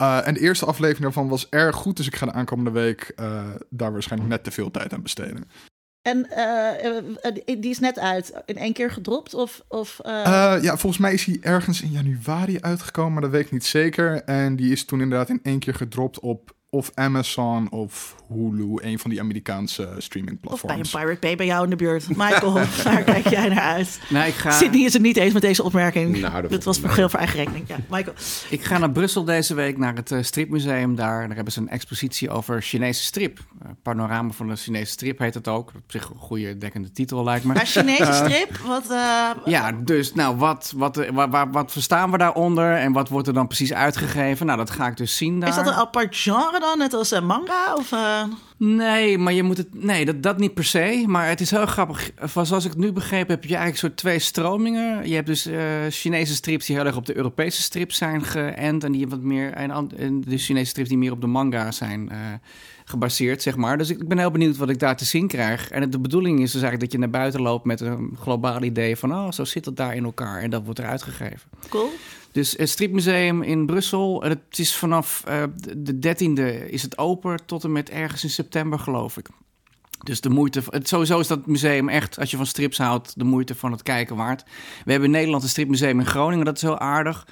Uh, 0.00 0.26
en 0.26 0.34
de 0.34 0.40
eerste 0.40 0.66
aflevering 0.66 1.02
daarvan 1.02 1.28
was 1.28 1.48
erg 1.48 1.76
goed, 1.76 1.96
dus 1.96 2.06
ik 2.06 2.16
ga 2.16 2.26
de 2.26 2.32
aankomende 2.32 2.70
week 2.70 3.12
daar 3.70 3.92
waarschijnlijk 3.92 4.30
net 4.30 4.44
te 4.44 4.50
veel 4.50 4.70
tijd 4.70 4.92
aan 4.92 5.02
besteden. 5.02 5.44
En 6.02 6.28
die 7.44 7.70
is 7.70 7.78
net 7.78 7.98
uit, 7.98 8.32
in 8.46 8.56
één 8.56 8.72
keer 8.72 8.90
gedropt? 8.90 9.34
Of, 9.34 9.62
of, 9.68 10.00
ja, 10.04 10.76
volgens 10.76 10.98
mij 10.98 11.12
is 11.12 11.24
hij 11.24 11.38
ergens 11.40 11.82
in 11.82 11.90
januari 11.90 12.60
uitgekomen, 12.60 13.12
maar 13.12 13.22
dat 13.22 13.30
weet 13.30 13.44
ik 13.44 13.52
niet 13.52 13.64
zeker. 13.64 14.22
En 14.22 14.56
die 14.56 14.72
is 14.72 14.84
toen 14.84 15.00
inderdaad 15.00 15.28
in 15.28 15.40
één 15.42 15.58
keer 15.58 15.74
gedropt 15.74 16.20
op 16.20 16.56
of 16.70 16.90
Amazon 16.94 17.70
of 17.70 18.14
Hulu, 18.28 18.76
een 18.80 18.98
van 18.98 19.10
die 19.10 19.20
Amerikaanse 19.20 19.94
streamingplatforms. 19.98 20.62
Of 20.62 20.92
bij 20.92 21.00
een 21.00 21.06
Pirate 21.06 21.26
Bay 21.26 21.36
bij 21.36 21.46
jou 21.46 21.64
in 21.64 21.70
de 21.70 21.76
buurt. 21.76 22.08
Michael, 22.08 22.52
waar 22.84 23.02
kijk 23.02 23.28
jij 23.28 23.48
naar 23.48 23.62
uit? 23.62 24.00
Nou, 24.08 24.26
ik 24.26 24.34
ga... 24.34 24.50
Sydney 24.50 24.84
is 24.84 24.92
het 24.92 25.02
niet 25.02 25.16
eens 25.16 25.32
met 25.32 25.42
deze 25.42 25.62
opmerking. 25.62 26.20
Nou, 26.20 26.42
dat, 26.42 26.50
dat 26.50 26.64
was 26.64 26.80
voor 26.80 26.94
heel 26.94 27.08
voor 27.08 27.18
eigen 27.18 27.38
rekening. 27.38 27.68
Ja, 27.68 27.76
Michael. 27.90 28.14
Ik 28.50 28.64
ga 28.64 28.78
naar 28.78 28.90
Brussel 28.90 29.24
deze 29.24 29.54
week, 29.54 29.78
naar 29.78 29.94
het 29.94 30.10
uh, 30.10 30.22
stripmuseum 30.22 30.94
daar. 30.94 31.26
Daar 31.26 31.36
hebben 31.36 31.52
ze 31.52 31.60
een 31.60 31.68
expositie 31.68 32.30
over 32.30 32.62
Chinese 32.62 33.02
strip. 33.02 33.38
Uh, 33.38 33.70
panorama 33.82 34.32
van 34.32 34.48
de 34.48 34.56
Chinese 34.56 34.90
strip 34.90 35.18
heet 35.18 35.34
het 35.34 35.48
ook. 35.48 35.68
Op 35.68 35.82
zich 35.86 36.10
een 36.10 36.18
goede 36.18 36.58
dekkende 36.58 36.92
titel 36.92 37.24
lijkt 37.24 37.44
me. 37.44 37.54
Maar 37.54 37.66
Chinese 37.66 38.02
uh, 38.02 38.14
strip? 38.14 38.56
Wat, 38.56 38.84
ja, 39.44 39.72
dus 39.72 40.14
nou, 40.14 40.36
wat, 40.36 40.72
wat, 40.76 40.96
wat, 41.12 41.28
wat, 41.30 41.48
wat 41.52 41.72
verstaan 41.72 42.10
we 42.10 42.18
daaronder? 42.18 42.74
En 42.74 42.92
wat 42.92 43.08
wordt 43.08 43.28
er 43.28 43.34
dan 43.34 43.46
precies 43.46 43.72
uitgegeven? 43.72 44.46
Nou, 44.46 44.58
dat 44.58 44.70
ga 44.70 44.86
ik 44.86 44.96
dus 44.96 45.16
zien 45.16 45.40
daar. 45.40 45.48
Is 45.48 45.54
dat 45.54 45.66
een 45.66 45.72
apart 45.72 46.16
genre? 46.16 46.57
Dan? 46.60 46.78
Net 46.78 46.92
als 46.92 47.10
een 47.10 47.26
manga? 47.26 47.74
Of, 47.74 47.92
uh... 47.92 48.22
Nee, 48.56 49.18
maar 49.18 49.32
je 49.32 49.42
moet 49.42 49.56
het. 49.56 49.84
Nee, 49.84 50.04
dat, 50.04 50.22
dat 50.22 50.38
niet 50.38 50.54
per 50.54 50.64
se. 50.64 51.04
Maar 51.06 51.28
het 51.28 51.40
is 51.40 51.50
heel 51.50 51.66
grappig. 51.66 52.10
Zoals 52.42 52.64
ik 52.64 52.70
het 52.70 52.80
nu 52.80 52.92
begrepen 52.92 53.34
heb, 53.34 53.42
je 53.44 53.48
eigenlijk 53.48 53.78
soort 53.78 53.96
twee 53.96 54.18
stromingen. 54.18 55.08
Je 55.08 55.14
hebt 55.14 55.26
dus 55.26 55.46
uh, 55.46 55.60
Chinese 55.90 56.34
strips 56.34 56.66
die 56.66 56.76
heel 56.76 56.84
erg 56.84 56.96
op 56.96 57.06
de 57.06 57.16
Europese 57.16 57.62
strips 57.62 57.96
zijn 57.96 58.24
geënt. 58.24 58.84
En 58.84 58.92
die 58.92 59.08
wat 59.08 59.20
meer. 59.20 59.52
En, 59.52 59.70
en 59.96 60.20
de 60.20 60.38
Chinese 60.38 60.70
strips 60.70 60.88
die 60.88 60.98
meer 60.98 61.12
op 61.12 61.20
de 61.20 61.26
manga 61.26 61.72
zijn. 61.72 62.08
Uh, 62.12 62.18
gebaseerd, 62.84 63.42
zeg 63.42 63.56
maar. 63.56 63.78
Dus 63.78 63.90
ik 63.90 64.08
ben 64.08 64.18
heel 64.18 64.30
benieuwd 64.30 64.56
wat 64.56 64.68
ik 64.68 64.78
daar 64.78 64.96
te 64.96 65.04
zien 65.04 65.26
krijg. 65.26 65.70
En 65.70 65.90
de 65.90 66.00
bedoeling 66.00 66.40
is 66.40 66.52
dus 66.52 66.62
eigenlijk 66.62 66.80
dat 66.80 66.92
je 66.92 66.98
naar 66.98 67.20
buiten 67.20 67.42
loopt 67.42 67.64
met 67.64 67.80
een 67.80 68.16
globaal 68.20 68.62
idee 68.62 68.96
van, 68.96 69.12
oh, 69.12 69.30
zo 69.30 69.44
zit 69.44 69.64
het 69.64 69.76
daar 69.76 69.94
in 69.94 70.04
elkaar. 70.04 70.42
En 70.42 70.50
dat 70.50 70.64
wordt 70.64 70.78
eruit 70.78 71.02
gegeven. 71.02 71.40
Cool. 71.68 71.90
Dus 72.32 72.54
het 72.56 72.68
Stripmuseum 72.68 73.42
in 73.42 73.66
Brussel, 73.66 74.22
het 74.22 74.58
is 74.58 74.76
vanaf 74.76 75.24
uh, 75.28 75.42
de 75.76 75.94
13e 75.94 76.70
is 76.70 76.82
het 76.82 76.98
open 76.98 77.46
tot 77.46 77.64
en 77.64 77.72
met 77.72 77.90
ergens 77.90 78.22
in 78.22 78.30
september, 78.30 78.78
geloof 78.78 79.16
ik. 79.16 79.28
Dus 80.04 80.20
de 80.20 80.30
moeite, 80.30 80.62
het, 80.70 80.88
sowieso 80.88 81.20
is 81.20 81.26
dat 81.26 81.46
museum 81.46 81.88
echt, 81.88 82.18
als 82.18 82.30
je 82.30 82.36
van 82.36 82.46
strips 82.46 82.78
houdt, 82.78 83.18
de 83.18 83.24
moeite 83.24 83.54
van 83.54 83.72
het 83.72 83.82
kijken 83.82 84.16
waard. 84.16 84.44
We 84.84 84.90
hebben 84.90 85.08
in 85.08 85.14
Nederland 85.14 85.42
een 85.42 85.48
stripmuseum 85.48 85.98
in 85.98 86.06
Groningen, 86.06 86.44
dat 86.44 86.56
is 86.56 86.62
heel 86.62 86.78
aardig. 86.78 87.26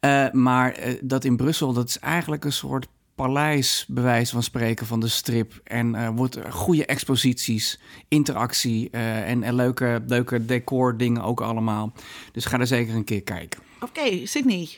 Uh, 0.00 0.30
maar 0.30 0.78
uh, 0.78 0.94
dat 1.00 1.24
in 1.24 1.36
Brussel, 1.36 1.72
dat 1.72 1.88
is 1.88 1.98
eigenlijk 1.98 2.44
een 2.44 2.52
soort 2.52 2.86
paleis, 3.14 3.84
bewijs 3.88 4.30
van 4.30 4.42
spreken, 4.42 4.86
van 4.86 5.00
de 5.00 5.08
strip. 5.08 5.60
En 5.64 5.94
uh, 5.94 6.08
wordt 6.08 6.38
goede 6.50 6.86
exposities, 6.86 7.80
interactie 8.08 8.90
en, 8.90 9.42
en, 9.42 9.54
leuke, 9.54 10.02
leuke 10.06 10.44
decor 10.44 10.96
dingen 10.96 11.22
ook 11.22 11.40
allemaal. 11.40 11.92
Dus 12.32 12.44
ga 12.44 12.58
er 12.58 12.66
zeker 12.66 12.94
een 12.94 13.04
keer 13.04 13.22
kijken. 13.22 13.60
Oké, 13.84 14.26
Sydney. 14.26 14.68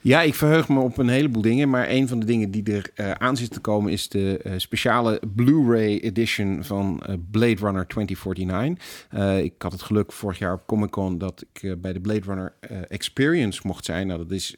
Ja, 0.00 0.22
ik 0.22 0.34
verheug 0.34 0.68
me 0.68 0.80
op 0.80 0.98
een 0.98 1.08
heleboel 1.08 1.42
dingen. 1.42 1.70
Maar 1.70 1.88
een 1.88 2.08
van 2.08 2.20
de 2.20 2.26
dingen 2.26 2.50
die 2.50 2.72
er 2.72 2.90
uh, 2.94 3.10
aan 3.10 3.36
zit 3.36 3.52
te 3.52 3.60
komen 3.60 3.92
is 3.92 4.08
de 4.08 4.40
uh, 4.46 4.52
speciale 4.56 5.20
Blu-ray 5.34 5.98
edition 5.98 6.64
van 6.64 7.02
uh, 7.08 7.14
Blade 7.30 7.60
Runner 7.60 7.86
2049. 7.86 9.44
ik 9.44 9.54
had 9.58 9.72
het 9.72 9.82
geluk 9.82 10.12
vorig 10.12 10.38
jaar 10.38 10.52
op 10.52 10.66
Comic 10.66 10.90
Con 10.90 11.18
dat 11.18 11.44
ik 11.52 11.80
bij 11.80 11.92
de 11.92 12.00
Blade 12.00 12.24
Runner 12.26 12.54
Experience 12.88 13.60
mocht 13.64 13.84
zijn. 13.84 14.06
Nou, 14.06 14.18
dat 14.18 14.30
is 14.30 14.54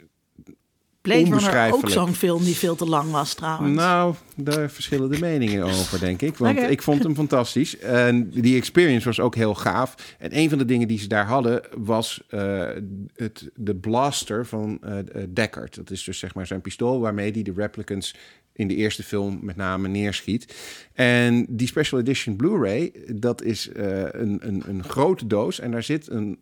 Blade 1.02 1.24
Runner 1.24 1.72
ook 1.72 1.90
zo'n 1.90 2.14
film 2.14 2.44
die 2.44 2.56
veel 2.56 2.74
te 2.74 2.86
lang 2.86 3.10
was 3.10 3.35
trouwens. 3.35 3.77
Nou, 3.77 4.14
daar 4.36 4.70
verschillen 4.70 5.10
de 5.10 5.18
meningen 5.18 5.64
over, 5.64 6.01
denk 6.01 6.22
ik. 6.22 6.36
Want 6.36 6.59
okay. 6.59 6.70
ik 6.70 6.82
vond 6.82 7.02
hem 7.02 7.14
fantastisch. 7.14 7.78
En 7.78 8.31
die 8.31 8.56
experience 8.56 9.06
was 9.06 9.20
ook 9.20 9.35
heel 9.35 9.55
gaaf. 9.55 10.16
En 10.18 10.36
een 10.36 10.48
van 10.48 10.59
de 10.59 10.64
dingen 10.64 10.89
die 10.89 10.98
ze 10.98 11.09
daar 11.09 11.27
hadden 11.27 11.62
was 11.77 12.22
uh, 12.31 12.68
het, 13.14 13.51
de 13.55 13.77
blaster 13.77 14.47
van 14.47 14.81
uh, 14.85 14.94
Deckard. 15.28 15.74
Dat 15.74 15.90
is 15.90 16.05
dus 16.05 16.18
zeg 16.18 16.35
maar 16.35 16.47
zijn 16.47 16.60
pistool 16.60 17.01
waarmee 17.01 17.32
hij 17.32 17.43
de 17.43 17.52
replicants 17.56 18.14
in 18.52 18.68
de 18.68 18.77
eerste 18.77 19.02
film 19.02 19.39
met 19.43 19.56
name 19.56 19.89
neerschiet. 19.89 20.55
En 20.93 21.47
die 21.48 21.66
special 21.66 22.01
edition 22.01 22.36
Blu-ray, 22.36 22.93
dat 23.14 23.43
is 23.43 23.68
uh, 23.77 24.02
een, 24.02 24.39
een, 24.40 24.62
een 24.66 24.85
grote 24.85 25.27
doos. 25.27 25.60
En 25.60 25.70
daar 25.70 25.82
zit 25.82 26.10
een 26.10 26.39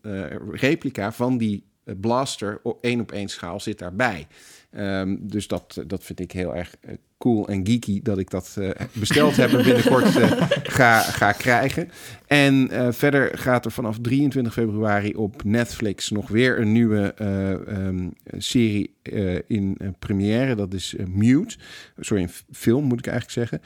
replica 0.51 1.13
van 1.13 1.39
die 1.39 1.67
blaster 1.97 2.61
één 2.81 3.01
op 3.01 3.13
één 3.13 3.29
schaal 3.29 3.61
zit 3.61 3.79
daarbij. 3.79 4.27
Um, 4.71 5.29
dus 5.29 5.47
dat, 5.47 5.83
dat 5.87 6.05
vind 6.05 6.21
ik 6.21 6.33
heel 6.33 6.57
erg 6.57 6.75
uh, 6.81 6.95
cool 7.19 7.49
en 7.49 7.67
geeky 7.67 8.01
dat 8.03 8.19
ik 8.19 8.31
dat 8.31 8.57
uh, 8.59 8.71
besteld 8.93 9.37
heb 9.37 9.53
en 9.53 9.65
binnenkort 9.65 10.17
uh, 10.17 10.33
ga, 10.63 11.01
ga 11.01 11.33
krijgen. 11.33 11.91
En 12.27 12.69
verder 12.95 13.39
gaat 13.39 13.65
er 13.65 13.71
vanaf 13.71 13.99
23 14.01 14.53
februari 14.53 15.15
op 15.15 15.45
Netflix 15.45 16.11
nog 16.11 16.29
weer 16.29 16.61
een 16.61 16.73
nieuwe 16.73 17.15
um, 17.69 18.13
serie 18.37 18.95
in 19.47 19.79
première. 19.99 20.55
Dat 20.55 20.75
is 20.75 20.95
Mute. 21.07 21.57
Sorry, 21.99 22.23
een 22.23 22.31
film 22.53 22.85
moet 22.85 22.99
ik 22.99 23.07
eigenlijk 23.07 23.51
zeggen. 23.51 23.61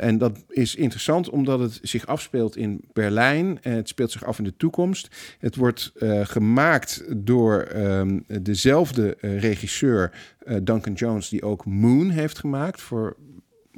en 0.00 0.18
dat 0.18 0.44
is 0.48 0.74
interessant 0.74 1.28
omdat 1.30 1.60
het 1.60 1.78
zich 1.82 2.06
afspeelt 2.06 2.56
in 2.56 2.80
Berlijn. 2.92 3.58
het 3.60 3.88
speelt 3.88 4.12
zich 4.12 4.24
af 4.24 4.38
in 4.38 4.44
de 4.44 4.56
toekomst. 4.56 5.08
Het 5.38 5.56
wordt 5.56 5.92
gemaakt 6.22 7.04
door 7.16 7.68
um, 7.76 8.24
dezelfde 8.26 9.16
regisseur 9.20 10.12
Duncan 10.62 10.92
Jones, 10.92 11.28
die 11.28 11.42
ook 11.42 11.64
Moon 11.64 12.10
heeft 12.10 12.38
gemaakt 12.38 12.80
voor 12.80 13.16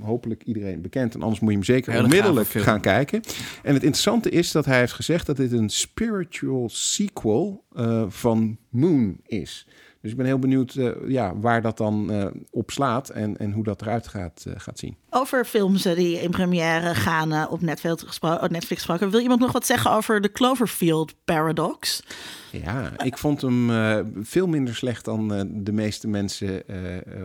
hopelijk 0.00 0.42
iedereen 0.42 0.82
bekend. 0.82 1.14
En 1.14 1.22
anders 1.22 1.40
moet 1.40 1.50
je 1.50 1.56
hem 1.56 1.64
zeker 1.64 2.02
onmiddellijk 2.02 2.48
gaan 2.48 2.80
kijken. 2.80 3.20
En 3.62 3.74
het 3.74 3.82
interessante 3.82 4.30
is 4.30 4.52
dat 4.52 4.64
hij 4.64 4.78
heeft 4.78 4.92
gezegd 4.92 5.26
dat 5.26 5.36
dit 5.36 5.52
een 5.52 5.70
spiritual 5.70 6.68
sequel 6.68 7.64
uh, 7.72 8.04
van 8.08 8.58
Moon 8.68 9.20
is. 9.26 9.66
Dus 10.02 10.10
ik 10.10 10.16
ben 10.16 10.26
heel 10.26 10.38
benieuwd 10.38 10.74
uh, 10.74 10.90
ja, 11.06 11.36
waar 11.36 11.62
dat 11.62 11.76
dan 11.76 12.12
uh, 12.12 12.26
op 12.50 12.70
slaat 12.70 13.08
en, 13.08 13.36
en 13.36 13.52
hoe 13.52 13.64
dat 13.64 13.82
eruit 13.82 14.08
gaat, 14.08 14.44
uh, 14.48 14.54
gaat 14.56 14.78
zien. 14.78 14.96
Over 15.10 15.44
films 15.44 15.82
die 15.82 16.20
in 16.20 16.30
première 16.30 16.94
gaan 16.94 17.48
op 17.48 17.60
Netflix 17.60 18.02
gesproken, 18.02 18.52
Netflix 18.52 18.82
gesproken. 18.82 19.10
Wil 19.10 19.20
iemand 19.20 19.40
nog 19.40 19.52
wat 19.52 19.66
zeggen 19.66 19.90
over 19.90 20.20
de 20.20 20.32
Cloverfield 20.32 21.14
Paradox? 21.24 22.02
Ja, 22.50 22.92
ik 23.04 23.18
vond 23.18 23.40
hem 23.40 23.70
veel 24.22 24.46
minder 24.46 24.74
slecht 24.74 25.04
dan 25.04 25.28
de 25.64 25.72
meeste 25.72 26.08
mensen 26.08 26.62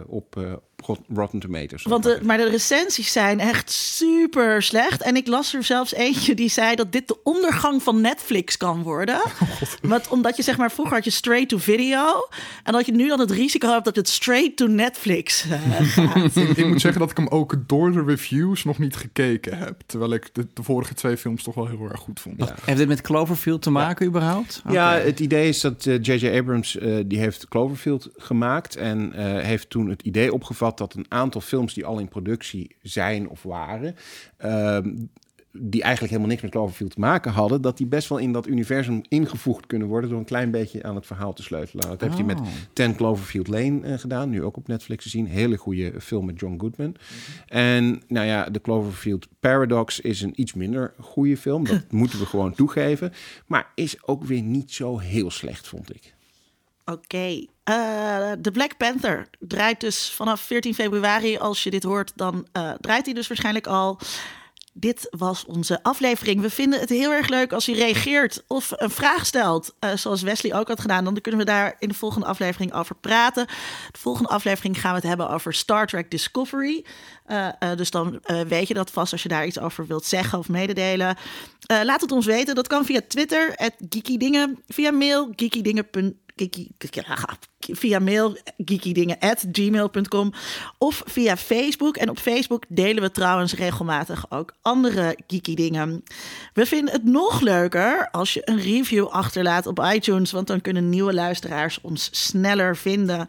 op 0.08 0.62
Rotten 1.14 1.40
Tomatoes. 1.40 1.84
Want 1.84 2.04
de, 2.04 2.20
maar 2.24 2.38
de 2.38 2.50
recensies 2.50 3.12
zijn 3.12 3.40
echt 3.40 3.72
super 3.72 4.64
slecht. 4.64 5.02
En 5.02 5.16
ik 5.16 5.28
las 5.28 5.54
er 5.54 5.64
zelfs 5.64 5.94
eentje 5.94 6.36
die 6.36 6.50
zei 6.50 6.76
dat 6.76 6.92
dit 6.92 7.08
de 7.08 7.18
ondergang 7.24 7.84
van 7.84 8.02
Netflix 8.02 8.58
kan 8.58 8.84
worden. 8.84 9.22
Want 9.82 10.08
omdat 10.08 10.38
je 10.38 10.44
zeg 10.44 10.58
maar 10.58 10.72
vroeger 10.72 10.96
had 10.96 11.04
je 11.04 11.10
straight 11.10 11.50
to 11.50 11.58
video. 11.58 12.28
En 12.64 12.74
dat 12.74 12.86
je 12.86 12.92
nu 12.92 13.08
dan 13.08 13.20
het 13.20 13.32
risico 13.32 13.70
hebt 13.70 13.86
dat 13.86 13.96
het 13.96 14.10
straight 14.10 14.58
to 14.58 14.68
Netflix 14.68 15.46
uh, 15.46 15.54
gaat. 15.82 16.36
ik, 16.36 16.58
ik, 16.58 16.68
moet 16.68 16.82
zeggen 16.82 17.00
dat 17.00 17.12
ik 17.12 17.18
hem 17.18 17.28
ook 17.28 17.56
door 17.68 17.92
de 17.92 18.04
reviews 18.04 18.64
nog 18.64 18.78
niet 18.78 18.96
gekeken 18.96 19.58
heb. 19.58 19.82
Terwijl 19.86 20.14
ik 20.14 20.30
de, 20.34 20.48
de 20.54 20.64
vorige 20.64 20.94
twee 20.94 21.18
films 21.18 21.44
toch 21.44 21.56
wel 21.56 21.68
heel 21.68 21.88
erg 21.90 22.00
goed 22.00 22.20
vond. 22.20 22.36
Ja. 22.38 22.56
Heeft 22.62 22.78
dit 22.78 22.88
met 22.88 23.02
Cloverfield 23.02 23.62
te 23.62 23.70
maken 23.70 24.06
ja. 24.06 24.12
überhaupt? 24.12 24.62
Ja, 24.70 24.94
het 24.94 25.20
idee 25.20 25.48
is 25.48 25.62
dat 25.62 25.84
J.J. 25.84 26.24
Uh, 26.24 26.38
Abrams 26.38 26.76
uh, 26.76 27.04
die 27.06 27.20
heeft 27.20 27.48
Cloverfield 27.48 28.10
gemaakt. 28.18 28.76
En 28.76 29.12
heeft 29.42 29.70
toen 29.70 29.90
het 29.90 30.02
idee 30.02 30.34
opgevat 30.34 30.67
dat 30.76 30.94
een 30.94 31.06
aantal 31.08 31.42
films 31.42 31.74
die 31.74 31.86
al 31.86 32.00
in 32.00 32.08
productie 32.08 32.76
zijn 32.82 33.30
of 33.30 33.44
waren, 33.44 33.96
uh, 34.46 34.80
die 35.60 35.82
eigenlijk 35.82 36.12
helemaal 36.12 36.32
niks 36.32 36.42
met 36.42 36.52
Cloverfield 36.52 36.92
te 36.92 37.00
maken 37.00 37.32
hadden, 37.32 37.62
dat 37.62 37.78
die 37.78 37.88
best 37.88 38.10
wel 38.10 38.18
in 38.18 38.32
dat 38.32 38.48
universum 38.48 39.02
ingevoegd 39.08 39.66
kunnen 39.66 39.88
worden 39.88 40.10
door 40.10 40.20
een 40.20 40.26
klein 40.26 40.52
beetje 40.52 40.84
aan 40.84 40.96
het 40.96 41.06
verhaal 41.06 41.34
te 41.34 41.44
sleutelen. 41.44 41.88
Dat 41.90 42.02
heeft 42.02 42.14
hij 42.14 42.24
met 42.24 42.40
Ten 42.74 42.96
Cloverfield 42.96 43.48
Lane 43.48 43.80
uh, 43.84 43.98
gedaan, 43.98 44.30
nu 44.30 44.44
ook 44.44 44.58
op 44.58 44.68
Netflix 44.68 45.04
te 45.04 45.10
zien. 45.10 45.26
Hele 45.26 45.58
goede 45.58 46.02
film 46.02 46.26
met 46.26 46.40
John 46.40 46.56
Goodman. 46.60 46.96
En 47.48 48.02
nou 48.08 48.26
ja, 48.26 48.50
de 48.50 48.62
Cloverfield 48.62 49.28
Paradox 49.40 50.00
is 50.00 50.22
een 50.22 50.42
iets 50.42 50.54
minder 50.54 50.94
goede 51.00 51.38
film. 51.38 51.66
Dat 51.66 51.92
moeten 52.02 52.20
we 52.20 52.26
gewoon 52.26 52.54
toegeven. 52.54 53.14
Maar 53.46 53.72
is 53.76 54.08
ook 54.08 54.24
weer 54.24 54.42
niet 54.42 54.72
zo 54.72 54.98
heel 54.98 55.32
slecht, 55.32 55.68
vond 55.68 55.96
ik. 55.96 56.16
Oké. 56.86 56.98
Okay. 56.98 57.48
Uh, 57.70 58.32
de 58.40 58.52
Black 58.52 58.78
Panther 58.78 59.28
draait 59.40 59.80
dus 59.80 60.12
vanaf 60.12 60.42
14 60.42 60.74
februari. 60.74 61.38
Als 61.38 61.64
je 61.64 61.70
dit 61.70 61.84
hoort, 61.84 62.12
dan 62.16 62.48
uh, 62.54 62.72
draait 62.82 63.06
hij 63.06 63.14
dus 63.14 63.28
waarschijnlijk 63.28 63.68
al. 63.68 64.00
Dit 64.74 65.08
was 65.18 65.46
onze 65.46 65.84
aflevering. 65.84 66.42
We 66.42 66.50
vinden 66.50 66.80
het 66.80 66.90
heel 66.90 67.12
erg 67.12 67.28
leuk 67.28 67.54
als 67.54 67.68
u 67.68 67.74
reageert 67.74 68.44
of 68.48 68.72
een 68.76 68.90
vraag 68.90 69.26
stelt, 69.26 69.76
uh, 69.80 69.96
zoals 69.96 70.22
Wesley 70.22 70.56
ook 70.56 70.68
had 70.68 70.80
gedaan. 70.80 71.04
Dan 71.04 71.22
kunnen 71.22 71.40
we 71.42 71.46
daar 71.46 71.76
in 71.80 71.88
de 71.88 71.94
volgende 71.94 72.28
aflevering 72.28 72.74
over 72.74 72.96
praten. 72.96 73.46
De 73.92 74.00
volgende 74.00 74.30
aflevering 74.30 74.82
gaan 74.82 74.92
we 74.92 74.98
het 74.98 75.08
hebben 75.08 75.30
over 75.30 75.54
Star 75.54 75.88
Trek 75.88 76.12
Discovery. 76.12 76.86
Dus 77.76 77.92
dan 77.92 78.22
weet 78.48 78.68
je 78.68 78.74
dat 78.74 78.92
vast 78.92 79.12
als 79.12 79.24
je 79.24 79.30
daar 79.30 79.46
iets 79.46 79.60
over 79.60 79.88
wilt 79.88 80.06
zeggen 80.06 80.40
of 80.40 80.50
mededelen. 80.50 81.18
laat 81.84 82.02
het 82.02 82.12
ons 82.12 82.26
weten. 82.26 82.56
Dat 82.56 82.68
kan 82.68 82.86
via 82.86 83.02
Twitter, 83.08 83.72
geekydingen, 83.90 84.60
via 84.68 84.92
mail, 84.92 85.32
geekydingen.nl 85.36 86.26
geeky, 86.38 86.68
via 87.60 88.00
mail 88.00 88.38
geekydingen@gmail.com 88.58 90.34
of 90.78 91.04
via 91.06 91.38
Facebook. 91.38 91.98
En 91.98 92.10
op 92.10 92.20
Facebook 92.20 92.64
delen 92.68 93.04
we 93.04 93.12
trouwens 93.12 93.54
regelmatig 93.54 94.32
ook 94.32 94.54
andere 94.62 95.18
geeky 95.28 95.56
dingen. 95.56 96.04
We 96.54 96.66
vinden 96.66 96.94
het 96.94 97.04
nog 97.04 97.42
leuker 97.42 98.10
als 98.12 98.34
je 98.34 98.42
een 98.46 98.60
review 98.60 99.08
achterlaat 99.08 99.68
op 99.68 99.80
iTunes, 99.94 100.32
want 100.32 100.48
dan 100.48 100.62
kunnen 100.62 100.90
nieuwe 100.90 101.14
luisteraars 101.14 101.82
ons 101.82 102.10
sneller 102.12 102.78
vinden. 102.78 103.28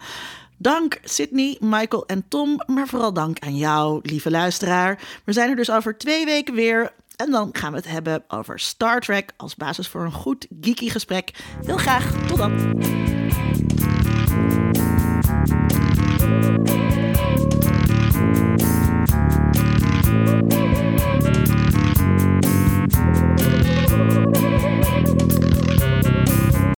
Dank 0.56 0.98
Sydney, 1.04 1.56
Michael 1.60 2.06
en 2.06 2.24
Tom, 2.28 2.62
maar 2.66 2.88
vooral 2.88 3.12
dank 3.12 3.38
aan 3.38 3.56
jou, 3.56 4.00
lieve 4.02 4.30
luisteraar. 4.30 5.02
We 5.24 5.32
zijn 5.32 5.50
er 5.50 5.56
dus 5.56 5.70
over 5.70 5.98
twee 5.98 6.24
weken 6.24 6.54
weer. 6.54 6.92
En 7.18 7.30
dan 7.30 7.48
gaan 7.52 7.70
we 7.70 7.76
het 7.76 7.88
hebben 7.88 8.24
over 8.28 8.60
Star 8.60 9.00
Trek 9.00 9.32
als 9.36 9.54
basis 9.54 9.88
voor 9.88 10.04
een 10.04 10.12
goed 10.12 10.46
geeky 10.60 10.88
gesprek. 10.88 11.30
Heel 11.64 11.76
graag, 11.76 12.26
tot 12.26 12.38
dan! 12.38 13.47